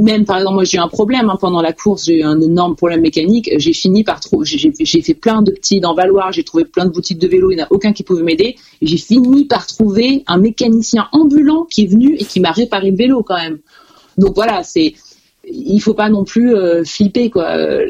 même 0.00 0.24
par 0.24 0.38
exemple, 0.38 0.54
moi 0.54 0.64
j'ai 0.64 0.78
eu 0.78 0.80
un 0.80 0.88
problème 0.88 1.30
hein, 1.30 1.36
pendant 1.40 1.60
la 1.60 1.72
course, 1.72 2.06
j'ai 2.06 2.20
eu 2.20 2.22
un 2.22 2.40
énorme 2.40 2.76
problème 2.76 3.00
mécanique, 3.00 3.50
j'ai 3.56 3.72
fini 3.72 4.04
par 4.04 4.20
trouver, 4.20 4.46
j'ai 4.46 5.02
fait 5.02 5.14
plein 5.14 5.42
de 5.42 5.50
petits 5.50 5.80
dans 5.80 5.94
j'ai 6.30 6.44
trouvé 6.44 6.64
plein 6.64 6.86
de 6.86 6.90
boutiques 6.90 7.18
de 7.18 7.28
vélo, 7.28 7.50
il 7.50 7.56
n'y 7.56 7.62
en 7.62 7.66
a 7.66 7.68
aucun 7.70 7.92
qui 7.92 8.02
pouvait 8.02 8.22
m'aider, 8.22 8.56
j'ai 8.80 8.96
fini 8.96 9.44
par 9.44 9.66
trouver 9.66 10.24
un 10.26 10.38
mécanicien 10.38 11.08
ambulant 11.12 11.64
qui 11.64 11.84
est 11.84 11.86
venu 11.86 12.16
et 12.18 12.24
qui 12.24 12.40
m'a 12.40 12.50
réparé 12.50 12.90
le 12.90 12.96
vélo 12.96 13.22
quand 13.22 13.36
même. 13.36 13.58
Donc 14.18 14.34
voilà, 14.34 14.62
c'est 14.62 14.94
il 15.44 15.80
faut 15.80 15.94
pas 15.94 16.08
non 16.08 16.24
plus 16.24 16.54
euh, 16.54 16.84
flipper 16.84 17.30
quoi. 17.30 17.56
Euh, 17.56 17.84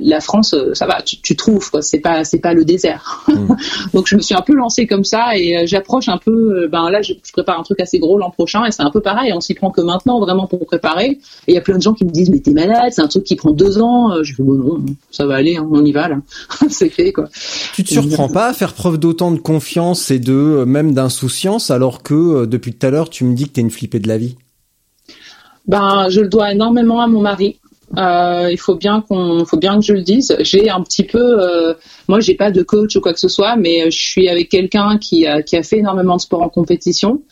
la, 0.00 0.20
France, 0.20 0.54
euh, 0.54 0.74
ça 0.74 0.86
va, 0.86 1.00
tu, 1.02 1.20
tu 1.20 1.36
trouves 1.36 1.70
quoi. 1.70 1.82
C'est 1.82 2.00
pas 2.00 2.24
c'est 2.24 2.40
pas 2.40 2.54
le 2.54 2.64
désert. 2.64 3.24
Donc 3.94 4.08
je 4.08 4.16
me 4.16 4.20
suis 4.20 4.34
un 4.34 4.40
peu 4.40 4.54
lancée 4.54 4.86
comme 4.86 5.04
ça 5.04 5.36
et 5.36 5.56
euh, 5.56 5.62
j'approche 5.66 6.08
un 6.08 6.18
peu. 6.18 6.68
ben 6.70 6.90
là, 6.90 7.02
je, 7.02 7.12
je 7.22 7.32
prépare 7.32 7.60
un 7.60 7.62
truc 7.62 7.80
assez 7.80 7.98
gros 7.98 8.18
l'an 8.18 8.30
prochain 8.30 8.64
et 8.64 8.72
c'est 8.72 8.82
un 8.82 8.90
peu 8.90 9.00
pareil. 9.00 9.32
On 9.32 9.40
s'y 9.40 9.54
prend 9.54 9.70
que 9.70 9.80
maintenant 9.80 10.20
vraiment 10.20 10.46
pour 10.46 10.64
préparer. 10.66 11.18
Et 11.46 11.52
il 11.52 11.54
y 11.54 11.58
a 11.58 11.60
plein 11.60 11.76
de 11.76 11.82
gens 11.82 11.94
qui 11.94 12.04
me 12.04 12.10
disent 12.10 12.30
mais 12.30 12.40
t'es 12.40 12.52
malade, 12.52 12.92
c'est 12.92 13.02
un 13.02 13.08
truc 13.08 13.24
qui 13.24 13.36
prend 13.36 13.52
deux 13.52 13.80
ans. 13.80 14.22
Je 14.22 14.34
dis 14.34 14.42
bon 14.42 14.54
non, 14.54 14.84
ça 15.10 15.26
va 15.26 15.36
aller, 15.36 15.56
hein, 15.56 15.68
on 15.70 15.84
y 15.84 15.92
va 15.92 16.08
là. 16.08 16.16
c'est 16.68 16.90
fait 16.90 17.12
quoi. 17.12 17.28
Tu 17.74 17.84
te 17.84 17.90
surprends 17.90 18.28
pas 18.28 18.48
à 18.48 18.52
faire 18.52 18.74
preuve 18.74 18.98
d'autant 18.98 19.30
de 19.30 19.38
confiance 19.38 20.10
et 20.10 20.18
de 20.18 20.64
même 20.66 20.94
d'insouciance 20.94 21.70
alors 21.70 22.02
que 22.02 22.14
euh, 22.14 22.46
depuis 22.46 22.72
tout 22.72 22.86
à 22.86 22.90
l'heure 22.90 23.10
tu 23.10 23.24
me 23.24 23.34
dis 23.34 23.44
que 23.44 23.50
t'es 23.50 23.60
une 23.60 23.70
flippée 23.70 24.00
de 24.00 24.08
la 24.08 24.18
vie? 24.18 24.36
Ben, 25.66 26.08
je 26.08 26.20
le 26.20 26.28
dois 26.28 26.52
énormément 26.52 27.00
à 27.00 27.06
mon 27.06 27.20
mari. 27.20 27.58
Euh, 27.96 28.48
il 28.50 28.58
faut 28.58 28.74
bien 28.74 29.00
qu'on, 29.00 29.44
faut 29.44 29.56
bien 29.56 29.76
que 29.78 29.84
je 29.84 29.92
le 29.92 30.02
dise. 30.02 30.36
J'ai 30.40 30.70
un 30.70 30.82
petit 30.82 31.04
peu, 31.04 31.40
euh, 31.40 31.74
moi, 32.08 32.20
j'ai 32.20 32.34
pas 32.34 32.50
de 32.50 32.62
coach 32.62 32.96
ou 32.96 33.00
quoi 33.00 33.12
que 33.12 33.20
ce 33.20 33.28
soit, 33.28 33.56
mais 33.56 33.90
je 33.90 33.98
suis 33.98 34.28
avec 34.28 34.48
quelqu'un 34.48 34.98
qui 34.98 35.26
a, 35.26 35.42
qui 35.42 35.56
a 35.56 35.62
fait 35.62 35.78
énormément 35.78 36.16
de 36.16 36.20
sport 36.20 36.42
en 36.42 36.48
compétition, 36.48 37.22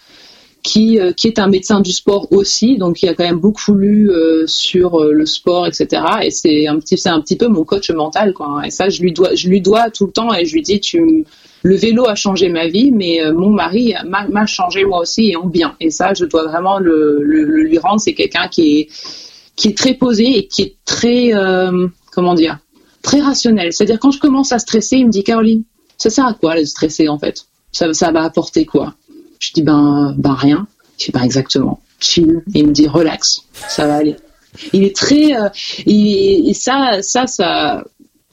qui, 0.64 0.98
euh, 0.98 1.12
qui 1.12 1.28
est 1.28 1.38
un 1.38 1.46
médecin 1.46 1.80
du 1.80 1.92
sport 1.92 2.32
aussi, 2.32 2.78
donc 2.78 3.02
il 3.02 3.08
a 3.08 3.14
quand 3.14 3.22
même 3.22 3.38
beaucoup 3.38 3.74
lu 3.74 4.10
euh, 4.10 4.46
sur 4.46 4.98
euh, 4.98 5.12
le 5.12 5.26
sport, 5.26 5.66
etc. 5.66 6.02
Et 6.22 6.30
c'est 6.30 6.66
un 6.66 6.78
petit, 6.78 6.96
c'est 6.96 7.10
un 7.10 7.20
petit 7.20 7.36
peu 7.36 7.48
mon 7.48 7.64
coach 7.64 7.90
mental, 7.90 8.32
quoi. 8.32 8.62
Et 8.64 8.70
ça, 8.70 8.88
je 8.88 9.02
lui 9.02 9.12
dois, 9.12 9.34
je 9.34 9.48
lui 9.48 9.60
dois 9.60 9.90
tout 9.90 10.06
le 10.06 10.12
temps. 10.12 10.32
Et 10.34 10.46
je 10.46 10.54
lui 10.54 10.62
dis, 10.62 10.80
tu, 10.80 11.26
le 11.62 11.76
vélo 11.76 12.08
a 12.08 12.14
changé 12.14 12.48
ma 12.48 12.66
vie, 12.66 12.90
mais 12.90 13.20
mon 13.32 13.50
mari 13.50 13.94
m'a 14.06 14.26
m'a 14.26 14.46
changé 14.46 14.84
moi 14.84 15.00
aussi 15.00 15.30
et 15.30 15.36
en 15.36 15.46
bien. 15.46 15.76
Et 15.80 15.90
ça, 15.90 16.14
je 16.14 16.24
dois 16.24 16.44
vraiment 16.44 16.78
le, 16.78 17.22
lui 17.22 17.78
rendre. 17.78 18.00
C'est 18.00 18.14
quelqu'un 18.14 18.48
qui 18.48 18.80
est 18.80 18.88
qui 19.56 19.68
est 19.68 19.76
très 19.76 19.94
posé 19.94 20.38
et 20.38 20.46
qui 20.46 20.62
est 20.62 20.76
très 20.86 21.32
comment 22.12 22.34
dire 22.34 22.58
très 23.02 23.20
rationnel. 23.20 23.72
C'est-à-dire 23.72 23.98
quand 23.98 24.10
je 24.10 24.18
commence 24.18 24.52
à 24.52 24.58
stresser, 24.58 24.96
il 24.96 25.06
me 25.06 25.10
dit 25.10 25.24
Caroline, 25.24 25.62
ça 25.98 26.10
sert 26.10 26.26
à 26.26 26.34
quoi 26.34 26.58
de 26.58 26.64
stresser 26.64 27.08
en 27.08 27.18
fait? 27.18 27.46
Ça 27.72 27.92
ça 27.92 28.12
va 28.12 28.22
apporter 28.24 28.64
quoi? 28.64 28.94
Je 29.44 29.52
dis 29.52 29.62
ben 29.62 30.14
ben 30.16 30.34
rien. 30.34 30.66
Je 30.98 31.06
dis 31.06 31.12
ben 31.12 31.22
exactement. 31.22 31.80
Chill. 32.00 32.42
Il 32.54 32.68
me 32.68 32.72
dit 32.72 32.88
relax, 32.88 33.42
ça 33.52 33.86
va 33.86 33.96
aller. 33.96 34.16
Il 34.72 34.84
est 34.84 34.96
très 34.96 35.36
euh, 35.36 35.48
et, 35.86 36.52
ça 36.54 37.02
ça 37.02 37.26
ça 37.26 37.84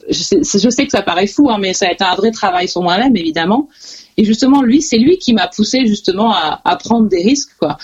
je 0.08 0.70
sais, 0.70 0.84
que 0.84 0.90
ça 0.90 1.02
paraît 1.02 1.28
fou, 1.28 1.48
hein, 1.48 1.58
mais 1.60 1.74
ça 1.74 1.86
a 1.86 1.92
été 1.92 2.02
un 2.02 2.16
vrai 2.16 2.32
travail 2.32 2.66
sur 2.66 2.82
moi-même, 2.82 3.16
évidemment. 3.16 3.68
Et 4.16 4.24
justement, 4.24 4.60
lui, 4.60 4.82
c'est 4.82 4.98
lui 4.98 5.16
qui 5.18 5.32
m'a 5.32 5.46
poussé 5.46 5.86
justement 5.86 6.34
à, 6.34 6.76
prendre 6.76 7.08
des 7.08 7.22
risques. 7.22 7.52
Quoi. 7.58 7.78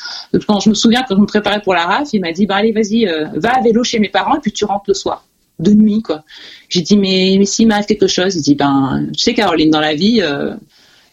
Quand 0.49 0.59
je 0.59 0.69
me 0.69 0.75
souviens, 0.75 1.05
quand 1.09 1.15
je 1.15 1.21
me 1.21 1.27
préparais 1.27 1.63
pour 1.63 1.75
la 1.75 1.87
RAF, 1.87 2.09
il 2.13 2.21
m'a 2.21 2.33
dit, 2.33 2.47
bah, 2.47 2.57
allez, 2.57 2.73
vas-y, 2.73 3.07
euh, 3.07 3.27
va 3.35 3.51
à 3.51 3.63
vélo 3.63 3.85
chez 3.85 4.01
mes 4.01 4.09
parents 4.09 4.35
et 4.37 4.41
puis 4.41 4.51
tu 4.51 4.65
rentres 4.65 4.87
le 4.89 4.95
soir, 4.95 5.25
de 5.61 5.73
nuit. 5.73 6.03
quoi. 6.03 6.25
J'ai 6.69 6.83
dit, 6.83 6.97
mais, 6.97 7.37
mais 7.39 7.47
s'il 7.47 7.69
m'arrive 7.69 7.87
quelque 7.87 8.09
chose, 8.09 8.35
il 8.35 8.43
dit, 8.43 8.57
ben, 8.57 9.07
tu 9.17 9.21
sais, 9.21 9.35
Caroline, 9.35 9.71
dans 9.71 9.81
la 9.81 9.95
vie, 9.95 10.21
euh, 10.21 10.55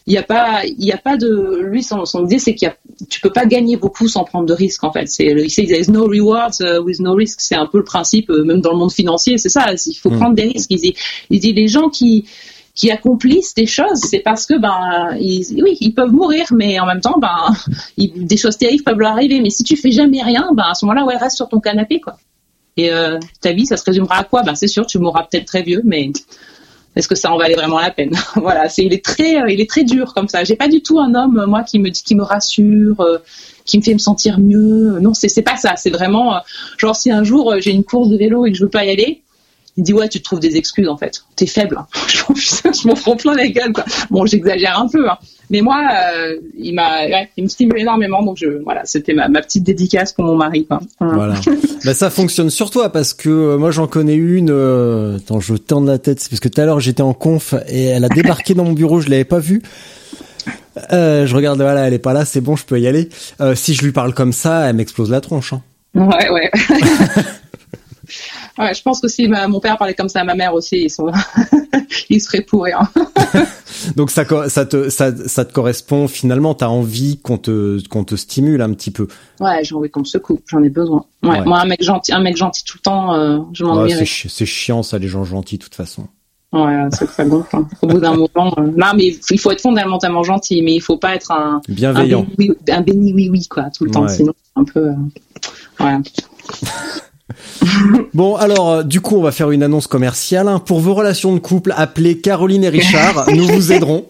il 0.06 0.12
n'y 0.12 0.18
a 0.18 0.22
pas, 0.22 0.64
il 0.64 0.84
y 0.84 0.92
a 0.92 0.98
pas 0.98 1.16
de, 1.16 1.60
lui, 1.62 1.82
son, 1.82 2.04
son 2.04 2.26
idée, 2.26 2.38
c'est 2.38 2.54
qu'il 2.54 2.68
y 2.68 2.70
a, 2.70 2.76
tu 3.10 3.20
peux 3.20 3.30
pas 3.30 3.44
gagner 3.44 3.76
beaucoup 3.76 4.06
sans 4.06 4.22
prendre 4.22 4.46
de 4.46 4.52
risques, 4.52 4.84
en 4.84 4.92
fait. 4.92 5.06
C'est, 5.08 5.24
il 5.24 5.50
sait, 5.50 5.66
there's 5.66 5.88
no 5.88 6.06
rewards 6.06 6.60
uh, 6.60 6.78
with 6.78 7.00
no 7.00 7.14
risk. 7.14 7.40
C'est 7.40 7.56
un 7.56 7.66
peu 7.66 7.78
le 7.78 7.84
principe, 7.84 8.30
euh, 8.30 8.44
même 8.44 8.60
dans 8.60 8.70
le 8.70 8.78
monde 8.78 8.92
financier, 8.92 9.36
c'est 9.38 9.48
ça. 9.48 9.66
Il 9.86 9.94
faut 9.94 10.10
mmh. 10.10 10.18
prendre 10.18 10.34
des 10.36 10.44
risques. 10.44 10.70
Il 10.70 10.80
dit, 10.80 10.94
il 11.30 11.40
dit, 11.40 11.52
les 11.52 11.66
gens 11.66 11.88
qui, 11.88 12.24
qui 12.76 12.90
accomplissent 12.90 13.54
des 13.54 13.66
choses, 13.66 13.98
c'est 13.98 14.20
parce 14.20 14.46
que 14.46 14.56
ben 14.58 15.16
ils, 15.18 15.60
oui, 15.60 15.76
ils 15.80 15.92
peuvent 15.92 16.12
mourir, 16.12 16.46
mais 16.52 16.78
en 16.78 16.86
même 16.86 17.00
temps, 17.00 17.18
ben 17.18 17.52
ils, 17.96 18.26
des 18.26 18.36
choses 18.36 18.56
terribles 18.56 18.84
peuvent 18.84 19.00
leur 19.00 19.12
arriver. 19.12 19.40
Mais 19.40 19.50
si 19.50 19.64
tu 19.64 19.76
fais 19.76 19.90
jamais 19.90 20.22
rien, 20.22 20.50
ben 20.54 20.66
à 20.70 20.74
ce 20.74 20.84
moment-là, 20.84 21.04
ouais, 21.04 21.16
reste 21.16 21.36
sur 21.36 21.48
ton 21.48 21.58
canapé, 21.58 22.00
quoi. 22.00 22.16
Et 22.76 22.92
euh, 22.92 23.18
ta 23.40 23.52
vie, 23.52 23.66
ça 23.66 23.78
se 23.78 23.84
résumera 23.84 24.18
à 24.18 24.24
quoi? 24.24 24.42
Ben 24.42 24.54
c'est 24.54 24.68
sûr, 24.68 24.86
tu 24.86 24.98
mourras 24.98 25.24
peut-être 25.24 25.46
très 25.46 25.62
vieux, 25.62 25.80
mais 25.84 26.12
est-ce 26.96 27.08
que 27.08 27.14
ça 27.14 27.30
en 27.30 27.36
valait 27.36 27.54
vraiment 27.54 27.78
la 27.78 27.90
peine 27.90 28.12
Voilà, 28.36 28.68
c'est 28.68 28.82
il 28.82 28.92
est 28.92 29.04
très, 29.04 29.36
euh, 29.36 29.50
il 29.50 29.60
est 29.60 29.68
très 29.68 29.84
dur 29.84 30.14
comme 30.14 30.28
ça. 30.28 30.42
J'ai 30.44 30.56
pas 30.56 30.68
du 30.68 30.82
tout 30.82 30.98
un 30.98 31.14
homme, 31.14 31.44
moi, 31.46 31.62
qui 31.62 31.78
me 31.78 31.90
dit, 31.90 32.02
qui 32.02 32.14
me 32.14 32.22
rassure. 32.22 33.00
Euh, 33.00 33.18
qui 33.66 33.78
me 33.78 33.82
fait 33.82 33.94
me 33.94 33.98
sentir 33.98 34.38
mieux. 34.38 35.00
Non, 35.00 35.12
c'est 35.12 35.28
c'est 35.28 35.42
pas 35.42 35.56
ça. 35.56 35.74
C'est 35.74 35.90
vraiment 35.90 36.36
euh, 36.36 36.38
genre 36.78 36.94
si 36.94 37.10
un 37.10 37.24
jour 37.24 37.52
j'ai 37.58 37.72
une 37.72 37.82
course 37.82 38.08
de 38.08 38.16
vélo 38.16 38.46
et 38.46 38.52
que 38.52 38.56
je 38.56 38.62
veux 38.62 38.70
pas 38.70 38.84
y 38.84 38.90
aller, 38.90 39.22
il 39.76 39.84
dit 39.84 39.92
ouais 39.92 40.08
tu 40.08 40.18
te 40.18 40.24
trouves 40.24 40.40
des 40.40 40.56
excuses 40.56 40.88
en 40.88 40.96
fait 40.96 41.22
t'es 41.36 41.46
faible 41.46 41.78
hein. 41.78 41.86
je 42.34 42.88
m'en 42.88 42.94
prends 42.94 43.16
plein 43.16 43.34
la 43.34 43.48
gueule 43.48 43.72
quoi. 43.72 43.84
bon 44.10 44.24
j'exagère 44.26 44.78
un 44.78 44.88
peu 44.88 45.08
hein. 45.08 45.18
mais 45.50 45.60
moi 45.60 45.82
euh, 45.92 46.36
il 46.56 46.74
m'a 46.74 47.04
ouais, 47.04 47.28
il 47.36 47.44
me 47.44 47.48
stimule 47.48 47.78
énormément 47.78 48.22
donc 48.22 48.38
je 48.38 48.62
voilà 48.64 48.82
c'était 48.84 49.12
ma, 49.12 49.28
ma, 49.28 49.42
petite 49.42 49.64
dédicace 49.64 50.12
pour 50.12 50.24
mon 50.24 50.36
mari 50.36 50.66
quoi. 50.66 50.80
voilà 51.00 51.34
bah 51.84 51.94
ça 51.94 52.10
fonctionne 52.10 52.50
sur 52.50 52.70
toi 52.70 52.90
parce 52.90 53.12
que 53.12 53.28
euh, 53.28 53.58
moi 53.58 53.70
j'en 53.70 53.86
connais 53.86 54.14
une 54.14 54.50
euh, 54.50 55.18
attends 55.18 55.40
je 55.40 55.54
tourne 55.54 55.86
la 55.86 55.98
tête 55.98 56.20
c'est 56.20 56.30
parce 56.30 56.40
que 56.40 56.48
tout 56.48 56.60
à 56.60 56.64
l'heure 56.64 56.80
j'étais 56.80 57.02
en 57.02 57.14
conf 57.14 57.54
et 57.68 57.84
elle 57.84 58.04
a 58.04 58.08
débarqué 58.08 58.54
dans 58.54 58.64
mon 58.64 58.72
bureau 58.72 59.00
je 59.00 59.10
l'avais 59.10 59.24
pas 59.24 59.40
vue 59.40 59.62
je 60.90 61.34
regarde 61.34 61.60
voilà 61.60 61.86
elle 61.86 61.94
est 61.94 61.98
pas 61.98 62.12
là 62.12 62.24
c'est 62.24 62.40
bon 62.40 62.56
je 62.56 62.64
peux 62.64 62.80
y 62.80 62.86
aller 62.86 63.08
si 63.54 63.74
je 63.74 63.82
lui 63.82 63.92
parle 63.92 64.14
comme 64.14 64.32
ça 64.32 64.68
elle 64.68 64.76
m'explose 64.76 65.10
la 65.10 65.20
tronche 65.20 65.52
hein. 65.52 65.62
ouais 65.94 66.30
ouais 66.30 66.50
Ouais, 68.58 68.74
je 68.74 68.82
pense 68.82 69.00
que 69.00 69.08
si 69.08 69.28
ma, 69.28 69.48
mon 69.48 69.60
père 69.60 69.76
parlait 69.76 69.94
comme 69.94 70.08
ça 70.08 70.20
à 70.20 70.24
ma 70.24 70.34
mère 70.34 70.54
aussi, 70.54 70.84
ils 70.84 70.90
sont, 70.90 71.10
ils 72.10 72.20
seraient 72.20 72.42
pour 72.42 72.64
rien. 72.64 72.80
Donc 73.96 74.10
ça, 74.10 74.24
ça 74.48 74.66
te, 74.66 74.88
ça, 74.88 75.12
ça 75.26 75.44
te 75.44 75.52
correspond 75.52 76.08
finalement. 76.08 76.54
T'as 76.54 76.68
envie 76.68 77.18
qu'on 77.18 77.38
te, 77.38 77.86
qu'on 77.88 78.04
te 78.04 78.16
stimule 78.16 78.62
un 78.62 78.72
petit 78.72 78.90
peu. 78.90 79.08
Ouais, 79.40 79.62
j'ai 79.62 79.74
envie 79.74 79.90
qu'on 79.90 80.00
me 80.00 80.04
secoue. 80.04 80.40
J'en 80.46 80.62
ai 80.62 80.70
besoin. 80.70 81.04
Ouais, 81.22 81.30
ouais, 81.30 81.44
Moi, 81.44 81.60
un 81.60 81.66
mec 81.66 81.82
gentil, 81.82 82.12
un 82.12 82.20
mec 82.20 82.36
gentil 82.36 82.64
tout 82.64 82.78
le 82.78 82.82
temps, 82.82 83.14
euh, 83.14 83.38
je 83.52 83.64
m'ennuie. 83.64 83.94
Ouais, 83.94 84.04
c'est, 84.04 84.28
c'est 84.28 84.46
chiant 84.46 84.82
ça, 84.82 84.98
les 84.98 85.08
gens 85.08 85.24
gentils 85.24 85.58
de 85.58 85.62
toute 85.62 85.74
façon. 85.74 86.08
Ouais, 86.52 86.88
c'est 86.92 87.08
ça 87.10 87.24
gonfle. 87.24 87.56
Hein. 87.56 87.68
Au 87.82 87.86
bout 87.86 88.00
d'un 88.00 88.14
moment, 88.16 88.54
euh... 88.58 88.72
non, 88.76 88.92
mais 88.96 89.16
il 89.30 89.38
faut 89.38 89.50
être 89.50 89.60
fondamentalement 89.60 90.22
gentil, 90.22 90.62
mais 90.62 90.74
il 90.74 90.80
faut 90.80 90.96
pas 90.96 91.14
être 91.14 91.32
un 91.32 91.60
bienveillant, 91.68 92.22
un 92.22 92.34
béni, 92.36 92.56
un 92.68 92.80
béni 92.80 93.12
oui 93.12 93.28
oui 93.30 93.46
quoi, 93.48 93.64
tout 93.70 93.84
le 93.84 93.90
temps. 93.90 94.08
Sinon, 94.08 94.32
un 94.54 94.64
peu, 94.64 94.88
euh... 94.88 95.84
ouais. 95.84 95.96
Bon, 98.14 98.36
alors, 98.36 98.70
euh, 98.70 98.82
du 98.82 99.00
coup, 99.00 99.16
on 99.16 99.22
va 99.22 99.32
faire 99.32 99.50
une 99.50 99.62
annonce 99.62 99.86
commerciale. 99.86 100.48
Hein. 100.48 100.58
Pour 100.58 100.80
vos 100.80 100.94
relations 100.94 101.34
de 101.34 101.38
couple, 101.38 101.72
appelez 101.76 102.18
Caroline 102.18 102.64
et 102.64 102.68
Richard. 102.68 103.30
nous 103.34 103.46
vous 103.46 103.72
aiderons. 103.72 104.06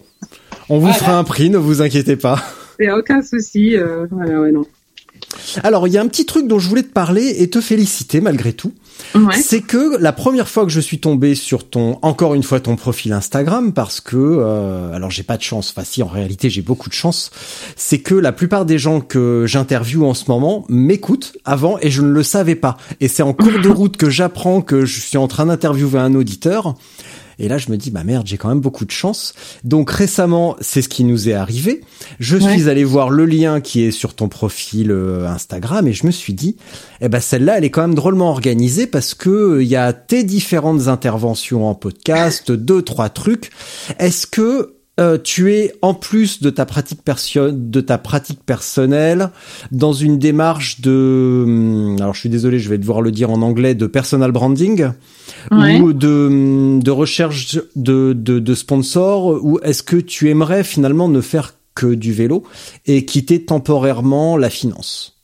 On 0.69 0.75
vous 0.75 0.81
voilà. 0.81 0.95
fera 0.95 1.17
un 1.17 1.23
prix, 1.23 1.49
ne 1.49 1.57
vous 1.57 1.81
inquiétez 1.81 2.15
pas. 2.15 2.43
Il 2.79 2.83
n'y 2.83 2.89
a 2.89 2.97
aucun 2.97 3.21
souci. 3.21 3.75
Euh, 3.75 4.05
voilà, 4.11 4.41
ouais, 4.41 4.51
non. 4.51 4.65
Alors, 5.63 5.87
il 5.87 5.93
y 5.93 5.97
a 5.97 6.01
un 6.01 6.07
petit 6.07 6.25
truc 6.25 6.47
dont 6.47 6.59
je 6.59 6.67
voulais 6.67 6.83
te 6.83 6.91
parler 6.91 7.35
et 7.39 7.49
te 7.49 7.61
féliciter 7.61 8.21
malgré 8.21 8.53
tout. 8.53 8.73
C'est 9.33 9.61
que 9.61 9.97
la 9.99 10.13
première 10.13 10.47
fois 10.47 10.65
que 10.65 10.71
je 10.71 10.79
suis 10.79 10.99
tombé 10.99 11.35
sur 11.35 11.69
ton, 11.69 11.99
encore 12.01 12.35
une 12.35 12.43
fois 12.43 12.59
ton 12.59 12.75
profil 12.75 13.13
Instagram, 13.13 13.73
parce 13.73 14.01
que, 14.01 14.15
euh, 14.15 14.93
alors 14.93 15.11
j'ai 15.11 15.23
pas 15.23 15.37
de 15.37 15.43
chance, 15.43 15.73
enfin 15.75 15.85
si 15.85 16.03
en 16.03 16.07
réalité 16.07 16.49
j'ai 16.49 16.61
beaucoup 16.61 16.89
de 16.89 16.93
chance, 16.93 17.31
c'est 17.75 17.99
que 17.99 18.15
la 18.15 18.31
plupart 18.31 18.65
des 18.65 18.77
gens 18.77 19.01
que 19.01 19.45
j'interviewe 19.47 20.03
en 20.03 20.13
ce 20.13 20.25
moment 20.27 20.65
m'écoutent 20.69 21.37
avant 21.45 21.77
et 21.81 21.89
je 21.89 22.01
ne 22.01 22.09
le 22.09 22.23
savais 22.23 22.55
pas. 22.55 22.77
Et 22.99 23.07
c'est 23.07 23.23
en 23.23 23.33
cours 23.33 23.59
de 23.61 23.69
route 23.77 23.97
que 23.97 24.09
j'apprends 24.09 24.61
que 24.61 24.85
je 24.85 24.99
suis 24.99 25.17
en 25.17 25.27
train 25.27 25.45
d'interviewer 25.45 25.99
un 25.99 26.15
auditeur. 26.15 26.75
Et 27.39 27.47
là, 27.47 27.57
je 27.57 27.71
me 27.71 27.77
dis, 27.77 27.91
bah 27.91 28.03
merde, 28.03 28.25
j'ai 28.25 28.37
quand 28.37 28.49
même 28.49 28.59
beaucoup 28.59 28.85
de 28.85 28.91
chance. 28.91 29.33
Donc 29.63 29.91
récemment, 29.91 30.55
c'est 30.61 30.81
ce 30.81 30.89
qui 30.89 31.03
nous 31.03 31.29
est 31.29 31.33
arrivé. 31.33 31.81
Je 32.19 32.37
suis 32.37 32.69
allé 32.69 32.83
voir 32.83 33.09
le 33.09 33.25
lien 33.25 33.61
qui 33.61 33.83
est 33.83 33.91
sur 33.91 34.13
ton 34.13 34.27
profil 34.27 34.91
euh, 34.91 35.27
Instagram 35.27 35.87
et 35.87 35.93
je 35.93 36.05
me 36.05 36.11
suis 36.11 36.33
dit, 36.33 36.57
eh 37.01 37.09
ben 37.09 37.19
celle-là, 37.19 37.57
elle 37.57 37.63
est 37.63 37.69
quand 37.69 37.81
même 37.81 37.95
drôlement 37.95 38.29
organisée 38.29 38.87
parce 38.87 39.13
que 39.13 39.29
euh, 39.29 39.63
il 39.63 39.69
y 39.69 39.75
a 39.75 39.93
tes 39.93 40.23
différentes 40.23 40.87
interventions 40.87 41.69
en 41.69 41.75
podcast, 41.75 42.51
deux 42.51 42.81
trois 42.81 43.09
trucs. 43.09 43.51
Est-ce 43.99 44.27
que 44.27 44.76
euh, 44.99 45.19
tu 45.23 45.53
es 45.53 45.73
en 45.83 45.93
plus 45.93 46.41
de 46.41 46.49
ta 46.49 46.65
pratique 46.65 47.01
de 47.05 47.81
ta 47.81 47.99
pratique 47.99 48.43
personnelle 48.43 49.29
dans 49.71 49.93
une 49.93 50.17
démarche 50.17 50.81
de 50.81 51.43
hum, 51.45 51.95
alors 51.99 52.15
je 52.15 52.21
suis 52.21 52.29
désolé 52.29 52.57
je 52.57 52.67
vais 52.67 52.79
devoir 52.79 53.01
le 53.01 53.11
dire 53.11 53.29
en 53.29 53.43
anglais 53.43 53.75
de 53.75 53.85
personal 53.85 54.31
branding 54.31 54.89
ou 55.51 55.93
de 55.93 56.27
hum, 56.27 56.83
de 56.83 56.91
recherche 56.91 57.59
de 57.75 58.13
de, 58.13 58.39
de 58.39 58.55
sponsors 58.55 59.43
ou 59.43 59.59
est-ce 59.61 59.83
que 59.83 59.97
tu 59.97 60.29
aimerais 60.29 60.63
finalement 60.63 61.09
ne 61.09 61.21
faire 61.21 61.53
que 61.75 61.93
du 61.93 62.11
vélo 62.11 62.43
et 62.87 63.05
quitter 63.05 63.45
temporairement 63.45 64.35
la 64.35 64.49
finance? 64.49 65.21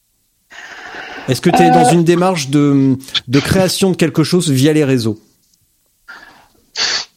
Est-ce 1.27 1.41
que 1.41 1.49
tu 1.49 1.63
es 1.63 1.71
dans 1.71 1.87
euh. 1.87 1.93
une 1.93 2.03
démarche 2.03 2.49
de 2.49 2.59
hum, 2.59 2.97
de 3.27 3.39
création 3.39 3.89
de 3.89 3.95
quelque 3.95 4.23
chose 4.23 4.51
via 4.51 4.71
les 4.71 4.83
réseaux? 4.83 5.19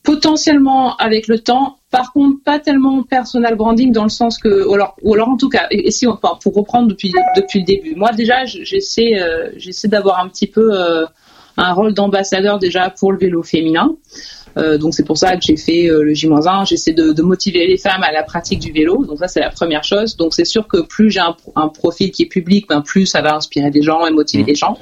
Potentiellement 0.07 0.97
avec 0.97 1.27
le 1.27 1.41
temps. 1.41 1.79
Par 1.91 2.13
contre, 2.13 2.43
pas 2.45 2.59
tellement 2.61 3.03
personal 3.03 3.57
branding 3.57 3.93
dans 3.93 4.05
le 4.05 4.09
sens 4.09 4.39
que, 4.39 4.65
ou 4.67 4.75
alors, 4.75 4.97
ou 5.03 5.15
alors 5.15 5.29
en 5.29 5.37
tout 5.37 5.49
cas, 5.49 5.67
et, 5.71 5.91
si, 5.91 6.07
enfin, 6.07 6.39
pour 6.41 6.55
reprendre 6.55 6.87
depuis 6.87 7.13
depuis 7.37 7.61
le 7.61 7.65
début. 7.65 7.95
Moi 7.97 8.13
déjà, 8.13 8.45
j'essaie 8.47 9.21
euh, 9.21 9.51
j'essaie 9.57 9.89
d'avoir 9.89 10.21
un 10.21 10.29
petit 10.29 10.47
peu 10.47 10.71
euh, 10.73 11.05
un 11.57 11.73
rôle 11.73 11.93
d'ambassadeur 11.93 12.59
déjà 12.59 12.89
pour 12.89 13.13
le 13.13 13.19
vélo 13.19 13.43
féminin. 13.43 13.97
Euh, 14.59 14.79
donc 14.79 14.95
c'est 14.95 15.05
pour 15.05 15.19
ça 15.19 15.37
que 15.37 15.43
j'ai 15.43 15.57
fait 15.57 15.89
le 15.89 16.15
J-1. 16.15 16.67
J'essaie 16.67 16.93
de, 16.93 17.23
motiver 17.23 17.67
les 17.67 17.77
femmes 17.77 18.03
à 18.03 18.13
la 18.13 18.23
pratique 18.23 18.61
du 18.61 18.73
vélo. 18.73 19.05
Donc 19.05 19.19
ça 19.19 19.29
c'est 19.29 19.41
la 19.41 19.51
première 19.51 19.83
chose. 19.83 20.17
Donc 20.17 20.35
c'est 20.35 20.45
sûr 20.45 20.69
que 20.69 20.83
plus 20.83 21.11
j'ai 21.11 21.21
un, 21.21 21.69
profil 21.69 22.13
qui 22.13 22.23
est 22.23 22.27
public, 22.27 22.67
ben 22.69 22.81
plus 22.81 23.07
ça 23.07 23.23
va 23.23 23.35
inspirer 23.35 23.71
des 23.71 23.83
gens 23.83 24.07
et 24.07 24.13
motiver 24.13 24.45
des 24.45 24.55
gens. 24.55 24.79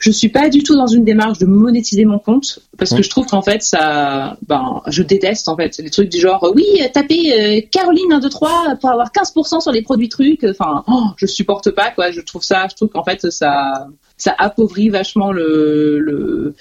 Je 0.00 0.10
suis 0.10 0.30
pas 0.30 0.48
du 0.48 0.62
tout 0.62 0.74
dans 0.74 0.86
une 0.86 1.04
démarche 1.04 1.38
de 1.38 1.46
monétiser 1.46 2.06
mon 2.06 2.18
compte 2.18 2.60
parce 2.78 2.94
que 2.94 3.02
je 3.02 3.10
trouve 3.10 3.26
qu'en 3.26 3.42
fait 3.42 3.62
ça, 3.62 4.38
ben, 4.48 4.80
je 4.86 5.02
déteste 5.02 5.46
en 5.46 5.56
fait 5.56 5.76
les 5.78 5.90
trucs 5.90 6.08
du 6.08 6.18
genre 6.18 6.50
oui 6.56 6.64
tapez 6.94 7.32
euh, 7.32 7.60
Caroline 7.70 8.14
1 8.14 8.20
2 8.20 8.28
3 8.30 8.76
pour 8.80 8.90
avoir 8.90 9.12
15% 9.12 9.60
sur 9.60 9.72
les 9.72 9.82
produits 9.82 10.08
trucs. 10.08 10.42
Enfin, 10.44 10.84
oh, 10.88 11.04
je 11.16 11.26
supporte 11.26 11.70
pas 11.70 11.90
quoi. 11.90 12.12
Je 12.12 12.22
trouve 12.22 12.42
ça, 12.42 12.66
je 12.70 12.76
trouve 12.76 12.88
qu'en 12.88 13.04
fait 13.04 13.30
ça, 13.30 13.88
ça 14.16 14.34
appauvrit 14.38 14.88
vachement 14.88 15.32
le, 15.32 15.98
le 15.98 16.54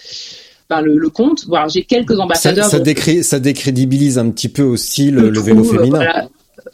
ben, 0.70 0.82
le, 0.82 1.10
compte. 1.10 1.46
Voilà, 1.48 1.70
j'ai 1.70 1.84
quelques 1.84 2.20
ambassadeurs. 2.20 2.66
Ça, 2.66 2.84
ça, 2.84 3.24
ça, 3.24 3.40
décrédibilise 3.40 4.18
un 4.20 4.30
petit 4.32 4.50
peu 4.50 4.64
aussi 4.64 5.12
le, 5.12 5.40
vélo 5.40 5.64
féminin. 5.64 6.28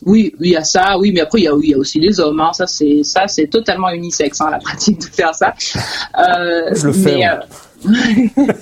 Oui, 0.06 0.34
il 0.40 0.50
y 0.50 0.56
a 0.56 0.64
ça, 0.64 0.98
oui, 0.98 1.12
mais 1.14 1.22
après 1.22 1.40
il 1.40 1.44
y 1.44 1.48
a, 1.48 1.54
il 1.62 1.70
y 1.70 1.74
a 1.74 1.78
aussi 1.78 2.00
les 2.00 2.20
hommes. 2.20 2.40
Hein. 2.40 2.52
Ça 2.54 2.68
c'est 2.68 3.04
ça 3.04 3.28
c'est 3.28 3.48
totalement 3.48 3.90
unisexe 3.90 4.42
hein, 4.42 4.50
la 4.52 4.60
pratique 4.60 5.00
de 5.00 5.06
faire 5.06 5.34
ça. 5.34 5.54
Euh, 6.18 6.74
Je 6.74 6.88
le 6.88 6.94
fais. 6.94 7.16
Mais, 7.16 7.28
euh, 7.28 8.54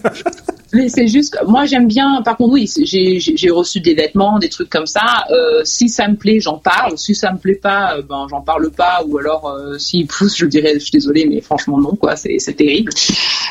mais 0.73 0.89
c'est 0.89 1.07
juste, 1.07 1.37
moi 1.47 1.65
j'aime 1.65 1.87
bien. 1.87 2.21
Par 2.23 2.37
contre, 2.37 2.53
oui, 2.53 2.69
j'ai 2.83 3.49
reçu 3.49 3.79
des 3.79 3.93
vêtements, 3.93 4.39
des 4.39 4.49
trucs 4.49 4.69
comme 4.69 4.85
ça. 4.85 5.25
Euh, 5.29 5.61
si 5.63 5.89
ça 5.89 6.07
me 6.07 6.15
plaît, 6.15 6.39
j'en 6.39 6.57
parle. 6.57 6.97
Si 6.97 7.15
ça 7.15 7.31
me 7.31 7.37
plaît 7.37 7.55
pas, 7.55 8.01
ben 8.01 8.27
j'en 8.29 8.41
parle 8.41 8.69
pas. 8.71 9.03
Ou 9.07 9.17
alors, 9.17 9.57
s'il 9.77 10.07
pousse, 10.07 10.37
je 10.37 10.45
dirais, 10.45 10.73
je 10.75 10.79
suis 10.79 10.91
désolée, 10.91 11.25
mais 11.25 11.41
franchement 11.41 11.77
non, 11.79 11.95
quoi. 11.95 12.15
C'est 12.15 12.37
terrible. 12.55 12.91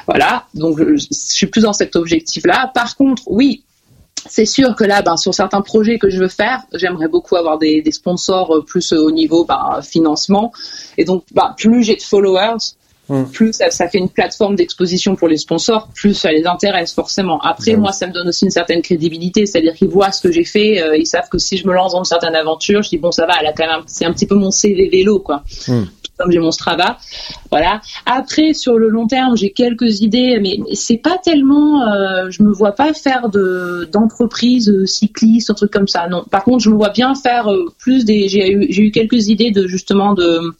Voilà. 0.07 0.45
Donc, 0.55 0.79
je, 0.79 0.97
je 0.97 1.07
suis 1.11 1.47
plus 1.47 1.63
dans 1.63 1.73
cet 1.73 1.97
objectif-là. 1.97 2.71
Par 2.75 2.97
contre, 2.97 3.23
oui, 3.27 3.63
c'est 4.29 4.47
sûr 4.47 4.75
que 4.77 4.85
là, 4.85 5.03
ben, 5.03 5.17
sur 5.17 5.35
certains 5.35 5.63
projets 5.63 5.99
que 5.99 6.11
je 6.11 6.19
veux 6.19 6.29
faire, 6.29 6.63
j'aimerais 6.75 7.09
beaucoup 7.09 7.37
avoir 7.37 7.59
des, 7.59 7.83
sponsors 7.91 8.57
euh, 8.57 8.65
plus 8.65 8.93
au 8.93 9.11
niveau 9.11 9.45
ben, 9.45 9.81
financement. 9.83 10.53
Et 10.99 11.05
donc, 11.05 11.25
ben, 11.33 11.55
plus 11.57 11.83
j'ai 11.83 11.97
de 11.97 12.03
followers, 12.03 12.75
hmm. 13.09 13.25
plus 13.33 13.53
ça, 13.53 13.89
fait 13.89 13.99
une 13.99 14.09
plateforme 14.09 14.57
d'exposition 14.57 15.17
pour 15.17 15.29
les 15.29 15.37
sponsors, 15.37 15.89
plus 15.95 16.15
ça 16.15 16.33
les 16.33 16.47
intéresse 16.47 16.95
forcément. 16.95 17.41
Après, 17.41 17.77
moi, 17.77 17.93
ça 17.93 18.07
me 18.07 18.13
donne 18.13 18.29
aussi 18.29 18.45
une 18.45 18.51
certaine 18.51 18.83
crédibilité, 18.83 19.47
c'est-à-dire 19.47 19.75
qu'ils 19.75 19.89
voient 19.89 20.13
ce 20.13 20.21
que 20.23 20.33
j'ai 20.33 20.45
fait, 20.45 20.83
euh, 20.83 20.97
ils 20.97 21.07
savent 21.07 21.29
que 21.29 21.39
si 21.39 21.57
je 21.57 21.67
me 21.67 21.75
lance 21.75 21.93
dans 21.93 21.99
une 21.99 22.05
certaine 22.05 22.35
aventure, 22.35 22.83
je 22.83 22.91
dis 22.91 22.99
bon, 22.99 23.13
ça 23.13 23.27
va, 23.27 23.35
elle 23.41 23.47
a 23.47 23.53
quand 23.53 23.67
même, 23.67 23.83
c'est 23.87 24.05
un 24.05 24.13
petit 24.13 24.27
peu 24.27 24.35
mon 24.35 24.51
CV 24.51 24.89
vélo, 24.89 25.21
quoi. 25.21 25.43
Hmm 25.69 25.85
comme 26.19 26.31
j'ai 26.31 26.39
mon 26.39 26.51
Strava. 26.51 26.99
Voilà. 27.51 27.81
Après, 28.07 28.53
sur 28.55 28.79
le 28.79 28.89
long 28.89 29.07
terme, 29.07 29.37
j'ai 29.37 29.51
quelques 29.51 30.01
idées, 30.01 30.39
mais 30.41 30.59
c'est 30.75 30.99
pas 30.99 31.19
tellement. 31.19 31.83
Euh, 31.89 32.31
je 32.31 32.43
me 32.43 32.53
vois 32.53 32.73
pas 32.73 32.93
faire 32.93 33.29
de 33.29 33.89
d'entreprise 33.93 34.69
euh, 34.69 34.87
cycliste, 34.87 35.51
un 35.51 35.55
truc 35.55 35.71
comme 35.71 35.89
ça. 35.89 36.07
Non. 36.09 36.25
Par 36.31 36.45
contre, 36.45 36.63
je 36.63 36.71
me 36.71 36.77
vois 36.77 36.91
bien 36.91 37.15
faire 37.15 37.49
plus 37.79 38.05
des. 38.05 38.29
J'ai 38.29 38.53
eu 38.53 38.67
j'ai 38.71 38.83
eu 38.83 38.91
quelques 38.91 39.29
idées 39.29 39.51
de 39.51 39.67
justement 39.67 40.15
de 40.15 40.55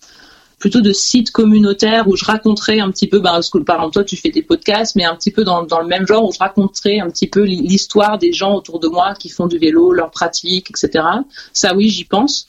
plutôt 0.63 0.81
de 0.81 0.93
sites 0.93 1.33
communautaires 1.33 2.07
où 2.07 2.15
je 2.15 2.25
raconterais 2.25 2.79
un 2.79 2.89
petit 2.93 3.09
peu, 3.09 3.19
bah, 3.19 3.33
parce 3.33 3.51
que 3.51 3.59
par 3.59 3.79
exemple 3.79 3.95
toi 3.95 4.05
tu 4.05 4.17
fais 4.17 4.31
des 4.31 4.43
podcasts, 4.43 4.95
mais 4.95 5.05
un 5.05 5.17
petit 5.17 5.33
peu 5.33 5.43
dans, 5.43 5.65
dans 5.65 5.81
le 5.81 5.89
même 5.89 6.07
genre 6.07 6.25
où 6.25 6.33
je 6.33 6.39
raconterais 6.39 7.01
un 7.01 7.11
petit 7.11 7.27
peu 7.27 7.43
l'histoire 7.43 8.17
des 8.17 8.33
gens 8.33 8.55
autour 8.55 8.79
de 8.79 8.87
moi 8.87 9.15
qui 9.19 9.29
font 9.29 9.49
du 9.49 9.59
vélo, 9.59 9.93
leurs 9.93 10.13
pratiques, 10.13 10.71
etc. 10.71 11.05
Ça 11.53 11.75
oui, 11.75 11.89
j'y 11.89 12.05
pense. 12.05 12.47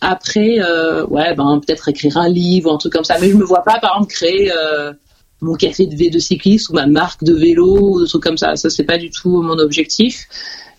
Après, 0.00 0.60
euh, 0.60 1.04
ouais, 1.06 1.34
ben 1.34 1.60
peut-être 1.66 1.88
écrire 1.88 2.18
un 2.18 2.28
livre, 2.28 2.72
un 2.72 2.78
truc 2.78 2.92
comme 2.92 3.02
ça. 3.02 3.16
Mais 3.20 3.30
je 3.30 3.36
me 3.36 3.44
vois 3.44 3.64
pas, 3.64 3.80
par 3.80 3.96
exemple, 3.96 4.12
créer 4.12 4.52
euh, 4.52 4.92
mon 5.40 5.54
café 5.54 5.86
de, 5.86 6.08
de 6.08 6.18
cycliste 6.20 6.68
ou 6.68 6.74
ma 6.74 6.86
marque 6.86 7.24
de 7.24 7.34
vélo 7.34 7.76
ou 7.80 8.00
des 8.00 8.06
trucs 8.06 8.22
comme 8.22 8.38
ça. 8.38 8.54
Ça, 8.54 8.70
c'est 8.70 8.84
pas 8.84 8.98
du 8.98 9.10
tout 9.10 9.42
mon 9.42 9.58
objectif. 9.58 10.28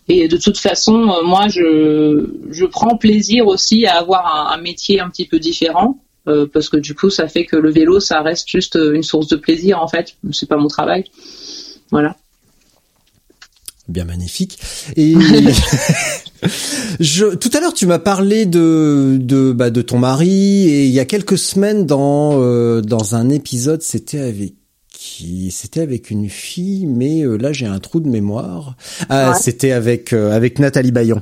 Et 0.08 0.30
de 0.30 0.38
toute 0.38 0.58
façon, 0.58 1.10
euh, 1.10 1.24
moi, 1.24 1.50
je, 1.50 2.30
je 2.50 2.66
prends 2.66 2.96
plaisir 2.96 3.46
aussi 3.48 3.86
à 3.86 3.98
avoir 3.98 4.54
un, 4.54 4.58
métier 4.58 5.02
un 5.02 5.10
petit 5.10 5.26
peu 5.26 5.40
différent. 5.40 6.00
Parce 6.54 6.70
que 6.70 6.78
du 6.78 6.96
coup, 6.96 7.10
ça 7.10 7.28
fait 7.28 7.46
que 7.46 7.56
le 7.56 7.72
vélo, 7.72 8.00
ça 8.00 8.22
reste 8.22 8.50
juste 8.50 8.76
une 8.76 9.04
source 9.04 9.28
de 9.28 9.36
plaisir, 9.36 9.82
en 9.82 9.88
fait. 9.88 10.16
C'est 10.32 10.50
pas 10.50 10.58
mon 10.58 10.68
travail. 10.68 11.06
Voilà 11.92 12.16
bien 13.88 14.06
magnifique. 14.06 14.60
Et 14.96 15.14
je, 17.00 17.36
tout 17.36 17.50
à 17.54 17.60
l'heure, 17.60 17.74
tu 17.74 17.86
m'as 17.86 18.00
parlé 18.00 18.46
de 18.46 19.18
de 19.20 19.52
bah, 19.52 19.70
de 19.70 19.82
ton 19.82 20.00
mari 20.00 20.68
et 20.68 20.86
il 20.86 20.92
y 20.92 21.00
a 21.00 21.06
quelques 21.06 21.38
semaines 21.38 21.86
dans 21.86 22.42
euh, 22.42 22.82
dans 22.82 23.16
un 23.16 23.30
épisode, 23.30 23.82
c'était 23.82 24.20
avec 24.20 24.54
qui 25.16 25.50
c'était 25.52 25.82
avec 25.82 26.12
une 26.12 26.30
fille, 26.30 26.86
mais 26.86 27.22
euh, 27.22 27.38
là 27.38 27.54
j'ai 27.54 27.66
un 27.66 27.80
trou 27.80 28.00
de 28.00 28.10
mémoire. 28.10 28.76
Ah, 29.10 29.34
c'était 29.34 29.72
avec 29.72 30.12
euh, 30.12 30.36
avec 30.36 30.60
Nathalie 30.60 30.92
Bayon, 30.92 31.22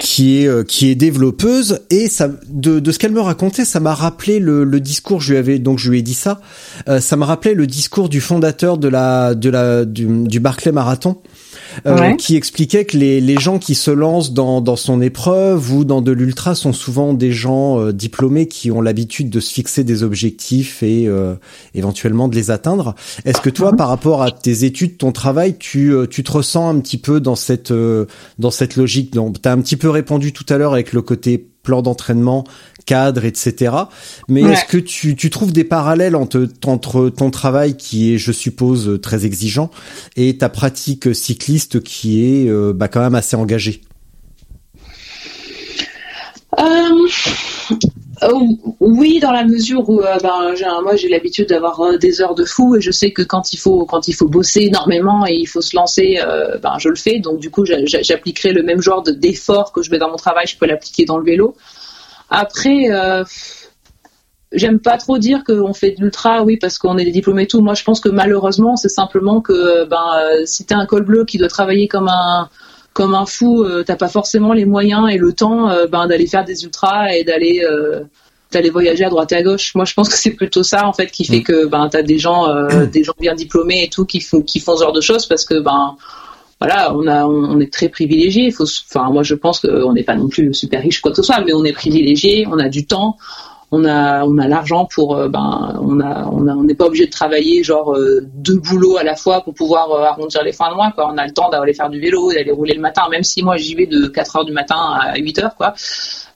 qui 0.00 0.38
est 0.38 0.66
qui 0.66 0.90
est 0.90 0.94
développeuse 0.94 1.80
et 1.90 2.08
ça 2.08 2.28
de, 2.48 2.80
de 2.80 2.92
ce 2.92 2.98
qu'elle 2.98 3.12
me 3.12 3.20
racontait, 3.20 3.64
ça 3.64 3.80
m'a 3.80 3.94
rappelé 3.94 4.38
le, 4.38 4.64
le 4.64 4.80
discours. 4.80 5.20
Je 5.20 5.32
lui 5.32 5.38
avais 5.38 5.58
donc 5.58 5.78
je 5.78 5.90
lui 5.90 6.00
ai 6.00 6.02
dit 6.02 6.14
ça. 6.14 6.40
ça 7.00 7.16
m'a 7.16 7.26
rappelé 7.26 7.54
le 7.54 7.66
discours 7.66 8.08
du 8.08 8.20
fondateur 8.20 8.76
de 8.76 8.88
la 8.88 9.34
de 9.34 9.48
la 9.48 9.84
du, 9.84 10.06
du 10.26 10.40
Barclay 10.40 10.72
Marathon 10.72 11.16
euh, 11.86 12.14
qui 12.14 12.36
expliquait 12.36 12.84
que 12.84 12.96
les, 12.96 13.20
les 13.20 13.38
gens 13.38 13.58
qui 13.58 13.74
se 13.74 13.90
lancent 13.90 14.32
dans, 14.32 14.60
dans 14.60 14.76
son 14.76 15.00
épreuve 15.00 15.72
ou 15.72 15.84
dans 15.84 16.02
de 16.02 16.12
l'ultra 16.12 16.54
sont 16.54 16.72
souvent 16.72 17.14
des 17.14 17.32
gens 17.32 17.80
euh, 17.80 17.92
diplômés 17.92 18.48
qui 18.48 18.70
ont 18.70 18.80
l'habitude 18.80 19.30
de 19.30 19.40
se 19.40 19.52
fixer 19.52 19.84
des 19.84 20.02
objectifs 20.02 20.82
et 20.82 21.06
euh, 21.06 21.34
éventuellement 21.74 22.28
de 22.28 22.34
les 22.34 22.50
atteindre. 22.50 22.94
Est-ce 23.24 23.40
que 23.40 23.50
toi, 23.50 23.72
mhm. 23.72 23.76
par 23.76 23.88
rapport 23.88 24.22
à 24.22 24.30
tes 24.30 24.64
études, 24.64 24.98
ton 24.98 25.12
travail, 25.12 25.56
tu, 25.58 25.94
tu 26.10 26.22
te 26.22 26.32
ressens 26.32 26.68
un 26.68 26.80
petit 26.80 26.98
peu 26.98 27.20
dans 27.20 27.36
cette 27.36 27.72
dans 28.38 28.50
cette 28.50 28.76
logique? 28.76 29.12
Tu 29.12 29.48
as 29.48 29.52
un 29.52 29.60
petit 29.60 29.76
peu 29.76 29.90
répondu 29.90 30.32
tout 30.32 30.46
à 30.48 30.58
l'heure 30.58 30.72
avec 30.72 30.92
le 30.92 31.02
côté 31.02 31.51
plan 31.62 31.82
d'entraînement, 31.82 32.44
cadre, 32.86 33.24
etc. 33.24 33.74
Mais 34.28 34.42
est-ce 34.42 34.64
que 34.64 34.78
tu, 34.78 35.16
tu, 35.16 35.30
trouves 35.30 35.52
des 35.52 35.64
parallèles 35.64 36.16
entre, 36.16 36.48
entre 36.64 37.08
ton 37.08 37.30
travail 37.30 37.76
qui 37.76 38.14
est, 38.14 38.18
je 38.18 38.32
suppose, 38.32 39.00
très 39.00 39.24
exigeant 39.24 39.70
et 40.16 40.38
ta 40.38 40.48
pratique 40.48 41.14
cycliste 41.14 41.82
qui 41.82 42.24
est 42.24 42.48
euh, 42.48 42.72
bah, 42.72 42.88
quand 42.88 43.00
même 43.00 43.14
assez 43.14 43.36
engagée? 43.36 43.82
Euh, 46.58 47.08
oui, 48.80 49.20
dans 49.20 49.32
la 49.32 49.44
mesure 49.44 49.88
où 49.88 50.00
euh, 50.00 50.18
ben, 50.22 50.54
moi 50.82 50.96
j'ai 50.96 51.08
l'habitude 51.08 51.48
d'avoir 51.48 51.98
des 51.98 52.20
heures 52.20 52.34
de 52.34 52.44
fou 52.44 52.76
et 52.76 52.80
je 52.80 52.90
sais 52.90 53.10
que 53.10 53.22
quand 53.22 53.52
il 53.52 53.58
faut 53.58 53.84
quand 53.84 54.08
il 54.08 54.14
faut 54.14 54.28
bosser 54.28 54.62
énormément 54.62 55.26
et 55.26 55.34
il 55.34 55.46
faut 55.46 55.60
se 55.60 55.74
lancer, 55.74 56.20
ben, 56.62 56.78
je 56.78 56.88
le 56.88 56.96
fais. 56.96 57.18
Donc 57.18 57.40
du 57.40 57.50
coup 57.50 57.64
j'appliquerai 57.64 58.52
le 58.52 58.62
même 58.62 58.80
genre 58.80 59.02
d'effort 59.02 59.72
que 59.72 59.82
je 59.82 59.90
mets 59.90 59.98
dans 59.98 60.10
mon 60.10 60.16
travail, 60.16 60.46
je 60.46 60.56
peux 60.56 60.66
l'appliquer 60.66 61.04
dans 61.04 61.18
le 61.18 61.24
vélo. 61.24 61.56
Après, 62.32 62.90
euh, 62.90 63.24
j'aime 64.52 64.80
pas 64.80 64.96
trop 64.96 65.18
dire 65.18 65.44
qu'on 65.44 65.74
fait 65.74 65.90
de 65.90 66.00
l'ultra, 66.00 66.42
oui, 66.42 66.56
parce 66.56 66.78
qu'on 66.78 66.96
est 66.96 67.04
des 67.04 67.10
diplômés 67.10 67.42
et 67.42 67.46
tout. 67.46 67.60
Moi, 67.60 67.74
je 67.74 67.84
pense 67.84 68.00
que 68.00 68.08
malheureusement, 68.08 68.76
c'est 68.76 68.88
simplement 68.88 69.42
que 69.42 69.84
ben, 69.84 69.96
euh, 70.16 70.42
si 70.46 70.64
t'es 70.64 70.74
un 70.74 70.86
col 70.86 71.04
bleu 71.04 71.26
qui 71.26 71.36
doit 71.36 71.48
travailler 71.48 71.88
comme 71.88 72.08
un 72.08 72.48
comme 72.92 73.14
un 73.14 73.26
fou, 73.26 73.62
euh, 73.62 73.84
t'as 73.84 73.96
pas 73.96 74.08
forcément 74.08 74.52
les 74.52 74.64
moyens 74.64 75.08
et 75.10 75.16
le 75.16 75.32
temps 75.32 75.70
euh, 75.70 75.86
ben, 75.86 76.06
d'aller 76.06 76.26
faire 76.26 76.44
des 76.44 76.64
ultras 76.64 77.14
et 77.14 77.24
d'aller 77.24 77.64
euh, 77.64 78.00
d'aller 78.52 78.70
voyager 78.70 79.04
à 79.04 79.08
droite 79.08 79.32
et 79.32 79.36
à 79.36 79.42
gauche. 79.42 79.74
Moi, 79.74 79.84
je 79.84 79.94
pense 79.94 80.08
que 80.08 80.16
c'est 80.16 80.32
plutôt 80.32 80.62
ça 80.62 80.86
en 80.86 80.92
fait 80.92 81.10
qui 81.10 81.24
fait 81.24 81.42
que 81.42 81.66
ben 81.66 81.88
t'as 81.90 82.02
des 82.02 82.18
gens 82.18 82.48
euh, 82.48 82.86
des 82.86 83.02
gens 83.02 83.14
bien 83.18 83.34
diplômés 83.34 83.84
et 83.84 83.88
tout 83.88 84.04
qui 84.04 84.20
font 84.20 84.42
qui 84.42 84.60
font 84.60 84.76
ce 84.76 84.82
genre 84.82 84.92
de 84.92 85.00
choses 85.00 85.26
parce 85.26 85.44
que 85.44 85.58
ben 85.58 85.96
voilà, 86.60 86.94
on 86.94 87.06
a 87.06 87.24
on 87.26 87.58
est 87.60 87.72
très 87.72 87.88
privilégié. 87.88 88.50
Faut, 88.50 88.64
enfin 88.64 89.10
moi 89.10 89.22
je 89.22 89.34
pense 89.34 89.60
qu'on 89.60 89.92
n'est 89.94 90.04
pas 90.04 90.14
non 90.14 90.28
plus 90.28 90.52
super 90.54 90.82
riche 90.82 91.00
quoi 91.00 91.10
que 91.12 91.16
ce 91.16 91.22
soit, 91.22 91.40
mais 91.40 91.52
on 91.54 91.64
est 91.64 91.72
privilégié, 91.72 92.46
on 92.50 92.58
a 92.58 92.68
du 92.68 92.86
temps 92.86 93.16
on 93.74 93.84
a 93.86 94.24
on 94.24 94.36
a 94.38 94.46
l'argent 94.46 94.84
pour 94.84 95.16
euh, 95.16 95.28
ben 95.28 95.78
on 95.80 95.98
a 95.98 96.26
on 96.26 96.46
a 96.46 96.54
on 96.54 96.62
n'est 96.62 96.74
pas 96.74 96.84
obligé 96.84 97.06
de 97.06 97.10
travailler 97.10 97.64
genre 97.64 97.94
euh, 97.94 98.20
deux 98.34 98.58
boulots 98.58 98.98
à 98.98 99.02
la 99.02 99.16
fois 99.16 99.40
pour 99.40 99.54
pouvoir 99.54 99.90
euh, 99.90 100.04
arrondir 100.04 100.42
les 100.44 100.52
fins 100.52 100.70
de 100.70 100.76
mois 100.76 100.92
quoi 100.94 101.10
on 101.12 101.16
a 101.16 101.26
le 101.26 101.32
temps 101.32 101.48
d'aller 101.48 101.72
faire 101.72 101.88
du 101.88 101.98
vélo 101.98 102.30
d'aller 102.32 102.52
rouler 102.52 102.74
le 102.74 102.82
matin 102.82 103.02
même 103.10 103.22
si 103.22 103.42
moi 103.42 103.56
j'y 103.56 103.74
vais 103.74 103.86
de 103.86 104.06
4 104.06 104.36
heures 104.36 104.44
du 104.44 104.52
matin 104.52 104.76
à 104.76 105.16
8 105.16 105.38
heures 105.38 105.56
quoi 105.56 105.72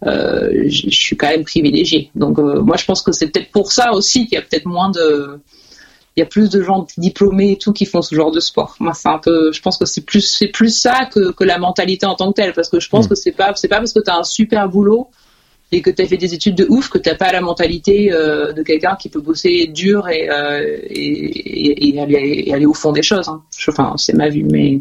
euh, 0.07 0.65
je 0.67 0.91
suis 0.91 1.17
quand 1.17 1.29
même 1.29 1.45
privilégié 1.45 2.11
donc 2.15 2.39
euh, 2.39 2.61
moi 2.63 2.77
je 2.79 2.87
pense 2.87 3.03
que 3.03 3.13
c'est 3.13 3.29
peut-être 3.29 3.51
pour 3.53 3.71
ça 3.71 3.93
aussi 3.93 4.27
qu'il 4.27 4.37
y 4.37 4.41
a 4.41 4.43
peut-être 4.43 4.67
moins 4.67 4.91
de 4.91 5.39
il 6.17 6.21
y 6.21 6.23
a 6.23 6.27
plus 6.27 6.49
de 6.49 6.63
gens 6.63 6.87
diplômés 6.97 7.53
et 7.53 7.59
tout 7.59 7.75
qui 7.75 7.85
font 7.85 8.01
ce 8.01 8.15
genre 8.15 8.31
de 8.31 8.41
sport. 8.41 8.75
Moi, 8.81 8.95
c'est 8.95 9.11
un 9.11 9.19
peu, 9.19 9.53
je 9.53 9.61
pense 9.61 9.77
que 9.77 9.85
c'est 9.85 10.01
plus, 10.01 10.23
c'est 10.23 10.49
plus 10.49 10.71
ça 10.71 11.05
que, 11.13 11.31
que 11.33 11.45
la 11.45 11.59
mentalité 11.59 12.07
en 12.07 12.15
tant 12.15 12.33
que 12.33 12.41
telle, 12.41 12.55
parce 12.55 12.71
que 12.71 12.81
je 12.81 12.89
pense 12.89 13.05
Mm. 13.05 13.09
que 13.11 13.15
c'est 13.17 13.33
pas, 13.33 13.53
c'est 13.55 13.69
pas 13.69 13.77
parce 13.77 13.93
que 13.93 14.01
tu 14.01 14.11
as 14.11 14.17
un 14.17 14.25
super 14.25 14.67
boulot 14.71 15.11
et 15.73 15.83
que 15.83 15.91
tu 15.91 16.01
as 16.03 16.07
fait 16.07 16.17
des 16.17 16.33
études 16.33 16.55
de 16.55 16.67
ouf 16.69 16.89
que 16.89 16.99
t'as 16.99 17.15
pas 17.17 17.33
la 17.33 17.41
mentalité 17.41 18.13
euh, 18.13 18.53
de 18.53 18.63
quelqu'un 18.63 18.97
qui 19.01 19.09
peut 19.09 19.21
bosser 19.21 19.67
dur 19.67 20.09
et, 20.09 20.31
euh, 20.31 20.79
et, 20.89 21.01
et- 21.01 21.89
et 21.89 22.01
aller, 22.01 22.45
et 22.47 22.55
aller 22.55 22.67
au 22.67 22.75
fond 22.75 22.93
des 22.93 23.03
choses. 23.03 23.29
hein. 23.29 23.43
Enfin, 23.69 23.95
c'est 23.97 24.15
ma 24.15 24.29
vue, 24.29 24.45
mais 24.45 24.81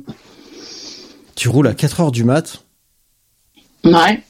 Tu 1.36 1.50
roules 1.50 1.68
à 1.68 1.74
4 1.74 2.02
heures 2.02 2.12
du 2.12 2.24
mat. 2.24 2.64
ouais. 3.84 4.22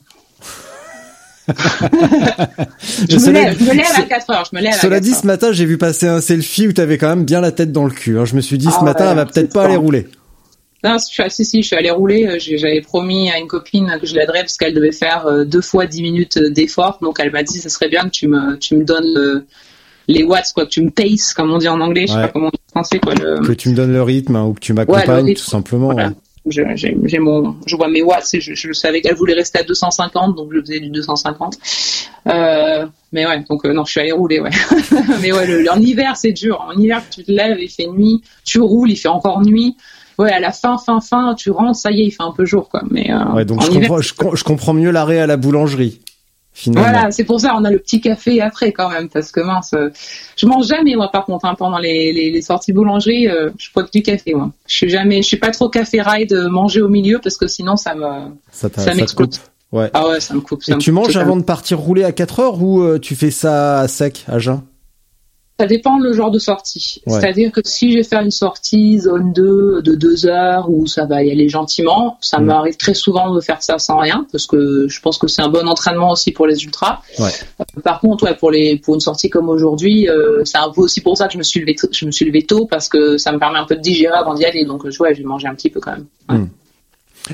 Je 3.07 3.17
me, 3.17 3.31
lève, 3.31 3.55
je 3.59 3.63
me 3.65 3.73
lève 3.73 3.85
à 3.85 4.01
ce- 4.01 4.07
4 4.07 4.29
heures. 4.31 4.43
Je 4.51 4.55
me 4.57 4.61
lève 4.63 4.73
à 4.73 4.77
Cela 4.77 4.95
4 4.95 5.03
dit, 5.03 5.11
heures. 5.11 5.19
ce 5.21 5.27
matin, 5.27 5.51
j'ai 5.51 5.65
vu 5.65 5.77
passer 5.77 6.07
un 6.07 6.19
selfie 6.21 6.67
où 6.67 6.73
t'avais 6.73 6.97
quand 6.97 7.09
même 7.09 7.23
bien 7.25 7.39
la 7.41 7.51
tête 7.51 7.71
dans 7.71 7.85
le 7.85 7.91
cul. 7.91 8.17
hein. 8.17 8.25
Je 8.25 8.35
me 8.35 8.41
suis 8.41 8.57
dit, 8.57 8.65
ce 8.65 8.77
Ah 8.79 8.83
matin, 8.83 9.03
ouais, 9.05 9.09
elle 9.11 9.15
va 9.17 9.25
peut-être 9.27 9.53
pas 9.53 9.65
aller 9.65 9.75
rouler. 9.75 10.07
Non, 10.85 10.97
je 10.99 11.05
suis, 11.05 11.23
ah, 11.23 11.29
si, 11.29 11.43
si, 11.43 11.61
je 11.61 11.67
suis 11.67 11.75
allée 11.75 11.89
rouler. 11.89 12.27
euh, 12.27 12.37
J'avais 12.39 12.81
promis 12.81 13.31
à 13.31 13.39
une 13.39 13.47
copine 13.47 13.97
que 13.99 14.05
je 14.05 14.13
l'aiderais 14.15 14.41
parce 14.41 14.55
qu'elle 14.57 14.73
devait 14.73 14.91
faire 14.91 15.25
euh, 15.25 15.43
deux 15.43 15.61
fois 15.61 15.85
10 15.87 16.01
minutes 16.03 16.37
d'effort. 16.37 16.99
Donc 17.01 17.17
elle 17.19 17.31
m'a 17.31 17.43
dit, 17.43 17.59
ce 17.59 17.69
serait 17.69 17.89
bien 17.89 18.03
que 18.03 18.09
tu 18.09 18.27
me, 18.27 18.57
tu 18.57 18.75
me 18.75 18.83
donnes 18.83 19.11
le- 19.13 19.45
les 20.07 20.23
watts, 20.23 20.51
quoi, 20.53 20.65
que 20.65 20.69
tu 20.69 20.83
me 20.83 20.91
paces, 20.91 21.33
comme 21.33 21.51
on 21.51 21.57
dit 21.57 21.67
en 21.67 21.81
anglais. 21.81 22.05
Je 22.07 22.11
sais 22.13 22.17
Ouais. 22.19 22.21
pas 22.27 22.31
comment 22.31 22.47
on 22.47 22.49
dit 22.51 22.59
en 22.69 22.79
français, 22.81 22.99
quoi. 22.99 23.15
Le, 23.15 23.39
Que 23.47 23.53
tu 23.53 23.69
me 23.69 23.75
donnes 23.75 23.91
le 23.91 24.03
rythme 24.03 24.35
hein, 24.35 24.45
ou 24.45 24.53
que 24.53 24.59
tu 24.59 24.73
m'accompagnes, 24.73 25.25
Ouais, 25.25 25.33
tout 25.33 25.43
simplement. 25.43 25.91
Voilà. 25.91 26.09
ouais. 26.09 26.13
Je, 26.47 26.61
j'ai, 26.75 26.95
j'ai 27.05 27.17
mon, 27.17 27.55
je 27.65 27.75
vois 27.75 27.87
mes 27.87 28.03
watts 28.03 28.31
et 28.35 28.39
je, 28.39 28.53
je 28.53 28.71
savais 28.71 29.01
qu'elle 29.01 29.15
voulait 29.15 29.33
rester 29.33 29.57
à 29.57 29.63
250, 29.63 30.35
donc 30.35 30.51
je 30.53 30.59
faisais 30.61 30.79
du 30.79 30.89
250. 30.91 31.57
Euh, 32.27 32.85
mais 33.11 33.25
ouais, 33.25 33.43
donc 33.49 33.65
euh, 33.65 33.73
non, 33.73 33.83
je 33.83 33.91
suis 33.91 33.99
allée 34.01 34.11
rouler, 34.11 34.39
ouais. 34.39 34.51
mais 35.23 35.31
ouais, 35.31 35.47
le, 35.47 35.71
en 35.71 35.79
hiver, 35.79 36.15
c'est 36.15 36.33
dur. 36.33 36.63
En 36.67 36.77
hiver, 36.79 37.01
tu 37.09 37.23
te 37.23 37.31
lèves, 37.31 37.57
il 37.59 37.69
fait 37.69 37.87
nuit, 37.87 38.21
tu 38.43 38.59
roules, 38.59 38.91
il 38.91 38.95
fait 38.95 39.07
encore 39.07 39.41
nuit. 39.41 39.75
Ouais, 40.17 40.31
à 40.31 40.39
la 40.39 40.51
fin, 40.51 40.77
fin, 40.77 41.01
fin, 41.01 41.35
tu 41.35 41.51
rentres, 41.51 41.77
ça 41.77 41.91
y 41.91 42.01
est, 42.01 42.05
il 42.05 42.11
fait 42.11 42.23
un 42.23 42.31
peu 42.31 42.45
jour, 42.45 42.69
quoi. 42.69 42.81
Mais 42.89 43.11
euh, 43.11 43.33
Ouais, 43.33 43.45
donc 43.45 43.61
je 43.63 43.67
hiver, 43.69 43.81
comprends, 43.81 44.01
je, 44.01 44.13
com- 44.13 44.31
je 44.35 44.43
comprends 44.43 44.73
mieux 44.73 44.91
l'arrêt 44.91 45.19
à 45.19 45.27
la 45.27 45.35
boulangerie, 45.37 45.99
finalement. 46.53 46.89
voilà, 46.89 47.11
c'est 47.11 47.25
pour 47.25 47.39
ça 47.41 47.53
on 47.57 47.65
a 47.65 47.69
le 47.71 47.79
petit 47.79 47.99
café 47.99 48.39
après 48.41 48.71
quand 48.71 48.89
même, 48.89 49.09
parce 49.09 49.31
que 49.31 49.41
mince, 49.41 49.71
euh, 49.73 49.89
je 50.37 50.45
mange 50.45 50.67
jamais 50.67 50.95
moi 50.95 51.09
par 51.11 51.25
contre 51.25 51.45
hein, 51.45 51.55
pendant 51.57 51.79
les, 51.79 52.13
les, 52.13 52.31
les 52.31 52.41
sorties 52.41 52.71
boulangerie, 52.71 53.27
euh, 53.27 53.49
je 53.57 53.67
bois 53.73 53.83
que 53.83 53.91
du 53.91 54.01
café 54.03 54.33
moi. 54.33 54.51
Je 54.67 54.73
suis 54.73 54.89
jamais, 54.89 55.17
je 55.21 55.27
suis 55.27 55.37
pas 55.37 55.51
trop 55.51 55.67
café 55.67 56.01
ride 56.01 56.33
manger 56.49 56.81
au 56.81 56.87
milieu 56.89 57.19
parce 57.21 57.35
que 57.35 57.47
sinon 57.47 57.75
ça 57.75 57.93
me, 57.95 58.05
Ça, 58.51 58.69
Ça 58.73 58.93
m'explose. 58.93 59.41
Ouais. 59.73 59.89
ah 59.93 60.07
ouais, 60.07 60.21
ça 60.21 60.33
me 60.33 60.39
coupe. 60.39 60.63
ça 60.63 60.71
Et 60.71 60.75
me 60.75 60.79
tu 60.79 60.91
coupe 60.91 61.03
manges 61.03 61.17
avant 61.17 61.35
de 61.35 61.43
partir 61.43 61.77
rouler 61.79 62.05
à 62.05 62.13
4 62.13 62.39
heures 62.39 62.61
ou 62.63 62.81
euh, 62.81 62.99
tu 62.99 63.15
fais 63.15 63.31
ça 63.31 63.79
à 63.81 63.87
sec, 63.89 64.23
à 64.29 64.39
jeun? 64.39 64.61
Ça 65.57 65.67
dépend 65.67 65.99
le 65.99 66.11
genre 66.11 66.31
de 66.31 66.39
sortie. 66.39 67.01
Ouais. 67.07 67.13
C'est-à-dire 67.19 67.49
que 67.53 67.61
si 67.63 67.91
je 67.93 67.97
vais 67.99 68.03
faire 68.03 68.19
une 68.21 68.29
sortie 68.31 68.99
zone 68.99 69.31
2 69.31 69.81
de 69.83 69.95
2 69.95 70.25
heures 70.27 70.69
où 70.69 70.85
ça 70.85 71.05
va 71.05 71.23
y 71.23 71.31
aller 71.31 71.47
gentiment, 71.47 72.17
ça 72.19 72.39
Mm. 72.39 72.45
m'arrive 72.45 72.75
très 72.75 72.93
souvent 72.93 73.33
de 73.33 73.39
faire 73.39 73.63
ça 73.63 73.79
sans 73.79 73.97
rien 73.99 74.27
parce 74.33 74.47
que 74.47 74.87
je 74.89 74.99
pense 74.99 75.17
que 75.17 75.27
c'est 75.29 75.41
un 75.41 75.47
bon 75.47 75.65
entraînement 75.69 76.11
aussi 76.11 76.33
pour 76.33 76.45
les 76.45 76.61
ultras. 76.65 76.99
Ouais. 77.19 77.29
Euh, 77.61 77.81
Par 77.81 78.01
contre, 78.01 78.25
ouais, 78.25 78.35
pour 78.35 78.51
les 78.51 78.77
pour 78.79 78.95
une 78.95 78.99
sortie 78.99 79.29
comme 79.29 79.47
aujourd'hui, 79.47 80.09
euh, 80.09 80.43
c'est 80.43 80.57
un 80.57 80.69
peu 80.71 80.81
aussi 80.81 80.99
pour 80.99 81.15
ça 81.17 81.27
que 81.27 81.33
je 81.33 81.37
me 81.37 81.43
suis 81.43 81.61
levé 81.61 81.73
je 81.89 82.05
me 82.05 82.11
suis 82.11 82.25
levé 82.25 82.43
tôt 82.45 82.65
parce 82.65 82.89
que 82.89 83.17
ça 83.17 83.31
me 83.31 83.39
permet 83.39 83.57
un 83.59 83.65
peu 83.65 83.75
de 83.75 83.81
digérer 83.81 84.15
avant 84.15 84.33
d'y 84.33 84.43
aller. 84.43 84.65
Donc 84.65 84.89
je- 84.89 84.99
ouais, 85.01 85.15
j'ai 85.15 85.23
mangé 85.23 85.47
un 85.47 85.55
petit 85.55 85.69
peu 85.69 85.79
quand 85.79 85.91
même. 85.91 86.05
Ouais. 86.29 86.45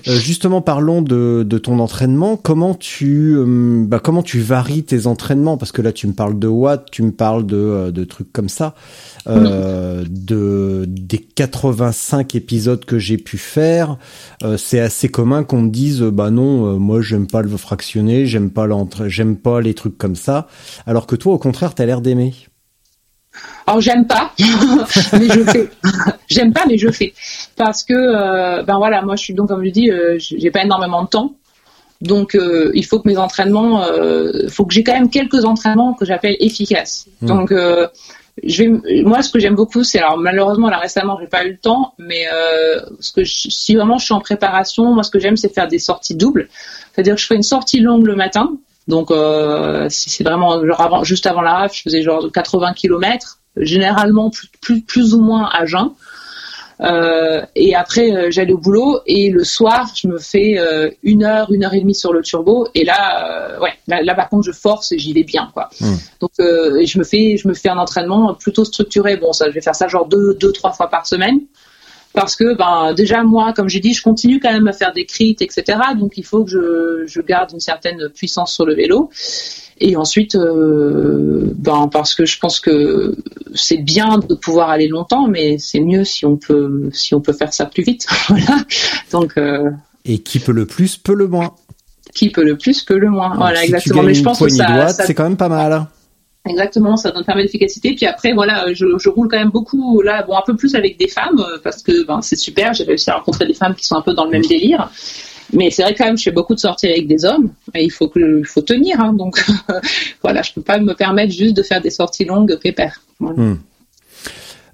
Euh, 0.07 0.15
justement, 0.15 0.61
parlons 0.61 1.01
de, 1.01 1.43
de 1.47 1.57
ton 1.57 1.79
entraînement. 1.79 2.37
Comment 2.37 2.75
tu, 2.75 3.35
euh, 3.35 3.83
bah, 3.85 3.99
comment 3.99 4.23
tu 4.23 4.39
varies 4.39 4.83
tes 4.83 5.05
entraînements? 5.05 5.57
Parce 5.57 5.71
que 5.71 5.81
là, 5.81 5.91
tu 5.91 6.07
me 6.07 6.13
parles 6.13 6.39
de 6.39 6.47
watts, 6.47 6.89
tu 6.91 7.03
me 7.03 7.11
parles 7.11 7.45
de, 7.45 7.57
euh, 7.57 7.91
de 7.91 8.03
trucs 8.03 8.31
comme 8.31 8.49
ça. 8.49 8.73
Euh, 9.27 10.03
de 10.09 10.85
des 10.87 11.19
85 11.19 12.33
épisodes 12.33 12.83
que 12.85 12.97
j'ai 12.97 13.17
pu 13.17 13.37
faire, 13.37 13.97
euh, 14.43 14.57
c'est 14.57 14.79
assez 14.79 15.09
commun 15.09 15.43
qu'on 15.43 15.61
me 15.61 15.69
dise, 15.69 16.01
bah 16.01 16.31
non, 16.31 16.65
euh, 16.73 16.77
moi 16.77 17.01
j'aime 17.01 17.27
pas 17.27 17.43
le 17.43 17.55
fractionner, 17.55 18.25
j'aime 18.25 18.49
pas 18.49 18.67
j'aime 19.05 19.35
pas 19.35 19.61
les 19.61 19.75
trucs 19.75 19.97
comme 19.97 20.15
ça. 20.15 20.47
Alors 20.87 21.05
que 21.05 21.15
toi, 21.15 21.33
au 21.33 21.37
contraire, 21.37 21.75
t'as 21.75 21.85
l'air 21.85 22.01
d'aimer. 22.01 22.33
Alors 23.65 23.79
j'aime 23.81 24.05
pas, 24.07 24.31
mais 25.13 25.27
je 25.29 25.43
fais. 25.49 25.69
j'aime 26.29 26.51
pas, 26.53 26.63
mais 26.67 26.77
je 26.77 26.89
fais 26.89 27.13
parce 27.55 27.83
que 27.83 27.93
euh, 27.93 28.63
ben 28.63 28.77
voilà, 28.77 29.01
moi 29.03 29.15
je 29.15 29.23
suis 29.23 29.33
donc 29.33 29.47
comme 29.49 29.63
je 29.63 29.69
dis, 29.69 29.89
euh, 29.89 30.17
j'ai 30.19 30.51
pas 30.51 30.63
énormément 30.63 31.03
de 31.03 31.07
temps, 31.07 31.33
donc 32.01 32.35
euh, 32.35 32.71
il 32.73 32.85
faut 32.85 32.99
que 32.99 33.07
mes 33.07 33.17
entraînements, 33.17 33.83
euh, 33.83 34.47
faut 34.49 34.65
que 34.65 34.73
j'ai 34.73 34.83
quand 34.83 34.93
même 34.93 35.09
quelques 35.09 35.45
entraînements 35.45 35.93
que 35.93 36.05
j'appelle 36.05 36.35
efficaces. 36.39 37.07
Mm. 37.21 37.27
Donc 37.27 37.53
je 38.43 38.63
vais, 38.63 39.01
moi 39.03 39.21
ce 39.21 39.29
que 39.29 39.39
j'aime 39.39 39.55
beaucoup, 39.55 39.83
c'est 39.83 39.99
alors 39.99 40.17
malheureusement 40.17 40.69
là 40.69 40.77
récemment 40.77 41.17
j'ai 41.21 41.27
pas 41.27 41.45
eu 41.45 41.51
le 41.51 41.57
temps, 41.57 41.93
mais 41.99 42.25
ce 42.99 43.11
que 43.13 43.23
je- 43.23 43.49
si 43.49 43.75
vraiment 43.75 43.97
je 43.97 44.05
suis 44.05 44.13
en 44.13 44.19
préparation, 44.21 44.93
moi 44.93 45.03
ce 45.03 45.11
que 45.11 45.19
j'aime 45.19 45.37
c'est 45.37 45.53
faire 45.53 45.67
des 45.67 45.79
sorties 45.79 46.15
doubles, 46.15 46.49
c'est-à-dire 46.93 47.15
que 47.15 47.21
je 47.21 47.27
fais 47.27 47.35
une 47.35 47.43
sortie 47.43 47.79
longue 47.79 48.05
le 48.07 48.15
matin. 48.15 48.51
Donc, 48.91 49.09
euh, 49.09 49.87
c'est 49.89 50.23
vraiment 50.23 50.63
genre 50.65 50.81
avant, 50.81 51.03
juste 51.03 51.25
avant 51.25 51.41
la 51.41 51.53
raf, 51.53 51.73
je 51.73 51.81
faisais 51.81 52.01
genre 52.01 52.29
80 52.31 52.73
km, 52.73 53.39
généralement 53.55 54.29
plus, 54.29 54.49
plus, 54.61 54.81
plus 54.81 55.13
ou 55.13 55.21
moins 55.21 55.49
à 55.51 55.65
jeun. 55.65 55.91
Euh, 56.81 57.45
et 57.55 57.73
après, 57.73 58.11
euh, 58.11 58.31
j'allais 58.31 58.51
au 58.51 58.57
boulot 58.57 58.99
et 59.05 59.29
le 59.29 59.45
soir, 59.45 59.87
je 59.95 60.07
me 60.07 60.17
fais 60.17 60.57
euh, 60.57 60.89
une 61.03 61.23
heure, 61.23 61.53
une 61.53 61.63
heure 61.63 61.73
et 61.73 61.79
demie 61.79 61.95
sur 61.95 62.11
le 62.11 62.21
turbo. 62.21 62.67
Et 62.75 62.83
là, 62.83 63.59
ouais, 63.61 63.73
là, 63.87 64.01
là, 64.01 64.13
par 64.13 64.27
contre, 64.27 64.45
je 64.45 64.51
force 64.51 64.91
et 64.91 64.99
j'y 64.99 65.13
vais 65.13 65.23
bien, 65.23 65.49
quoi. 65.53 65.69
Mm. 65.79 65.93
Donc, 66.19 66.31
je 66.37 66.99
me 66.99 67.05
fais, 67.05 67.37
je 67.37 67.47
me 67.47 67.53
fais 67.53 67.69
un 67.69 67.77
entraînement 67.77 68.33
plutôt 68.33 68.65
structuré. 68.65 69.15
Bon, 69.15 69.31
ça, 69.31 69.45
je 69.47 69.53
vais 69.53 69.61
faire 69.61 69.75
ça 69.75 69.87
genre 69.87 70.05
deux, 70.05 70.33
deux, 70.33 70.51
trois 70.51 70.73
fois 70.73 70.89
par 70.89 71.07
semaine. 71.07 71.39
Parce 72.13 72.35
que, 72.35 72.55
ben, 72.55 72.93
déjà, 72.93 73.23
moi, 73.23 73.53
comme 73.53 73.69
j'ai 73.69 73.79
dit, 73.79 73.93
je 73.93 74.03
continue 74.03 74.39
quand 74.39 74.51
même 74.51 74.67
à 74.67 74.73
faire 74.73 74.91
des 74.91 75.05
crits, 75.05 75.37
etc. 75.39 75.79
Donc, 75.97 76.17
il 76.17 76.25
faut 76.25 76.43
que 76.43 76.51
je, 76.51 77.03
je 77.07 77.21
garde 77.21 77.51
une 77.53 77.59
certaine 77.59 78.09
puissance 78.09 78.53
sur 78.53 78.65
le 78.65 78.75
vélo. 78.75 79.09
Et 79.79 79.95
ensuite, 79.95 80.35
euh, 80.35 81.51
ben, 81.55 81.89
parce 81.91 82.13
que 82.13 82.25
je 82.25 82.37
pense 82.37 82.59
que 82.59 83.15
c'est 83.55 83.77
bien 83.77 84.19
de 84.19 84.35
pouvoir 84.35 84.69
aller 84.69 84.87
longtemps, 84.87 85.27
mais 85.27 85.57
c'est 85.57 85.79
mieux 85.79 86.03
si 86.03 86.25
on 86.25 86.37
peut, 86.37 86.89
si 86.93 87.15
on 87.15 87.21
peut 87.21 87.33
faire 87.33 87.53
ça 87.53 87.65
plus 87.65 87.83
vite. 87.83 88.05
voilà. 88.27 88.57
Donc, 89.11 89.37
euh, 89.37 89.71
Et 90.05 90.19
qui 90.19 90.39
peut 90.39 90.51
le 90.51 90.65
plus, 90.65 90.97
peut 90.97 91.15
le 91.15 91.27
moins. 91.27 91.55
qui 92.13 92.29
peut 92.29 92.43
le 92.43 92.57
plus, 92.57 92.83
peut 92.83 92.99
le 92.99 93.09
moins. 93.09 93.29
Donc, 93.29 93.37
voilà, 93.37 93.59
si 93.61 93.65
exactement. 93.65 94.03
Mais 94.03 94.13
je 94.13 94.23
pense 94.23 94.39
que 94.39 94.49
ça, 94.49 94.89
ça 94.89 95.05
c'est 95.05 95.15
quand 95.15 95.23
même 95.23 95.37
pas 95.37 95.49
mal. 95.49 95.87
Exactement, 96.49 96.97
ça 96.97 97.11
donne 97.11 97.23
pas 97.23 97.35
mal 97.35 97.43
d'efficacité. 97.43 97.93
Puis 97.95 98.05
après, 98.07 98.33
voilà, 98.33 98.65
je, 98.73 98.85
je 98.97 99.09
roule 99.09 99.27
quand 99.29 99.37
même 99.37 99.51
beaucoup 99.51 100.01
là, 100.01 100.23
bon, 100.23 100.35
un 100.35 100.41
peu 100.45 100.55
plus 100.55 100.73
avec 100.73 100.97
des 100.97 101.07
femmes 101.07 101.39
euh, 101.39 101.59
parce 101.63 101.83
que 101.83 102.05
ben, 102.05 102.21
c'est 102.21 102.35
super. 102.35 102.73
J'ai 102.73 102.83
réussi 102.83 103.09
à 103.11 103.17
rencontrer 103.17 103.45
des 103.45 103.53
femmes 103.53 103.75
qui 103.75 103.85
sont 103.85 103.95
un 103.95 104.01
peu 104.01 104.13
dans 104.13 104.25
le 104.25 104.31
même 104.31 104.45
délire. 104.45 104.89
Mais 105.53 105.69
c'est 105.69 105.83
vrai 105.83 105.93
quand 105.93 106.05
même, 106.05 106.17
je 106.17 106.23
fais 106.23 106.31
beaucoup 106.31 106.55
de 106.55 106.59
sorties 106.59 106.87
avec 106.87 107.07
des 107.07 107.25
hommes 107.25 107.51
et 107.75 107.83
il 107.83 107.91
faut 107.91 108.07
que, 108.07 108.39
il 108.39 108.45
faut 108.45 108.61
tenir. 108.61 108.99
Hein, 108.99 109.13
donc 109.13 109.43
voilà, 110.23 110.41
je 110.41 110.53
peux 110.53 110.61
pas 110.61 110.79
me 110.79 110.93
permettre 110.93 111.31
juste 111.31 111.55
de 111.55 111.61
faire 111.61 111.81
des 111.81 111.91
sorties 111.91 112.25
longues 112.25 112.57
pépère. 112.57 113.01
Voilà. 113.19 113.55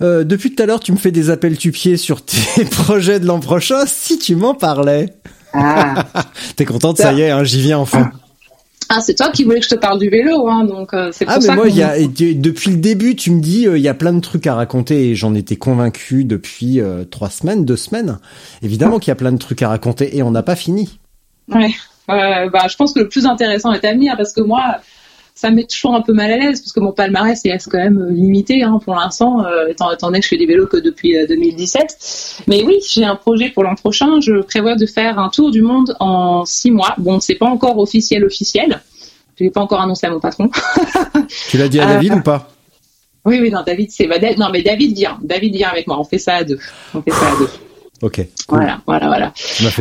Euh, 0.02 0.24
depuis 0.24 0.54
tout 0.54 0.62
à 0.62 0.68
l'heure, 0.68 0.80
tu 0.80 0.92
me 0.92 0.98
fais 0.98 1.12
des 1.12 1.32
appels 1.32 1.58
tu 1.58 1.72
pieds 1.72 1.98
sur 1.98 2.24
tes 2.24 2.64
projets 2.72 3.20
de 3.20 3.26
l'an 3.26 3.40
prochain. 3.40 3.86
Si 3.88 4.20
tu 4.20 4.36
m'en 4.36 4.54
parlais, 4.54 5.10
Ah, 5.54 6.06
t'es 6.56 6.66
contente, 6.66 6.98
ça 6.98 7.14
y 7.14 7.22
est, 7.22 7.30
hein, 7.30 7.44
j'y 7.44 7.60
viens 7.60 7.80
enfin. 7.80 8.12
Ah 8.90 9.02
c'est 9.02 9.16
toi 9.16 9.30
qui 9.32 9.44
voulais 9.44 9.60
que 9.60 9.66
je 9.66 9.70
te 9.70 9.80
parle 9.80 10.00
du 10.00 10.10
vélo, 10.10 10.48
hein, 10.48 10.64
donc 10.64 10.94
euh, 10.94 11.10
c'est 11.12 11.26
pour 11.26 11.34
Ah 11.34 11.40
mais 11.40 11.46
ça 11.46 11.56
moi, 11.56 11.68
y 11.68 11.84
a, 11.84 11.98
depuis 12.00 12.72
le 12.72 12.78
début, 12.78 13.16
tu 13.16 13.32
me 13.32 13.42
dis, 13.42 13.68
euh, 13.68 13.78
il 13.78 13.84
y 13.84 13.88
a 13.88 13.94
plein 13.94 14.14
de 14.14 14.22
trucs 14.22 14.48
à 14.48 14.56
raconter 14.56 15.10
et 15.10 15.16
j'en 15.16 15.34
étais 15.36 15.56
convaincu 15.56 16.24
depuis 16.24 16.80
euh, 16.80 17.04
trois 17.04 17.30
semaines, 17.30 17.66
deux 17.66 17.76
semaines. 17.76 18.20
Évidemment 18.62 19.00
qu'il 19.00 19.10
y 19.10 19.12
a 19.12 19.16
plein 19.16 19.32
de 19.32 19.38
trucs 19.38 19.62
à 19.62 19.70
raconter 19.70 20.18
et 20.18 20.24
on 20.24 20.32
n'a 20.32 20.44
pas 20.44 20.56
fini. 20.56 21.00
Ouais. 21.50 21.72
Bah, 22.08 22.68
je 22.70 22.76
pense 22.78 22.94
que 22.94 23.00
le 23.00 23.10
plus 23.10 23.26
intéressant 23.26 23.74
est 23.74 23.84
à 23.84 23.94
venir 23.94 24.16
parce 24.16 24.32
que 24.32 24.42
moi, 24.42 24.78
ça 25.38 25.52
me 25.52 25.58
met 25.58 25.66
toujours 25.66 25.94
un 25.94 26.02
peu 26.02 26.14
mal 26.14 26.32
à 26.32 26.38
l'aise 26.38 26.62
parce 26.62 26.74
que 26.74 26.80
mon 26.80 26.92
palmarès 26.92 27.40
est 27.46 27.70
quand 27.70 27.78
même 27.78 28.00
euh, 28.00 28.12
limité 28.12 28.64
hein, 28.64 28.80
pour 28.84 28.96
l'instant, 28.96 29.46
euh, 29.46 29.68
étant, 29.68 29.96
donné 30.02 30.18
que 30.18 30.24
je 30.24 30.30
fais 30.30 30.38
des 30.38 30.48
vélos 30.48 30.66
que 30.66 30.78
depuis 30.78 31.16
2017. 31.28 32.44
Mais 32.48 32.64
oui, 32.64 32.80
j'ai 32.92 33.06
un 33.06 33.16
projet 33.16 33.50
pour 33.50 33.64
l'an 33.64 33.76
prochain. 33.76 34.20
Je 34.20 34.42
prévois 34.42 34.76
de 34.76 34.88
faire 34.88 35.20
un 35.20 35.30
tour 35.30 35.52
du 35.52 35.62
monde 35.62 35.96
en 36.00 36.44
six 36.44 36.72
mois. 36.72 36.96
Bon, 36.98 37.20
c'est 37.20 37.36
pas 37.36 37.46
encore 37.46 37.78
officiel 37.78 38.26
officiel. 38.26 38.82
Je 39.38 39.44
l'ai 39.44 39.52
pas 39.52 39.62
encore 39.62 39.80
annoncé 39.80 40.08
à 40.08 40.10
mon 40.10 40.20
patron. 40.20 40.50
tu 41.50 41.58
l'as 41.60 41.70
dit 41.70 41.80
à 41.80 41.86
David 41.86 42.16
ou 42.16 42.22
pas? 42.22 42.50
Oui, 43.24 43.38
oui, 43.40 43.52
non, 43.52 43.62
David, 43.64 43.92
c'est 43.92 44.08
non, 44.38 44.48
mais 44.52 44.64
David 44.64 44.96
vient. 44.96 45.20
David 45.22 45.54
vient 45.54 45.70
avec 45.70 45.86
moi. 45.86 46.00
On 46.00 46.04
fait 46.04 46.18
ça 46.18 46.36
à 46.36 46.44
deux. 46.44 46.58
On 46.96 47.02
fait 47.04 47.12
ça 47.12 47.28
à 47.28 47.38
deux. 47.38 47.50
Ok. 48.02 48.28
Voilà, 48.48 48.80
voilà, 48.86 49.08
voilà. 49.08 49.34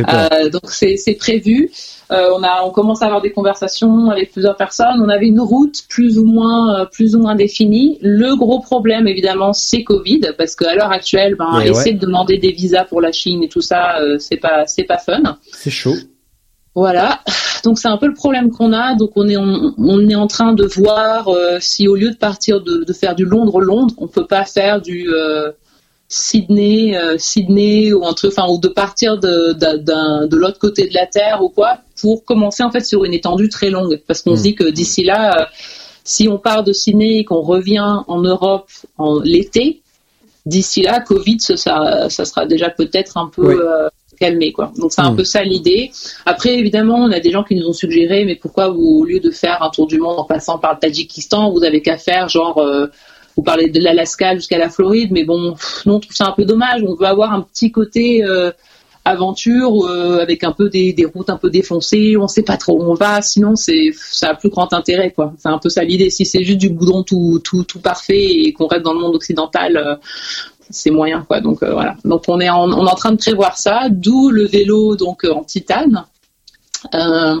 Euh, 0.09 0.49
donc 0.49 0.71
c'est 0.71 1.17
prévu. 1.19 1.69
Euh, 2.11 2.29
on 2.35 2.41
a, 2.41 2.63
on 2.63 2.71
commence 2.71 3.01
à 3.01 3.05
avoir 3.05 3.21
des 3.21 3.31
conversations 3.31 4.09
avec 4.09 4.31
plusieurs 4.31 4.55
personnes. 4.55 5.01
On 5.01 5.09
avait 5.09 5.27
une 5.27 5.39
route 5.39 5.83
plus 5.87 6.17
ou 6.17 6.25
moins, 6.25 6.81
euh, 6.81 6.85
plus 6.85 7.15
ou 7.15 7.19
moins 7.19 7.35
définie. 7.35 7.99
Le 8.01 8.35
gros 8.35 8.59
problème, 8.59 9.07
évidemment, 9.07 9.53
c'est 9.53 9.83
Covid, 9.83 10.21
parce 10.37 10.55
qu'à 10.55 10.73
l'heure 10.73 10.91
actuelle, 10.91 11.35
ben, 11.35 11.61
essayer 11.61 11.93
de 11.93 11.99
demander 11.99 12.39
des 12.39 12.51
visas 12.51 12.85
pour 12.85 13.01
la 13.01 13.11
Chine 13.11 13.43
et 13.43 13.49
tout 13.49 13.61
ça, 13.61 13.97
c'est 14.19 14.37
pas, 14.37 14.65
c'est 14.65 14.85
pas 14.85 14.97
fun. 14.97 15.37
C'est 15.51 15.69
chaud. 15.69 15.95
Voilà, 16.73 17.21
donc 17.63 17.79
c'est 17.79 17.87
un 17.87 17.97
peu 17.97 18.05
le 18.07 18.13
problème 18.13 18.51
qu'on 18.51 18.71
a. 18.71 18.95
Donc 18.95 19.11
on 19.15 19.27
est 19.27 19.37
on, 19.37 19.73
on 19.79 20.09
est 20.09 20.15
en 20.15 20.27
train 20.27 20.53
de 20.53 20.63
voir 20.63 21.27
si 21.59 21.87
au 21.87 21.95
lieu 21.95 22.11
de 22.11 22.17
partir 22.17 22.61
de, 22.61 22.83
de 22.83 22.93
faire 22.93 23.15
du 23.15 23.25
Londres-Londres, 23.25 23.95
on 23.97 24.07
peut 24.07 24.27
pas 24.27 24.45
faire 24.45 24.79
du 24.79 25.09
Sydney, 26.09 26.95
euh, 26.95 27.17
Sydney 27.17 27.91
ou 27.91 28.03
entre, 28.03 28.29
enfin, 28.29 28.47
ou 28.49 28.59
de 28.59 28.69
partir 28.69 29.17
de, 29.17 29.53
de, 29.53 30.25
de 30.27 30.37
l'autre 30.37 30.59
côté 30.59 30.87
de 30.87 30.93
la 30.93 31.05
Terre 31.05 31.43
ou 31.43 31.49
quoi, 31.49 31.79
pour 31.99 32.23
commencer 32.23 32.63
en 32.63 32.71
fait 32.71 32.85
sur 32.85 33.03
une 33.03 33.13
étendue 33.13 33.49
très 33.49 33.69
longue, 33.69 34.01
parce 34.07 34.21
qu'on 34.21 34.35
se 34.35 34.39
hmm. 34.39 34.43
dit 34.43 34.55
que 34.55 34.69
d'ici 34.69 35.03
là, 35.03 35.41
euh, 35.41 35.45
si 36.05 36.29
on 36.29 36.37
part 36.37 36.63
de 36.63 36.71
Sydney 36.71 37.19
et 37.19 37.25
qu'on 37.25 37.41
revient 37.41 38.03
en 38.07 38.21
Europe 38.21 38.69
en 38.97 39.19
l'été, 39.19 39.81
d'ici 40.45 40.81
là, 40.81 41.01
Covid, 41.01 41.39
ça, 41.41 42.09
ça, 42.09 42.25
sera 42.25 42.45
déjà 42.45 42.69
peut-être 42.69 43.17
un 43.17 43.27
peu 43.27 43.67
euh, 43.67 43.89
calmé, 44.17 44.53
quoi. 44.53 44.71
Donc 44.77 44.93
c'est 44.93 45.01
un 45.01 45.11
hmm. 45.11 45.17
peu 45.17 45.23
ça 45.25 45.43
l'idée. 45.43 45.91
Après, 46.25 46.53
évidemment, 46.57 46.99
on 46.99 47.11
a 47.11 47.19
des 47.19 47.31
gens 47.31 47.43
qui 47.43 47.55
nous 47.55 47.67
ont 47.67 47.73
suggéré, 47.73 48.23
mais 48.23 48.35
pourquoi 48.35 48.69
vous, 48.69 49.01
au 49.01 49.03
lieu 49.03 49.19
de 49.19 49.29
faire 49.29 49.61
un 49.61 49.69
tour 49.71 49.87
du 49.87 49.99
monde 49.99 50.17
en 50.17 50.23
passant 50.23 50.57
par 50.57 50.75
le 50.75 50.79
Tadjikistan, 50.79 51.51
vous 51.51 51.65
avez 51.65 51.81
qu'à 51.81 51.97
faire 51.97 52.29
genre 52.29 52.61
vous 53.37 53.43
parlez 53.43 53.69
de 53.69 53.79
l'Alaska 53.79 54.33
jusqu'à 54.35 54.57
la 54.57 54.69
Floride, 54.69 55.11
mais 55.11 55.23
bon, 55.23 55.55
non, 55.85 55.95
on 55.95 55.99
trouve 55.99 56.15
ça 56.15 56.25
un 56.25 56.31
peu 56.31 56.43
dommage. 56.43 56.81
On 56.85 56.95
veut 56.95 57.05
avoir 57.05 57.31
un 57.31 57.41
petit 57.41 57.71
côté 57.71 58.23
euh, 58.23 58.51
aventure 59.05 59.85
euh, 59.85 60.19
avec 60.19 60.43
un 60.43 60.51
peu 60.51 60.69
des, 60.69 60.95
routes 61.13 61.29
un 61.29 61.37
peu 61.37 61.51
défoncées. 61.51 62.17
On 62.17 62.27
sait 62.27 62.41
pas 62.41 62.57
trop 62.57 62.81
où 62.81 62.83
on 62.83 62.95
va. 62.95 63.21
Sinon, 63.21 63.55
c'est 63.55 63.91
ça 63.93 64.29
a 64.29 64.33
plus 64.33 64.49
grand 64.49 64.73
intérêt. 64.73 65.13
C'est 65.37 65.49
un 65.49 65.59
peu 65.59 65.69
ça 65.69 65.83
l'idée. 65.83 66.09
Si 66.09 66.25
c'est 66.25 66.43
juste 66.43 66.57
du 66.57 66.71
goudron 66.71 67.03
tout 67.03 67.39
tout 67.43 67.63
tout 67.63 67.79
parfait 67.79 68.25
et 68.25 68.53
qu'on 68.53 68.65
reste 68.65 68.83
dans 68.83 68.93
le 68.93 68.99
monde 68.99 69.15
occidental. 69.15 69.77
Euh, 69.77 69.95
c'est 70.69 70.91
moyen 70.91 71.25
donc 71.43 71.63
voilà 71.63 71.95
donc 72.03 72.23
on 72.27 72.41
est 72.41 72.49
en, 72.49 72.69
on 72.69 72.85
est 72.85 72.91
en 72.91 72.95
train 72.95 73.13
de 73.13 73.17
prévoir 73.17 73.57
ça 73.57 73.87
d'où 73.89 74.29
le 74.29 74.45
vélo 74.45 74.97
donc 74.97 75.23
en 75.23 75.45
titane 75.45 76.03
euh, 76.93 77.39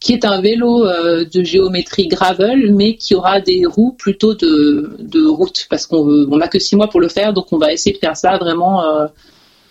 qui 0.00 0.12
est 0.12 0.24
un 0.24 0.40
vélo 0.40 0.86
euh, 0.86 1.24
de 1.24 1.42
géométrie 1.42 2.08
gravel, 2.08 2.74
mais 2.74 2.96
qui 2.96 3.14
aura 3.14 3.40
des 3.40 3.66
roues 3.66 3.92
plutôt 3.92 4.34
de, 4.34 4.96
de 4.98 5.26
route, 5.26 5.66
parce 5.68 5.86
qu'on 5.86 6.36
n'a 6.36 6.48
que 6.48 6.58
six 6.58 6.76
mois 6.76 6.88
pour 6.88 7.00
le 7.00 7.08
faire, 7.08 7.32
donc 7.32 7.52
on 7.52 7.58
va 7.58 7.72
essayer 7.72 7.94
de 7.94 8.00
faire 8.00 8.16
ça 8.16 8.38
vraiment 8.38 8.84
euh, 8.84 9.06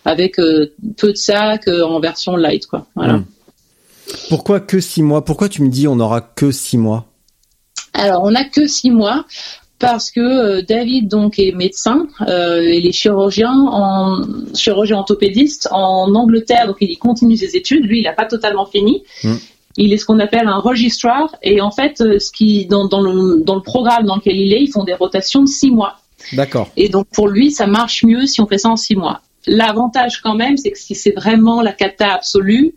avec 0.04 0.36
peu 0.36 1.12
de 1.12 1.18
sacs 1.18 1.68
en 1.68 2.00
version 2.00 2.36
light. 2.36 2.68
Quoi. 2.68 2.86
Voilà. 2.96 3.14
Hmm. 3.14 3.26
Pourquoi 4.30 4.60
que 4.60 4.80
six 4.80 5.02
mois? 5.02 5.26
Pourquoi 5.26 5.50
tu 5.50 5.64
me 5.64 5.70
dis 5.70 5.88
on 5.88 5.96
n'aura 5.96 6.22
que 6.22 6.52
six 6.52 6.78
mois? 6.78 7.06
Alors, 7.94 8.24
on 8.24 8.32
n'a 8.32 8.44
que 8.44 8.68
six 8.68 8.92
mois 8.92 9.26
parce 9.92 10.12
que 10.12 10.20
euh, 10.20 10.62
David 10.62 11.08
donc 11.08 11.40
est 11.40 11.52
médecin 11.52 12.08
euh, 12.28 12.62
et 12.62 12.80
les 12.80 12.92
chirurgiens 12.92 13.54
en 13.54 14.22
chirurgien 14.54 14.98
orthopédiste 14.98 15.68
en 15.72 16.14
Angleterre 16.16 16.68
donc 16.68 16.78
il 16.82 16.98
continue 16.98 17.38
ses 17.38 17.56
études. 17.56 17.86
Lui 17.86 18.00
il 18.00 18.04
n'a 18.04 18.14
pas 18.14 18.26
totalement 18.26 18.66
fini. 18.66 19.04
Mm. 19.24 19.36
il 19.78 19.94
est 19.94 19.98
ce 19.98 20.06
qu'on 20.06 20.20
appelle 20.20 20.48
un 20.48 20.60
registrar. 20.60 21.36
Et 21.42 21.62
en 21.62 21.72
fait 21.72 22.02
euh, 22.02 22.20
ce 22.20 22.32
qui 22.32 22.66
dans, 22.66 22.88
dans, 22.88 23.02
le, 23.02 23.44
dans 23.44 23.56
le 23.56 23.62
programme 23.62 24.06
dans 24.06 24.16
lequel 24.16 24.38
il 24.38 24.54
est 24.54 24.62
ils 24.62 24.72
font 24.72 24.84
des 24.84 24.94
rotations 24.94 25.42
de 25.42 25.48
six 25.48 25.72
mois. 25.72 26.00
D'accord. 26.34 26.70
Et 26.76 26.90
donc 26.90 27.08
pour 27.14 27.28
lui 27.28 27.52
ça 27.52 27.68
marche 27.68 28.04
mieux 28.04 28.26
si 28.26 28.42
on 28.42 28.48
fait 28.48 28.58
ça 28.58 28.70
en 28.70 28.78
six 28.78 28.96
mois. 28.96 29.22
L'avantage 29.48 30.22
quand 30.22 30.36
même 30.36 30.58
c'est 30.58 30.72
que 30.72 30.80
si 30.80 30.96
c'est 30.96 31.12
vraiment 31.12 31.62
la 31.62 31.72
cata 31.72 32.14
absolue 32.14 32.76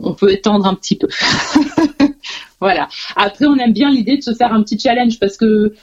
on 0.00 0.14
peut 0.14 0.32
étendre 0.32 0.66
un 0.66 0.74
petit 0.74 0.96
peu. 0.96 1.08
Voilà. 2.60 2.88
Après 3.14 3.46
on 3.46 3.56
aime 3.56 3.72
bien 3.72 3.90
l'idée 3.90 4.16
de 4.16 4.22
se 4.22 4.34
faire 4.34 4.52
un 4.52 4.62
petit 4.62 4.78
challenge 4.78 5.18
parce 5.20 5.36
que 5.36 5.74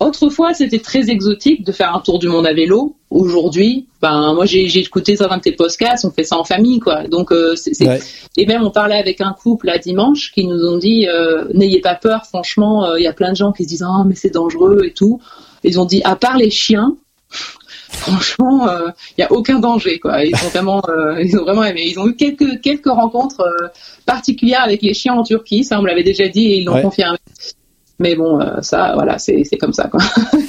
Autrefois, 0.00 0.54
c'était 0.54 0.78
très 0.78 1.10
exotique 1.10 1.62
de 1.62 1.72
faire 1.72 1.94
un 1.94 2.00
tour 2.00 2.18
du 2.18 2.26
monde 2.26 2.46
à 2.46 2.54
vélo. 2.54 2.96
Aujourd'hui, 3.10 3.86
ben 4.00 4.32
moi 4.32 4.46
j'ai 4.46 4.64
écouté 4.78 5.14
ça 5.14 5.26
dans 5.26 5.38
tes 5.38 5.52
podcasts, 5.52 6.06
on 6.06 6.10
fait 6.10 6.24
ça 6.24 6.38
en 6.38 6.44
famille 6.44 6.80
quoi. 6.80 7.06
Donc 7.06 7.32
euh, 7.32 7.54
et 8.38 8.46
même 8.46 8.62
on 8.62 8.70
parlait 8.70 8.96
avec 8.96 9.20
un 9.20 9.34
couple 9.34 9.68
à 9.68 9.76
dimanche 9.76 10.32
qui 10.32 10.46
nous 10.46 10.64
ont 10.64 10.78
dit 10.78 11.06
euh, 11.06 11.44
n'ayez 11.52 11.80
pas 11.80 11.96
peur, 11.96 12.24
franchement, 12.24 12.86
euh, 12.86 12.98
il 12.98 13.02
y 13.02 13.08
a 13.08 13.12
plein 13.12 13.32
de 13.32 13.36
gens 13.36 13.52
qui 13.52 13.64
se 13.64 13.68
disent 13.68 13.84
ah 13.86 14.04
mais 14.06 14.14
c'est 14.14 14.30
dangereux 14.30 14.84
et 14.86 14.94
tout. 14.94 15.20
Ils 15.64 15.78
ont 15.78 15.84
dit 15.84 16.00
à 16.04 16.16
part 16.16 16.38
les 16.38 16.50
chiens, 16.50 16.96
franchement, 17.90 18.68
il 18.70 19.14
n'y 19.18 19.24
a 19.24 19.32
aucun 19.32 19.58
danger 19.58 19.98
quoi. 19.98 20.24
Ils 20.24 20.34
ont 20.34 20.48
vraiment, 20.48 20.82
ils 21.22 21.36
ont 21.36 21.42
vraiment 21.42 21.64
aimé. 21.64 21.84
Ils 21.86 21.98
ont 21.98 22.08
eu 22.08 22.16
quelques 22.16 22.62
quelques 22.62 22.88
rencontres 22.88 23.44
particulières 24.06 24.62
avec 24.62 24.80
les 24.80 24.94
chiens 24.94 25.12
en 25.12 25.24
Turquie, 25.24 25.62
ça 25.62 25.78
on 25.78 25.82
me 25.82 25.88
l'avait 25.88 26.04
déjà 26.04 26.26
dit 26.26 26.46
et 26.46 26.60
ils 26.60 26.64
l'ont 26.64 26.80
confirmé. 26.80 27.18
Mais 28.00 28.16
bon, 28.16 28.40
euh, 28.40 28.62
ça, 28.62 28.92
voilà, 28.94 29.18
c'est 29.18 29.44
comme 29.60 29.74
ça, 29.74 29.88
quoi. 29.88 30.00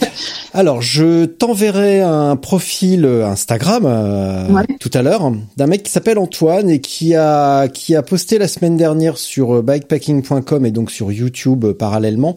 Alors, 0.53 0.81
je 0.81 1.25
t'enverrai 1.25 2.01
un 2.01 2.37
profil 2.37 3.05
Instagram 3.05 3.83
euh, 3.85 4.47
tout 4.79 4.89
à 4.93 5.01
l'heure 5.01 5.31
d'un 5.57 5.67
mec 5.67 5.83
qui 5.83 5.91
s'appelle 5.91 6.17
Antoine 6.17 6.69
et 6.69 6.79
qui 6.79 7.13
a 7.13 7.67
qui 7.67 7.95
a 7.95 8.03
posté 8.03 8.37
la 8.37 8.47
semaine 8.47 8.77
dernière 8.77 9.17
sur 9.17 9.57
euh, 9.57 9.61
bikepacking.com 9.61 10.65
et 10.65 10.71
donc 10.71 10.91
sur 10.91 11.11
YouTube 11.11 11.65
parallèlement 11.73 12.35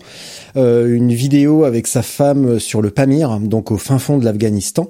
une 0.57 1.13
vidéo 1.13 1.65
avec 1.65 1.87
sa 1.87 2.03
femme 2.03 2.59
sur 2.59 2.83
le 2.83 2.91
Pamir, 2.91 3.39
donc 3.41 3.71
au 3.71 3.79
fin 3.79 3.99
fond 3.99 4.19
de 4.19 4.25
l'Afghanistan. 4.25 4.89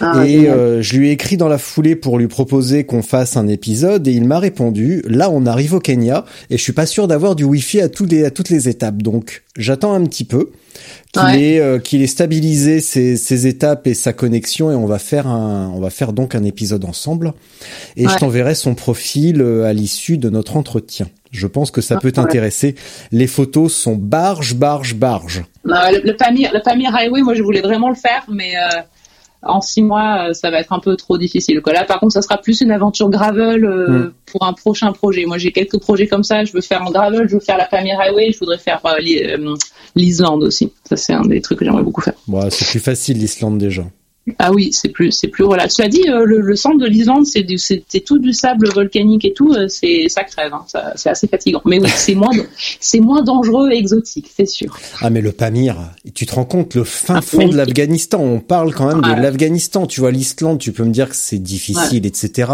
Ah, 0.00 0.26
et 0.26 0.48
euh, 0.48 0.82
je 0.82 0.96
lui 0.96 1.08
ai 1.08 1.12
écrit 1.12 1.36
dans 1.36 1.48
la 1.48 1.58
foulée 1.58 1.96
pour 1.96 2.18
lui 2.18 2.28
proposer 2.28 2.84
qu'on 2.84 3.02
fasse 3.02 3.36
un 3.36 3.48
épisode 3.48 4.08
et 4.08 4.12
il 4.12 4.24
m'a 4.24 4.38
répondu 4.38 5.02
là 5.06 5.30
on 5.30 5.46
arrive 5.46 5.74
au 5.74 5.80
Kenya 5.80 6.24
et 6.48 6.56
je 6.56 6.62
suis 6.62 6.72
pas 6.72 6.86
sûr 6.86 7.06
d'avoir 7.06 7.36
du 7.36 7.44
wifi 7.44 7.80
à 7.80 7.88
toutes 7.88 8.10
les 8.10 8.24
à 8.24 8.30
toutes 8.30 8.48
les 8.48 8.68
étapes 8.68 9.02
donc 9.02 9.42
j'attends 9.56 9.92
un 9.92 10.04
petit 10.04 10.24
peu 10.24 10.50
qu'il 11.12 11.42
ait 11.42 11.60
euh, 11.60 11.78
qu'il 11.78 12.02
ait 12.02 12.06
stabilisé 12.06 12.80
ses, 12.80 13.16
ses, 13.16 13.46
étapes 13.46 13.86
et 13.86 13.94
sa 13.94 14.12
connexion 14.12 14.70
et 14.70 14.74
on 14.74 14.86
va 14.86 14.98
faire 14.98 15.26
un 15.26 15.70
on 15.74 15.80
va 15.80 15.90
faire 15.90 16.12
donc 16.12 16.34
un 16.34 16.44
épisode 16.44 16.84
ensemble 16.84 17.32
et 17.96 18.08
je 18.08 18.16
t'enverrai 18.16 18.54
son 18.54 18.74
profil 18.74 19.42
euh, 19.42 19.64
à 19.64 19.72
l'issue 19.72 20.18
de 20.18 20.30
notre 20.30 20.56
entretien. 20.56 21.08
Je 21.30 21.46
pense 21.46 21.70
que 21.70 21.80
ça 21.80 21.96
peut 21.96 22.10
t'intéresser. 22.10 22.74
Les 23.12 23.28
photos 23.28 23.72
sont 23.72 23.94
barge, 23.94 24.54
barge, 24.54 24.94
barge. 24.94 25.44
le, 25.64 26.04
le, 26.04 26.16
Pamir, 26.16 26.50
le 26.52 26.60
Pamir 26.60 26.94
Highway, 26.94 27.22
moi 27.22 27.34
je 27.34 27.42
voulais 27.42 27.60
vraiment 27.60 27.88
le 27.88 27.94
faire, 27.94 28.24
mais 28.28 28.56
euh, 28.56 28.80
en 29.42 29.60
six 29.60 29.82
mois, 29.82 30.28
euh, 30.28 30.32
ça 30.34 30.50
va 30.50 30.60
être 30.60 30.72
un 30.72 30.80
peu 30.80 30.96
trop 30.96 31.16
difficile. 31.16 31.62
Là, 31.64 31.84
par 31.84 32.00
contre, 32.00 32.12
ça 32.12 32.22
sera 32.22 32.38
plus 32.38 32.60
une 32.60 32.70
aventure 32.70 33.08
gravel 33.08 33.64
euh, 33.64 33.88
mm. 33.88 34.12
pour 34.26 34.44
un 34.44 34.52
prochain 34.52 34.92
projet. 34.92 35.24
Moi, 35.24 35.38
j'ai 35.38 35.52
quelques 35.52 35.78
projets 35.78 36.06
comme 36.06 36.24
ça. 36.24 36.44
Je 36.44 36.52
veux 36.52 36.60
faire 36.60 36.82
en 36.82 36.90
gravel, 36.90 37.28
je 37.28 37.34
veux 37.34 37.40
faire 37.40 37.56
la 37.56 37.66
Pamir 37.66 37.98
Highway, 38.00 38.32
je 38.32 38.38
voudrais 38.38 38.58
faire 38.58 38.80
euh, 38.84 39.56
l'Islande 39.94 40.42
aussi. 40.42 40.72
Ça, 40.88 40.96
c'est 40.96 41.14
un 41.14 41.22
des 41.22 41.40
trucs 41.40 41.58
que 41.58 41.64
j'aimerais 41.64 41.82
beaucoup 41.82 42.02
faire. 42.02 42.14
Bon, 42.26 42.48
c'est 42.50 42.68
plus 42.68 42.80
facile 42.80 43.18
l'Islande 43.18 43.58
déjà. 43.58 43.84
Ah 44.38 44.52
oui, 44.52 44.70
c'est 44.72 44.90
plus, 44.90 45.12
c'est 45.12 45.28
plus 45.28 45.44
voilà. 45.44 45.66
Tu 45.66 45.82
as 45.82 45.88
dit, 45.88 46.08
euh, 46.08 46.24
le, 46.24 46.54
centre 46.54 46.78
de 46.78 46.86
l'Islande, 46.86 47.26
c'est 47.26 47.42
du, 47.42 47.58
c'était 47.58 48.00
tout 48.00 48.18
du 48.18 48.32
sable 48.32 48.68
volcanique 48.68 49.24
et 49.24 49.32
tout. 49.32 49.52
Euh, 49.52 49.66
c'est, 49.68 50.08
ça 50.08 50.24
crève, 50.24 50.52
hein, 50.52 50.64
c'est 50.94 51.08
assez 51.08 51.26
fatigant. 51.26 51.62
Mais 51.64 51.80
oui, 51.80 51.88
c'est 51.88 52.14
moins, 52.14 52.30
c'est 52.80 53.00
moins 53.00 53.22
dangereux 53.22 53.70
et 53.72 53.78
exotique, 53.78 54.30
c'est 54.34 54.46
sûr. 54.46 54.78
Ah 55.00 55.10
mais 55.10 55.20
le 55.20 55.32
Pamir, 55.32 55.76
tu 56.14 56.26
te 56.26 56.34
rends 56.34 56.44
compte 56.44 56.74
le 56.74 56.84
fin 56.84 57.16
ah, 57.16 57.22
fond 57.22 57.48
de 57.48 57.56
l'Afghanistan. 57.56 58.20
On 58.20 58.40
parle 58.40 58.74
quand 58.74 58.86
même 58.86 59.00
de 59.00 59.20
l'Afghanistan. 59.20 59.86
Tu 59.86 60.00
vois 60.00 60.10
l'Islande, 60.10 60.58
tu 60.58 60.72
peux 60.72 60.84
me 60.84 60.92
dire 60.92 61.08
que 61.08 61.16
c'est 61.16 61.38
difficile, 61.38 62.04
etc. 62.04 62.52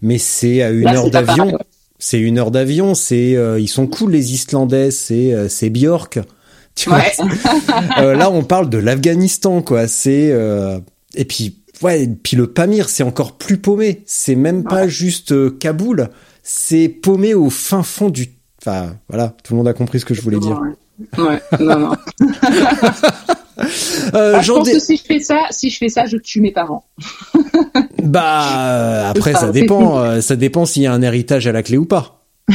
Mais 0.00 0.18
c'est 0.18 0.62
à 0.62 0.70
une 0.70 0.88
heure 0.88 1.10
d'avion. 1.10 1.58
C'est 1.98 2.18
une 2.18 2.38
heure 2.38 2.50
d'avion. 2.50 2.94
C'est, 2.94 3.36
euh, 3.36 3.60
ils 3.60 3.68
sont 3.68 3.86
cool 3.86 4.12
les 4.12 4.32
Islandais. 4.32 4.90
C'est, 4.90 5.48
c'est. 5.48 5.70
Tu 6.76 6.88
vois, 6.88 7.02
là, 8.14 8.30
on 8.32 8.42
parle 8.42 8.68
de 8.68 8.78
l'Afghanistan, 8.78 9.62
quoi. 9.62 9.86
C'est 9.86 10.32
et 11.16 11.24
puis, 11.24 11.58
ouais, 11.82 12.08
puis 12.22 12.36
le 12.36 12.46
Pamir, 12.46 12.88
c'est 12.88 13.02
encore 13.02 13.32
plus 13.32 13.58
paumé. 13.58 14.02
C'est 14.06 14.34
même 14.34 14.64
pas 14.64 14.88
juste 14.88 15.32
euh, 15.32 15.50
Kaboul, 15.50 16.10
c'est 16.42 16.88
paumé 16.88 17.34
au 17.34 17.50
fin 17.50 17.82
fond 17.82 18.10
du. 18.10 18.30
Enfin, 18.60 18.96
voilà, 19.08 19.34
tout 19.42 19.52
le 19.52 19.58
monde 19.58 19.68
a 19.68 19.74
compris 19.74 20.00
ce 20.00 20.04
que 20.04 20.14
je 20.14 20.22
voulais 20.22 20.38
dire. 20.38 20.60
Ouais, 21.18 21.42
non, 21.60 21.78
non. 21.78 21.92
euh, 24.14 24.34
ah, 24.36 24.40
je 24.40 24.52
pense 24.52 24.70
que 24.70 24.78
si 24.78 24.96
je 24.96 25.02
fais 25.02 25.20
ça, 25.20 25.40
si 25.50 25.70
je 25.70 25.78
fais 25.78 25.88
ça, 25.88 26.06
je 26.06 26.16
tue 26.16 26.40
mes 26.40 26.52
parents. 26.52 26.84
bah 28.02 29.08
après, 29.08 29.34
ça 29.34 29.50
dépend. 29.50 29.98
Euh, 29.98 30.20
ça 30.20 30.36
dépend 30.36 30.64
s'il 30.66 30.82
y 30.82 30.86
a 30.86 30.92
un 30.92 31.02
héritage 31.02 31.46
à 31.46 31.52
la 31.52 31.62
clé 31.62 31.76
ou 31.76 31.84
pas. 31.84 32.24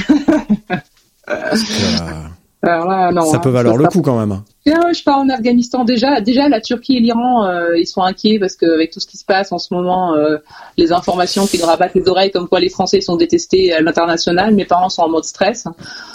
Alors 2.61 2.87
là, 2.87 3.11
non, 3.13 3.21
Ça 3.21 3.37
hein, 3.37 3.39
peut 3.39 3.49
valoir 3.51 3.77
le 3.77 3.83
pas. 3.83 3.89
coup 3.89 4.01
quand 4.01 4.19
même. 4.19 4.41
Tiens, 4.65 4.81
je 4.93 5.01
pars 5.01 5.19
en 5.19 5.29
Afghanistan 5.29 5.85
déjà. 5.85 6.19
Déjà, 6.19 6.49
la 6.49 6.59
Turquie 6.59 6.97
et 6.97 6.99
l'Iran, 6.99 7.45
euh, 7.45 7.77
ils 7.77 7.85
sont 7.87 8.01
inquiets 8.03 8.37
parce 8.37 8.57
qu'avec 8.57 8.91
tout 8.91 8.99
ce 8.99 9.07
qui 9.07 9.17
se 9.17 9.23
passe 9.23 9.53
en 9.53 9.57
ce 9.59 9.73
moment, 9.73 10.13
euh, 10.15 10.37
les 10.77 10.91
informations 10.91 11.47
qui 11.47 11.57
nous 11.57 11.65
rabattent 11.65 11.95
les 11.95 12.05
oreilles, 12.09 12.31
comme 12.31 12.49
quoi 12.49 12.59
les 12.59 12.67
Français 12.69 12.99
sont 12.99 13.15
détestés 13.15 13.71
à 13.71 13.79
l'international, 13.79 14.53
mes 14.53 14.65
parents 14.65 14.89
sont 14.89 15.03
en 15.03 15.09
mode 15.09 15.23
stress. 15.23 15.67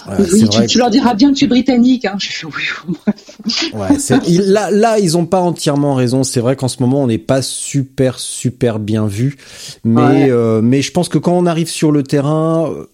Ouais, 0.07 0.17
oui, 0.19 0.47
c'est 0.53 0.67
tu, 0.67 0.77
leur 0.77 0.91
diras 0.91 1.15
bien 1.15 1.31
que 1.33 1.39
tu 1.39 1.47
es 1.47 1.49
britannique. 1.49 2.05
Hein. 2.05 2.17
Je 2.19 2.29
fais, 2.31 2.47
oui, 2.47 2.95
bref. 3.07 3.71
Ouais, 3.73 3.99
c'est- 3.99 4.29
il- 4.29 4.53
là, 4.53 4.71
là, 4.71 4.99
ils 4.99 5.17
ont 5.17 5.25
pas 5.27 5.41
entièrement 5.41 5.95
raison. 5.95 6.25
C'est 6.25 6.41
vrai 6.41 6.57
qu'en 6.57 6.69
ce 6.69 6.77
moment, 6.83 7.03
on 7.03 7.07
n'est 7.07 7.17
pas 7.17 7.41
super, 7.41 8.19
super 8.19 8.79
bien 8.79 9.07
vu. 9.07 9.39
Mais, 9.83 10.03
Ouais. 10.03 10.31
euh, 10.31 10.61
mais 10.63 10.83
je 10.83 10.93
pense 10.93 11.09
que 11.09 11.17
quand 11.17 11.33
on 11.33 11.47
arrive 11.47 11.71
sur 11.71 11.91
le 11.91 12.03
terrain, 12.03 12.69
euh, 12.71 12.85
on, 12.85 12.85
C'est 12.85 12.85
différent. 12.85 12.91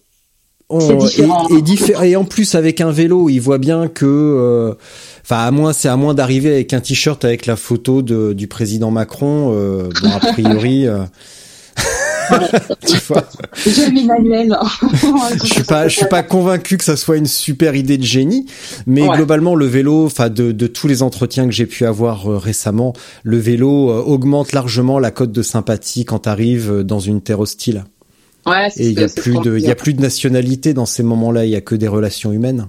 Et, 1.51 1.59
et 1.59 1.63
diffé- 1.63 2.05
et 2.05 2.17
en 2.17 2.25
plus 2.25 2.55
avec 2.55 2.81
un 2.81 2.93
vélo, 2.93 3.29
il 3.29 3.41
voit 3.41 3.59
bien 3.59 3.89
que, 3.89 4.07
euh, 4.07 4.75
enfin, 5.23 5.39
à 5.39 5.51
moins, 5.51 5.73
c'est 5.73 5.89
à 5.89 5.97
moins 5.97 6.15
d'arriver 6.15 6.51
avec 6.53 6.73
un 6.73 6.81
t-shirt 6.81 7.25
avec 7.25 7.47
la 7.47 7.57
photo 7.57 8.03
de, 8.03 8.33
du 8.33 8.47
président 8.47 8.91
Macron. 8.91 9.53
euh, 9.55 9.89
bon, 10.03 10.11
a 10.11 10.21
priori, 10.33 10.87
euh, 10.87 10.99
tu 12.87 12.97
vois. 13.09 13.25
Je 15.43 15.47
suis 15.53 15.63
pas, 15.65 15.89
je 15.89 15.97
suis 15.97 16.07
pas 16.07 16.23
convaincu 16.23 16.77
que 16.77 16.85
ça 16.85 16.97
soit 16.97 17.17
une 17.17 17.27
super 17.27 17.75
idée 17.75 17.99
de 17.99 18.05
génie, 18.05 18.47
mais 18.87 19.03
Ouais. 19.09 19.17
globalement 19.17 19.55
le 19.55 19.67
vélo, 19.67 20.07
enfin 20.07 20.29
de, 20.29 20.53
de 20.53 20.67
tous 20.67 20.87
les 20.87 21.03
entretiens 21.03 21.47
que 21.47 21.53
j'ai 21.53 21.67
pu 21.67 21.85
avoir 21.87 22.31
euh, 22.31 22.39
récemment, 22.39 22.93
le 23.25 23.39
vélo 23.39 23.91
euh, 23.91 24.01
augmente 24.03 24.53
largement 24.53 24.99
la 24.99 25.11
cote 25.11 25.33
de 25.33 25.43
sympathie 25.43 26.05
quand 26.05 26.29
euh, 26.71 26.83
dans 26.85 27.01
une 27.01 27.21
terre 27.21 27.41
hostile. 27.41 27.85
Ouais, 28.47 28.69
Et 28.77 28.89
il 28.89 28.99
y 29.01 29.05
a 29.05 29.09
plus 29.09 29.39
de, 29.39 29.57
il 29.57 29.63
dit. 29.63 29.69
y 29.69 29.71
a 29.71 29.75
plus 29.75 29.95
de 29.95 30.01
nationalité 30.01 30.73
dans 30.75 30.87
ces 30.87 31.03
moments-là, 31.03 31.45
il 31.45 31.51
y 31.51 31.57
a 31.57 31.61
que 31.61 31.75
des 31.75 31.89
relations 31.89 32.33
humaines. 32.33 32.69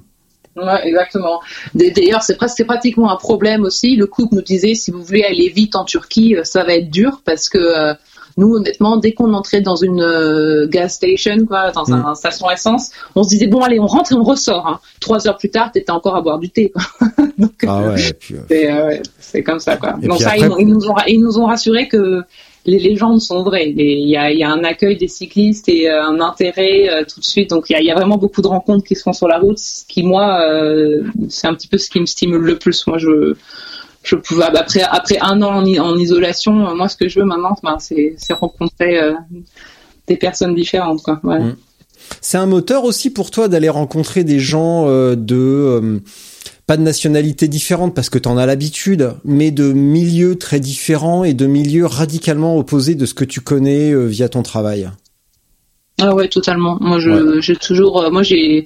Ouais, 0.58 0.86
exactement. 0.86 1.40
D'ailleurs, 1.74 2.24
c'est 2.24 2.36
presque 2.36 2.66
pratiquement 2.66 3.10
un 3.10 3.16
problème 3.16 3.64
aussi. 3.64 3.96
Le 3.96 4.06
couple 4.06 4.36
nous 4.36 4.42
disait 4.42 4.74
si 4.76 4.92
vous 4.92 5.02
voulez 5.02 5.24
aller 5.24 5.48
vite 5.50 5.76
en 5.78 5.86
Turquie, 5.86 6.36
euh, 6.36 6.44
ça 6.44 6.66
va 6.66 6.74
être 6.74 6.90
dur 6.90 7.22
parce 7.24 7.48
que 7.48 7.58
euh, 7.58 7.94
nous, 8.36 8.56
honnêtement, 8.56 8.98
dès 8.98 9.14
qu'on 9.14 9.34
entrait 9.34 9.62
dans 9.62 9.78
une 9.78 10.02
euh, 10.02 10.68
gas 10.68 10.90
station, 10.90 11.46
quoi, 11.46 11.72
dans 11.72 11.86
Mm. 11.86 12.06
un 12.06 12.16
station 12.16 12.52
essence, 12.52 12.90
on 13.16 13.24
se 13.24 13.30
disait 13.30 13.48
bon 13.48 13.62
allez, 13.62 13.80
on 13.80 13.88
rentre 13.88 14.12
et 14.12 14.16
on 14.16 14.24
ressort. 14.24 14.68
Hein. 14.68 14.80
Trois 15.00 15.26
heures 15.26 15.38
plus 15.38 15.50
tard, 15.50 15.72
t'étais 15.72 15.92
encore 15.92 16.18
à 16.18 16.22
boire 16.22 16.38
du 16.38 16.50
thé. 16.50 16.72
Quoi. 16.74 16.84
Donc, 17.38 17.52
Ah 17.66 17.90
ouais, 17.94 18.12
euh, 18.52 18.98
c'est 19.20 19.44
comme 19.44 19.60
ça 19.60 19.78
quoi. 19.78 19.96
Et 20.04 20.08
Donc 20.08 20.20
ça, 20.22 20.32
après- 20.32 20.40
ils, 20.60 20.62
ils 20.64 20.68
nous 20.68 20.86
ont 20.90 20.96
ils 21.08 21.20
nous 21.22 21.40
ont 21.40 21.46
rassuré 21.46 21.88
que 21.88 22.24
les 22.66 22.80
légendes 22.80 23.22
sont 23.22 23.44
vraies. 23.44 23.74
Il 23.76 24.08
y 24.08 24.16
a, 24.16 24.50
un 24.50 24.64
accueil 24.64 24.98
des 24.98 25.08
cyclistes 25.08 25.68
et 25.70 25.90
euh, 25.90 26.04
un 26.04 26.20
intérêt 26.20 26.90
euh, 26.90 27.04
tout 27.04 27.20
de 27.20 27.26
suite. 27.26 27.50
Donc 27.50 27.70
il 27.70 27.84
y, 27.84 27.92
a, 27.92 27.96
vraiment 27.96 28.18
beaucoup 28.18 28.42
de 28.42 28.48
rencontres 28.48 28.86
qui 28.86 28.96
se 28.96 29.04
font 29.04 29.14
sur 29.14 29.28
la 29.28 29.40
route, 29.40 29.58
ce 29.58 29.84
qui 29.86 30.04
moi 30.04 30.42
euh, 30.42 31.04
c'est 31.30 31.48
un 31.48 31.56
petit 31.56 31.68
peu 31.68 31.78
ce 31.78 31.90
qui 31.90 32.00
me 32.00 32.06
stimule 32.06 32.42
le 32.42 32.58
plus. 32.58 32.86
Moi 32.88 32.98
je 32.98 33.36
je 34.04 34.16
pouvais 34.16 34.46
après 34.46 34.82
après 34.82 35.18
un 35.22 35.42
an 35.42 35.64
en, 35.64 35.98
isolation, 35.98 36.54
moi 36.76 36.88
ce 36.88 36.98
que 36.98 37.08
je 37.08 37.20
veux 37.20 37.26
maintenant, 37.26 37.56
ben, 37.64 37.78
c'est 37.80 38.16
rencontrer 38.34 39.00
des 40.08 40.18
personnes 40.18 40.56
différentes 40.56 41.02
quoi. 41.04 41.20
Ouais. 41.24 41.40
Mm. 41.40 41.56
C'est 42.20 42.38
un 42.38 42.48
moteur 42.48 42.84
aussi 42.84 43.12
pour 43.12 43.30
toi 43.30 43.48
d'aller 43.48 43.70
rencontrer 43.70 44.24
des 44.24 44.40
gens 44.40 44.88
de 44.88 46.02
pas 46.72 46.78
de 46.78 46.84
nationalité 46.84 47.50
différente 47.50 47.94
parce 47.94 48.10
que 48.10 48.18
t'en 48.18 48.38
as 48.38 48.46
l'habitude, 48.46 49.16
mais 49.26 49.52
de 49.52 49.74
milieux 49.74 50.38
très 50.38 50.62
différents 50.62 51.26
et 51.26 51.34
de 51.34 51.46
milieux 51.46 51.86
radicalement 51.86 52.56
opposés 52.58 52.96
de 52.96 53.06
ce 53.06 53.14
que 53.14 53.26
tu 53.26 53.42
connais 53.42 53.92
euh, 53.92 54.06
via 54.06 54.30
ton 54.30 54.42
travail. 54.42 54.90
Ah 56.00 56.16
ouais, 56.16 56.30
totalement. 56.30 56.78
Moi, 56.80 57.00
je, 57.00 57.42
j'ai 57.42 57.58
toujours, 57.58 58.02
euh, 58.02 58.10
moi, 58.10 58.24
j'ai, 58.24 58.66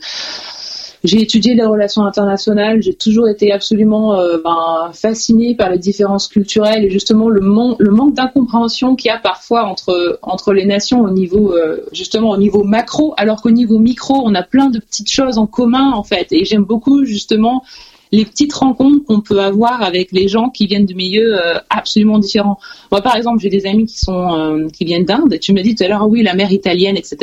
j'ai 1.04 1.20
étudié 1.20 1.56
les 1.56 1.66
relations 1.66 2.06
internationales. 2.06 2.84
J'ai 2.84 2.94
toujours 2.94 3.28
été 3.28 3.52
absolument 3.52 4.20
euh, 4.20 4.38
ben, 4.38 4.92
fascinée 4.94 5.56
par 5.56 5.72
les 5.72 5.80
différences 5.80 6.28
culturelles 6.28 6.86
et 6.86 6.92
justement 6.92 7.28
le, 7.28 7.42
man- 7.42 7.76
le 7.80 7.90
manque 7.90 8.14
d'incompréhension 8.14 8.96
qu'il 8.96 9.10
y 9.10 9.12
a 9.12 9.18
parfois 9.18 9.66
entre 9.66 10.20
entre 10.22 10.54
les 10.54 10.68
nations 10.68 11.02
au 11.02 11.10
niveau 11.10 11.56
euh, 11.56 11.84
justement 11.92 12.30
au 12.30 12.38
niveau 12.38 12.64
macro, 12.64 13.16
alors 13.18 13.42
qu'au 13.42 13.50
niveau 13.50 13.80
micro, 13.80 14.22
on 14.24 14.36
a 14.36 14.44
plein 14.44 14.70
de 14.70 14.78
petites 14.78 15.10
choses 15.10 15.40
en 15.40 15.48
commun 15.48 15.92
en 15.92 16.04
fait. 16.04 16.28
Et 16.30 16.46
j'aime 16.46 16.66
beaucoup 16.66 17.04
justement 17.04 17.64
les 18.12 18.26
petites 18.26 18.54
rencontres 18.54 19.04
qu'on 19.06 19.22
peut 19.22 19.40
avoir 19.40 19.82
avec 19.82 20.12
les 20.12 20.28
gens 20.28 20.50
qui 20.50 20.68
viennent 20.68 20.86
de 20.86 20.94
milieux 20.94 21.36
euh, 21.36 21.60
absolument 21.70 22.20
différents. 22.20 22.60
Moi, 22.92 23.02
par 23.02 23.16
exemple, 23.16 23.40
j'ai 23.40 23.50
des 23.50 23.66
amis 23.66 23.86
qui 23.86 24.00
sont 24.00 24.34
euh, 24.34 24.68
qui 24.70 24.86
viennent 24.86 25.06
d'Inde. 25.06 25.38
Tu 25.40 25.54
me 25.54 25.62
dis 25.62 25.76
tout 25.76 25.84
à 25.84 25.88
l'heure, 25.88 26.08
oui, 26.08 26.24
la 26.24 26.34
mère 26.34 26.52
italienne, 26.52 26.98
etc. 26.98 27.18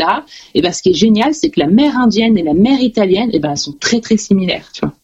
Et 0.55 0.63
ben, 0.63 0.73
ce 0.73 0.83
qui 0.83 0.91
est 0.91 0.95
génial, 0.95 1.35
c'est 1.35 1.51
que 1.51 1.61
la 1.61 1.69
mère 1.69 1.99
indienne 1.99 2.37
et 2.37 2.43
la 2.43 2.55
mère 2.55 2.81
italienne, 2.81 3.31
et 3.33 3.39
ben, 3.39 3.53
elles 3.53 3.59
sont 3.59 3.73
très 3.79 4.01
très 4.01 4.17
similaires, 4.17 4.71
tu 4.73 4.81
vois. 4.81 4.95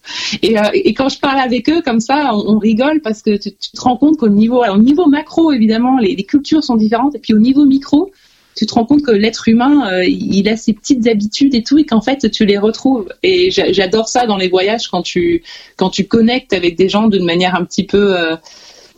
Et, 0.42 0.58
euh, 0.58 0.62
et 0.72 0.94
quand 0.94 1.08
je 1.08 1.18
parle 1.18 1.38
avec 1.38 1.68
eux 1.68 1.82
comme 1.82 2.00
ça, 2.00 2.30
on, 2.34 2.58
rigole 2.58 3.00
parce 3.00 3.22
que 3.22 3.36
tu, 3.36 3.52
te 3.52 3.80
rends 3.80 3.96
compte 3.96 4.16
qu'au 4.16 4.28
niveau, 4.28 4.64
au 4.64 4.78
niveau 4.78 5.06
macro, 5.06 5.52
évidemment, 5.52 5.98
les, 5.98 6.14
les 6.16 6.24
cultures 6.24 6.64
sont 6.64 6.76
différentes, 6.76 7.14
et 7.14 7.18
puis 7.18 7.34
au 7.34 7.38
niveau 7.38 7.64
micro, 7.64 8.10
tu 8.58 8.66
te 8.66 8.74
rends 8.74 8.84
compte 8.84 9.02
que 9.02 9.12
l'être 9.12 9.48
humain, 9.48 9.74
euh, 9.92 10.04
il 10.04 10.48
a 10.48 10.56
ses 10.56 10.72
petites 10.72 11.06
habitudes 11.06 11.54
et 11.54 11.62
tout, 11.62 11.78
et 11.78 11.86
qu'en 11.86 12.00
fait, 12.00 12.30
tu 12.30 12.44
les 12.44 12.58
retrouves. 12.58 13.08
Et 13.22 13.50
j'a- 13.50 13.72
j'adore 13.72 14.08
ça 14.08 14.26
dans 14.26 14.36
les 14.36 14.48
voyages 14.48 14.88
quand 14.88 15.02
tu 15.02 15.42
quand 15.76 15.90
tu 15.90 16.02
connectes 16.06 16.52
avec 16.52 16.76
des 16.76 16.88
gens 16.88 17.06
d'une 17.08 17.24
manière 17.24 17.54
un 17.54 17.64
petit 17.64 17.84
peu 17.84 18.18
euh, 18.18 18.36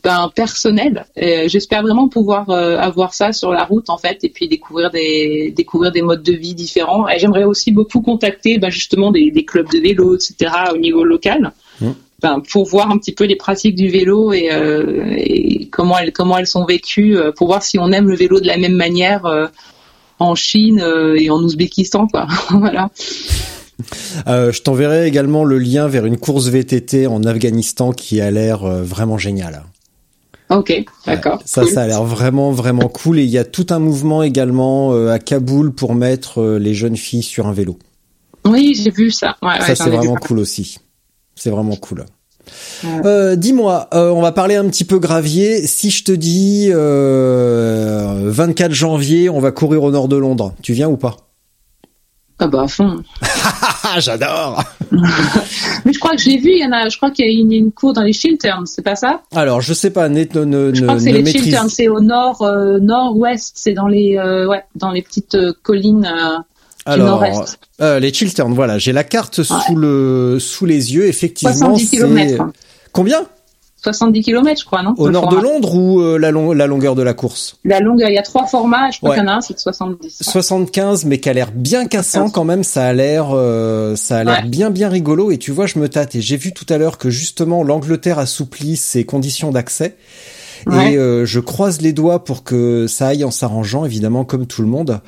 ben, 0.03 0.31
personnelle. 0.35 1.05
Euh, 1.23 1.47
J'espère 1.47 1.82
vraiment 1.82 2.09
pouvoir 2.09 2.49
avoir 2.51 3.12
ça 3.12 3.32
sur 3.32 3.51
la 3.53 3.65
route 3.65 3.91
en 3.91 3.99
fait, 3.99 4.19
et 4.24 4.31
puis 4.31 4.49
découvrir 4.49 4.91
des 4.91 5.53
découvrir 5.55 5.93
des 5.93 6.03
modes 6.03 6.23
de 6.23 6.32
vie 6.32 6.55
différents. 6.55 7.07
Et 7.09 7.19
j'aimerais 7.19 7.45
aussi 7.45 7.70
beaucoup 7.70 8.01
contacter 8.01 8.59
ben, 8.59 8.70
justement 8.70 9.11
des 9.12 9.45
clubs 9.45 9.70
de 9.70 9.78
vélo, 9.78 10.16
etc. 10.16 10.35
au 10.74 10.78
niveau 10.78 11.05
local. 11.05 11.53
Ben, 12.23 12.43
pour 12.51 12.67
voir 12.67 12.91
un 12.91 12.99
petit 12.99 13.13
peu 13.13 13.25
les 13.25 13.37
pratiques 13.37 13.77
du 13.77 13.89
vélo 13.89 14.33
et, 14.33 14.53
euh, 14.53 15.15
et 15.17 15.69
comment 15.69 15.99
elles 15.99 16.13
comment 16.13 16.37
elles 16.37 16.47
sont 16.47 16.67
vécues, 16.67 17.17
euh, 17.17 17.33
pour 17.33 17.47
voir 17.47 17.63
si 17.63 17.79
on 17.79 17.91
aime 17.93 18.09
le 18.09 18.17
vélo 18.17 18.41
de 18.41 18.47
la 18.47 18.59
même 18.59 18.75
manière 18.75 19.25
euh, 19.27 19.47
en 20.19 20.35
Chine 20.35 20.85
et 21.17 21.31
en 21.31 21.39
Ouzbékistan, 21.39 22.07
quoi. 22.07 22.27
voilà. 22.51 22.91
Euh, 24.27 24.53
je 24.53 24.61
t'enverrai 24.61 25.07
également 25.07 25.45
le 25.45 25.59
lien 25.59 25.89
vers 25.89 26.05
une 26.05 26.19
course 26.19 26.49
VTT 26.49 27.07
en 27.07 27.25
Afghanistan 27.25 27.93
qui 27.93 28.21
a 28.21 28.31
l'air 28.31 28.67
vraiment 28.67 29.17
génial. 29.17 29.63
Ok, 30.51 30.85
d'accord. 31.07 31.37
Ouais, 31.37 31.43
ça, 31.47 31.63
Cool. 31.63 31.71
ça 31.71 31.83
a 31.83 31.87
l'air 31.87 32.05
vraiment, 32.05 32.51
vraiment 32.51 32.89
cool. 32.89 33.21
Et 33.21 33.23
il 33.23 33.31
y 33.31 33.39
a 33.39 33.45
tout 33.45 33.67
un 33.71 33.79
mouvement 33.79 34.23
également 34.23 34.93
à 35.09 35.19
Kaboul 35.19 35.73
pour 35.73 35.95
mettre 35.95 36.59
les 36.59 36.75
jeunes 36.75 36.99
filles 36.99 37.23
sur 37.23 37.47
un 37.47 37.53
vélo. 37.55 37.79
Oui, 38.45 38.75
j'ai 38.75 38.91
vu 38.91 39.11
ça. 39.11 39.37
Ouais, 39.43 39.61
ça, 39.61 39.75
c'est 39.75 39.91
vraiment 39.91 40.17
cool 40.17 40.41
aussi. 40.41 40.79
C'est 41.35 41.51
vraiment 41.51 41.77
cool. 41.77 42.05
Euh, 43.05 43.36
Dis-moi, 43.36 43.89
euh, 43.94 44.11
on 44.11 44.20
va 44.23 44.32
parler 44.32 44.57
un 44.57 44.66
petit 44.69 44.85
peu 44.85 44.98
gravier. 44.98 45.66
Si 45.66 45.90
je 45.90 46.05
te 46.05 46.12
dis 46.12 46.69
euh, 46.70 48.23
24 48.31 48.73
janvier, 48.73 49.28
on 49.31 49.40
va 49.40 49.52
courir 49.52 49.82
au 49.85 49.90
nord 49.90 50.09
de 50.09 50.16
Londres, 50.16 50.55
tu 50.62 50.73
viens 50.73 50.89
ou 50.89 50.97
pas? 50.97 51.16
Ah 52.43 52.47
bah 52.47 52.62
à 52.62 52.69
fond. 52.69 53.02
J'adore 53.98 54.62
Mais 55.85 55.93
je 55.93 55.98
crois 55.98 56.12
que 56.16 56.23
je 56.23 56.28
l'ai 56.31 56.39
vu, 56.39 56.51
il 56.52 56.59
y 56.62 56.66
en 56.66 56.73
a, 56.73 56.89
je 56.89 56.97
crois 56.97 57.11
qu'il 57.11 57.24
y 57.27 57.28
a 57.28 57.31
une, 57.40 57.52
une 57.52 57.70
cour 57.73 57.93
dans 57.93 58.02
les 58.02 58.12
Chilterns, 58.15 58.66
c'est 58.66 58.82
pas 58.82 58.97
ça? 58.97 59.20
Alors, 59.35 59.61
je 59.61 59.73
sais 59.74 59.90
pas, 59.90 60.09
ne, 60.09 60.24
ne, 60.24 60.44
ne, 60.44 60.74
Je 60.74 60.82
crois 60.82 60.94
que 60.97 61.01
c'est 61.02 61.12
les 61.12 61.23
maîtrise- 61.23 61.44
Chilterns, 61.44 61.69
c'est 61.69 61.89
au 61.89 62.01
nord, 62.01 62.40
euh, 62.43 62.78
nord-ouest, 62.81 63.52
c'est 63.57 63.74
dans 63.74 63.86
les, 63.89 64.16
euh, 64.16 64.48
ouais, 64.48 64.62
dans 64.74 64.90
les 64.90 65.02
petites 65.02 65.35
euh, 65.35 65.52
collines 65.62 66.07
euh, 66.07 66.39
Alors, 66.86 67.23
euh, 67.81 67.98
les 67.98 68.12
Chilterns, 68.12 68.55
voilà, 68.55 68.78
j'ai 68.78 68.93
la 68.93 69.05
carte 69.05 69.43
sous 69.43 69.74
le 69.77 70.39
sous 70.40 70.66
les 70.66 70.94
yeux. 70.94 71.07
Effectivement, 71.07 71.55
70 71.77 71.85
c'est 71.86 71.97
km. 71.98 72.44
combien? 72.93 73.27
70 73.82 74.23
km, 74.23 74.61
je 74.61 74.65
crois, 74.66 74.82
non? 74.82 74.93
Au 74.98 75.09
nord 75.09 75.28
de. 75.28 75.36
Londres 75.36 75.74
ou 75.74 76.01
euh, 76.02 76.19
la, 76.19 76.31
long- 76.31 76.52
la 76.52 76.66
longueur 76.66 76.94
de 76.94 77.02
la 77.02 77.15
course? 77.15 77.57
La 77.65 77.81
longueur, 77.81 78.11
il 78.11 78.15
y 78.15 78.19
a 78.19 78.23
trois 78.23 78.47
formats, 78.47 78.90
je 78.90 78.98
crois 78.98 79.11
Ouais. 79.11 79.16
qu'il 79.16 79.24
y 79.24 79.28
en 79.28 79.32
a 79.32 79.36
un, 79.36 79.40
c'est 79.40 79.55
de 79.55 79.59
70. 79.59 80.19
75, 80.20 81.07
mais 81.07 81.19
qui 81.19 81.31
a 81.31 81.32
l'air 81.32 81.51
bien 81.55 81.86
cassant 81.86 82.28
quand 82.28 82.44
même. 82.44 82.62
Ça 82.62 82.85
a 82.86 82.93
l'air, 82.93 83.28
euh, 83.32 83.97
ça 83.97 84.19
a 84.19 84.24
l'air 84.24 84.40
Ouais. 84.43 84.48
bien 84.48 84.69
bien 84.70 84.90
rigolo. 84.90 85.31
Et 85.31 85.39
tu 85.39 85.51
vois, 85.51 85.65
je 85.66 85.78
me 85.78 85.89
tâte. 85.89 86.15
Et 86.15 86.20
j'ai 86.20 86.36
vu 86.36 86.52
tout 86.52 86.66
à 86.69 86.77
l'heure 86.77 86.98
que 86.98 87.09
justement 87.09 87.62
l'Angleterre 87.62 88.19
assouplit 88.19 88.77
ses 88.77 89.05
conditions 89.05 89.51
d'accès. 89.51 89.97
Ouais. 90.66 90.93
Et 90.93 90.97
euh, 90.98 91.24
je 91.24 91.40
croise 91.40 91.81
les 91.81 91.94
doigts 91.94 92.23
pour 92.23 92.44
que 92.44 92.86
ça 92.86 93.07
aille 93.09 93.24
en 93.24 93.31
s'arrangeant, 93.31 93.86
évidemment, 93.86 94.27
comme 94.27 94.47
tout 94.47 94.61
le 94.61 94.69
monde, 94.69 95.01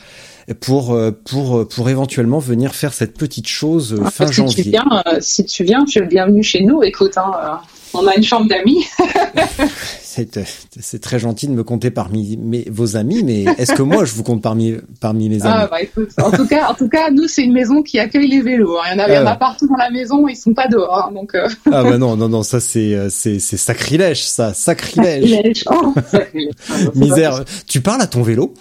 pour 0.54 0.92
euh, 0.92 1.10
pour 1.10 1.58
euh, 1.58 1.64
pour 1.68 1.88
éventuellement 1.88 2.38
venir 2.38 2.74
faire 2.74 2.92
cette 2.92 3.16
petite 3.16 3.46
chose 3.48 3.92
euh, 3.94 4.02
Ah, 4.06 4.10
fin 4.10 4.26
si 4.26 4.30
tu 4.32 4.36
janvier. 4.36 4.62
viens, 4.64 5.02
si 5.20 5.44
tu 5.44 5.64
viens, 5.64 5.84
tu 5.84 5.98
es 5.98 6.02
le 6.02 6.08
bienvenu 6.08 6.42
chez 6.42 6.62
nous. 6.64 6.82
Écoute, 6.82 7.16
hein, 7.16 7.60
on 7.94 8.06
a 8.06 8.14
une 8.16 8.22
chambre 8.24 8.48
d'amis. 8.48 8.84
C'est 10.14 10.38
c'est 10.78 11.00
très 11.00 11.18
gentil 11.18 11.46
de 11.46 11.52
me 11.52 11.64
compter 11.64 11.90
parmi 11.90 12.36
mes, 12.36 12.66
vos 12.70 12.96
amis, 12.98 13.22
mais 13.24 13.44
est-ce 13.56 13.72
que 13.72 13.80
moi 13.80 14.04
je 14.04 14.12
vous 14.12 14.22
compte 14.22 14.42
parmi 14.42 14.74
parmi 15.00 15.30
mes 15.30 15.42
amis 15.42 15.54
Ah 15.56 15.68
bah 15.70 15.80
écoute, 15.80 16.10
en 16.22 16.30
tout 16.30 16.46
cas, 16.46 16.68
en 16.68 16.74
tout 16.74 16.88
cas, 16.90 17.10
nous 17.10 17.26
c'est 17.28 17.42
une 17.42 17.54
maison 17.54 17.82
qui 17.82 17.98
accueille 17.98 18.28
les 18.28 18.42
vélos. 18.42 18.76
hein. 18.76 18.82
Il 18.92 18.98
y 18.98 19.00
en 19.00 19.04
a, 19.04 19.08
il 19.08 19.14
y 19.14 19.18
en 19.18 19.24
a 19.26 19.30
Ah. 19.30 19.36
partout 19.36 19.66
dans 19.68 19.76
la 19.76 19.88
maison, 19.90 20.28
ils 20.28 20.36
sont 20.36 20.52
pas 20.52 20.68
dehors. 20.68 21.06
hein, 21.08 21.12
donc 21.14 21.34
euh, 21.34 21.48
Ah 21.72 21.82
bah 21.82 21.96
non 21.96 22.16
non 22.16 22.28
non 22.28 22.42
ça 22.42 22.60
c'est 22.60 23.08
c'est 23.08 23.38
sacrilège 23.40 24.22
ça 24.24 24.52
sacrilège. 24.52 25.30
sacrilège. 25.30 25.64
Oh, 25.70 25.94
sacrilège. 26.10 26.52
Ah, 26.70 26.74
c'est 26.78 26.94
Misère. 26.96 27.44
Tu 27.66 27.80
parles 27.80 28.02
à 28.02 28.06
ton 28.06 28.20
vélo? 28.22 28.52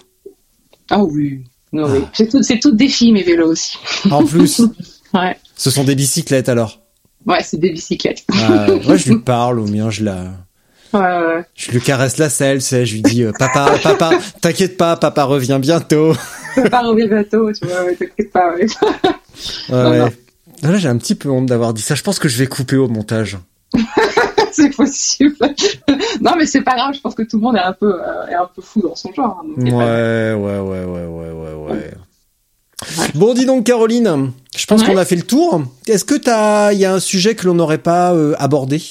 Ah 0.90 1.04
oui. 1.04 1.44
Non, 1.74 1.90
oui. 1.90 2.00
C'est 2.14 2.28
tout, 2.30 2.44
c'est 2.44 2.60
tout 2.60 2.72
défi 2.72 3.12
mes 3.12 3.24
vélos 3.24 3.52
aussi. 3.52 3.78
En 4.10 4.26
plus, 4.26 4.62
Ouais. 5.14 5.38
ce 5.56 5.70
sont 5.72 5.84
des 5.84 5.96
bicyclettes 5.96 6.50
alors. 6.50 6.80
Ouais, 7.26 7.42
c'est 7.44 7.58
des 7.60 7.72
bicyclettes. 7.72 8.24
Euh, 8.50 8.80
moi, 8.84 8.96
je 8.98 9.10
lui 9.10 9.20
parle 9.20 9.60
au 9.60 9.66
mien, 9.68 9.90
je 9.90 10.04
la, 10.04 10.32
Ouais, 10.94 11.00
ouais. 11.00 11.46
je 11.56 11.72
lui 11.72 11.80
caresse 11.80 12.18
la 12.18 12.30
selle, 12.30 12.62
c'est, 12.62 12.86
je 12.86 12.96
lui 12.96 13.02
dis, 13.02 13.24
euh, 13.24 13.32
papa, 13.38 13.76
papa, 13.82 14.12
t'inquiète 14.42 14.76
pas, 14.78 14.98
papa 14.98 15.24
revient 15.24 15.58
bientôt. 15.62 16.14
Faut 16.56 16.70
pas 16.70 16.82
revenir 16.82 17.08
bientôt, 17.08 17.50
tu 17.54 17.66
vois, 17.66 17.84
ouais, 17.86 17.96
t'inquiète 17.96 18.32
pas. 18.32 18.54
Ouais. 18.56 18.66
Ouais, 18.66 18.70
Non, 19.70 19.98
non. 19.98 20.12
Là, 20.64 20.78
j'ai 20.78 20.90
un 20.90 20.98
petit 20.98 21.16
peu 21.16 21.30
honte 21.30 21.46
d'avoir 21.46 21.74
dit 21.74 21.82
ça. 21.82 21.96
Je 21.96 22.04
pense 22.04 22.20
que 22.20 22.28
je 22.30 22.38
vais 22.38 22.48
couper 22.48 22.76
au 22.76 22.88
montage. 22.90 23.38
c'est 24.54 24.70
possible. 24.76 25.36
non, 26.22 26.32
mais 26.38 26.46
c'est 26.46 26.62
pas 26.62 26.76
grave. 26.76 26.94
Je 26.94 27.02
pense 27.02 27.16
que 27.16 27.24
tout 27.24 27.38
le 27.38 27.44
monde 27.44 27.56
est 27.56 27.60
un 27.62 27.74
peu, 27.74 27.94
euh, 28.02 28.28
est 28.28 28.36
un 28.36 28.50
peu 28.54 28.62
fou 28.62 28.82
dans 28.82 28.96
son 28.96 29.14
genre. 29.14 29.42
hein, 29.44 29.48
donc 29.58 29.66
Ouais, 29.74 30.34
ouais, 30.34 30.60
ouais, 30.60 30.86
ouais, 30.86 31.06
ouais, 31.06 31.32
ouais, 31.32 31.54
ouais. 31.74 31.92
Bon, 33.14 33.34
dis 33.36 33.46
donc, 33.46 33.66
Caroline, 33.66 34.32
je 34.56 34.66
pense 34.66 34.82
Ouais. 34.82 34.88
qu'on 34.88 34.98
a 34.98 35.06
fait 35.06 35.16
le 35.16 35.22
tour. 35.24 35.62
Est-ce 35.88 36.04
que 36.04 36.16
t'as, 36.16 36.74
il 36.74 36.80
y 36.80 36.86
a 36.86 36.94
un 36.94 37.00
sujet 37.00 37.36
que 37.36 37.46
l'on 37.46 37.54
n'aurait 37.54 37.78
pas 37.78 38.14
euh, 38.14 38.34
abordé? 38.40 38.82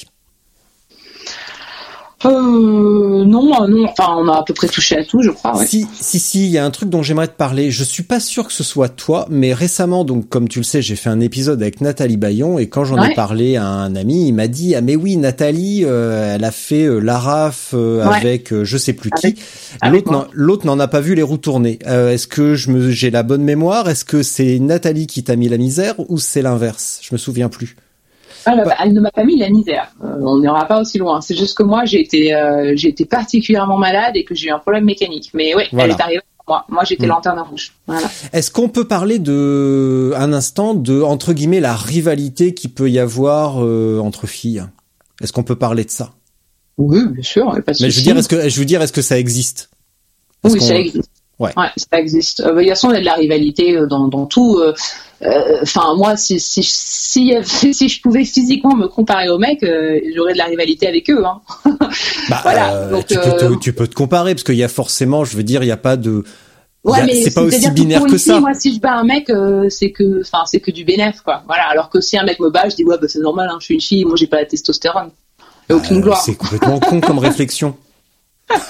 Euh, 2.25 3.25
non, 3.25 3.63
euh, 3.63 3.67
non. 3.67 3.85
Enfin, 3.89 4.15
on 4.17 4.27
a 4.27 4.37
à 4.37 4.43
peu 4.43 4.53
près 4.53 4.67
touché 4.67 4.97
à 4.97 5.03
tout, 5.03 5.21
je 5.21 5.31
crois. 5.31 5.57
Ouais. 5.57 5.65
Si, 5.65 5.87
si, 5.99 6.19
si, 6.19 6.45
il 6.45 6.51
y 6.51 6.57
a 6.57 6.65
un 6.65 6.71
truc 6.71 6.89
dont 6.89 7.01
j'aimerais 7.03 7.27
te 7.27 7.35
parler. 7.35 7.71
Je 7.71 7.83
suis 7.83 8.03
pas 8.03 8.19
sûr 8.19 8.45
que 8.47 8.53
ce 8.53 8.63
soit 8.63 8.89
toi, 8.89 9.25
mais 9.29 9.53
récemment, 9.53 10.03
donc 10.05 10.29
comme 10.29 10.47
tu 10.47 10.59
le 10.59 10.63
sais, 10.63 10.81
j'ai 10.81 10.95
fait 10.95 11.09
un 11.09 11.19
épisode 11.19 11.61
avec 11.61 11.81
Nathalie 11.81 12.17
Bayon 12.17 12.59
et 12.59 12.67
quand 12.69 12.83
j'en 12.85 13.01
ai 13.03 13.13
parlé 13.15 13.55
à 13.57 13.65
un 13.65 13.95
ami, 13.95 14.27
il 14.27 14.33
m'a 14.33 14.47
dit 14.47 14.75
ah 14.75 14.81
mais 14.81 14.95
oui, 14.95 15.17
Nathalie, 15.17 15.83
euh, 15.85 16.35
elle 16.35 16.43
a 16.43 16.51
fait 16.51 16.83
euh, 16.85 16.99
l'ARAF 16.99 17.71
euh, 17.73 18.05
Ouais. 18.07 18.15
avec 18.15 18.53
je 18.63 18.77
sais 18.77 18.93
plus 18.93 19.09
Avec- 19.13 19.35
qui. 19.35 19.41
avec 19.81 20.05
L'autre 20.05 20.11
n'en- 20.11 20.27
l'autre 20.33 20.65
n'en 20.65 20.79
a 20.79 20.87
pas 20.87 21.01
vu 21.01 21.15
les 21.15 21.23
roues 21.23 21.37
tourner. 21.37 21.79
Est-ce 21.85 22.27
que 22.27 22.55
je 22.55 22.71
me 22.71 22.91
j'ai 22.91 23.09
la 23.11 23.23
bonne 23.23 23.43
mémoire? 23.43 23.89
Est-ce 23.89 24.05
que 24.05 24.23
c'est 24.23 24.59
Nathalie 24.59 25.07
qui 25.07 25.23
t'a 25.23 25.35
mis 25.35 25.49
la 25.49 25.57
misère 25.57 25.95
ou 26.09 26.17
c'est 26.19 26.41
l'inverse? 26.41 26.99
Je 27.01 27.09
me 27.13 27.17
souviens 27.17 27.49
plus. 27.49 27.75
Ah, 28.45 28.55
bah, 28.55 28.75
elle 28.83 28.93
ne 28.93 28.99
m'a 29.01 29.11
pas 29.11 29.23
mis 29.23 29.37
la 29.37 29.49
misère. 29.49 29.91
Euh, 30.03 30.07
on 30.21 30.39
n'ira 30.39 30.65
pas 30.65 30.81
aussi 30.81 30.97
loin. 30.97 31.21
C'est 31.21 31.35
juste 31.35 31.55
que 31.57 31.63
moi, 31.63 31.85
j'ai 31.85 32.01
été, 32.01 32.33
euh, 32.33 32.73
j'ai 32.75 32.89
été 32.89 33.05
particulièrement 33.05 33.77
malade 33.77 34.15
et 34.15 34.23
que 34.23 34.33
j'ai 34.35 34.47
eu 34.47 34.51
un 34.51 34.59
problème 34.59 34.85
mécanique. 34.85 35.29
Mais 35.33 35.53
oui, 35.55 35.63
Voilà. 35.71 35.93
elle 35.93 35.99
est 35.99 36.01
arrivée 36.03 36.21
moi. 36.47 36.65
Moi, 36.69 36.83
j'étais 36.83 37.05
Mm. 37.05 37.09
lanterne 37.09 37.39
rouge. 37.39 37.71
Voilà. 37.87 38.07
Est-ce 38.33 38.49
qu'on 38.51 38.67
peut 38.67 38.85
parler 38.85 39.19
de 39.19 40.11
un 40.17 40.33
instant 40.33 40.73
de 40.73 41.01
entre 41.01 41.33
guillemets 41.33 41.59
la 41.59 41.75
rivalité 41.75 42.53
qui 42.55 42.67
peut 42.67 42.89
y 42.89 42.97
avoir 42.99 43.63
euh, 43.63 43.99
entre 43.99 44.25
filles? 44.27 44.63
Est-ce 45.21 45.31
qu'on 45.33 45.43
peut 45.43 45.55
parler 45.55 45.85
de 45.85 45.91
ça? 45.91 46.11
Oui, 46.77 46.99
bien 47.09 47.23
sûr. 47.23 47.45
Pas 47.65 47.73
de 47.73 47.77
Mais 47.83 47.91
je 47.91 47.97
veux 47.97 48.01
dire, 48.03 48.17
est-ce 48.17 48.27
que 48.27 48.49
je 48.49 48.59
veux 48.59 48.65
dire, 48.65 48.81
est-ce 48.81 48.91
que 48.93 49.03
ça 49.03 49.19
existe? 49.19 49.69
Oui, 50.43 50.59
ça 50.59 50.75
existe. 50.75 51.09
Ouais. 51.37 51.51
ça 51.77 51.99
existe. 51.99 52.41
De 52.41 52.49
toute 52.49 52.67
façon, 52.69 52.89
il 52.89 52.93
y 52.93 52.97
a 52.97 52.99
de 53.01 53.05
la 53.05 53.13
rivalité 53.13 53.79
dans, 53.87 54.07
dans 54.07 54.25
tout. 54.25 54.59
Euh, 55.23 55.27
euh, 55.27 55.59
Enfin, 55.63 55.93
moi, 55.95 56.17
si, 56.17 56.39
si, 56.39 56.63
si, 56.63 57.33
si 57.73 57.89
je 57.89 58.01
pouvais 58.01 58.25
physiquement 58.25 58.75
me 58.75 58.87
comparer 58.87 59.29
aux 59.29 59.37
mecs, 59.37 59.63
euh, 59.63 59.99
j'aurais 60.15 60.33
de 60.33 60.37
la 60.37 60.45
rivalité 60.45 60.87
avec 60.87 61.09
eux. 61.09 61.23
Hein. 61.25 61.41
Bah, 62.29 62.39
Voilà, 62.43 62.73
euh, 62.75 62.91
donc, 62.91 63.07
tu, 63.07 63.15
peux 63.15 63.37
te, 63.37 63.59
tu 63.59 63.73
peux 63.73 63.87
te 63.87 63.95
comparer 63.95 64.33
parce 64.35 64.43
qu'il 64.43 64.55
y 64.55 64.63
a 64.63 64.67
forcément, 64.67 65.25
je 65.25 65.35
veux 65.35 65.43
dire, 65.43 65.63
il 65.63 65.67
y 65.67 65.71
a 65.71 65.77
pas 65.77 65.97
de. 65.97 66.23
Ouais, 66.83 67.03
mais 67.05 67.21
c'est 67.23 67.33
pas 67.33 67.43
aussi 67.43 67.69
binaire 67.71 68.05
que 68.05 68.17
ça. 68.17 68.33
fille, 68.33 68.41
Moi, 68.41 68.53
si 68.55 68.73
je 68.73 68.79
bats 68.79 68.93
un 68.93 69.03
mec, 69.03 69.29
euh, 69.29 69.69
c'est 69.69 69.91
que, 69.91 70.21
enfin, 70.21 70.43
c'est 70.45 70.59
que 70.59 70.71
du 70.71 70.83
bénéf, 70.83 71.21
quoi. 71.21 71.43
Voilà. 71.45 71.63
Alors 71.69 71.89
que 71.89 72.01
si 72.01 72.17
un 72.17 72.23
mec 72.23 72.39
me 72.39 72.49
bat, 72.49 72.69
je 72.69 72.75
dis 72.75 72.83
ouais, 72.83 72.95
bah, 72.99 73.07
c'est 73.07 73.19
normal. 73.19 73.49
Hein, 73.51 73.57
je 73.59 73.65
suis 73.65 73.73
une 73.75 73.81
fille, 73.81 74.05
moi, 74.05 74.15
j'ai 74.15 74.25
pas 74.27 74.37
la 74.37 74.45
testostérone. 74.45 75.09
Et 75.69 75.73
aucune 75.73 75.97
Euh, 75.97 76.01
gloire. 76.01 76.21
c'est 76.21 76.33
complètement 76.35 76.79
con 76.79 76.99
comme 77.01 77.19
réflexion. 77.29 77.75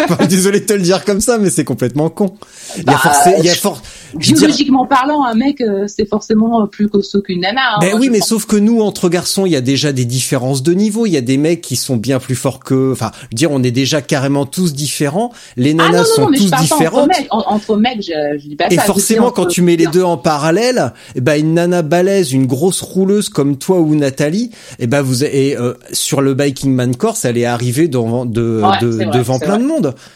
Enfin, 0.10 0.26
Désolé 0.30 0.60
de 0.62 0.66
te 0.66 0.74
le 0.74 0.82
dire 0.82 1.04
comme 1.06 1.22
ça, 1.22 1.38
mais 1.38 1.50
c'est 1.50 1.64
complètement 1.64 2.10
con. 2.10 2.34
Il 2.78 2.84
y 2.84 2.90
a 2.90 2.94
Bah, 2.94 3.00
il 3.40 3.46
y 3.46 3.50
a 3.50 3.56
for... 3.56 3.82
Biologiquement 4.14 4.86
parlant, 4.86 5.24
un 5.24 5.36
mec, 5.36 5.62
euh, 5.62 5.86
c'est 5.88 6.06
forcément 6.06 6.68
plus 6.68 6.90
costaud 6.90 7.22
qu'une 7.22 7.42
nana. 7.42 7.62
hein. 7.76 7.80
Ben 7.80 7.96
oui, 7.98 8.10
mais 8.10 8.20
pense. 8.20 8.28
sauf 8.28 8.46
que 8.46 8.58
nous, 8.58 8.82
entre 8.82 9.08
garçons, 9.08 9.46
il 9.46 9.54
y 9.54 9.56
a 9.56 9.62
déjà 9.62 9.94
des 9.94 10.04
différences 10.04 10.64
de 10.64 10.74
niveau. 10.74 11.06
Il 11.06 11.12
y 11.14 11.18
a 11.18 11.22
des 11.22 11.38
mecs 11.38 11.62
qui 11.62 11.78
sont 11.78 11.96
bien 11.96 12.20
plus 12.20 12.36
forts 12.36 12.60
que, 12.60 12.92
enfin, 12.92 13.12
dire, 13.32 13.52
on 13.52 13.64
est 13.64 13.72
déjà 13.72 14.02
carrément 14.02 14.46
tous 14.46 14.74
différents. 14.74 15.32
Les 15.56 15.72
Ah 15.72 15.76
nanas 15.76 15.92
non, 15.92 15.98
non, 16.00 16.06
sont 16.16 16.22
non, 16.24 16.30
mais 16.30 16.38
tous 16.40 16.50
pas 16.50 16.58
entre 16.58 16.64
différentes. 16.76 17.08
mecs. 17.08 17.28
En- 17.32 17.44
Entre 17.52 17.78
mecs, 17.78 18.02
je, 18.02 18.38
je 18.40 18.48
dis 18.50 18.56
pas 18.58 18.68
Et 18.70 18.76
ça. 18.76 18.82
forcément, 18.84 19.32
quand 19.32 19.46
tu 19.46 19.62
mets 19.62 19.78
les 19.78 19.88
deux 19.88 20.04
en 20.04 20.18
parallèle, 20.18 20.94
eh 21.16 21.22
ben 21.22 21.40
une 21.40 21.54
nana 21.54 21.82
balèze, 21.82 22.34
une 22.34 22.48
grosse 22.48 22.82
rouleuse 22.82 23.30
comme 23.30 23.58
toi 23.58 23.80
ou 23.80 23.96
Nathalie, 23.96 24.52
eh 24.80 24.88
ben 24.88 25.02
vous 25.02 25.24
et 25.24 25.56
euh, 25.58 25.74
sur 25.94 26.20
le 26.22 26.34
Biking 26.34 26.74
Man 26.74 26.96
Course, 26.98 27.24
elle 27.26 27.38
est 27.38 27.46
arrivée 27.46 27.88
devant 27.88 28.26
de, 28.26 28.62
Ouais, 28.62 28.78
de- 28.82 28.92
c'est 28.92 29.06
vrai, 29.06 29.18
devant 29.18 29.40
plein 29.40 29.58
de 29.58 29.64
monde. 29.64 29.71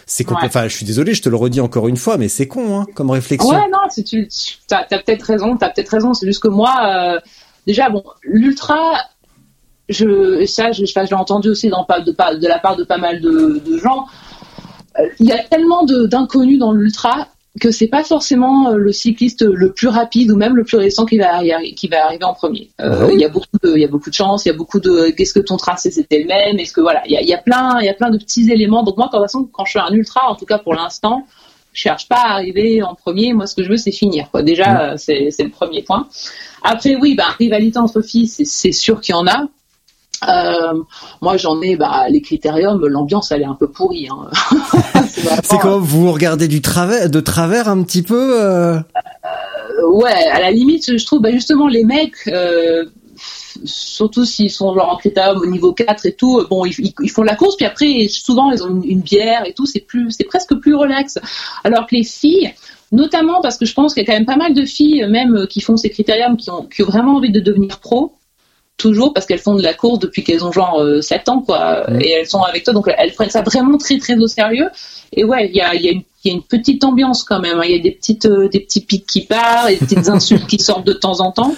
C'est 0.05 0.23
compl- 0.23 0.35
Ouais. 0.41 0.45
enfin, 0.45 0.67
je 0.67 0.75
suis 0.75 0.85
désolé, 0.85 1.13
je 1.13 1.21
te 1.21 1.29
le 1.29 1.35
redis 1.35 1.61
encore 1.61 1.87
une 1.87 1.97
fois, 1.97 2.17
mais 2.17 2.27
c'est 2.27 2.47
con 2.47 2.79
hein, 2.81 2.85
comme 2.95 3.11
réflexion. 3.11 3.49
Ouais, 3.49 3.67
non, 3.71 3.79
si 3.89 4.03
tu, 4.03 4.27
as, 4.71 4.83
peut-être 4.85 5.23
raison, 5.23 5.55
t'as 5.57 5.69
peut-être 5.69 5.89
raison. 5.89 6.13
C'est 6.13 6.25
juste 6.27 6.41
que 6.41 6.47
moi, 6.47 6.73
euh, 6.85 7.19
déjà, 7.67 7.89
bon, 7.89 8.03
l'ultra, 8.23 8.79
je, 9.89 10.45
ça, 10.45 10.71
je, 10.71 10.85
je 10.85 10.99
l'ai 10.99 11.13
entendu 11.13 11.49
aussi 11.49 11.69
dans, 11.69 11.85
de, 12.05 12.11
pas- 12.11 12.35
de 12.35 12.47
la 12.47 12.59
part 12.59 12.75
de 12.75 12.83
pas 12.83 12.97
mal 12.97 13.21
de, 13.21 13.61
de 13.65 13.77
gens. 13.77 14.05
Euh, 14.99 15.03
Il 15.19 15.27
y 15.27 15.31
a 15.31 15.43
tellement 15.43 15.83
de- 15.83 16.05
d'inconnus 16.05 16.57
dans 16.59 16.71
l'ultra 16.71 17.27
que 17.61 17.71
c'est 17.71 17.87
pas 17.87 18.03
forcément 18.03 18.69
euh, 18.69 18.75
le 18.75 18.91
cycliste 18.91 19.41
le 19.43 19.71
plus 19.71 19.87
rapide 19.87 20.29
ou 20.31 20.35
même 20.35 20.55
le 20.55 20.63
plus 20.65 20.77
récent 20.77 21.05
qui 21.05 21.17
va, 21.17 21.39
qui 21.75 21.87
va 21.87 22.05
arriver 22.05 22.25
en 22.25 22.33
premier. 22.33 22.69
Euh, 22.81 23.07
Ah. 23.07 23.11
Il 23.13 23.19
y 23.19 23.25
a 23.25 23.29
beaucoup 23.29 23.57
de, 23.63 23.73
il 23.75 23.81
y 23.81 23.85
a 23.85 23.87
beaucoup 23.87 24.09
de 24.09 24.15
chance, 24.15 24.45
il 24.45 24.49
y 24.49 24.51
a 24.51 24.55
beaucoup 24.55 24.79
de, 24.79 25.09
qu'est-ce 25.11 25.33
que 25.33 25.39
ton 25.39 25.55
tracé 25.57 25.89
c'était 25.91 26.19
le 26.19 26.27
même, 26.27 26.59
est-ce 26.59 26.73
que 26.73 26.81
voilà, 26.81 27.01
il 27.05 27.11
y 27.13 27.17
a, 27.17 27.21
il 27.21 27.27
y 27.29 27.33
a 27.33 27.37
plein, 27.37 27.79
il 27.79 27.85
y 27.85 27.89
a 27.89 27.93
plein 27.93 28.09
de 28.09 28.17
petits 28.17 28.51
éléments. 28.51 28.83
Donc 28.83 28.97
moi, 28.97 29.07
de 29.07 29.11
toute 29.11 29.21
façon, 29.21 29.47
quand 29.51 29.63
je 29.65 29.71
fais 29.73 29.79
un 29.79 29.91
ultra, 29.93 30.29
en 30.29 30.35
tout 30.35 30.45
cas 30.45 30.57
pour 30.57 30.73
l'instant, 30.73 31.25
je 31.73 31.81
cherche 31.81 32.07
pas 32.07 32.15
à 32.17 32.33
arriver 32.33 32.81
en 32.83 32.95
premier. 32.95 33.33
Moi, 33.33 33.47
ce 33.47 33.55
que 33.55 33.63
je 33.63 33.69
veux, 33.69 33.77
c'est 33.77 33.91
finir. 33.91 34.29
Quoi. 34.31 34.43
Déjà, 34.43 34.91
euh, 34.91 34.93
c'est 34.97 35.29
c'est 35.31 35.43
le 35.43 35.49
premier 35.49 35.81
point. 35.81 36.07
Après, 36.63 36.95
oui, 36.95 37.15
bah, 37.15 37.25
rivalité 37.37 37.79
entre 37.79 38.01
filles, 38.01 38.27
c'est- 38.27 38.45
c'est 38.45 38.71
sûr 38.71 39.01
qu'il 39.01 39.13
y 39.13 39.17
en 39.17 39.27
a. 39.27 39.47
Euh, 40.27 40.73
moi, 41.21 41.37
j'en 41.37 41.61
ai, 41.61 41.75
bah, 41.75 42.05
les 42.09 42.21
critériums, 42.21 42.85
l'ambiance, 42.87 43.31
elle 43.31 43.41
est 43.41 43.45
un 43.45 43.53
peu 43.55 43.67
pourrie. 43.69 44.07
Hein. 44.09 44.29
c'est 45.43 45.57
quand 45.59 45.79
vous 45.79 46.11
regardez 46.11 46.47
du 46.47 46.61
travers, 46.61 47.09
de 47.09 47.19
travers 47.19 47.67
un 47.67 47.83
petit 47.83 48.01
peu. 48.03 48.41
euh, 48.41 48.75
Euh, 48.75 49.87
ouais, 49.91 50.27
à 50.31 50.39
la 50.39 50.51
limite, 50.51 50.97
je 50.97 51.05
trouve, 51.05 51.21
bah, 51.21 51.31
justement, 51.31 51.67
les 51.67 51.83
mecs, 51.83 52.15
euh, 52.27 52.85
surtout 53.63 54.25
s'ils 54.25 54.51
sont 54.51 54.73
genre 54.73 54.89
en 54.93 54.97
critérium 54.97 55.37
au 55.41 55.45
niveau 55.45 55.73
4 55.73 56.05
et 56.05 56.13
tout, 56.13 56.45
bon, 56.49 56.65
ils, 56.65 56.93
ils- 57.01 57.09
font 57.09 57.23
la 57.23 57.35
course, 57.35 57.55
puis 57.55 57.65
après, 57.65 58.07
souvent, 58.09 58.51
ils 58.51 58.63
ont 58.63 58.69
une, 58.69 58.83
une 58.83 59.01
bière 59.01 59.43
et 59.45 59.53
tout, 59.53 59.65
c'est 59.65 59.79
plus, 59.79 60.11
c'est 60.11 60.23
presque 60.25 60.55
plus 60.55 60.75
relax. 60.75 61.17
Alors 61.63 61.87
que 61.87 61.95
les 61.95 62.03
filles, 62.03 62.53
notamment 62.91 63.41
parce 63.41 63.57
que 63.57 63.65
je 63.65 63.73
pense 63.73 63.93
qu'il 63.93 64.03
y 64.03 64.05
a 64.05 64.07
quand 64.11 64.17
même 64.17 64.25
pas 64.25 64.35
mal 64.37 64.53
de 64.53 64.65
filles, 64.65 65.05
même, 65.09 65.47
qui 65.49 65.61
font 65.61 65.77
ces 65.77 65.89
critériums, 65.89 66.37
qui 66.37 66.49
ont, 66.51 66.63
qui 66.65 66.83
ont 66.83 66.87
vraiment 66.87 67.15
envie 67.15 67.31
de 67.31 67.39
devenir 67.39 67.79
pro, 67.79 68.13
toujours 68.77 69.13
parce 69.13 69.25
qu'elles 69.25 69.39
font 69.39 69.55
de 69.55 69.61
la 69.63 69.73
course 69.73 69.99
depuis 69.99 70.23
qu'elles 70.23 70.43
ont 70.43 70.51
genre 70.51 70.79
euh, 70.81 71.01
7 71.01 71.29
ans, 71.29 71.41
quoi, 71.41 71.85
Mhm. 71.89 72.01
et 72.01 72.09
elles 72.11 72.27
sont 72.27 72.41
avec 72.41 72.63
toi, 72.63 72.73
donc 72.73 72.89
elles 72.97 73.13
prennent 73.13 73.29
ça 73.29 73.41
vraiment 73.41 73.77
très, 73.77 73.97
très 73.97 74.17
au 74.17 74.27
sérieux. 74.27 74.69
Et 75.13 75.23
ouais, 75.23 75.47
il 75.49 75.55
y 75.55 75.61
a, 75.61 75.73
y, 75.75 75.89
a 75.89 75.91
y 75.93 76.29
a 76.29 76.33
une 76.33 76.43
petite 76.43 76.83
ambiance 76.83 77.23
quand 77.23 77.39
même. 77.39 77.59
hein. 77.59 77.63
Il 77.65 77.71
y 77.71 77.79
a 77.79 77.81
des 77.81 77.91
petites, 77.91 78.25
euh, 78.25 78.49
des 78.49 78.59
petits 78.59 78.81
pics 78.81 79.05
qui 79.07 79.21
partent, 79.21 79.69
et 79.69 79.77
des 79.77 79.85
petites 79.85 80.09
insultes 80.17 80.47
qui 80.47 80.57
sortent 80.59 80.85
de 80.85 80.93
temps 80.93 81.19
en 81.21 81.31
temps. 81.31 81.55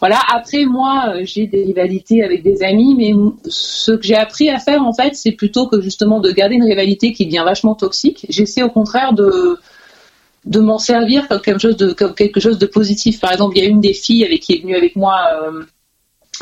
Voilà. 0.00 0.18
Après, 0.34 0.64
moi, 0.64 1.14
euh, 1.14 1.20
j'ai 1.24 1.46
des 1.46 1.62
rivalités 1.64 2.22
avec 2.24 2.42
des 2.42 2.62
amis, 2.62 2.94
mais 2.96 3.12
ce 3.48 3.92
que 3.92 4.02
j'ai 4.02 4.16
appris 4.16 4.50
à 4.50 4.58
faire, 4.58 4.82
en 4.84 4.92
fait, 4.92 5.14
c'est 5.14 5.30
plutôt 5.32 5.66
que 5.68 5.80
justement 5.80 6.20
de 6.20 6.30
garder 6.32 6.56
une 6.56 6.64
rivalité 6.64 7.12
qui 7.12 7.24
devient 7.26 7.42
vachement 7.44 7.74
toxique. 7.74 8.26
J'essaie 8.28 8.62
au 8.62 8.70
contraire 8.70 9.12
de 9.14 9.56
de 10.44 10.58
m'en 10.58 10.78
servir 10.78 11.28
comme 11.28 11.40
quelque 11.40 11.60
chose 11.60 11.76
de 11.76 11.92
comme 11.92 12.14
quelque 12.14 12.40
chose 12.40 12.58
de 12.58 12.66
positif. 12.66 13.20
Par 13.20 13.32
exemple, 13.32 13.56
il 13.56 13.62
y 13.62 13.66
a 13.66 13.70
une 13.70 13.80
des 13.80 13.94
filles 13.94 14.24
avec 14.24 14.40
qui 14.40 14.54
est 14.54 14.60
venue 14.62 14.76
avec 14.76 14.96
moi. 14.96 15.16
euh, 15.44 15.62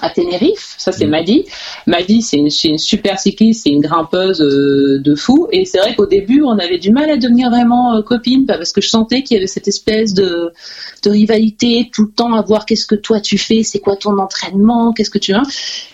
à 0.02 0.10
Tenerife, 0.10 0.74
ça 0.78 0.92
c'est 0.92 1.06
Maddy. 1.06 1.44
Maddy, 1.86 2.22
c'est 2.22 2.38
une, 2.38 2.78
super 2.78 3.18
cycliste, 3.18 3.64
c'est 3.64 3.70
une 3.70 3.80
grimpeuse 3.80 4.40
euh, 4.40 4.98
de 4.98 5.14
fou. 5.14 5.48
Et 5.52 5.64
c'est 5.64 5.78
vrai 5.78 5.94
qu'au 5.94 6.06
début, 6.06 6.42
on 6.42 6.58
avait 6.58 6.78
du 6.78 6.90
mal 6.90 7.10
à 7.10 7.16
devenir 7.16 7.50
vraiment 7.50 7.94
euh, 7.94 8.02
copines 8.02 8.46
parce 8.46 8.72
que 8.72 8.80
je 8.80 8.88
sentais 8.88 9.22
qu'il 9.22 9.36
y 9.36 9.38
avait 9.38 9.46
cette 9.46 9.68
espèce 9.68 10.14
de, 10.14 10.50
de 11.04 11.10
rivalité 11.10 11.90
tout 11.92 12.06
le 12.06 12.10
temps 12.10 12.34
à 12.34 12.42
voir 12.42 12.66
qu'est-ce 12.66 12.86
que 12.86 12.96
toi 12.96 13.20
tu 13.20 13.38
fais, 13.38 13.62
c'est 13.62 13.78
quoi 13.78 13.96
ton 13.96 14.18
entraînement, 14.18 14.92
qu'est-ce 14.92 15.10
que 15.10 15.18
tu 15.18 15.32
as. 15.32 15.42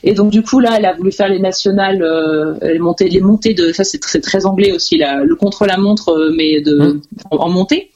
Et 0.02 0.14
donc 0.14 0.30
du 0.30 0.42
coup 0.42 0.60
là, 0.60 0.76
elle 0.78 0.86
a 0.86 0.94
voulu 0.94 1.12
faire 1.12 1.28
les 1.28 1.40
nationales, 1.40 2.02
euh, 2.02 2.54
les 2.62 2.78
montées, 2.78 3.08
les 3.08 3.20
montées 3.20 3.54
de 3.54 3.72
ça 3.72 3.84
c'est 3.84 3.98
très, 3.98 4.46
anglais 4.46 4.72
aussi, 4.72 4.98
là, 4.98 5.24
le 5.24 5.34
contre 5.34 5.66
la 5.66 5.76
montre 5.76 6.10
euh, 6.10 6.32
mais 6.36 6.60
de 6.60 6.76
Mm. 6.76 7.00
en, 7.30 7.36
en 7.36 7.48
montée. 7.48 7.90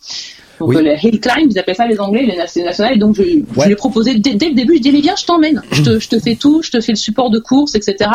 Donc 0.60 0.68
Oui. 0.68 0.76
euh, 0.76 0.82
les 0.82 0.98
hill 1.02 1.18
climb, 1.20 1.48
ils 1.50 1.58
appellent 1.58 1.74
ça 1.74 1.86
les 1.86 1.98
Anglais, 1.98 2.22
les 2.24 2.36
nation- 2.36 2.62
nationales. 2.64 2.98
Donc 2.98 3.16
je, 3.16 3.22
je 3.22 3.28
Ouais. 3.58 3.66
lui 3.66 3.72
ai 3.72 3.76
proposé 3.76 4.14
dès, 4.18 4.34
dès 4.34 4.50
le 4.50 4.54
début, 4.54 4.76
je 4.76 4.82
dis 4.82 4.92
mais 4.92 5.00
viens, 5.00 5.16
je 5.16 5.24
t'emmène, 5.24 5.62
je 5.72 5.82
te, 5.82 5.98
je 5.98 6.08
te 6.08 6.18
fais 6.20 6.36
tout, 6.36 6.62
je 6.62 6.70
te 6.70 6.80
fais 6.80 6.92
le 6.92 6.96
support 6.96 7.30
de 7.30 7.38
course, 7.38 7.74
etc. 7.74 8.10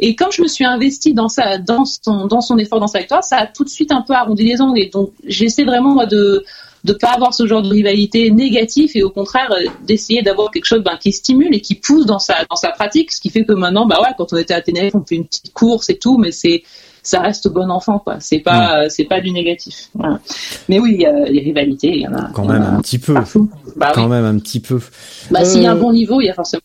Et 0.00 0.16
quand 0.16 0.30
je 0.32 0.42
me 0.42 0.48
suis 0.48 0.64
investie 0.64 1.14
dans 1.14 1.28
sa, 1.28 1.58
dans 1.58 1.84
son, 1.84 2.26
dans 2.26 2.40
son 2.40 2.58
effort, 2.58 2.80
dans 2.80 2.86
sa 2.88 2.98
victoire, 2.98 3.22
ça 3.22 3.36
a 3.36 3.46
tout 3.46 3.62
de 3.64 3.68
suite 3.68 3.92
un 3.92 4.00
peu 4.02 4.14
arrondi 4.14 4.42
les 4.44 4.60
angles. 4.60 4.80
Et 4.80 4.86
donc 4.92 5.12
j'essaie 5.24 5.64
vraiment 5.64 5.94
moi 5.94 6.06
de 6.06 6.44
de 6.84 6.92
pas 6.94 7.10
avoir 7.10 7.32
ce 7.32 7.46
genre 7.46 7.62
de 7.62 7.68
rivalité 7.68 8.32
négative 8.32 8.90
et 8.96 9.04
au 9.04 9.10
contraire 9.10 9.52
euh, 9.52 9.68
d'essayer 9.86 10.20
d'avoir 10.22 10.50
quelque 10.50 10.64
chose 10.64 10.82
ben, 10.82 10.96
qui 11.00 11.12
stimule 11.12 11.54
et 11.54 11.60
qui 11.60 11.76
pousse 11.76 12.06
dans 12.06 12.18
sa 12.18 12.34
dans 12.50 12.56
sa 12.56 12.70
pratique, 12.70 13.12
ce 13.12 13.20
qui 13.20 13.30
fait 13.30 13.44
que 13.44 13.52
maintenant 13.52 13.86
bah 13.86 14.00
ouais 14.02 14.08
quand 14.18 14.32
on 14.32 14.36
était 14.36 14.54
à 14.54 14.60
Tenerife 14.62 14.94
on 14.96 15.04
fait 15.06 15.14
une 15.14 15.26
petite 15.26 15.52
course 15.52 15.90
et 15.90 15.98
tout, 15.98 16.16
mais 16.18 16.32
c'est 16.32 16.64
ça 17.02 17.20
reste 17.20 17.48
bon 17.48 17.70
enfant 17.70 17.98
quoi. 17.98 18.16
C'est 18.20 18.38
pas 18.40 18.82
euh, 18.84 18.86
c'est 18.88 19.04
pas 19.04 19.20
du 19.20 19.30
négatif. 19.30 19.90
Voilà. 19.94 20.20
Mais 20.68 20.78
oui, 20.78 20.92
il 20.94 21.00
y 21.00 21.06
a 21.06 21.24
les 21.24 21.40
rivalités, 21.40 21.88
il 21.94 22.02
y 22.02 22.06
en 22.08 22.14
a 22.14 22.30
Quand 22.32 22.46
même 22.46 22.62
un 22.62 22.80
petit 22.80 22.98
peu. 22.98 23.14
Bah, 23.14 23.24
oui. 23.88 23.92
Quand 23.94 24.08
même 24.08 24.24
un 24.24 24.38
petit 24.38 24.60
peu. 24.60 24.80
Bah, 25.30 25.44
s'il 25.44 25.62
y 25.62 25.66
a 25.66 25.72
un 25.72 25.76
Euh, 25.76 25.80
bon 25.80 25.92
niveau, 25.92 26.20
il 26.20 26.26
y 26.26 26.30
a 26.30 26.34
forcément. 26.34 26.62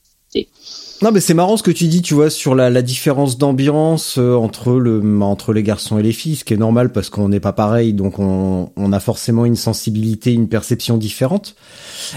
Non 1.03 1.11
mais 1.11 1.19
c'est 1.19 1.35
marrant 1.35 1.57
ce 1.57 1.63
que 1.63 1.69
tu 1.69 1.85
dis, 1.87 2.01
tu 2.01 2.15
vois, 2.15 2.31
sur 2.31 2.55
la, 2.55 2.71
la 2.71 2.81
différence 2.81 3.37
d'ambiance 3.37 4.17
euh, 4.17 4.33
entre 4.33 4.71
le 4.73 4.99
entre 5.21 5.53
les 5.53 5.61
garçons 5.61 5.99
et 5.99 6.01
les 6.03 6.11
filles, 6.11 6.37
ce 6.37 6.43
qui 6.43 6.55
est 6.55 6.57
normal 6.57 6.91
parce 6.91 7.11
qu'on 7.11 7.29
n'est 7.29 7.39
pas 7.39 7.53
pareil, 7.53 7.93
donc 7.93 8.17
on, 8.17 8.71
on 8.75 8.91
a 8.91 8.99
forcément 8.99 9.45
une 9.45 9.55
sensibilité, 9.55 10.33
une 10.33 10.49
perception 10.49 10.97
différente. 10.97 11.55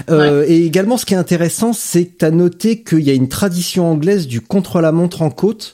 Euh, 0.09 0.45
Et 0.47 0.65
également, 0.65 0.97
ce 0.97 1.05
qui 1.05 1.13
est 1.13 1.17
intéressant, 1.17 1.73
c'est 1.73 2.05
que 2.05 2.17
tu 2.17 2.25
as 2.25 2.31
noté 2.31 2.81
qu'il 2.83 3.01
y 3.01 3.11
a 3.11 3.13
une 3.13 3.29
tradition 3.29 3.87
anglaise 3.91 4.25
du 4.25 4.41
contre-la-montre 4.41 5.21
en 5.21 5.29
côte. 5.29 5.73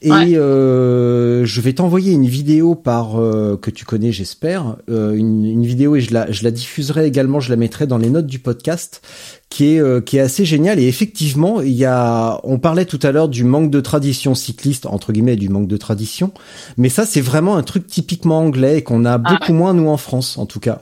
Et 0.00 0.10
Ouais. 0.12 0.36
euh, 0.36 1.44
je 1.44 1.60
vais 1.60 1.72
t'envoyer 1.72 2.12
une 2.12 2.26
vidéo 2.26 2.74
par 2.76 3.20
euh, 3.20 3.56
que 3.60 3.70
tu 3.70 3.84
connais, 3.84 4.12
j'espère, 4.12 4.76
euh, 4.88 5.14
une, 5.14 5.44
une 5.44 5.66
vidéo 5.66 5.96
et 5.96 6.00
je 6.00 6.14
la, 6.14 6.30
je 6.30 6.44
la 6.44 6.50
diffuserai 6.52 7.06
également, 7.06 7.40
je 7.40 7.50
la 7.50 7.56
mettrai 7.56 7.86
dans 7.88 7.98
les 7.98 8.08
notes 8.08 8.26
du 8.26 8.38
podcast, 8.38 9.02
qui 9.50 9.74
est 9.74 9.80
euh, 9.80 10.00
qui 10.00 10.16
est 10.18 10.20
assez 10.20 10.44
génial. 10.44 10.78
Et 10.78 10.86
effectivement, 10.86 11.60
il 11.60 11.72
y 11.72 11.84
a, 11.84 12.38
on 12.44 12.58
parlait 12.58 12.84
tout 12.84 13.00
à 13.02 13.10
l'heure 13.10 13.28
du 13.28 13.42
manque 13.42 13.70
de 13.70 13.80
tradition 13.80 14.34
cycliste 14.36 14.86
entre 14.86 15.12
guillemets, 15.12 15.36
du 15.36 15.48
manque 15.48 15.66
de 15.68 15.76
tradition, 15.76 16.32
mais 16.76 16.88
ça 16.90 17.04
c'est 17.04 17.20
vraiment 17.20 17.56
un 17.56 17.62
truc 17.64 17.86
typiquement 17.88 18.38
anglais 18.38 18.78
et 18.78 18.82
qu'on 18.82 19.04
a 19.04 19.18
beaucoup 19.18 19.52
moins 19.52 19.74
nous 19.74 19.88
en 19.88 19.96
France, 19.96 20.38
en 20.38 20.46
tout 20.46 20.60
cas. 20.60 20.80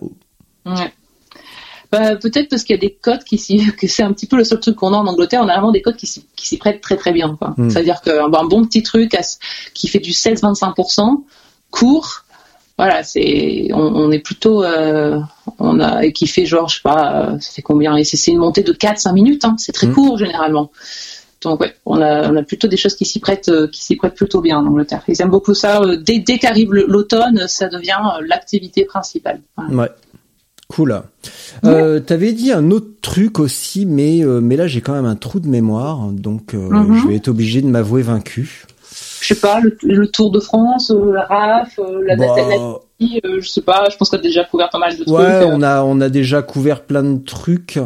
Ouais. 0.66 0.93
Bah, 1.92 2.16
peut-être 2.16 2.48
parce 2.48 2.64
qu'il 2.64 2.74
y 2.74 2.78
a 2.78 2.80
des 2.80 2.92
codes 2.92 3.24
qui 3.24 3.38
s'y, 3.38 3.64
que 3.78 3.86
c'est 3.86 4.02
un 4.02 4.12
petit 4.12 4.26
peu 4.26 4.36
le 4.36 4.44
seul 4.44 4.60
truc 4.60 4.76
qu'on 4.76 4.92
a 4.92 4.96
en 4.96 5.06
Angleterre. 5.06 5.40
On 5.42 5.48
a 5.48 5.54
vraiment 5.54 5.72
des 5.72 5.82
codes 5.82 5.96
qui 5.96 6.06
s'y, 6.06 6.26
qui 6.36 6.48
s'y 6.48 6.58
prêtent 6.58 6.80
très 6.80 6.96
très 6.96 7.12
bien. 7.12 7.36
Quoi. 7.38 7.54
Mm. 7.56 7.70
C'est-à-dire 7.70 8.00
qu'un 8.00 8.26
un 8.32 8.44
bon 8.44 8.64
petit 8.64 8.82
truc 8.82 9.14
à 9.14 9.20
qui 9.74 9.88
fait 9.88 9.98
du 9.98 10.12
16-25% 10.12 11.22
court, 11.70 12.24
voilà, 12.78 13.02
c'est, 13.02 13.68
on, 13.72 13.78
on 13.78 14.10
est 14.10 14.18
plutôt, 14.18 14.62
euh, 14.62 15.18
on 15.58 15.80
a, 15.80 16.04
et 16.04 16.12
qui 16.12 16.26
fait 16.26 16.44
genre, 16.44 16.68
je 16.68 16.76
sais 16.76 16.82
pas, 16.82 17.30
euh, 17.30 17.38
ça 17.40 17.52
fait 17.52 17.62
combien? 17.62 17.96
Et 17.96 18.04
c'est, 18.04 18.18
c'est 18.18 18.32
une 18.32 18.38
montée 18.38 18.62
de 18.62 18.72
4-5 18.72 19.12
minutes. 19.14 19.44
Hein, 19.44 19.56
c'est 19.58 19.72
très 19.72 19.86
Mm. 19.86 19.94
court 19.94 20.18
généralement. 20.18 20.70
Donc 21.42 21.60
ouais, 21.60 21.74
on 21.84 22.00
a, 22.00 22.30
on 22.30 22.36
a 22.36 22.42
plutôt 22.42 22.66
des 22.66 22.76
choses 22.76 22.96
qui 22.96 23.04
s'y 23.04 23.20
prêtent, 23.20 23.48
euh, 23.48 23.68
qui 23.68 23.84
s'y 23.84 23.96
prêtent 23.96 24.14
plutôt 24.14 24.40
bien 24.40 24.58
en 24.58 24.66
Angleterre. 24.66 25.02
Ils 25.06 25.20
aiment 25.22 25.30
beaucoup 25.30 25.54
ça. 25.54 25.80
Dès, 26.00 26.18
dès 26.18 26.38
qu'arrive 26.38 26.72
l'automne, 26.72 27.46
ça 27.46 27.68
devient 27.68 27.98
l'activité 28.26 28.84
principale. 28.84 29.40
Voilà. 29.56 29.74
Ouais. 29.74 29.88
Cool. 30.68 31.01
Euh, 31.64 32.01
T'avais 32.01 32.32
dit 32.32 32.51
un 32.52 32.70
autre 32.72 32.88
truc 33.01 33.38
aussi, 33.38 33.86
mais 33.86 34.24
euh, 34.24 34.40
mais 34.40 34.56
là 34.56 34.66
j'ai 34.66 34.80
quand 34.80 34.94
même 34.94 35.05
un 35.05 35.14
trou 35.14 35.38
de 35.40 35.47
mémoire, 35.48 36.09
donc 36.10 36.55
euh, 36.55 36.68
Mhm. 36.70 36.97
je 37.02 37.09
vais 37.09 37.14
être 37.16 37.28
obligé 37.28 37.62
de 37.62 37.68
m'avouer 37.68 38.02
vaincu. 38.02 38.64
je 39.20 39.28
sais 39.28 39.40
pas, 39.40 39.60
le, 39.60 39.76
le 39.82 40.09
Tour 40.09 40.30
de 40.32 40.40
France, 40.40 40.90
euh, 40.90 41.12
la 41.12 41.24
RAF, 41.26 41.78
euh, 41.78 42.02
la 42.06 42.16
Bah, 42.16 42.26
Nathalie, 42.26 43.20
euh, 43.24 43.40
je 43.40 43.48
sais 43.48 43.62
pas, 43.62 43.88
je 43.90 43.97
pense 43.97 44.10
qu'on 44.10 44.16
a 44.18 44.20
déjà 44.20 44.44
couvert 44.44 44.68
pas 44.70 44.78
mal 44.78 44.97
de 44.97 45.05
trucs. 45.05 45.16
Ouais, 45.16 45.44
on 45.47 45.62
a 45.62 45.82
on 45.84 46.01
a 46.01 46.09
déjà 46.09 46.43
couvert 46.43 46.82
plein 46.82 47.05
de 47.05 47.18
trucs. 47.24 47.78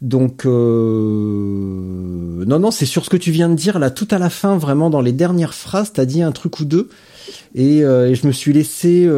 Donc 0.00 0.44
euh... 0.44 2.44
non 2.46 2.58
non, 2.58 2.70
c'est 2.70 2.86
sur 2.86 3.04
ce 3.04 3.10
que 3.10 3.16
tu 3.16 3.30
viens 3.30 3.48
de 3.48 3.54
dire 3.54 3.78
là 3.78 3.90
tout 3.90 4.08
à 4.10 4.18
la 4.18 4.30
fin 4.30 4.56
vraiment 4.56 4.90
dans 4.90 5.00
les 5.00 5.12
dernières 5.12 5.54
phrases, 5.54 5.92
t'as 5.92 6.04
dit 6.04 6.22
un 6.22 6.32
truc 6.32 6.60
ou 6.60 6.64
deux 6.64 6.88
et, 7.54 7.82
euh, 7.82 8.10
et 8.10 8.14
je 8.14 8.26
me 8.26 8.32
suis 8.32 8.52
laissé 8.52 9.08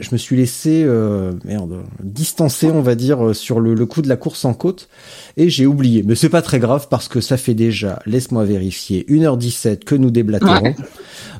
je 0.00 0.08
me 0.12 0.16
suis 0.16 0.36
laissé 0.36 0.82
euh, 0.84 1.32
merde 1.44 1.82
distancer 2.02 2.70
on 2.70 2.82
va 2.82 2.94
dire 2.94 3.26
euh, 3.26 3.32
sur 3.34 3.60
le, 3.60 3.74
le 3.74 3.86
coup 3.86 4.02
de 4.02 4.08
la 4.08 4.16
course 4.16 4.44
en 4.44 4.52
côte 4.54 4.88
et 5.36 5.48
j'ai 5.48 5.66
oublié 5.66 6.02
mais 6.04 6.14
c'est 6.14 6.28
pas 6.28 6.42
très 6.42 6.58
grave 6.58 6.88
parce 6.90 7.08
que 7.08 7.20
ça 7.20 7.36
fait 7.36 7.54
déjà 7.54 8.00
laisse-moi 8.06 8.44
vérifier 8.44 9.06
1h17 9.08 9.84
que 9.84 9.94
nous 9.94 10.10
déblatérons 10.10 10.54
Ouais. 10.64 10.74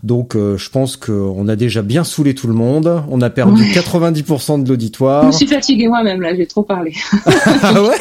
donc 0.02 0.36
euh, 0.36 0.56
je 0.56 0.70
pense 0.70 0.97
qu'on 0.97 1.48
a 1.48 1.56
déjà 1.56 1.82
bien 1.82 2.05
saoulé 2.05 2.35
tout 2.35 2.47
le 2.47 2.55
monde 2.55 3.02
on 3.09 3.20
a 3.22 3.31
perdu 3.31 3.62
Ouais. 3.62 3.68
90% 3.72 4.60
de 4.60 4.66
Je 4.66 4.70
l'auditoire 4.70 5.24
me 5.26 5.32
suis 5.32 5.47
fatiguée 5.47 5.89
moi-même 5.89 6.20
là, 6.20 6.35
j'ai 6.36 6.47
trop 6.47 6.62
parlé. 6.62 6.93
ah 7.62 7.82
ouais? 7.82 7.97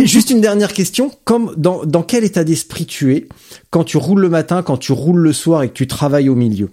Et 0.00 0.06
juste 0.06 0.30
une 0.30 0.40
dernière 0.40 0.72
question. 0.72 1.10
Comme 1.24 1.52
dans, 1.56 1.84
dans 1.84 2.02
quel 2.02 2.24
état 2.24 2.44
d'esprit 2.44 2.86
tu 2.86 3.14
es 3.14 3.28
quand 3.70 3.84
tu 3.84 3.96
roules 3.96 4.20
le 4.20 4.28
matin, 4.28 4.62
quand 4.62 4.76
tu 4.76 4.92
roules 4.92 5.18
le 5.20 5.32
soir 5.32 5.62
et 5.62 5.68
que 5.68 5.74
tu 5.74 5.86
travailles 5.86 6.28
au 6.28 6.34
milieu? 6.34 6.70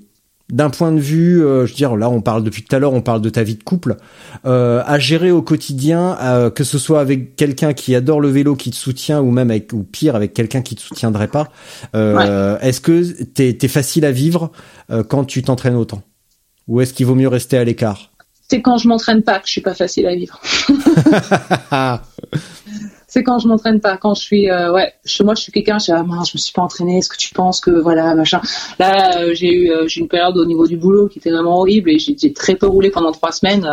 D'un 0.53 0.69
point 0.69 0.91
de 0.91 0.99
vue, 0.99 1.43
euh, 1.43 1.65
je 1.65 1.71
veux 1.71 1.75
dire, 1.75 1.95
là, 1.95 2.09
on 2.09 2.21
parle 2.21 2.43
depuis 2.43 2.63
tout 2.63 2.75
à 2.75 2.79
l'heure, 2.79 2.93
on 2.93 3.01
parle 3.01 3.21
de 3.21 3.29
ta 3.29 3.41
vie 3.41 3.55
de 3.55 3.63
couple, 3.63 3.97
euh, 4.45 4.83
à 4.85 4.99
gérer 4.99 5.31
au 5.31 5.41
quotidien, 5.41 6.15
euh, 6.21 6.51
que 6.51 6.63
ce 6.63 6.77
soit 6.77 7.01
avec 7.01 7.35
quelqu'un 7.35 7.73
qui 7.73 7.95
adore 7.95 8.21
le 8.21 8.29
vélo, 8.29 8.55
qui 8.55 8.69
te 8.69 8.75
soutient, 8.75 9.19
ou 9.19 9.31
même 9.31 9.49
avec, 9.49 9.73
ou 9.73 9.83
pire, 9.83 10.15
avec 10.15 10.33
quelqu'un 10.33 10.61
qui 10.61 10.75
te 10.75 10.81
soutiendrait 10.81 11.27
pas. 11.27 11.49
Euh, 11.95 12.59
Est-ce 12.59 12.81
que 12.81 13.23
t'es 13.23 13.57
es 13.59 13.67
facile 13.67 14.05
à 14.05 14.11
vivre 14.11 14.51
euh, 14.91 15.03
quand 15.03 15.25
tu 15.25 15.41
t'entraînes 15.41 15.75
autant, 15.75 16.03
ou 16.67 16.81
est-ce 16.81 16.93
qu'il 16.93 17.07
vaut 17.07 17.15
mieux 17.15 17.27
rester 17.27 17.57
à 17.57 17.63
l'écart? 17.63 18.11
C'est 18.47 18.61
quand 18.61 18.77
je 18.77 18.87
m'entraîne 18.87 19.23
pas 19.23 19.39
que 19.39 19.47
je 19.47 19.53
suis 19.53 19.61
pas 19.61 19.73
facile 19.73 20.05
à 20.05 20.13
vivre. 20.13 20.39
C'est 23.13 23.21
quand 23.21 23.37
je 23.37 23.47
m'entraîne 23.47 23.79
pas, 23.79 23.95
quand 23.95 24.15
je 24.15 24.23
suis, 24.23 24.49
euh, 24.49 24.73
ouais, 24.73 24.91
chez 25.05 25.23
moi 25.23 25.35
je 25.35 25.43
suis 25.43 25.51
quelqu'un, 25.51 25.77
je 25.77 25.91
ah 25.91 26.03
je 26.03 26.31
me 26.33 26.39
suis 26.39 26.51
pas 26.51 26.63
entraîné, 26.63 26.97
est-ce 26.97 27.09
que 27.09 27.15
tu 27.15 27.31
penses 27.31 27.59
que, 27.59 27.69
voilà, 27.69 28.15
machin. 28.15 28.41
Là, 28.79 29.19
euh, 29.19 29.35
j'ai 29.35 29.53
eu, 29.53 29.69
euh, 29.69 29.87
j'ai 29.87 30.01
une 30.01 30.07
période 30.07 30.35
au 30.35 30.45
niveau 30.45 30.65
du 30.65 30.77
boulot 30.77 31.09
qui 31.09 31.19
était 31.19 31.29
vraiment 31.29 31.59
horrible 31.59 31.91
et 31.91 31.99
j'ai 31.99 32.33
très 32.33 32.55
peu 32.55 32.65
roulé 32.65 32.89
pendant 32.89 33.11
trois 33.11 33.31
semaines. 33.31 33.69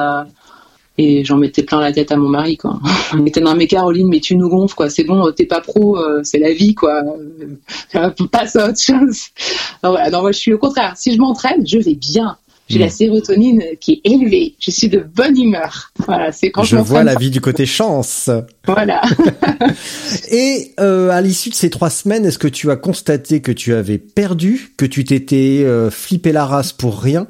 et 0.99 1.25
j'en 1.25 1.39
mettais 1.39 1.63
plein 1.63 1.81
la 1.81 1.91
tête 1.91 2.13
à 2.13 2.17
mon 2.17 2.29
mari, 2.29 2.59
quoi. 2.59 2.81
Il 3.19 3.27
était 3.27 3.41
dans 3.41 3.55
mes 3.55 3.67
Caroline, 3.67 4.09
mais 4.09 4.21
tu 4.21 4.37
nous 4.37 4.51
gonfles, 4.51 4.75
quoi. 4.75 4.91
C'est 4.91 5.05
bon, 5.05 5.33
t'es 5.33 5.47
pas 5.47 5.63
pro, 5.63 5.99
c'est 6.23 6.39
la 6.39 6.53
vie, 6.53 6.75
quoi. 6.75 7.03
Passe 8.31 8.57
à 8.57 8.69
autre 8.69 8.79
chose. 8.79 9.23
Non, 9.83 10.21
moi, 10.21 10.33
je 10.33 10.39
suis 10.39 10.53
au 10.53 10.59
contraire. 10.59 10.93
Si 10.99 11.15
je 11.15 11.19
m'entraîne, 11.19 11.67
je 11.67 11.79
vais 11.79 11.95
bien. 11.95 12.37
J'ai 12.71 12.79
la 12.79 12.89
sérotonine 12.89 13.63
qui 13.81 13.93
est 14.05 14.11
élevée. 14.11 14.55
Je 14.61 14.71
suis 14.71 14.89
de 14.89 15.01
bonne 15.01 15.37
humeur. 15.41 15.91
Voilà, 16.07 16.33
c'est 16.33 16.51
quand 16.51 16.63
je, 16.63 16.77
Je 16.77 16.83
vois 16.83 17.03
la 17.05 17.17
vie 17.17 17.31
du 17.31 17.41
côté 17.41 17.67
chance. 17.67 18.31
Voilà. 18.67 19.03
Et 20.31 20.73
euh, 20.81 21.11
à 21.11 21.21
l'issue 21.21 21.51
de 21.51 21.55
ces 21.55 21.71
trois 21.71 21.91
semaines, 21.91 22.25
est-ce 22.27 22.39
que 22.39 22.49
tu 22.49 22.71
as 22.71 22.77
constaté 22.77 23.41
que 23.41 23.53
tu 23.53 23.75
avais 23.75 23.99
perdu, 23.99 24.73
que 24.77 24.87
tu 24.87 25.05
t'étais 25.05 25.63
euh, 25.65 25.91
flippé 25.91 26.33
la 26.33 26.45
race 26.47 26.73
pour 26.73 27.01
rien, 27.01 27.27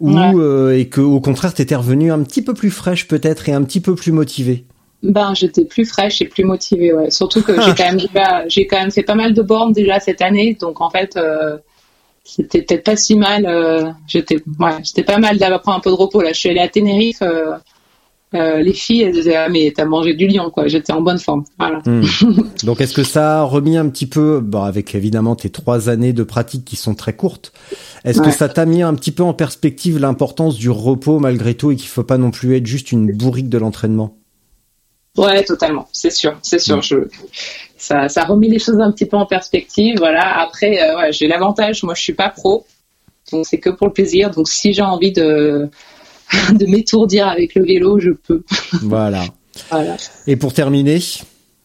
ou 0.00 0.12
Ouais. 0.16 0.32
euh, 0.34 0.76
et 0.78 0.88
que 0.88 1.00
au 1.00 1.20
contraire 1.20 1.52
t'étais 1.54 1.74
revenu 1.76 2.10
un 2.10 2.22
petit 2.22 2.42
peu 2.42 2.54
plus 2.54 2.70
fraîche 2.70 3.06
peut-être 3.06 3.48
et 3.48 3.52
un 3.52 3.62
petit 3.62 3.80
peu 3.80 3.94
plus 3.94 4.12
motivé? 4.12 4.64
Ben, 5.02 5.32
j'étais 5.34 5.64
plus 5.64 5.86
fraîche 5.86 6.20
et 6.20 6.26
plus 6.26 6.44
motivée, 6.44 6.92
ouais. 6.92 7.10
Surtout 7.10 7.42
que 7.42 7.52
j'ai 7.54 7.74
quand 7.76 7.84
même, 7.84 7.96
déjà- 7.98 8.48
j'ai 8.48 8.66
quand 8.66 8.78
même 8.80 8.90
fait 8.90 9.02
pas 9.02 9.14
mal 9.14 9.32
de 9.34 9.42
bornes 9.42 9.72
déjà 9.72 9.98
cette 10.00 10.20
année, 10.22 10.56
donc 10.60 10.80
en 10.80 10.90
fait, 10.90 11.16
euh, 11.16 11.56
c'était 12.24 12.62
peut-être 12.62 12.84
pas 12.84 12.96
si 12.96 13.16
mal. 13.16 13.46
euh, 13.46 13.90
j'étais, 14.06 14.36
ouais, 14.58 14.78
j'étais 14.82 15.02
pas 15.04 15.18
mal 15.18 15.38
d'avoir 15.38 15.62
pris 15.62 15.72
un 15.72 15.80
peu 15.80 15.90
de 15.90 15.96
repos 15.96 16.22
là. 16.22 16.32
Je 16.32 16.38
suis 16.38 16.48
allée 16.48 16.60
à 16.60 16.68
Tenerife. 16.68 17.22
euh, 17.22 17.54
euh, 18.32 18.62
les 18.62 18.72
filles, 18.72 19.02
elles 19.02 19.12
disaient 19.12 19.34
ah 19.34 19.48
mais 19.48 19.72
t'as 19.74 19.84
mangé 19.84 20.14
du 20.14 20.28
lion 20.28 20.50
quoi. 20.50 20.68
J'étais 20.68 20.92
en 20.92 21.00
bonne 21.00 21.18
forme. 21.18 21.44
Voilà. 21.58 21.80
Hmm. 21.84 22.04
Donc 22.62 22.80
est-ce 22.80 22.94
que 22.94 23.02
ça 23.02 23.40
a 23.40 23.42
remis 23.42 23.76
un 23.76 23.88
petit 23.88 24.06
peu, 24.06 24.38
bon, 24.40 24.62
avec 24.62 24.94
évidemment 24.94 25.34
tes 25.34 25.50
trois 25.50 25.88
années 25.88 26.12
de 26.12 26.22
pratique 26.22 26.64
qui 26.64 26.76
sont 26.76 26.94
très 26.94 27.14
courtes, 27.14 27.52
est-ce 28.04 28.20
que 28.20 28.30
ça 28.30 28.48
t'a 28.48 28.66
mis 28.66 28.82
un 28.82 28.94
petit 28.94 29.10
peu 29.10 29.24
en 29.24 29.34
perspective 29.34 29.98
l'importance 29.98 30.56
du 30.56 30.70
repos 30.70 31.18
malgré 31.18 31.54
tout 31.54 31.72
et 31.72 31.76
qu'il 31.76 31.88
faut 31.88 32.04
pas 32.04 32.18
non 32.18 32.30
plus 32.30 32.56
être 32.56 32.66
juste 32.66 32.92
une 32.92 33.12
bourrique 33.12 33.48
de 33.48 33.58
l'entraînement? 33.58 34.16
Ouais, 35.18 35.42
totalement. 35.42 35.88
C'est 35.92 36.12
sûr, 36.12 36.38
c'est 36.42 36.60
sûr. 36.60 36.76
Mm. 36.76 36.82
Je, 36.82 36.96
ça, 37.80 38.08
ça 38.08 38.24
remet 38.24 38.48
les 38.48 38.58
choses 38.58 38.78
un 38.80 38.92
petit 38.92 39.06
peu 39.06 39.16
en 39.16 39.26
perspective. 39.26 39.96
Voilà. 39.98 40.40
Après, 40.40 40.80
euh, 40.82 40.96
ouais, 40.98 41.12
j'ai 41.12 41.26
l'avantage. 41.26 41.82
Moi, 41.82 41.94
je 41.94 42.02
suis 42.02 42.12
pas 42.12 42.28
pro, 42.28 42.66
donc 43.32 43.46
c'est 43.46 43.58
que 43.58 43.70
pour 43.70 43.86
le 43.86 43.92
plaisir. 43.92 44.30
Donc, 44.30 44.48
si 44.48 44.72
j'ai 44.72 44.82
envie 44.82 45.12
de 45.12 45.68
de 46.52 46.66
m'étourdir 46.66 47.26
avec 47.26 47.54
le 47.54 47.64
vélo, 47.64 47.98
je 47.98 48.10
peux. 48.10 48.42
Voilà. 48.82 49.22
Voilà. 49.70 49.96
Et 50.26 50.36
pour 50.36 50.52
terminer, 50.52 51.00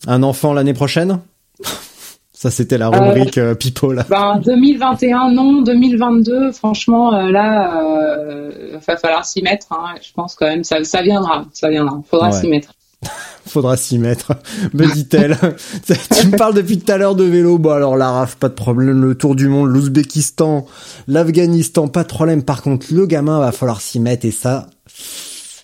un 0.07 0.23
enfant 0.23 0.53
l'année 0.53 0.73
prochaine? 0.73 1.19
Ça 2.33 2.51
c'était 2.51 2.77
la 2.77 2.89
rubrique 2.89 3.37
euh, 3.37 3.55
Pipo 3.55 3.93
là. 3.93 4.05
Ben 4.09 4.39
2021, 4.43 5.31
non. 5.31 5.61
2022, 5.61 6.51
franchement, 6.51 7.13
euh, 7.13 7.31
là, 7.31 7.81
euh, 7.81 8.77
va 8.85 8.97
falloir 8.97 9.25
s'y 9.25 9.41
mettre. 9.41 9.67
Hein. 9.71 9.95
Je 10.01 10.11
pense 10.13 10.35
quand 10.35 10.45
même, 10.45 10.63
ça, 10.63 10.83
ça 10.83 11.01
viendra, 11.01 11.45
ça 11.53 11.69
viendra. 11.69 12.01
Faudra 12.09 12.29
Ouais. 12.29 12.39
s'y 12.39 12.47
mettre. 12.47 12.73
Faudra 13.47 13.77
s'y 13.77 13.99
mettre, 13.99 14.33
me 14.73 14.91
dit-elle. 14.91 15.37
tu 15.85 16.27
me 16.27 16.37
parles 16.37 16.55
depuis 16.55 16.79
tout 16.79 16.91
à 16.91 16.97
l'heure 16.97 17.15
de 17.15 17.23
vélo. 17.23 17.57
Bon 17.57 17.71
alors 17.71 17.95
la 17.95 18.11
RAF, 18.11 18.35
pas 18.35 18.49
de 18.49 18.53
problème. 18.53 19.01
Le 19.01 19.15
tour 19.15 19.35
du 19.35 19.47
monde, 19.47 19.69
l'Ouzbékistan, 19.69 20.65
l'Afghanistan, 21.07 21.87
pas 21.87 22.03
de 22.03 22.09
problème. 22.09 22.43
Par 22.43 22.61
contre, 22.61 22.87
le 22.91 23.05
gamin 23.05 23.39
va 23.39 23.51
falloir 23.51 23.81
s'y 23.81 23.99
mettre 23.99 24.25
et 24.25 24.31
ça. 24.31 24.67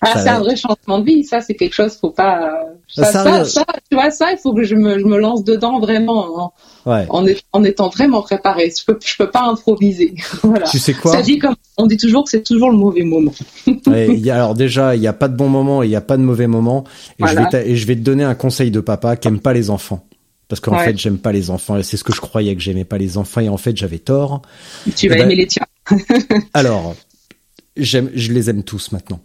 Ah, 0.04 0.20
c'est 0.20 0.30
un 0.30 0.40
vrai 0.40 0.56
changement 0.56 1.00
de 1.00 1.06
vie. 1.06 1.24
Ça, 1.24 1.42
c'est 1.42 1.54
quelque 1.54 1.74
chose. 1.74 1.96
Faut 1.96 2.10
pas. 2.10 2.50
Ça, 2.88 3.06
Ça, 3.06 3.44
tu 3.90 3.96
vois, 3.96 4.10
ça, 4.12 4.32
il 4.32 4.38
faut 4.38 4.54
que 4.54 4.64
je 4.64 4.74
me, 4.76 4.98
je 5.00 5.06
me 5.06 5.18
lance 5.20 5.44
dedans 5.44 5.80
vraiment 5.80 6.46
en, 6.46 6.54
Ouais. 6.90 7.06
en, 7.10 7.26
est- 7.28 7.44
en 7.54 7.64
étant 7.64 7.90
vraiment 7.90 8.22
préparé. 8.24 8.72
Je 8.78 8.84
peux, 8.84 8.98
je 9.04 9.16
peux 9.16 9.30
pas 9.30 9.44
improviser. 9.44 10.16
voilà. 10.44 10.66
Tu 10.68 10.80
sais 10.80 10.94
quoi 10.96 11.12
Ça 11.12 11.22
dit 11.22 11.38
comme 11.38 11.56
on 11.78 11.86
dit 11.86 11.98
toujours 11.98 12.24
que 12.24 12.32
c'est 12.32 12.42
toujours 12.44 12.72
le 12.72 12.78
mauvais 12.78 13.04
moment. 13.04 13.32
Ouais, 13.88 14.08
il 14.12 14.20
y 14.26 14.32
a- 14.32 14.36
Alors 14.36 14.56
déjà, 14.56 14.96
il 14.96 15.02
y 15.04 15.08
a 15.08 15.14
pas 15.14 15.28
de 15.28 15.36
bon 15.38 15.50
moment 15.50 15.84
et 15.84 15.88
il 15.88 15.92
y 15.92 15.96
a 15.96 16.02
pas 16.02 16.18
de 16.18 16.24
mauvais 16.24 16.48
moment. 16.48 16.84
Et, 17.20 17.28
je 17.28 17.36
vais 17.36 17.70
et 17.70 17.76
je 17.76 17.86
vais 17.88 17.96
te 17.96 18.02
donner 18.02 18.24
un 18.24 18.36
conseil 18.36 18.72
de 18.72 18.80
papa 18.80 19.16
qui 19.16 19.28
aime 19.28 19.40
pas 19.40 19.54
les 19.54 19.70
enfants. 19.70 20.04
Parce 20.48 20.60
qu'en 20.60 20.74
Ouais. 20.76 20.84
fait, 20.84 20.98
j'aime 20.98 21.18
pas 21.20 21.32
les 21.32 21.50
enfants. 21.52 21.78
Et 21.78 21.84
c'est 21.84 21.96
ce 21.96 22.04
que 22.04 22.12
je 22.14 22.20
croyais 22.20 22.54
que 22.56 22.62
j'aimais 22.62 22.84
pas 22.84 22.98
les 22.98 23.18
enfants. 23.18 23.40
Et 23.42 23.48
en 23.50 23.56
fait, 23.58 23.78
j'avais 23.78 24.00
tort. 24.00 24.42
Tu 24.98 25.08
vas 25.08 25.16
Eh 25.16 25.20
ben, 25.20 25.26
aimer 25.26 25.36
les 25.36 25.48
tiens. 25.48 25.66
Alors, 26.54 26.94
j'aime, 27.78 28.10
je 28.16 28.34
les 28.34 28.50
aime 28.50 28.64
tous 28.64 28.92
maintenant. 28.92 29.20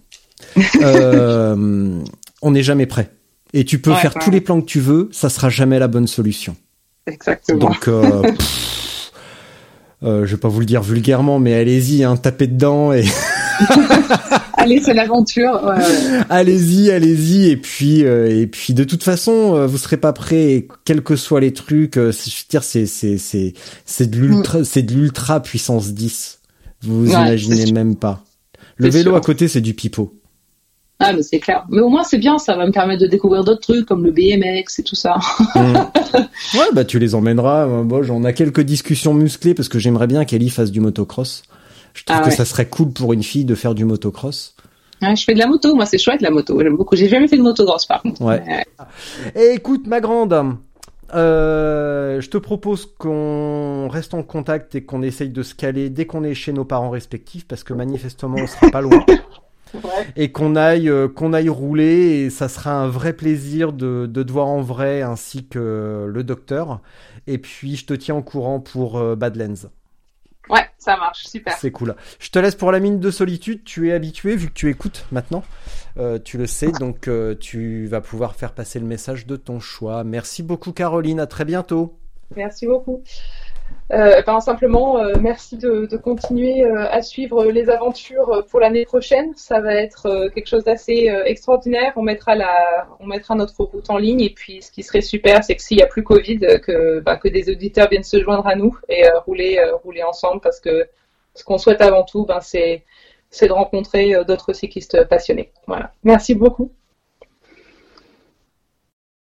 Euh, 0.83 1.99
on 2.43 2.51
n'est 2.51 2.63
jamais 2.63 2.87
prêt. 2.87 3.11
et 3.53 3.65
tu 3.65 3.79
peux 3.79 3.91
Ouais, 3.91 3.97
faire 3.97 4.15
ouais. 4.17 4.23
tous 4.23 4.31
les 4.31 4.41
plans 4.41 4.61
que 4.61 4.67
tu 4.67 4.81
veux, 4.81 5.09
ça 5.13 5.29
sera 5.29 5.49
jamais 5.49 5.79
la 5.79 5.89
bonne 5.89 6.07
solution. 6.07 6.57
Exactement. 7.07 7.59
Donc, 7.59 7.89
euh, 7.89 8.23
pff, 8.23 9.13
euh, 10.03 10.27
je 10.27 10.33
vais 10.35 10.41
pas 10.41 10.49
vous 10.49 10.61
le 10.61 10.67
dire 10.67 10.83
vulgairement, 10.83 11.39
mais 11.39 11.55
allez-y, 11.55 12.05
hein, 12.05 12.17
tapez 12.17 12.47
dedans 12.49 12.93
et 12.93 13.05
Allez, 14.59 14.81
c'est 14.85 14.95
l'aventure. 14.95 15.63
Ouais, 15.65 15.83
allez-y, 16.29 16.91
allez-y. 16.91 17.49
Et 17.51 17.57
puis, 17.57 18.05
euh, 18.05 18.29
et 18.29 18.47
puis, 18.47 18.75
de 18.75 18.85
toute 18.85 19.03
façon, 19.05 19.67
vous 19.67 19.79
serez 19.79 19.97
pas 19.97 20.13
prêt, 20.13 20.53
et 20.53 20.69
quels 20.85 21.03
que 21.03 21.15
soient 21.17 21.41
les 21.41 21.53
trucs. 21.53 21.95
c'est- 21.95 22.31
je 22.31 22.37
veux 22.37 22.49
dire, 22.51 22.65
c'est, 22.65 22.87
c'est, 22.87 23.17
c'est, 23.19 23.55
c'est 23.85 24.11
de 24.11 24.19
l'ultra, 24.19 24.65
c'est 24.65 24.83
de 24.83 24.93
l'ultra 24.93 25.41
puissance 25.41 25.93
10. 25.95 26.41
Vous 26.83 27.05
Mm. 27.07 27.11
Imaginez 27.11 27.73
même 27.73 27.95
pas. 27.97 28.23
Le 28.77 28.91
vélo 28.91 29.11
sûr. 29.13 29.17
à 29.17 29.21
côté, 29.21 29.49
c'est 29.49 29.61
du 29.63 29.73
pipeau. 29.73 30.13
Ah, 30.99 31.13
mais 31.13 31.23
c'est 31.23 31.41
clair. 31.41 31.67
Mais 31.69 31.81
au 31.83 31.89
moins, 31.91 32.05
c'est 32.05 32.17
bien, 32.19 32.39
ça 32.39 32.57
va 32.57 32.65
me 32.67 32.73
permettre 32.73 33.03
de 33.03 33.07
découvrir 33.07 33.45
d'autres 33.45 33.61
trucs 33.61 33.85
comme 33.87 34.03
le 34.05 34.13
BMX 34.13 34.79
et 34.79 34.83
tout 34.83 34.95
ça. 34.95 35.17
Mm. 35.55 35.75
ouais, 36.55 36.67
bah 36.73 36.85
tu 36.85 36.99
les 36.99 37.15
emmèneras. 37.15 37.67
Euh, 37.69 37.83
Bon, 37.83 38.03
on 38.11 38.25
a 38.25 38.33
quelques 38.33 38.63
discussions 38.63 39.13
musclées 39.13 39.53
parce 39.55 39.69
que 39.69 39.79
j'aimerais 39.79 40.07
bien 40.07 40.25
qu'Ellie 40.25 40.49
fasse 40.51 40.71
du 40.71 40.81
motocross. 40.81 41.43
Je 41.93 42.05
trouve 42.05 42.17
Ah 42.19 42.23
que 42.25 42.31
ouais. 42.31 42.35
ça 42.37 42.45
serait 42.47 42.67
cool 42.67 42.93
pour 42.93 43.13
une 43.13 43.23
fille 43.23 43.45
de 43.45 43.55
faire 43.55 43.75
du 43.75 43.85
motocross. 43.85 44.55
Ouais, 45.03 45.15
je 45.15 45.25
fais 45.25 45.35
de 45.35 45.39
la 45.39 45.47
moto, 45.47 45.75
moi, 45.75 45.85
c'est 45.85 45.99
chouette 45.99 46.23
la 46.23 46.31
moto. 46.31 46.59
J'aime 46.63 46.77
beaucoup. 46.77 46.97
J'ai 46.97 47.09
jamais 47.09 47.29
fait 47.29 47.37
de 47.37 47.43
motocross 47.43 47.85
par 47.85 48.01
contre. 48.03 48.23
Ouais. 48.23 48.43
Et 49.35 49.53
écoute, 49.55 49.87
ma 49.87 50.01
grande, 50.01 50.57
euh, 51.15 52.21
je 52.23 52.29
te 52.31 52.39
propose 52.39 52.87
qu'on 52.99 53.89
reste 53.91 54.15
en 54.15 54.23
contact 54.23 54.75
et 54.75 54.85
qu'on 54.85 55.03
essaye 55.03 55.29
de 55.29 55.43
se 55.43 55.55
caler 55.55 55.91
dès 55.91 56.07
qu'on 56.07 56.25
est 56.25 56.35
chez 56.35 56.53
nos 56.55 56.65
parents 56.65 56.91
respectifs, 56.91 57.47
parce 57.47 57.65
que 57.65 57.75
manifestement, 57.75 58.37
on 58.39 58.47
sera 58.47 58.71
pas 58.71 58.81
loin. 58.81 59.05
Ouais. 59.85 60.07
Et 60.17 60.33
qu'on 60.33 60.57
aille, 60.57 60.89
euh, 60.89 61.09
qu'on 61.09 61.33
aille 61.33 61.49
rouler, 61.49 62.25
et 62.25 62.31
ça 62.31 62.49
sera 62.49 62.73
un 62.73 62.89
vrai 62.89 63.13
plaisir 63.13 63.73
de, 63.73 64.07
de 64.07 64.23
te 64.23 64.33
voir 64.33 64.47
en 64.47 64.61
vrai, 64.61 65.03
ainsi 65.03 65.47
que 65.47 66.07
le 66.09 66.25
docteur. 66.25 66.81
Et 67.27 67.39
puis, 67.39 67.77
je 67.77 67.87
te 67.87 67.95
tiens 67.95 68.17
au 68.17 68.23
courant 68.23 68.61
pour 68.61 68.99
euh, 68.99 69.17
Badlands. 69.17 69.69
Ouais, 70.49 70.65
ça 70.79 70.97
marche, 70.97 71.27
super. 71.27 71.55
C'est 71.59 71.73
cool. 71.73 71.97
Je 72.21 72.31
te 72.31 72.39
laisse 72.39 72.55
pour 72.55 72.71
la 72.71 72.79
mine 72.79 73.01
de 73.01 73.11
solitude. 73.11 73.65
Tu 73.65 73.89
es 73.89 73.93
habitué, 73.93 74.37
vu 74.37 74.49
que 74.49 74.53
tu 74.53 74.71
écoutes 74.71 75.05
maintenant. 75.11 75.43
Euh, 75.99 76.19
tu 76.23 76.39
le 76.39 76.47
sais, 76.47 76.71
donc 76.71 77.09
euh, 77.09 77.35
tu 77.35 77.87
vas 77.87 78.01
pouvoir 78.01 78.37
faire 78.37 78.53
passer 78.53 78.79
le 78.79 78.87
message 78.87 79.27
de 79.27 79.37
ton 79.37 79.59
choix. 79.59 80.05
Merci 80.05 80.43
beaucoup, 80.43 80.73
Caroline. 80.73 81.19
À 81.19 81.27
très 81.27 81.45
bientôt. 81.45 81.99
Merci 82.37 82.67
beaucoup. 82.67 83.03
Euh, 83.93 84.21
ben, 84.23 84.41
simplement, 84.41 84.99
euh, 84.99 85.13
merci 85.21 85.57
de, 85.57 85.87
continuer 85.97 86.65
euh, 86.65 86.91
à 86.91 87.03
suivre 87.03 87.45
les 87.45 87.71
aventures 87.71 88.45
pour 88.51 88.59
l'année 88.59 88.85
prochaine. 88.85 89.33
Ça 89.37 89.61
va 89.61 89.75
être 89.75 90.29
quelque 90.35 90.49
chose 90.49 90.65
d'assez 90.65 91.09
extraordinaire. 91.25 91.93
On 91.97 92.03
mettra 92.03 92.35
la, 92.35 92.89
on 93.01 93.07
mettra 93.07 93.35
notre 93.35 93.63
route 93.63 93.89
en 93.91 93.99
ligne. 93.99 94.21
Et 94.21 94.31
puis, 94.31 94.63
ce 94.63 94.73
qui 94.73 94.83
serait 94.83 95.03
super, 95.03 95.45
c'est 95.45 95.55
que 95.55 95.63
s'il 95.63 95.77
n'y 95.77 95.83
a 95.83 95.87
plus 95.87 96.03
Covid, 96.03 96.41
que, 96.63 97.01
ben, 97.01 97.17
que 97.17 97.29
des 97.29 97.49
auditeurs 97.51 97.89
viennent 97.89 98.03
se 98.03 98.21
joindre 98.21 98.47
à 98.47 98.57
nous 98.57 98.77
et 98.89 99.05
rouler, 99.25 99.61
rouler 99.85 100.03
ensemble, 100.03 100.41
parce 100.41 100.61
que 100.61 100.89
ce 101.35 101.45
qu'on 101.45 101.59
souhaite 101.59 101.81
avant 101.81 102.03
tout, 102.03 102.27
ben, 102.27 102.41
c'est, 102.41 102.85
c'est 103.31 103.47
de 103.47 103.53
rencontrer 103.53 104.25
d'autres 104.27 104.53
cyclistes 104.53 105.05
passionnés. 105.05 105.53
Voilà. 105.67 105.93
Merci 106.03 106.35
beaucoup. 106.35 106.73